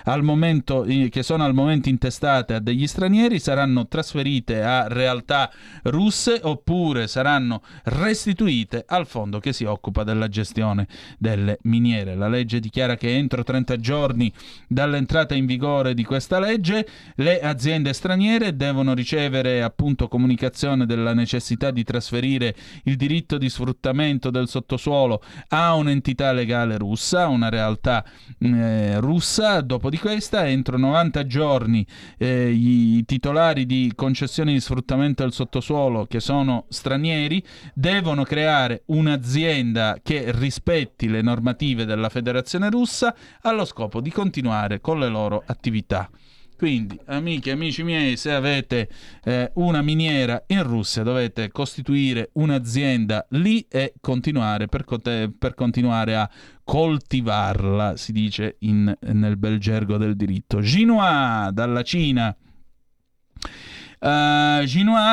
al 0.03 0.23
momento 0.23 0.85
che 1.09 1.23
sono 1.23 1.45
al 1.45 1.53
momento 1.53 1.87
intestate 1.87 2.53
a 2.53 2.59
degli 2.59 2.85
stranieri 2.85 3.39
saranno 3.39 3.87
trasferite 3.87 4.61
a 4.61 4.89
realtà 4.89 5.49
russe 5.83 6.41
oppure 6.43 7.07
saranno 7.07 7.61
restituite 7.83 8.83
al 8.85 9.07
fondo 9.07 9.39
che 9.39 9.53
si 9.53 9.63
occupa 9.63 10.03
della 10.03 10.27
gestione 10.27 10.85
delle 11.17 11.59
miniere. 11.63 12.15
La 12.15 12.27
legge 12.27 12.59
dichiara 12.59 12.97
che 12.97 13.15
entro 13.15 13.41
30 13.41 13.77
giorni 13.77 14.33
dall'entrata 14.67 15.33
in 15.33 15.45
vigore 15.45 15.93
di 15.93 16.03
questa 16.03 16.39
legge 16.39 16.85
le 17.15 17.39
aziende 17.39 17.93
straniere 17.93 18.57
devono 18.57 18.93
ricevere 18.93 19.63
appunto 19.63 20.09
comunicazione 20.09 20.85
della 20.85 21.13
necessità 21.13 21.71
di 21.71 21.85
trasferire 21.85 22.53
il 22.83 22.97
diritto 22.97 23.37
di 23.37 23.47
sfruttamento 23.47 23.59
del 24.29 24.47
sottosuolo 24.47 25.21
a 25.49 25.73
un'entità 25.75 26.31
legale 26.31 26.77
russa, 26.77 27.27
una 27.27 27.49
realtà 27.49 28.03
eh, 28.39 28.99
russa. 28.99 29.61
Dopo 29.61 29.89
di 29.89 29.97
questa, 29.97 30.47
entro 30.47 30.77
90 30.77 31.25
giorni, 31.25 31.85
eh, 32.17 32.49
i 32.49 33.03
titolari 33.05 33.65
di 33.65 33.91
concessioni 33.95 34.53
di 34.53 34.59
sfruttamento 34.59 35.23
del 35.23 35.33
sottosuolo 35.33 36.05
che 36.05 36.19
sono 36.19 36.65
stranieri 36.69 37.43
devono 37.73 38.23
creare 38.23 38.83
un'azienda 38.87 39.99
che 40.01 40.31
rispetti 40.31 41.07
le 41.07 41.21
normative 41.21 41.85
della 41.85 42.09
Federazione 42.09 42.69
russa 42.69 43.15
allo 43.41 43.65
scopo 43.65 44.01
di 44.01 44.11
continuare 44.11 44.81
con 44.81 44.99
le 44.99 45.07
loro 45.07 45.43
attività. 45.45 46.09
Quindi, 46.61 46.99
amiche 47.05 47.49
e 47.49 47.53
amici 47.53 47.81
miei, 47.81 48.15
se 48.17 48.31
avete 48.31 48.87
eh, 49.23 49.49
una 49.55 49.81
miniera 49.81 50.43
in 50.45 50.61
Russia, 50.61 51.01
dovete 51.01 51.49
costituire 51.49 52.29
un'azienda 52.33 53.25
lì 53.29 53.65
e 53.67 53.95
continuare 53.99 54.67
per, 54.67 54.85
per 55.39 55.55
continuare 55.55 56.15
a 56.15 56.29
coltivarla, 56.63 57.97
si 57.97 58.11
dice 58.11 58.57
in, 58.59 58.95
nel 58.99 59.37
bel 59.37 59.57
gergo 59.57 59.97
del 59.97 60.15
diritto. 60.15 60.61
Ginois 60.61 61.49
dalla 61.49 61.81
Cina. 61.81 62.37
Uh, 64.03 64.65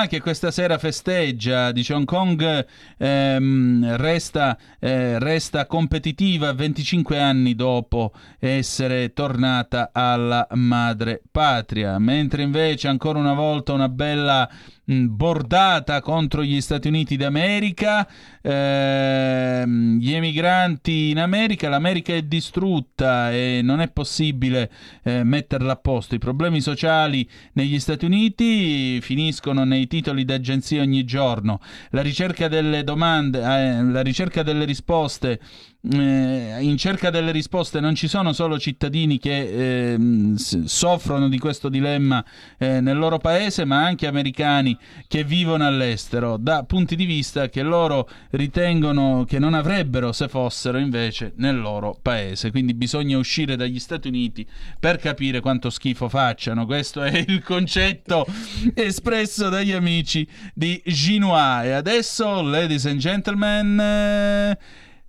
che 0.08 0.18
questa 0.22 0.50
sera 0.50 0.78
festeggia, 0.78 1.72
dice 1.72 1.92
Hong 1.92 2.06
Kong 2.06 2.66
ehm, 2.96 3.96
resta, 3.98 4.56
eh, 4.78 5.18
resta 5.18 5.66
competitiva 5.66 6.54
25 6.54 7.20
anni 7.20 7.54
dopo 7.54 8.12
essere 8.38 9.12
tornata 9.12 9.90
alla 9.92 10.46
madre 10.52 11.20
patria, 11.30 11.98
mentre 11.98 12.40
invece 12.42 12.88
ancora 12.88 13.18
una 13.18 13.34
volta 13.34 13.74
una 13.74 13.90
bella 13.90 14.48
bordata 14.88 16.00
contro 16.00 16.42
gli 16.42 16.60
Stati 16.62 16.88
Uniti 16.88 17.16
d'America, 17.16 18.08
ehm, 18.40 19.98
gli 19.98 20.14
emigranti 20.14 21.10
in 21.10 21.18
America, 21.18 21.68
l'America 21.68 22.14
è 22.14 22.22
distrutta 22.22 23.30
e 23.30 23.60
non 23.62 23.80
è 23.80 23.90
possibile 23.90 24.70
eh, 25.02 25.24
metterla 25.24 25.72
a 25.72 25.76
posto. 25.76 26.14
I 26.14 26.18
problemi 26.18 26.62
sociali 26.62 27.28
negli 27.52 27.78
Stati 27.78 28.06
Uniti 28.06 29.00
finiscono 29.02 29.64
nei 29.64 29.86
titoli 29.86 30.24
d'agenzia 30.24 30.80
ogni 30.80 31.04
giorno. 31.04 31.60
La 31.90 32.00
ricerca 32.00 32.48
delle 32.48 32.82
domande, 32.82 33.40
eh, 33.40 33.82
la 33.82 34.00
ricerca 34.00 34.42
delle 34.42 34.64
risposte 34.64 35.38
eh, 35.80 36.56
in 36.60 36.76
cerca 36.76 37.08
delle 37.10 37.30
risposte 37.30 37.78
non 37.78 37.94
ci 37.94 38.08
sono 38.08 38.32
solo 38.32 38.58
cittadini 38.58 39.18
che 39.18 39.94
eh, 39.94 39.98
soffrono 40.36 41.28
di 41.28 41.38
questo 41.38 41.68
dilemma 41.68 42.24
eh, 42.58 42.80
nel 42.80 42.98
loro 42.98 43.18
paese, 43.18 43.64
ma 43.64 43.84
anche 43.84 44.08
americani 44.08 44.76
che 45.06 45.22
vivono 45.22 45.66
all'estero, 45.66 46.36
da 46.36 46.64
punti 46.64 46.96
di 46.96 47.04
vista 47.04 47.48
che 47.48 47.62
loro 47.62 48.08
ritengono 48.30 49.24
che 49.24 49.38
non 49.38 49.54
avrebbero 49.54 50.10
se 50.12 50.26
fossero 50.26 50.78
invece 50.78 51.32
nel 51.36 51.60
loro 51.60 51.96
paese. 52.02 52.50
Quindi 52.50 52.74
bisogna 52.74 53.16
uscire 53.16 53.54
dagli 53.54 53.78
Stati 53.78 54.08
Uniti 54.08 54.44
per 54.80 54.98
capire 54.98 55.40
quanto 55.40 55.70
schifo 55.70 56.08
facciano. 56.08 56.66
Questo 56.66 57.02
è 57.02 57.24
il 57.26 57.42
concetto 57.42 58.26
espresso 58.74 59.48
dagli 59.48 59.72
amici 59.72 60.26
di 60.54 60.82
Ginois. 60.84 61.66
E 61.66 61.70
adesso, 61.70 62.42
ladies 62.42 62.84
and 62.86 62.98
gentlemen... 62.98 64.56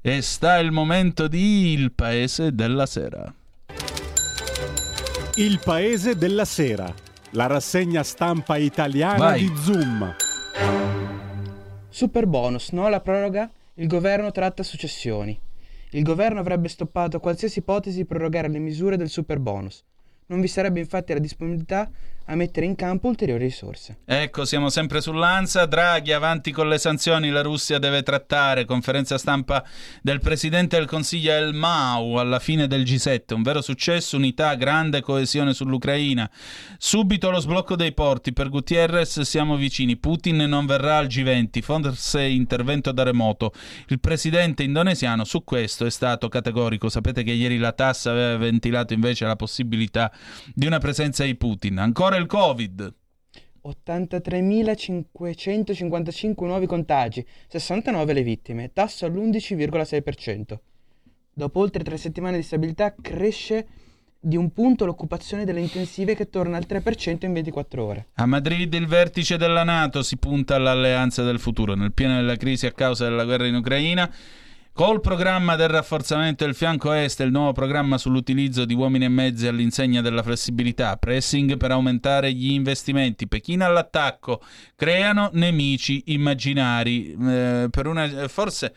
E 0.01 0.21
sta 0.21 0.59
il 0.59 0.71
momento 0.71 1.27
di 1.27 1.73
Il 1.73 1.91
Paese 1.91 2.55
della 2.55 2.85
Sera. 2.85 3.33
Il 5.35 5.59
Paese 5.61 6.15
della 6.15 6.45
Sera, 6.45 6.89
la 7.31 7.47
rassegna 7.47 8.01
stampa 8.03 8.55
italiana 8.55 9.17
Vai. 9.17 9.39
di 9.41 9.55
Zoom. 9.57 10.15
Super 11.89 12.27
bonus, 12.27 12.69
no 12.69 12.85
alla 12.85 13.01
proroga? 13.01 13.51
Il 13.73 13.87
governo 13.87 14.31
tratta 14.31 14.63
successioni. 14.63 15.37
Il 15.89 16.03
governo 16.03 16.39
avrebbe 16.39 16.69
stoppato 16.69 17.19
qualsiasi 17.19 17.59
ipotesi 17.59 17.97
di 17.97 18.05
prorogare 18.05 18.47
le 18.47 18.59
misure 18.59 18.95
del 18.95 19.09
super 19.09 19.39
bonus. 19.39 19.83
Non 20.27 20.39
vi 20.39 20.47
sarebbe 20.47 20.79
infatti 20.79 21.11
la 21.11 21.19
disponibilità 21.19 21.89
a 22.29 22.35
mettere 22.35 22.67
in 22.67 22.75
campo 22.75 23.07
ulteriori 23.07 23.43
risorse. 23.45 23.97
Ecco, 24.05 24.45
siamo 24.45 24.69
sempre 24.69 25.01
sull'Ansa. 25.01 25.65
Draghi 25.65 26.11
avanti 26.11 26.51
con 26.51 26.69
le 26.69 26.77
sanzioni, 26.77 27.29
la 27.29 27.41
Russia 27.41 27.79
deve 27.79 28.03
trattare. 28.03 28.65
Conferenza 28.65 29.17
stampa 29.17 29.65
del 30.03 30.19
Presidente 30.19 30.77
del 30.77 30.85
Consiglio 30.85 31.33
El 31.33 31.55
Mau 31.55 32.15
alla 32.15 32.37
fine 32.37 32.67
del 32.67 32.83
G7. 32.83 33.33
Un 33.33 33.41
vero 33.41 33.61
successo, 33.61 34.15
unità, 34.15 34.53
grande 34.53 35.01
coesione 35.01 35.55
sull'Ucraina. 35.55 36.29
Subito 36.77 37.31
lo 37.31 37.39
sblocco 37.39 37.75
dei 37.75 37.93
porti. 37.93 38.31
Per 38.31 38.49
Gutierrez 38.49 39.21
siamo 39.21 39.55
vicini. 39.55 39.97
Putin 39.97 40.37
non 40.37 40.67
verrà 40.67 40.97
al 40.97 41.07
G20, 41.07 41.61
forse 41.61 42.21
intervento 42.21 42.91
da 42.91 43.01
remoto. 43.01 43.53
Il 43.87 43.99
Presidente 43.99 44.61
indonesiano 44.61 45.23
su 45.23 45.43
questo 45.43 45.83
è 45.83 45.89
stato 45.89 46.29
categorico. 46.29 46.89
Sapete 46.89 47.23
che 47.23 47.31
ieri 47.31 47.57
la 47.57 47.71
tassa 47.71 48.11
aveva 48.11 48.37
ventilato 48.37 48.93
invece 48.93 49.25
la 49.25 49.35
possibilità 49.35 50.11
di 50.53 50.67
una 50.67 50.77
presenza 50.77 51.23
di 51.23 51.33
Putin. 51.33 51.79
Ancora 51.79 52.17
il 52.19 52.27
Covid. 52.27 52.93
83.555 53.65 56.45
nuovi 56.45 56.65
contagi, 56.65 57.25
69 57.47 58.13
le 58.13 58.23
vittime, 58.23 58.71
tasso 58.73 59.05
all'11,6%. 59.05 60.57
Dopo 61.33 61.59
oltre 61.59 61.83
tre 61.83 61.97
settimane 61.97 62.37
di 62.37 62.43
stabilità 62.43 62.95
cresce 62.99 63.67
di 64.21 64.35
un 64.35 64.51
punto 64.51 64.83
l'occupazione 64.85 65.45
delle 65.45 65.61
intensive 65.61 66.13
che 66.13 66.29
torna 66.29 66.57
al 66.57 66.65
3% 66.67 67.25
in 67.25 67.31
24 67.31 67.85
ore. 67.85 68.07
A 68.15 68.25
Madrid 68.25 68.73
il 68.73 68.87
vertice 68.87 69.37
della 69.37 69.63
Nato 69.63 70.03
si 70.03 70.17
punta 70.17 70.55
all'alleanza 70.55 71.23
del 71.23 71.39
futuro. 71.39 71.75
Nel 71.75 71.93
pieno 71.93 72.15
della 72.15 72.35
crisi 72.35 72.65
a 72.65 72.73
causa 72.73 73.07
della 73.07 73.23
guerra 73.23 73.47
in 73.47 73.55
Ucraina, 73.55 74.13
Col 74.71 75.01
programma 75.01 75.57
del 75.57 75.67
rafforzamento 75.67 76.45
del 76.45 76.55
fianco 76.55 76.93
est 76.93 77.19
e 77.19 77.25
il 77.25 77.31
nuovo 77.31 77.51
programma 77.51 77.97
sull'utilizzo 77.97 78.63
di 78.63 78.73
uomini 78.73 79.03
e 79.03 79.09
mezzi 79.09 79.45
all'insegna 79.45 79.99
della 79.99 80.23
flessibilità, 80.23 80.95
pressing 80.95 81.57
per 81.57 81.71
aumentare 81.71 82.31
gli 82.31 82.51
investimenti, 82.51 83.27
Pechino 83.27 83.65
all'attacco, 83.65 84.41
creano 84.75 85.31
nemici 85.33 86.03
immaginari. 86.07 87.11
Eh, 87.11 87.69
una, 87.83 88.27
forse 88.29 88.73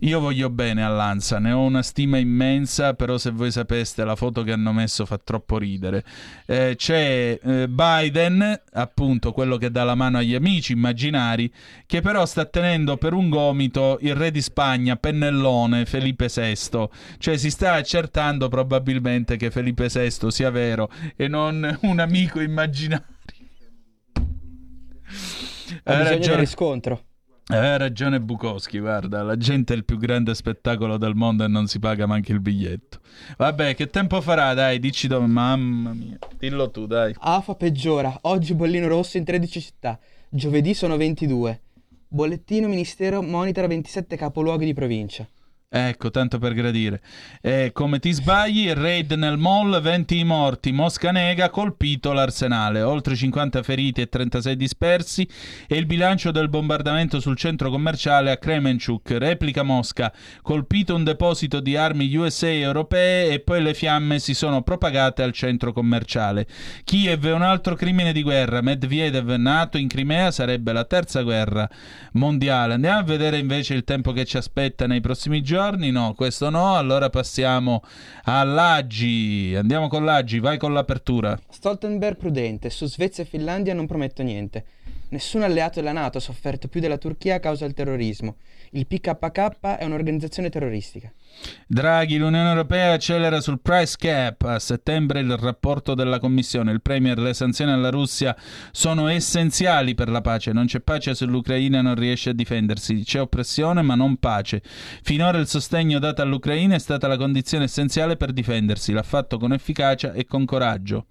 io 0.00 0.20
voglio 0.20 0.50
bene 0.50 0.82
all'Ansa, 0.82 1.38
ne 1.38 1.52
ho 1.52 1.62
una 1.62 1.82
stima 1.82 2.18
immensa, 2.18 2.94
però 2.94 3.16
se 3.16 3.30
voi 3.30 3.50
sapeste 3.50 4.04
la 4.04 4.16
foto 4.16 4.42
che 4.42 4.52
hanno 4.52 4.72
messo 4.72 5.06
fa 5.06 5.18
troppo 5.18 5.56
ridere. 5.56 6.04
Eh, 6.46 6.74
c'è 6.76 7.38
eh, 7.40 7.68
Biden, 7.68 8.60
appunto 8.72 9.32
quello 9.32 9.56
che 9.56 9.70
dà 9.70 9.84
la 9.84 9.94
mano 9.94 10.18
agli 10.18 10.34
amici 10.34 10.72
immaginari, 10.72 11.50
che 11.86 12.00
però 12.00 12.26
sta 12.26 12.44
tenendo 12.44 12.96
per 12.96 13.12
un 13.12 13.30
gomito 13.30 13.98
il 14.02 14.14
re 14.14 14.30
di 14.30 14.42
Spagna, 14.42 14.96
Pennellone, 14.96 15.86
Felipe 15.86 16.28
VI. 16.32 16.88
Cioè 17.18 17.36
si 17.36 17.50
sta 17.50 17.74
accertando 17.74 18.48
probabilmente 18.48 19.36
che 19.36 19.50
Felipe 19.50 19.88
VI 19.88 20.30
sia 20.30 20.50
vero 20.50 20.90
e 21.16 21.28
non 21.28 21.78
un 21.82 21.98
amico 22.00 22.40
immaginario. 22.40 23.06
Ha 25.84 25.96
bisogno 25.96 26.18
del 26.18 26.36
riscontro. 26.36 27.04
Aveva 27.48 27.76
ragione 27.76 28.22
Bukowski, 28.22 28.78
guarda, 28.78 29.22
la 29.22 29.36
gente 29.36 29.74
è 29.74 29.76
il 29.76 29.84
più 29.84 29.98
grande 29.98 30.34
spettacolo 30.34 30.96
del 30.96 31.14
mondo 31.14 31.44
e 31.44 31.46
non 31.46 31.66
si 31.66 31.78
paga 31.78 32.06
manco 32.06 32.32
il 32.32 32.40
biglietto. 32.40 33.00
Vabbè, 33.36 33.74
che 33.74 33.88
tempo 33.88 34.22
farà? 34.22 34.54
Dai, 34.54 34.78
dici 34.78 35.08
dove, 35.08 35.26
mamma 35.26 35.92
mia. 35.92 36.16
Dillo 36.38 36.70
tu, 36.70 36.86
dai. 36.86 37.14
AFA 37.18 37.54
peggiora, 37.54 38.16
oggi 38.22 38.54
bollino 38.54 38.88
rosso 38.88 39.18
in 39.18 39.24
13 39.24 39.60
città, 39.60 39.98
giovedì 40.30 40.72
sono 40.72 40.96
22. 40.96 41.60
Bollettino 42.08 42.66
Ministero 42.66 43.20
monitora 43.20 43.66
27 43.66 44.16
capoluoghi 44.16 44.64
di 44.64 44.72
provincia. 44.72 45.28
Ecco, 45.76 46.12
tanto 46.12 46.38
per 46.38 46.54
gradire. 46.54 47.00
Eh, 47.40 47.70
come 47.72 47.98
ti 47.98 48.12
sbagli, 48.12 48.70
raid 48.70 49.10
nel 49.14 49.36
mall, 49.36 49.80
20 49.80 50.22
morti, 50.22 50.70
Mosca 50.70 51.10
nega, 51.10 51.50
colpito 51.50 52.12
l'arsenale, 52.12 52.80
oltre 52.80 53.16
50 53.16 53.60
feriti 53.64 54.00
e 54.00 54.08
36 54.08 54.54
dispersi 54.54 55.28
e 55.66 55.76
il 55.76 55.86
bilancio 55.86 56.30
del 56.30 56.48
bombardamento 56.48 57.18
sul 57.18 57.36
centro 57.36 57.70
commerciale 57.70 58.30
a 58.30 58.36
Kremenchuk, 58.36 59.16
replica 59.18 59.64
Mosca, 59.64 60.12
colpito 60.42 60.94
un 60.94 61.02
deposito 61.02 61.58
di 61.58 61.76
armi 61.76 62.14
USA 62.14 62.52
europee 62.52 63.30
e 63.30 63.40
poi 63.40 63.60
le 63.60 63.74
fiamme 63.74 64.20
si 64.20 64.32
sono 64.32 64.62
propagate 64.62 65.24
al 65.24 65.32
centro 65.32 65.72
commerciale. 65.72 66.46
Kiev 66.84 67.26
è 67.26 67.32
un 67.32 67.42
altro 67.42 67.74
crimine 67.74 68.12
di 68.12 68.22
guerra, 68.22 68.60
Medvedev 68.60 69.28
nato 69.30 69.76
in 69.76 69.88
Crimea 69.88 70.30
sarebbe 70.30 70.72
la 70.72 70.84
terza 70.84 71.22
guerra 71.22 71.68
mondiale. 72.12 72.74
Andiamo 72.74 73.00
a 73.00 73.02
vedere 73.02 73.38
invece 73.38 73.74
il 73.74 73.82
tempo 73.82 74.12
che 74.12 74.24
ci 74.24 74.36
aspetta 74.36 74.86
nei 74.86 75.00
prossimi 75.00 75.42
giorni 75.42 75.62
giorni? 75.64 75.90
No, 75.90 76.14
questo 76.14 76.50
no. 76.50 76.76
Allora 76.76 77.08
passiamo 77.08 77.82
all'Aggi. 78.24 79.54
Andiamo 79.56 79.88
con 79.88 80.04
l'Aggi, 80.04 80.38
vai 80.38 80.58
con 80.58 80.72
l'apertura. 80.72 81.38
Stoltenberg 81.48 82.16
prudente, 82.16 82.68
su 82.70 82.86
Svezia 82.86 83.24
e 83.24 83.26
Finlandia 83.26 83.72
non 83.72 83.86
prometto 83.86 84.22
niente. 84.22 84.64
Nessun 85.14 85.44
alleato 85.44 85.78
della 85.78 85.92
Nato 85.92 86.18
ha 86.18 86.20
sofferto 86.20 86.66
più 86.66 86.80
della 86.80 86.98
Turchia 86.98 87.36
a 87.36 87.38
causa 87.38 87.66
del 87.66 87.72
terrorismo. 87.72 88.38
Il 88.70 88.88
PKK 88.88 89.76
è 89.76 89.84
un'organizzazione 89.84 90.50
terroristica. 90.50 91.12
Draghi, 91.68 92.16
l'Unione 92.16 92.48
Europea 92.48 92.94
accelera 92.94 93.40
sul 93.40 93.60
price 93.60 93.94
cap. 93.96 94.42
A 94.42 94.58
settembre 94.58 95.20
il 95.20 95.36
rapporto 95.36 95.94
della 95.94 96.18
Commissione. 96.18 96.72
Il 96.72 96.82
Premier, 96.82 97.16
le 97.20 97.32
sanzioni 97.32 97.70
alla 97.70 97.90
Russia 97.90 98.36
sono 98.72 99.06
essenziali 99.06 99.94
per 99.94 100.08
la 100.08 100.20
pace. 100.20 100.50
Non 100.50 100.66
c'è 100.66 100.80
pace 100.80 101.14
se 101.14 101.26
l'Ucraina 101.26 101.80
non 101.80 101.94
riesce 101.94 102.30
a 102.30 102.34
difendersi. 102.34 103.04
C'è 103.04 103.20
oppressione 103.20 103.82
ma 103.82 103.94
non 103.94 104.16
pace. 104.16 104.62
Finora 104.64 105.38
il 105.38 105.46
sostegno 105.46 106.00
dato 106.00 106.22
all'Ucraina 106.22 106.74
è 106.74 106.80
stata 106.80 107.06
la 107.06 107.16
condizione 107.16 107.66
essenziale 107.66 108.16
per 108.16 108.32
difendersi. 108.32 108.90
L'ha 108.90 109.04
fatto 109.04 109.38
con 109.38 109.52
efficacia 109.52 110.12
e 110.12 110.24
con 110.24 110.44
coraggio. 110.44 111.06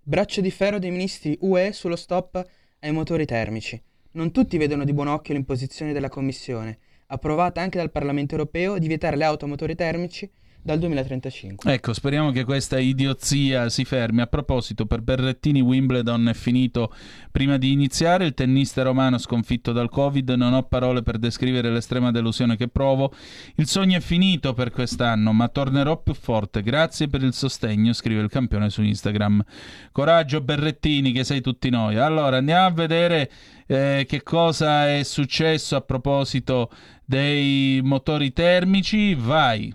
Braccio 0.00 0.40
di 0.40 0.50
ferro 0.50 0.78
dei 0.78 0.90
ministri 0.90 1.36
UE 1.42 1.74
sullo 1.74 1.96
stop 1.96 2.42
ai 2.86 2.92
motori 2.92 3.26
termici. 3.26 3.80
Non 4.12 4.30
tutti 4.30 4.56
vedono 4.56 4.84
di 4.84 4.92
buon 4.92 5.08
occhio 5.08 5.34
l'imposizione 5.34 5.92
della 5.92 6.08
Commissione 6.08 6.78
approvata 7.08 7.60
anche 7.60 7.78
dal 7.78 7.90
Parlamento 7.90 8.34
europeo, 8.34 8.78
di 8.78 8.88
vietare 8.88 9.16
le 9.16 9.24
auto 9.24 9.44
a 9.44 9.48
motori 9.48 9.74
termici 9.74 10.30
dal 10.66 10.80
2035. 10.80 11.72
Ecco, 11.72 11.92
speriamo 11.92 12.32
che 12.32 12.42
questa 12.42 12.80
idiozia 12.80 13.68
si 13.68 13.84
fermi. 13.84 14.20
A 14.20 14.26
proposito, 14.26 14.84
per 14.84 15.00
Berrettini 15.00 15.60
Wimbledon 15.60 16.28
è 16.28 16.34
finito 16.34 16.92
prima 17.30 17.56
di 17.56 17.70
iniziare. 17.70 18.24
Il 18.26 18.34
tennista 18.34 18.82
romano 18.82 19.16
sconfitto 19.16 19.70
dal 19.70 19.88
Covid, 19.88 20.28
non 20.30 20.54
ho 20.54 20.64
parole 20.64 21.04
per 21.04 21.18
descrivere 21.18 21.70
l'estrema 21.70 22.10
delusione 22.10 22.56
che 22.56 22.66
provo. 22.66 23.14
Il 23.54 23.68
sogno 23.68 23.98
è 23.98 24.00
finito 24.00 24.54
per 24.54 24.72
quest'anno, 24.72 25.32
ma 25.32 25.46
tornerò 25.46 26.02
più 26.02 26.14
forte. 26.14 26.62
Grazie 26.62 27.06
per 27.06 27.22
il 27.22 27.32
sostegno, 27.32 27.92
scrive 27.92 28.22
il 28.22 28.28
campione 28.28 28.68
su 28.68 28.82
Instagram. 28.82 29.44
Coraggio 29.92 30.40
Berrettini, 30.40 31.12
che 31.12 31.22
sei 31.22 31.40
tutti 31.40 31.70
noi. 31.70 31.96
Allora, 31.96 32.38
andiamo 32.38 32.66
a 32.66 32.72
vedere 32.72 33.30
eh, 33.68 34.04
che 34.08 34.24
cosa 34.24 34.92
è 34.92 35.04
successo 35.04 35.76
a 35.76 35.80
proposito 35.80 36.72
dei 37.04 37.80
motori 37.84 38.32
termici. 38.32 39.14
Vai. 39.14 39.72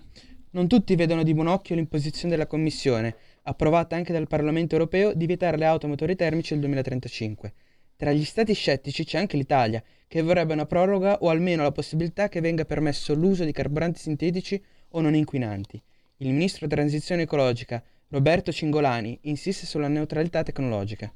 Non 0.54 0.68
tutti 0.68 0.94
vedono 0.96 1.22
di 1.22 1.32
buon 1.32 1.46
occhio 1.46 1.74
l'imposizione 1.74 2.28
della 2.28 2.46
Commissione, 2.46 3.16
approvata 3.44 3.96
anche 3.96 4.12
dal 4.12 4.26
Parlamento 4.26 4.74
europeo, 4.74 5.14
di 5.14 5.24
vietare 5.24 5.56
le 5.56 5.64
auto 5.64 5.86
a 5.86 5.88
motori 5.88 6.14
termici 6.14 6.52
nel 6.52 6.60
2035. 6.60 7.52
Tra 7.96 8.12
gli 8.12 8.22
stati 8.22 8.52
scettici 8.52 9.02
c'è 9.04 9.16
anche 9.16 9.38
l'Italia, 9.38 9.82
che 10.06 10.20
vorrebbe 10.20 10.52
una 10.52 10.66
proroga 10.66 11.16
o 11.20 11.30
almeno 11.30 11.62
la 11.62 11.72
possibilità 11.72 12.28
che 12.28 12.42
venga 12.42 12.66
permesso 12.66 13.14
l'uso 13.14 13.44
di 13.44 13.52
carburanti 13.52 13.98
sintetici 14.00 14.62
o 14.90 15.00
non 15.00 15.14
inquinanti. 15.14 15.82
Il 16.18 16.28
ministro 16.28 16.66
transizione 16.66 17.22
ecologica, 17.22 17.82
Roberto 18.08 18.52
Cingolani, 18.52 19.20
insiste 19.22 19.64
sulla 19.64 19.88
neutralità 19.88 20.42
tecnologica, 20.42 21.10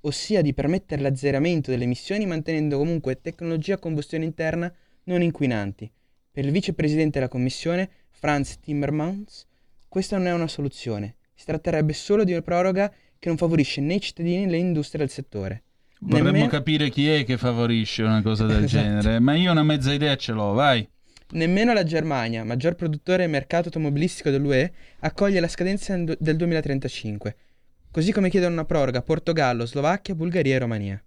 ossia 0.00 0.40
di 0.40 0.54
permettere 0.54 1.02
l'azzeramento 1.02 1.70
delle 1.70 1.84
emissioni 1.84 2.24
mantenendo 2.24 2.78
comunque 2.78 3.20
tecnologie 3.20 3.74
a 3.74 3.78
combustione 3.78 4.24
interna 4.24 4.72
non 5.04 5.20
inquinanti. 5.20 5.92
Per 6.30 6.46
il 6.46 6.50
vicepresidente 6.50 7.18
della 7.18 7.28
Commissione, 7.28 7.90
Franz 8.24 8.58
Timmermans, 8.58 9.44
questa 9.86 10.16
non 10.16 10.26
è 10.28 10.32
una 10.32 10.48
soluzione. 10.48 11.16
Si 11.34 11.44
tratterebbe 11.44 11.92
solo 11.92 12.24
di 12.24 12.32
una 12.32 12.40
proroga 12.40 12.90
che 13.18 13.28
non 13.28 13.36
favorisce 13.36 13.82
né 13.82 13.96
i 13.96 14.00
cittadini 14.00 14.46
né 14.46 14.50
le 14.52 14.56
industrie 14.56 14.98
del 15.00 15.10
settore. 15.10 15.64
Vorremmo 16.00 16.30
Nemmeno- 16.30 16.46
capire 16.48 16.88
chi 16.88 17.06
è 17.10 17.22
che 17.26 17.36
favorisce 17.36 18.02
una 18.02 18.22
cosa 18.22 18.46
del 18.46 18.64
Esatto. 18.64 18.82
genere, 18.82 19.18
ma 19.20 19.34
io 19.36 19.50
una 19.50 19.62
mezza 19.62 19.92
idea 19.92 20.16
ce 20.16 20.32
l'ho, 20.32 20.54
vai. 20.54 20.88
Nemmeno 21.32 21.74
la 21.74 21.84
Germania, 21.84 22.44
maggior 22.44 22.76
produttore 22.76 23.24
e 23.24 23.26
mercato 23.26 23.66
automobilistico 23.66 24.30
dell'UE, 24.30 24.72
accoglie 25.00 25.38
la 25.40 25.48
scadenza 25.48 25.94
del 25.94 26.16
del 26.18 26.36
2035, 26.36 27.36
così 27.90 28.10
come 28.10 28.30
chiedono 28.30 28.54
una 28.54 28.64
proroga 28.64 29.02
Portogallo, 29.02 29.66
Slovacchia, 29.66 30.14
Bulgaria 30.14 30.54
e 30.54 30.58
Romania. 30.60 31.04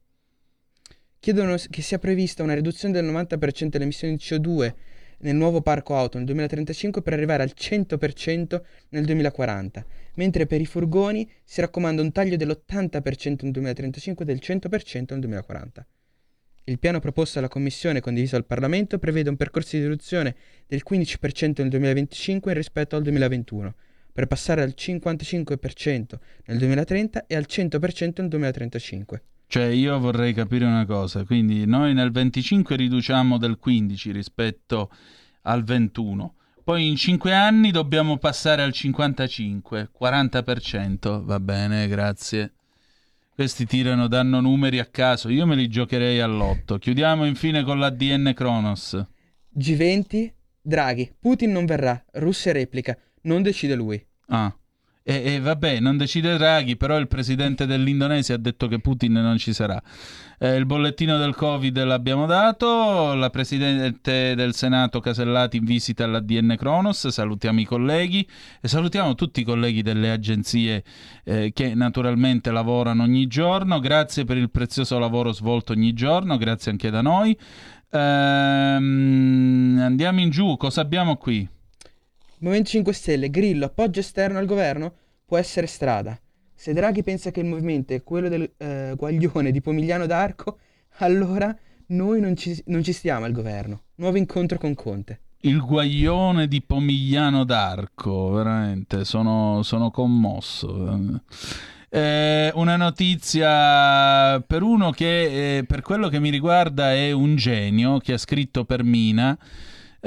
Chiedono 1.20 1.56
che 1.72 1.82
sia 1.82 1.98
prevista 1.98 2.44
una 2.44 2.54
riduzione 2.54 2.94
del 2.94 3.06
90% 3.12 3.70
delle 3.70 3.86
emissioni 3.86 4.16
di 4.16 4.24
CO2 4.24 4.74
nel 5.20 5.36
nuovo 5.36 5.62
parco 5.62 5.96
auto 5.96 6.18
nel 6.18 6.26
2035 6.26 7.02
per 7.02 7.14
arrivare 7.14 7.44
al 7.44 7.54
100% 7.56 8.62
nel 8.90 9.06
2040, 9.06 9.86
mentre 10.16 10.46
per 10.46 10.62
i 10.62 10.66
furgoni 10.66 11.30
si 11.44 11.62
raccomanda 11.62 12.02
un 12.02 12.12
taglio 12.12 12.36
dell'80% 12.36 13.38
nel 13.42 13.52
2035 13.52 14.24
e 14.24 14.28
del 14.28 14.40
100% 14.42 15.06
nel 15.10 15.20
2040. 15.20 15.88
Il 16.66 16.80
piano 16.80 17.00
proposto 17.00 17.36
dalla 17.36 17.48
Commissione 17.48 18.00
e 18.00 18.02
condiviso 18.02 18.36
dal 18.36 18.46
Parlamento 18.46 19.00
prevede 19.00 19.30
un 19.30 19.38
percorso 19.38 19.78
di 19.78 19.84
riduzione 19.84 20.36
del 20.68 20.84
15% 20.88 21.62
nel 21.62 21.70
2025 21.70 22.54
rispetto 22.54 22.98
al 22.98 23.04
2021, 23.04 23.74
per 24.12 24.28
passare 24.28 24.64
al 24.64 24.74
55% 24.78 26.20
nel 26.46 26.58
2030 26.58 27.28
e 27.28 27.36
al 27.36 27.46
100% 27.48 28.14
nel 28.18 28.28
2035. 28.28 29.22
Cioè 29.50 29.66
io 29.66 29.98
vorrei 29.98 30.34
capire 30.34 30.66
una 30.66 30.86
cosa, 30.86 31.24
quindi 31.24 31.66
noi 31.66 31.94
nel 31.94 32.12
25 32.12 32.76
riduciamo 32.76 33.38
del 33.38 33.58
15 33.58 34.12
rispetto 34.12 34.92
al 35.44 35.64
21, 35.64 36.36
poi 36.66 36.86
in 36.86 36.98
5 36.98 37.34
anni 37.34 37.72
dobbiamo 37.72 38.18
passare 38.18 38.62
al 38.62 38.74
55, 38.74 39.92
40%, 39.98 41.24
va 41.24 41.40
bene, 41.40 41.88
grazie. 41.88 42.56
Questi 43.34 43.66
tirano, 43.66 44.08
danno 44.08 44.42
numeri 44.42 44.80
a 44.80 44.86
caso, 44.86 45.30
io 45.30 45.46
me 45.46 45.56
li 45.56 45.70
giocherei 45.70 46.20
all'otto. 46.20 46.78
Chiudiamo 46.78 47.24
infine 47.24 47.64
con 47.64 47.80
l'ADN 47.80 48.34
Kronos. 48.36 49.02
G20, 49.58 50.30
Draghi, 50.62 51.10
Putin 51.18 51.54
non 51.54 51.66
verrà, 51.66 52.04
Russia 52.16 52.52
replica, 52.52 52.98
non 53.22 53.44
decide 53.44 53.76
lui. 53.76 54.06
Ah. 54.26 54.54
E, 55.10 55.36
e 55.36 55.40
vabbè, 55.40 55.80
non 55.80 55.96
decide 55.96 56.36
Draghi, 56.36 56.76
però 56.76 56.98
il 56.98 57.08
presidente 57.08 57.66
dell'Indonesia 57.66 58.36
ha 58.36 58.38
detto 58.38 58.68
che 58.68 58.80
Putin 58.80 59.14
non 59.14 59.38
ci 59.38 59.54
sarà. 59.54 59.82
Eh, 60.38 60.58
il 60.58 60.66
bollettino 60.66 61.18
del 61.18 61.34
Covid 61.34 61.82
l'abbiamo 61.86 62.26
dato, 62.26 63.14
la 63.14 63.30
presidente 63.30 64.36
del 64.36 64.54
Senato 64.54 65.00
Casellati 65.00 65.56
in 65.56 65.64
visita 65.64 66.04
all'ADN 66.04 66.56
Kronos, 66.58 67.08
salutiamo 67.08 67.62
i 67.62 67.64
colleghi 67.64 68.28
e 68.60 68.68
salutiamo 68.68 69.16
tutti 69.16 69.40
i 69.40 69.44
colleghi 69.46 69.82
delle 69.82 70.12
agenzie 70.12 70.84
eh, 71.24 71.54
che 71.54 71.74
naturalmente 71.74 72.52
lavorano 72.52 73.04
ogni 73.04 73.28
giorno. 73.28 73.80
Grazie 73.80 74.26
per 74.26 74.36
il 74.36 74.50
prezioso 74.50 75.00
lavoro 75.00 75.32
svolto 75.32 75.72
ogni 75.72 75.94
giorno, 75.94 76.36
grazie 76.36 76.72
anche 76.72 76.90
da 76.90 77.02
noi. 77.02 77.34
Ehm, 77.92 79.80
andiamo 79.82 80.20
in 80.20 80.32
giù, 80.32 80.58
cosa 80.58 80.82
abbiamo 80.82 81.16
qui? 81.16 81.48
Movimento 82.40 82.70
5 82.70 82.94
Stelle, 82.94 83.30
Grillo, 83.32 83.66
appoggio 83.66 84.00
esterno 84.00 84.38
al 84.38 84.46
governo? 84.46 84.94
Può 85.26 85.38
essere 85.38 85.66
strada. 85.66 86.20
Se 86.54 86.72
Draghi 86.72 87.02
pensa 87.02 87.32
che 87.32 87.40
il 87.40 87.48
movimento 87.48 87.96
è 87.96 88.04
quello 88.04 88.30
del 88.30 88.48
eh, 88.58 88.94
guaglione 88.96 89.50
di 89.50 89.60
Pomigliano 89.60 90.06
d'Arco, 90.06 90.60
allora 91.00 91.56
noi 91.88 92.22
non 92.22 92.36
ci, 92.36 92.62
non 92.68 92.84
ci 92.84 92.94
stiamo 92.94 93.26
al 93.26 93.32
governo. 93.32 93.86
Nuovo 93.96 94.18
incontro 94.18 94.60
con 94.60 94.76
Conte. 94.76 95.22
Il 95.40 95.60
guaglione 95.62 96.48
di 96.48 96.62
Pomigliano 96.62 97.44
d'Arco, 97.44 98.30
veramente, 98.30 99.04
sono, 99.04 99.64
sono 99.64 99.90
commosso. 99.90 101.22
Eh, 101.90 102.52
una 102.54 102.76
notizia 102.76 104.40
per 104.42 104.62
uno 104.62 104.92
che, 104.92 105.58
eh, 105.58 105.64
per 105.64 105.82
quello 105.82 106.08
che 106.08 106.20
mi 106.20 106.30
riguarda, 106.30 106.94
è 106.94 107.12
un 107.12 107.36
genio 107.36 107.98
che 107.98 108.14
ha 108.14 108.18
scritto 108.20 108.64
per 108.64 108.84
Mina. 108.84 109.36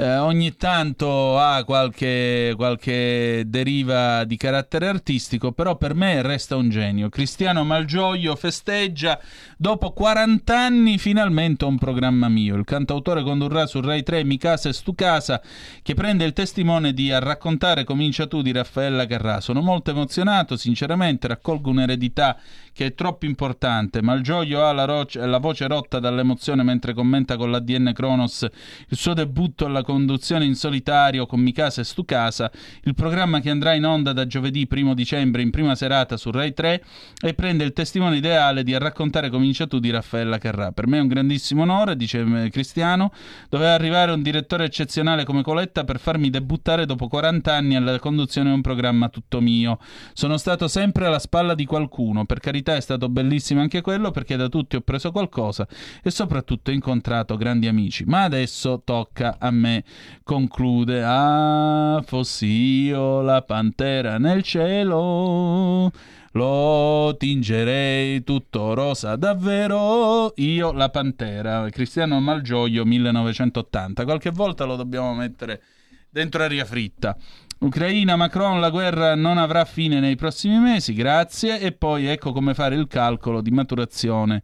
Eh, 0.01 0.17
ogni 0.17 0.55
tanto 0.55 1.37
ha 1.37 1.63
qualche, 1.63 2.53
qualche 2.55 3.43
deriva 3.45 4.23
di 4.23 4.35
carattere 4.35 4.87
artistico, 4.87 5.51
però 5.51 5.75
per 5.75 5.93
me 5.93 6.23
resta 6.23 6.55
un 6.55 6.71
genio. 6.71 7.07
Cristiano 7.07 7.63
Malgioglio 7.63 8.35
festeggia 8.35 9.19
dopo 9.57 9.91
40 9.91 10.57
anni 10.57 10.97
finalmente 10.97 11.65
un 11.65 11.77
programma 11.77 12.29
mio. 12.29 12.55
Il 12.55 12.65
cantautore 12.65 13.21
condurrà 13.21 13.67
su 13.67 13.79
Rai 13.79 14.01
3 14.01 14.23
Mi 14.23 14.39
casa 14.39 14.69
e 14.69 14.73
stu 14.73 14.95
casa, 14.95 15.39
che 15.83 15.93
prende 15.93 16.25
il 16.25 16.33
testimone 16.33 16.93
di 16.93 17.11
A 17.11 17.19
raccontare 17.19 17.83
comincia 17.83 18.25
tu 18.25 18.41
di 18.41 18.51
Raffaella 18.51 19.05
Carrà. 19.05 19.39
Sono 19.39 19.61
molto 19.61 19.91
emozionato, 19.91 20.57
sinceramente, 20.57 21.27
raccolgo 21.27 21.69
un'eredità 21.69 22.39
che 22.73 22.87
è 22.87 22.93
troppo 22.93 23.25
importante. 23.25 24.01
Malgioglio 24.01 24.65
ha 24.65 24.71
la, 24.71 24.85
roce- 24.85 25.25
la 25.25 25.37
voce 25.39 25.67
rotta 25.67 25.99
dall'emozione 25.99 26.63
mentre 26.63 26.93
commenta 26.93 27.35
con 27.35 27.51
l'ADN 27.51 27.91
Kronos 27.93 28.47
il 28.87 28.97
suo 28.97 29.13
debutto 29.13 29.65
alla 29.65 29.83
conduzione 29.83 30.45
in 30.45 30.55
solitario 30.55 31.25
con 31.25 31.39
Mikasa 31.39 31.81
e 31.81 31.83
Stucasa, 31.83 32.51
il 32.83 32.95
programma 32.95 33.39
che 33.39 33.49
andrà 33.49 33.73
in 33.73 33.85
onda 33.85 34.13
da 34.13 34.25
giovedì 34.25 34.67
1 34.69 34.93
dicembre 34.93 35.41
in 35.41 35.51
prima 35.51 35.75
serata 35.75 36.17
su 36.17 36.31
Rai 36.31 36.53
3 36.53 36.83
e 37.21 37.33
prende 37.33 37.63
il 37.63 37.73
testimone 37.73 38.17
ideale 38.17 38.63
di 38.63 38.73
A 38.73 38.79
raccontare 38.79 39.29
comincia 39.29 39.67
tu 39.67 39.79
di 39.79 39.89
Raffaella 39.89 40.37
Carrà. 40.37 40.71
Per 40.71 40.87
me 40.87 40.97
è 40.97 41.01
un 41.01 41.07
grandissimo 41.07 41.63
onore, 41.63 41.95
dice 41.95 42.19
eh, 42.19 42.49
Cristiano, 42.49 43.11
doveva 43.49 43.73
arrivare 43.73 44.11
un 44.11 44.21
direttore 44.21 44.65
eccezionale 44.65 45.23
come 45.25 45.43
Coletta 45.43 45.83
per 45.83 45.99
farmi 45.99 46.29
debuttare 46.29 46.85
dopo 46.85 47.07
40 47.07 47.53
anni 47.53 47.75
alla 47.75 47.99
conduzione 47.99 48.49
di 48.49 48.55
un 48.55 48.61
programma 48.61 49.09
tutto 49.09 49.41
mio. 49.41 49.79
Sono 50.13 50.37
stato 50.37 50.67
sempre 50.67 51.05
alla 51.05 51.19
spalla 51.19 51.53
di 51.53 51.65
qualcuno, 51.65 52.25
per 52.25 52.39
carità 52.39 52.60
è 52.63 52.79
stato 52.79 53.09
bellissimo 53.09 53.61
anche 53.61 53.81
quello 53.81 54.11
perché 54.11 54.35
da 54.35 54.47
tutti 54.47 54.75
ho 54.75 54.81
preso 54.81 55.11
qualcosa 55.11 55.67
e 56.01 56.11
soprattutto 56.11 56.71
ho 56.71 56.73
incontrato 56.73 57.35
grandi 57.35 57.67
amici. 57.67 58.03
Ma 58.05 58.23
adesso 58.23 58.81
tocca 58.83 59.37
a 59.39 59.51
me. 59.51 59.83
Conclude, 60.23 61.03
ah, 61.03 62.03
fossi 62.05 62.45
io 62.45 63.21
la 63.21 63.41
pantera 63.41 64.17
nel 64.17 64.43
cielo. 64.43 65.91
Lo 66.33 67.13
tingerei 67.17 68.23
tutto 68.23 68.73
rosa 68.73 69.15
davvero. 69.17 70.31
Io 70.37 70.71
la 70.71 70.89
pantera. 70.89 71.69
Cristiano 71.69 72.19
Malgioglio 72.21 72.85
1980. 72.85 74.03
Qualche 74.05 74.29
volta 74.31 74.63
lo 74.63 74.77
dobbiamo 74.77 75.13
mettere 75.13 75.61
dentro 76.09 76.43
aria 76.43 76.63
fritta. 76.63 77.17
Ucraina, 77.63 78.15
Macron, 78.15 78.59
la 78.59 78.71
guerra 78.71 79.13
non 79.13 79.37
avrà 79.37 79.65
fine 79.65 79.99
nei 79.99 80.15
prossimi 80.15 80.57
mesi, 80.57 80.93
grazie. 80.93 81.59
E 81.59 81.71
poi 81.71 82.07
ecco 82.07 82.31
come 82.31 82.55
fare 82.55 82.73
il 82.73 82.87
calcolo 82.87 83.39
di 83.39 83.51
maturazione 83.51 84.41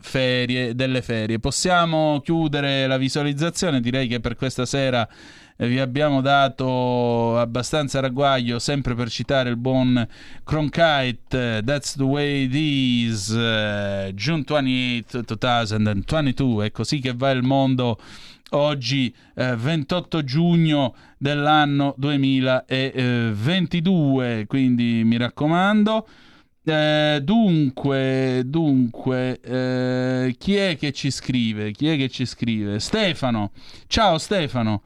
ferie, 0.00 0.74
delle 0.74 1.00
ferie. 1.00 1.38
Possiamo 1.38 2.20
chiudere 2.20 2.86
la 2.86 2.98
visualizzazione, 2.98 3.80
direi 3.80 4.06
che 4.06 4.20
per 4.20 4.36
questa 4.36 4.66
sera 4.66 5.08
eh, 5.56 5.66
vi 5.66 5.80
abbiamo 5.80 6.20
dato 6.20 7.38
abbastanza 7.38 8.00
ragguaglio, 8.00 8.58
sempre 8.58 8.94
per 8.94 9.08
citare 9.08 9.48
il 9.48 9.56
buon 9.56 10.06
Cronkite, 10.44 11.62
That's 11.64 11.96
the 11.96 12.02
way 12.02 12.44
it 12.44 12.54
is, 12.54 13.28
uh, 13.28 14.12
June 14.12 14.44
28, 14.46 15.36
2022, 15.38 16.66
è 16.66 16.70
così 16.70 16.98
che 16.98 17.14
va 17.14 17.30
il 17.30 17.42
mondo 17.42 17.98
oggi 18.56 19.14
eh, 19.34 19.56
28 19.56 20.24
giugno 20.24 20.94
dell'anno 21.18 21.94
2022 21.96 24.44
quindi 24.46 25.02
mi 25.04 25.16
raccomando 25.16 26.06
eh, 26.66 27.20
dunque, 27.22 28.42
dunque, 28.46 29.38
eh, 29.40 30.34
chi 30.38 30.54
è 30.54 30.78
che 30.78 30.92
ci 30.92 31.10
scrive? 31.10 31.72
Chi 31.72 31.88
è 31.88 31.96
che 31.98 32.08
ci 32.08 32.24
scrive? 32.24 32.78
Stefano. 32.78 33.50
Ciao 33.86 34.16
Stefano. 34.16 34.82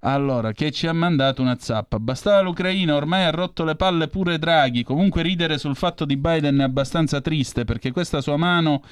Allora, 0.00 0.52
che 0.52 0.70
ci 0.70 0.86
ha 0.86 0.92
mandato 0.92 1.40
una 1.40 1.56
zappa. 1.58 1.98
Bastava 1.98 2.42
l'Ucraina, 2.42 2.94
ormai 2.94 3.24
ha 3.24 3.30
rotto 3.30 3.64
le 3.64 3.76
palle 3.76 4.08
pure 4.08 4.38
Draghi. 4.38 4.82
Comunque 4.82 5.22
ridere 5.22 5.56
sul 5.56 5.76
fatto 5.76 6.04
di 6.04 6.18
Biden 6.18 6.58
è 6.58 6.64
abbastanza 6.64 7.22
triste 7.22 7.64
perché 7.64 7.92
questa 7.92 8.20
sua 8.20 8.36
mano 8.36 8.82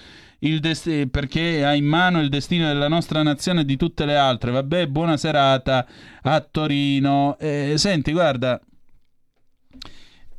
dest- 0.60 1.06
perché 1.06 1.64
ha 1.64 1.74
in 1.74 1.84
mano 1.84 2.20
il 2.20 2.28
destino 2.28 2.66
della 2.66 2.88
nostra 2.88 3.22
nazione 3.22 3.60
e 3.60 3.64
di 3.64 3.76
tutte 3.76 4.04
le 4.04 4.16
altre. 4.16 4.50
Vabbè, 4.50 4.86
buona 4.86 5.16
serata 5.16 5.86
a 6.22 6.40
Torino. 6.40 7.36
Eh, 7.38 7.74
senti, 7.76 8.12
guarda, 8.12 8.60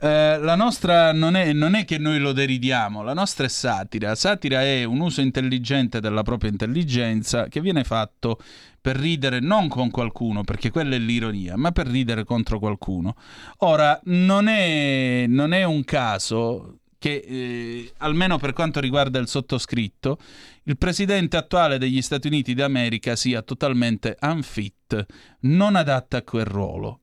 eh, 0.03 0.39
la 0.39 0.55
nostra 0.55 1.13
non 1.13 1.35
è, 1.35 1.53
non 1.53 1.75
è, 1.75 1.85
che 1.85 1.99
noi 1.99 2.17
lo 2.17 2.31
deridiamo, 2.31 3.03
la 3.03 3.13
nostra 3.13 3.45
è 3.45 3.49
satira. 3.49 4.15
Satira 4.15 4.63
è 4.63 4.83
un 4.83 4.99
uso 4.99 5.21
intelligente 5.21 5.99
della 5.99 6.23
propria 6.23 6.49
intelligenza 6.49 7.47
che 7.47 7.61
viene 7.61 7.83
fatto 7.83 8.39
per 8.81 8.95
ridere 8.95 9.39
non 9.39 9.67
con 9.67 9.91
qualcuno, 9.91 10.43
perché 10.43 10.71
quella 10.71 10.95
è 10.95 10.97
l'ironia, 10.97 11.55
ma 11.55 11.71
per 11.71 11.85
ridere 11.85 12.23
contro 12.23 12.57
qualcuno. 12.57 13.15
Ora, 13.57 13.99
non 14.05 14.47
è, 14.47 15.25
non 15.27 15.53
è 15.53 15.63
un 15.65 15.83
caso 15.83 16.79
che, 17.01 17.15
eh, 17.15 17.93
almeno 17.97 18.37
per 18.37 18.53
quanto 18.53 18.79
riguarda 18.79 19.17
il 19.17 19.27
sottoscritto, 19.27 20.19
il 20.65 20.77
presidente 20.77 21.35
attuale 21.35 21.79
degli 21.79 21.99
Stati 21.99 22.27
Uniti 22.27 22.53
d'America 22.53 23.15
sia 23.15 23.41
totalmente 23.41 24.17
unfit, 24.21 25.07
non 25.39 25.75
adatta 25.75 26.17
a 26.17 26.21
quel 26.21 26.45
ruolo. 26.45 26.99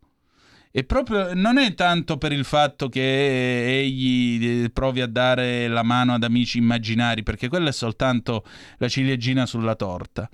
E 0.70 0.84
proprio 0.84 1.34
non 1.34 1.58
è 1.58 1.74
tanto 1.74 2.16
per 2.16 2.30
il 2.30 2.44
fatto 2.44 2.88
che 2.88 3.80
egli 3.80 4.62
eh, 4.62 4.70
provi 4.70 5.00
a 5.00 5.08
dare 5.08 5.66
la 5.66 5.82
mano 5.82 6.14
ad 6.14 6.22
amici 6.22 6.58
immaginari, 6.58 7.24
perché 7.24 7.48
quella 7.48 7.70
è 7.70 7.72
soltanto 7.72 8.44
la 8.76 8.86
ciliegina 8.86 9.46
sulla 9.46 9.74
torta, 9.74 10.30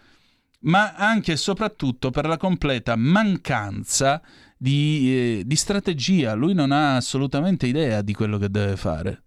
ma 0.65 0.93
anche 0.93 1.32
e 1.32 1.36
soprattutto 1.36 2.11
per 2.11 2.27
la 2.27 2.36
completa 2.36 2.97
mancanza 2.97 4.20
di, 4.59 5.39
eh, 5.39 5.43
di 5.47 5.57
strategia. 5.57 6.35
Lui 6.35 6.53
non 6.53 6.70
ha 6.70 6.97
assolutamente 6.97 7.66
idea 7.66 8.03
di 8.03 8.12
quello 8.12 8.36
che 8.36 8.51
deve 8.51 8.77
fare. 8.77 9.24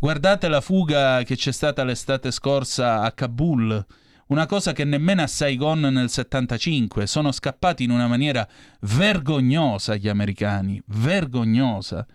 Guardate 0.00 0.48
la 0.48 0.60
fuga 0.60 1.22
che 1.24 1.34
c'è 1.34 1.50
stata 1.50 1.82
l'estate 1.82 2.30
scorsa 2.30 3.02
a 3.02 3.12
Kabul 3.12 3.84
una 4.28 4.46
cosa 4.46 4.72
che 4.72 4.84
nemmeno 4.84 5.22
a 5.22 5.26
Saigon 5.26 5.80
nel 5.80 6.10
75 6.10 7.06
sono 7.06 7.32
scappati 7.32 7.84
in 7.84 7.90
una 7.90 8.06
maniera 8.06 8.46
vergognosa 8.80 9.96
gli 9.96 10.06
americani, 10.06 10.82
vergognosa. 10.88 12.06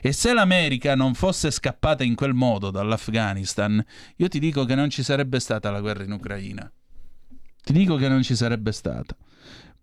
E 0.00 0.12
se 0.12 0.32
l'America 0.32 0.94
non 0.94 1.14
fosse 1.14 1.50
scappata 1.50 2.04
in 2.04 2.14
quel 2.14 2.34
modo 2.34 2.70
dall'Afghanistan, 2.70 3.84
io 4.16 4.28
ti 4.28 4.38
dico 4.38 4.64
che 4.64 4.76
non 4.76 4.90
ci 4.90 5.02
sarebbe 5.02 5.40
stata 5.40 5.70
la 5.70 5.80
guerra 5.80 6.04
in 6.04 6.12
Ucraina. 6.12 6.70
Ti 7.62 7.72
dico 7.72 7.96
che 7.96 8.08
non 8.08 8.22
ci 8.22 8.36
sarebbe 8.36 8.70
stata. 8.70 9.16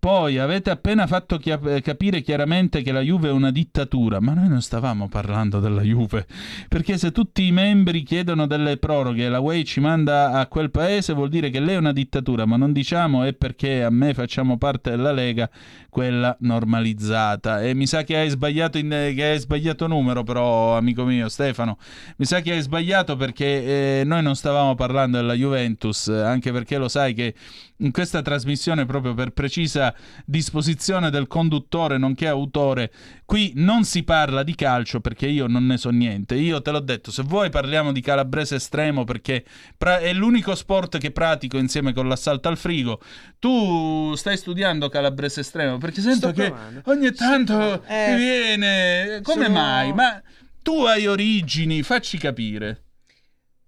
Poi 0.03 0.38
avete 0.38 0.69
appena 0.69 1.07
fatto 1.07 1.38
chia- 1.38 1.80
capire 1.80 2.19
chiaramente 2.19 2.81
che 2.81 2.91
la 2.91 2.99
Juve 2.99 3.30
è 3.30 3.31
una 3.31 3.51
dittatura, 3.51 4.19
ma 4.19 4.34
noi 4.34 4.49
non 4.49 4.61
stavamo 4.61 5.07
parlando 5.07 5.61
della 5.61 5.81
Juve, 5.81 6.25
perché 6.67 6.97
se 6.97 7.13
tutti 7.13 7.45
i 7.45 7.53
membri 7.53 8.03
chiedono 8.03 8.45
delle 8.45 8.75
proroghe 8.75 9.23
e 9.23 9.30
la 9.30 9.39
UE 9.39 9.63
ci 9.63 9.80
manda 9.80 10.31
a 10.31 10.47
quel 10.47 10.71
paese 10.71 11.13
vuol 11.13 11.30
dire 11.30 11.49
che 11.49 11.61
lei 11.61 11.75
è 11.75 11.77
una 11.77 11.93
dittatura, 11.93 12.45
ma 12.45 12.57
non 12.57 12.73
diciamo 12.73 13.23
è 13.23 13.31
perché 13.31 13.81
a 13.81 13.89
me 13.89 14.13
facciamo 14.13 14.57
parte 14.57 14.89
della 14.89 15.13
Lega, 15.13 15.49
quella 15.93 16.35
normalizzata. 16.39 17.61
E 17.61 17.75
mi 17.75 17.85
sa 17.85 18.03
che 18.03 18.17
hai 18.17 18.29
sbagliato, 18.29 18.79
in, 18.79 18.89
che 18.89 19.23
hai 19.23 19.39
sbagliato 19.39 19.85
numero 19.85 20.23
però, 20.23 20.75
amico 20.75 21.05
mio 21.05 21.29
Stefano, 21.29 21.77
mi 22.17 22.25
sa 22.25 22.41
che 22.41 22.51
hai 22.51 22.61
sbagliato 22.61 23.15
perché 23.15 23.99
eh, 23.99 24.03
noi 24.03 24.23
non 24.23 24.35
stavamo 24.35 24.73
parlando 24.73 25.17
della 25.17 25.35
Juventus, 25.35 26.07
anche 26.07 26.51
perché 26.51 26.77
lo 26.77 26.87
sai 26.87 27.13
che 27.13 27.35
in 27.83 27.91
questa 27.91 28.21
trasmissione, 28.21 28.85
proprio 28.85 29.13
per 29.13 29.31
precisa 29.31 29.93
disposizione 30.25 31.09
del 31.09 31.27
conduttore 31.27 31.97
nonché 31.97 32.27
autore, 32.27 32.91
qui 33.25 33.51
non 33.55 33.83
si 33.83 34.03
parla 34.03 34.41
di 34.41 34.55
calcio 34.55 34.99
perché 35.01 35.27
io 35.27 35.47
non 35.47 35.65
ne 35.65 35.77
so 35.77 35.89
niente. 35.89 36.35
Io 36.35 36.61
te 36.61 36.71
l'ho 36.71 36.79
detto, 36.79 37.11
se 37.11 37.23
vuoi 37.23 37.49
parliamo 37.49 37.91
di 37.91 38.01
calabrese 38.01 38.55
estremo 38.55 39.03
perché 39.03 39.43
è 39.77 40.13
l'unico 40.13 40.55
sport 40.55 40.97
che 40.97 41.11
pratico 41.11 41.57
insieme 41.57 41.93
con 41.93 42.07
l'assalto 42.07 42.47
al 42.47 42.57
frigo. 42.57 43.01
Tu 43.37 44.15
stai 44.15 44.37
studiando 44.37 44.87
calabrese 44.87 45.41
estremo 45.41 45.77
perché 45.84 46.01
sento 46.01 46.30
Sto 46.30 46.31
che 46.41 46.47
provando. 46.47 46.81
ogni 46.85 47.11
tanto 47.14 47.84
Eh, 47.85 48.05
ti 48.10 48.15
viene... 48.15 49.19
Come 49.22 49.45
sono- 49.45 49.57
mai? 49.60 49.93
Ma 49.93 50.22
tu 50.61 50.84
hai 50.84 51.05
origini, 51.07 51.84
facci 51.84 52.18
capire. 52.18 52.81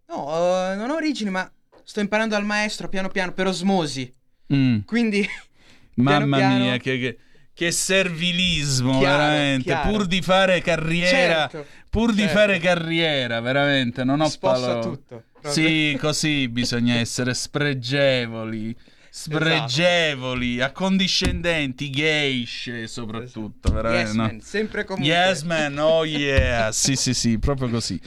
No, 0.07 0.71
eh, 0.71 0.75
non 0.75 0.89
ho 0.89 0.95
origini, 0.95 1.29
ma 1.29 1.49
sto 1.83 1.99
imparando 1.99 2.35
dal 2.35 2.45
maestro 2.45 2.87
piano 2.89 3.09
piano 3.09 3.33
per 3.33 3.47
osmosi. 3.47 4.11
Mm. 4.53 4.79
Quindi 4.85 5.27
Mamma 5.95 6.37
piano- 6.37 6.57
mia, 6.63 6.77
che, 6.77 6.97
che- 6.99 7.17
che 7.53 7.71
servilismo, 7.71 8.99
Chiaro, 8.99 9.17
veramente. 9.17 9.63
chiaro. 9.63 9.89
Pur 9.89 10.05
di 10.07 10.21
fare 10.21 10.61
carriera, 10.61 11.47
Certo, 11.49 11.65
pur 11.89 12.11
di 12.13 12.19
certo. 12.21 12.33
fare 12.37 12.59
carriera, 12.59 13.39
veramente. 13.39 14.03
Non 14.03 14.19
ho 14.21 14.27
Sposta 14.27 14.65
parole. 14.67 14.81
tutto, 14.83 15.23
proprio. 15.31 15.51
Sì, 15.51 15.97
così 15.99 16.47
bisogna 16.49 16.95
essere 16.95 17.33
spregevoli. 17.33 18.75
Spregevoli, 19.17 20.59
accondiscendenti, 20.59 21.89
geishe 21.89 22.85
soprattutto, 22.85 23.71
veramente. 23.71 24.07
Yes, 24.07 24.13
no? 24.13 24.23
man, 24.23 24.41
sempre 24.41 24.83
comunque. 24.83 25.13
Yes, 25.13 25.41
man, 25.43 25.77
oh 25.77 26.03
yeah. 26.03 26.69
sì, 26.75 26.97
sì, 26.97 27.13
sì, 27.13 27.39
proprio 27.39 27.69
così. 27.69 27.97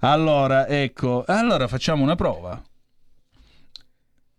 Allora, 0.00 0.68
ecco, 0.68 1.24
allora 1.26 1.66
facciamo 1.66 2.02
una 2.02 2.14
prova. 2.14 2.62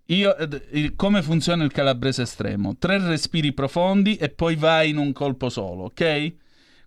Io, 0.06 0.36
il- 0.70 0.94
come 0.96 1.24
funziona 1.24 1.64
il 1.64 1.72
calabrese 1.72 2.22
estremo? 2.22 2.78
Tre 2.78 3.00
respiri 3.00 3.52
profondi 3.52 4.16
e 4.18 4.30
poi 4.30 4.56
vai 4.56 4.92
in 4.92 4.98
un 4.98 5.14
colpo 5.14 5.50
solo, 5.50 5.86
ok? 5.86 6.34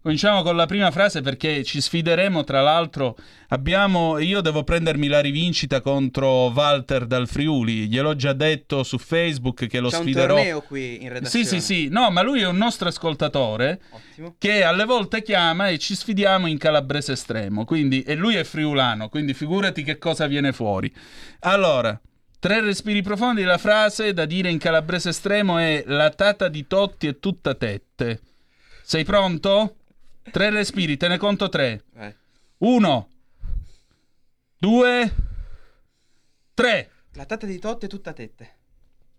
Cominciamo 0.05 0.43
con 0.43 0.55
la 0.55 0.66
prima 0.66 0.90
frase 0.90 1.22
perché 1.22 1.64
ci 1.64 1.81
sfideremo. 1.81 2.44
Tra 2.44 2.60
l'altro, 2.60 3.16
abbiamo. 3.48 4.18
Io 4.18 4.43
devo 4.43 4.62
prendermi 4.62 5.06
la 5.06 5.20
rivincita 5.20 5.81
contro 5.81 6.48
Walter 6.51 7.06
dal 7.06 7.26
Friuli. 7.26 7.89
Gliel'ho 7.89 8.14
già 8.14 8.35
detto 8.35 8.82
su 8.82 8.98
Facebook 8.98 9.66
che 9.66 9.81
lo 9.81 9.89
C'è 9.89 9.97
sfiderò. 9.97 10.35
un 10.35 10.40
torneo 10.40 10.60
qui 10.60 11.02
in 11.02 11.09
redazione. 11.10 11.47
Sì, 11.47 11.59
sì, 11.59 11.60
sì. 11.62 11.89
No, 11.89 12.10
ma 12.10 12.20
lui 12.20 12.43
è 12.43 12.47
un 12.47 12.59
nostro 12.59 12.89
ascoltatore 12.89 13.81
Ottimo. 13.89 14.35
che 14.36 14.62
alle 14.62 14.85
volte 14.85 15.22
chiama 15.22 15.68
e 15.68 15.78
ci 15.78 15.94
sfidiamo 15.94 16.48
in 16.48 16.59
calabrese 16.59 17.12
estremo. 17.12 17.64
Quindi, 17.64 18.02
e 18.02 18.14
lui 18.14 18.35
è 18.35 18.44
friulano, 18.44 19.09
quindi 19.09 19.32
figurati 19.32 19.82
che 19.85 19.97
cosa 19.97 20.26
viene 20.26 20.52
fuori. 20.52 20.94
Allora, 21.40 21.98
tre 22.39 22.60
respiri 22.60 23.01
profondi. 23.01 23.43
La 23.43 23.56
frase 23.56 24.12
da 24.12 24.26
dire 24.26 24.51
in 24.51 24.59
calabrese 24.59 25.09
estremo 25.09 25.56
è 25.56 25.82
la 25.86 26.10
tata 26.10 26.48
di 26.48 26.66
Totti 26.66 27.06
è 27.06 27.18
tutta 27.18 27.55
tette. 27.55 28.20
Sei 28.82 29.02
pronto? 29.02 29.76
Tre 30.30 30.51
respiri, 30.51 30.96
te 30.96 31.09
ne 31.09 31.18
conto 31.18 31.48
tre. 31.48 31.84
Vai. 31.94 32.14
Uno, 32.59 33.09
due, 34.59 35.14
tre. 36.55 36.90
La 37.12 37.24
tata 37.26 37.46
di 37.46 37.59
Totti 37.59 37.86
è 37.86 37.88
tutta 37.88 38.12
tette. 38.12 38.51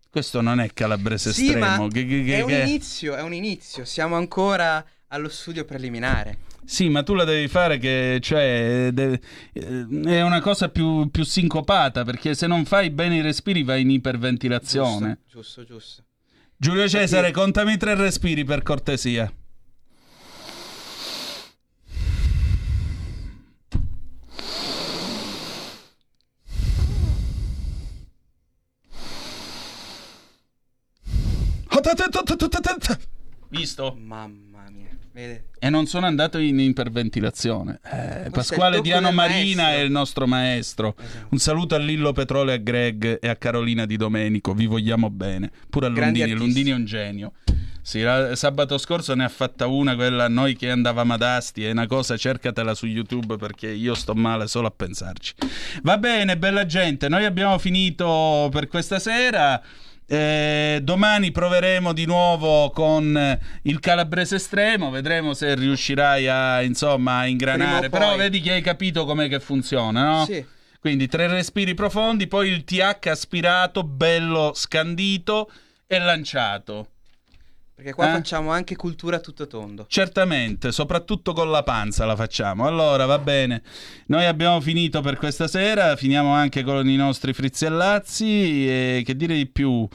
Questo 0.09 0.41
non 0.41 0.59
è 0.59 0.71
calabrese 0.73 1.33
Sì, 1.33 1.47
estremo. 1.47 1.87
che- 1.87 2.23
è 2.27 2.41
un 2.41 2.49
inizio, 2.51 3.15
è 3.15 3.21
un 3.21 3.33
inizio. 3.33 3.83
Siamo 3.85 4.15
ancora 4.15 4.83
allo 5.09 5.29
studio 5.29 5.65
preliminare. 5.65 6.39
Sì, 6.65 6.89
ma 6.89 7.03
tu 7.03 7.13
la 7.13 7.25
devi 7.25 7.47
fare 7.47 7.77
che, 7.77 8.19
cioè, 8.21 8.89
de- 8.91 9.19
è 9.53 10.21
una 10.21 10.41
cosa 10.41 10.69
più, 10.69 11.09
più 11.11 11.23
sincopata, 11.23 12.03
perché 12.03 12.33
se 12.33 12.47
non 12.47 12.65
fai 12.65 12.89
bene 12.89 13.17
i 13.17 13.21
respiri 13.21 13.63
vai 13.63 13.81
in 13.81 13.91
iperventilazione. 13.91 15.19
Giusto, 15.29 15.61
giusto, 15.61 15.63
giusto. 15.65 16.03
Giulio 16.57 16.87
Cesare, 16.87 17.31
contami 17.31 17.77
tre 17.77 17.93
respiri 17.95 18.43
per 18.45 18.63
cortesia. 18.63 19.31
Visto? 33.49 33.95
Mamma 33.99 34.63
mia. 34.71 34.89
Vede? 35.13 35.45
E 35.59 35.69
non 35.69 35.85
sono 35.85 36.05
andato 36.07 36.37
in 36.39 36.59
iperventilazione. 36.59 37.79
Eh, 37.89 38.29
Pasquale 38.31 38.81
Diano 38.81 39.11
Marina 39.11 39.63
maestro. 39.63 39.81
è 39.81 39.85
il 39.85 39.91
nostro 39.91 40.27
maestro. 40.27 40.95
Un 41.29 41.37
saluto 41.37 41.75
a 41.75 41.77
Lillo 41.77 42.11
Petrolio, 42.11 42.53
a 42.53 42.57
Greg 42.57 43.19
e 43.21 43.27
a 43.29 43.35
Carolina 43.35 43.85
Di 43.85 43.95
Domenico. 43.97 44.53
Vi 44.53 44.65
vogliamo 44.65 45.09
bene. 45.09 45.51
Pure 45.69 45.87
a 45.87 45.89
Grandi 45.89 46.19
Lundini. 46.19 46.31
artisti. 46.31 46.53
Lundini 46.53 46.69
è 46.71 46.73
un 46.79 46.85
genio. 46.85 47.31
Sì, 47.81 48.01
la- 48.01 48.35
sabato 48.35 48.77
scorso 48.79 49.13
ne 49.13 49.23
ha 49.23 49.29
fatta 49.29 49.67
una, 49.67 49.95
quella 49.95 50.25
a 50.25 50.27
noi 50.27 50.55
che 50.55 50.69
andavamo 50.71 51.13
ad 51.13 51.21
Asti. 51.21 51.63
È 51.63 51.71
una 51.71 51.85
cosa, 51.87 52.17
cercatela 52.17 52.73
su 52.73 52.87
YouTube 52.87 53.37
perché 53.37 53.69
io 53.71 53.93
sto 53.93 54.15
male 54.15 54.47
solo 54.47 54.67
a 54.67 54.71
pensarci. 54.75 55.33
Va 55.83 55.97
bene, 55.97 56.35
bella 56.37 56.65
gente. 56.65 57.07
Noi 57.07 57.23
abbiamo 57.25 57.57
finito 57.59 58.49
per 58.51 58.67
questa 58.67 58.99
sera. 58.99 59.61
Eh, 60.07 60.79
domani 60.83 61.31
proveremo 61.31 61.91
di 61.91 62.05
nuovo 62.05 62.69
con 62.69 63.17
eh, 63.17 63.39
il 63.63 63.79
calabrese 63.79 64.35
estremo, 64.35 64.91
vedremo 64.91 65.33
se 65.33 65.55
riuscirai 65.55 66.27
a 66.27 66.61
insomma 66.61 67.19
a 67.19 67.27
ingranare. 67.27 67.89
Però 67.89 68.15
vedi 68.15 68.39
che 68.39 68.51
hai 68.51 68.61
capito 68.61 69.05
com'è 69.05 69.27
che 69.27 69.39
funziona, 69.39 70.03
no? 70.03 70.25
Sì. 70.25 70.45
Quindi 70.79 71.07
tre 71.07 71.27
respiri 71.27 71.73
profondi, 71.73 72.27
poi 72.27 72.49
il 72.49 72.63
TH 72.63 73.07
aspirato, 73.07 73.83
bello 73.83 74.51
scandito 74.53 75.49
e 75.87 75.97
lanciato. 75.97 76.89
Perché 77.75 77.91
qua 77.93 78.07
Eh? 78.07 78.11
facciamo 78.13 78.51
anche 78.51 78.77
cultura 78.77 79.17
a 79.17 79.19
tutto 79.19 79.47
tondo. 79.47 79.85
Certamente, 79.89 80.71
soprattutto 80.71 81.33
con 81.33 81.51
la 81.51 81.61
panza 81.61 82.05
la 82.05 82.15
facciamo. 82.15 82.65
Allora, 82.65 83.05
va 83.05 83.19
bene. 83.19 83.61
Noi 84.07 84.25
abbiamo 84.25 84.61
finito 84.61 85.01
per 85.01 85.17
questa 85.17 85.47
sera, 85.47 85.97
finiamo 85.97 86.31
anche 86.31 86.63
con 86.63 86.87
i 86.87 86.95
nostri 86.95 87.33
frizzellazzi 87.33 88.65
e 88.67 89.03
che 89.05 89.15
dire 89.17 89.35
di 89.35 89.45
più? 89.47 89.85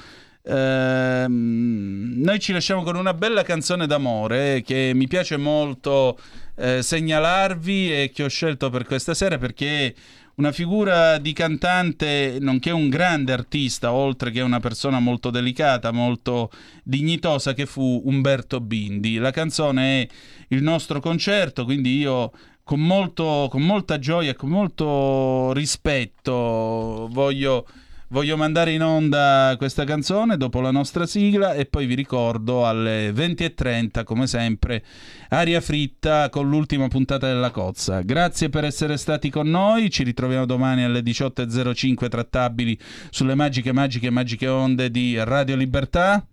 Ehm, 0.43 2.15
noi 2.17 2.39
ci 2.39 2.53
lasciamo 2.53 2.83
con 2.83 2.97
una 2.97 3.15
bella 3.15 3.43
canzone 3.43 3.87
d'amore 3.87 4.57
eh, 4.57 4.63
che 4.63 4.93
mi 4.95 5.07
piace 5.07 5.37
molto 5.37 6.19
eh, 6.57 6.83
segnalarvi 6.83 7.93
e 8.03 8.11
che 8.13 8.25
ho 8.25 8.29
scelto 8.29 8.71
per 8.71 8.85
questa 8.85 9.15
sera 9.15 9.39
perché 9.39 9.95
una 10.41 10.53
figura 10.53 11.19
di 11.19 11.35
cantante, 11.35 12.39
nonché 12.41 12.71
un 12.71 12.89
grande 12.89 13.35
artista, 13.35 13.93
oltre 13.93 14.31
che 14.31 14.41
una 14.41 14.59
persona 14.59 14.99
molto 14.99 15.29
delicata, 15.29 15.93
molto 15.93 16.51
dignitosa, 16.83 17.53
che 17.53 17.67
fu 17.67 18.01
Umberto 18.07 18.59
Bindi. 18.61 19.17
La 19.17 19.33
canzone 19.33 20.03
è 20.03 20.09
il 20.49 20.63
nostro 20.63 20.99
concerto, 20.99 21.65
quindi 21.67 21.99
io 21.99 22.33
con, 22.65 22.81
molto, 22.81 23.49
con 23.51 23.61
molta 23.61 23.99
gioia 23.99 24.31
e 24.31 24.35
con 24.35 24.49
molto 24.49 25.53
rispetto 25.53 27.07
voglio 27.11 27.67
Voglio 28.13 28.37
mandare 28.37 28.73
in 28.73 28.83
onda 28.83 29.55
questa 29.57 29.85
canzone 29.85 30.37
dopo 30.37 30.61
la 30.61 30.73
nostra 30.73 31.07
sigla 31.07 31.55
e 31.55 31.67
poi 31.67 31.87
vi 31.87 31.95
ricordo 31.95 32.67
alle 32.67 33.13
20.30 33.13 34.03
come 34.03 34.27
sempre 34.27 34.85
aria 35.29 35.61
fritta 35.61 36.29
con 36.29 36.49
l'ultima 36.49 36.89
puntata 36.89 37.29
della 37.29 37.53
Cozza. 37.53 38.01
Grazie 38.01 38.49
per 38.49 38.65
essere 38.65 38.97
stati 38.97 39.31
con 39.31 39.49
noi, 39.49 39.91
ci 39.91 40.03
ritroviamo 40.03 40.45
domani 40.45 40.83
alle 40.83 41.03
18.05 41.03 42.09
trattabili 42.09 42.77
sulle 43.11 43.37
magiche, 43.37 43.71
magiche, 43.71 44.11
magiche 44.11 44.49
onde 44.49 44.91
di 44.91 45.17
Radio 45.23 45.55
Libertà 45.55 46.27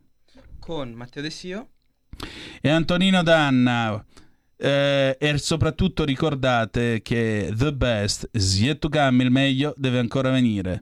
Con 0.57 0.93
Matteo 0.93 1.21
De 1.21 1.29
Sio. 1.29 1.67
e 2.59 2.69
Antonino 2.69 3.21
Danna. 3.21 4.03
Eh, 4.59 5.15
e 5.19 5.37
soprattutto 5.37 6.03
ricordate 6.03 7.03
che 7.03 7.53
the 7.55 7.71
best 7.71 8.27
come, 8.89 9.23
il 9.23 9.29
meglio 9.29 9.75
deve 9.77 9.99
ancora 9.99 10.31
venire. 10.31 10.81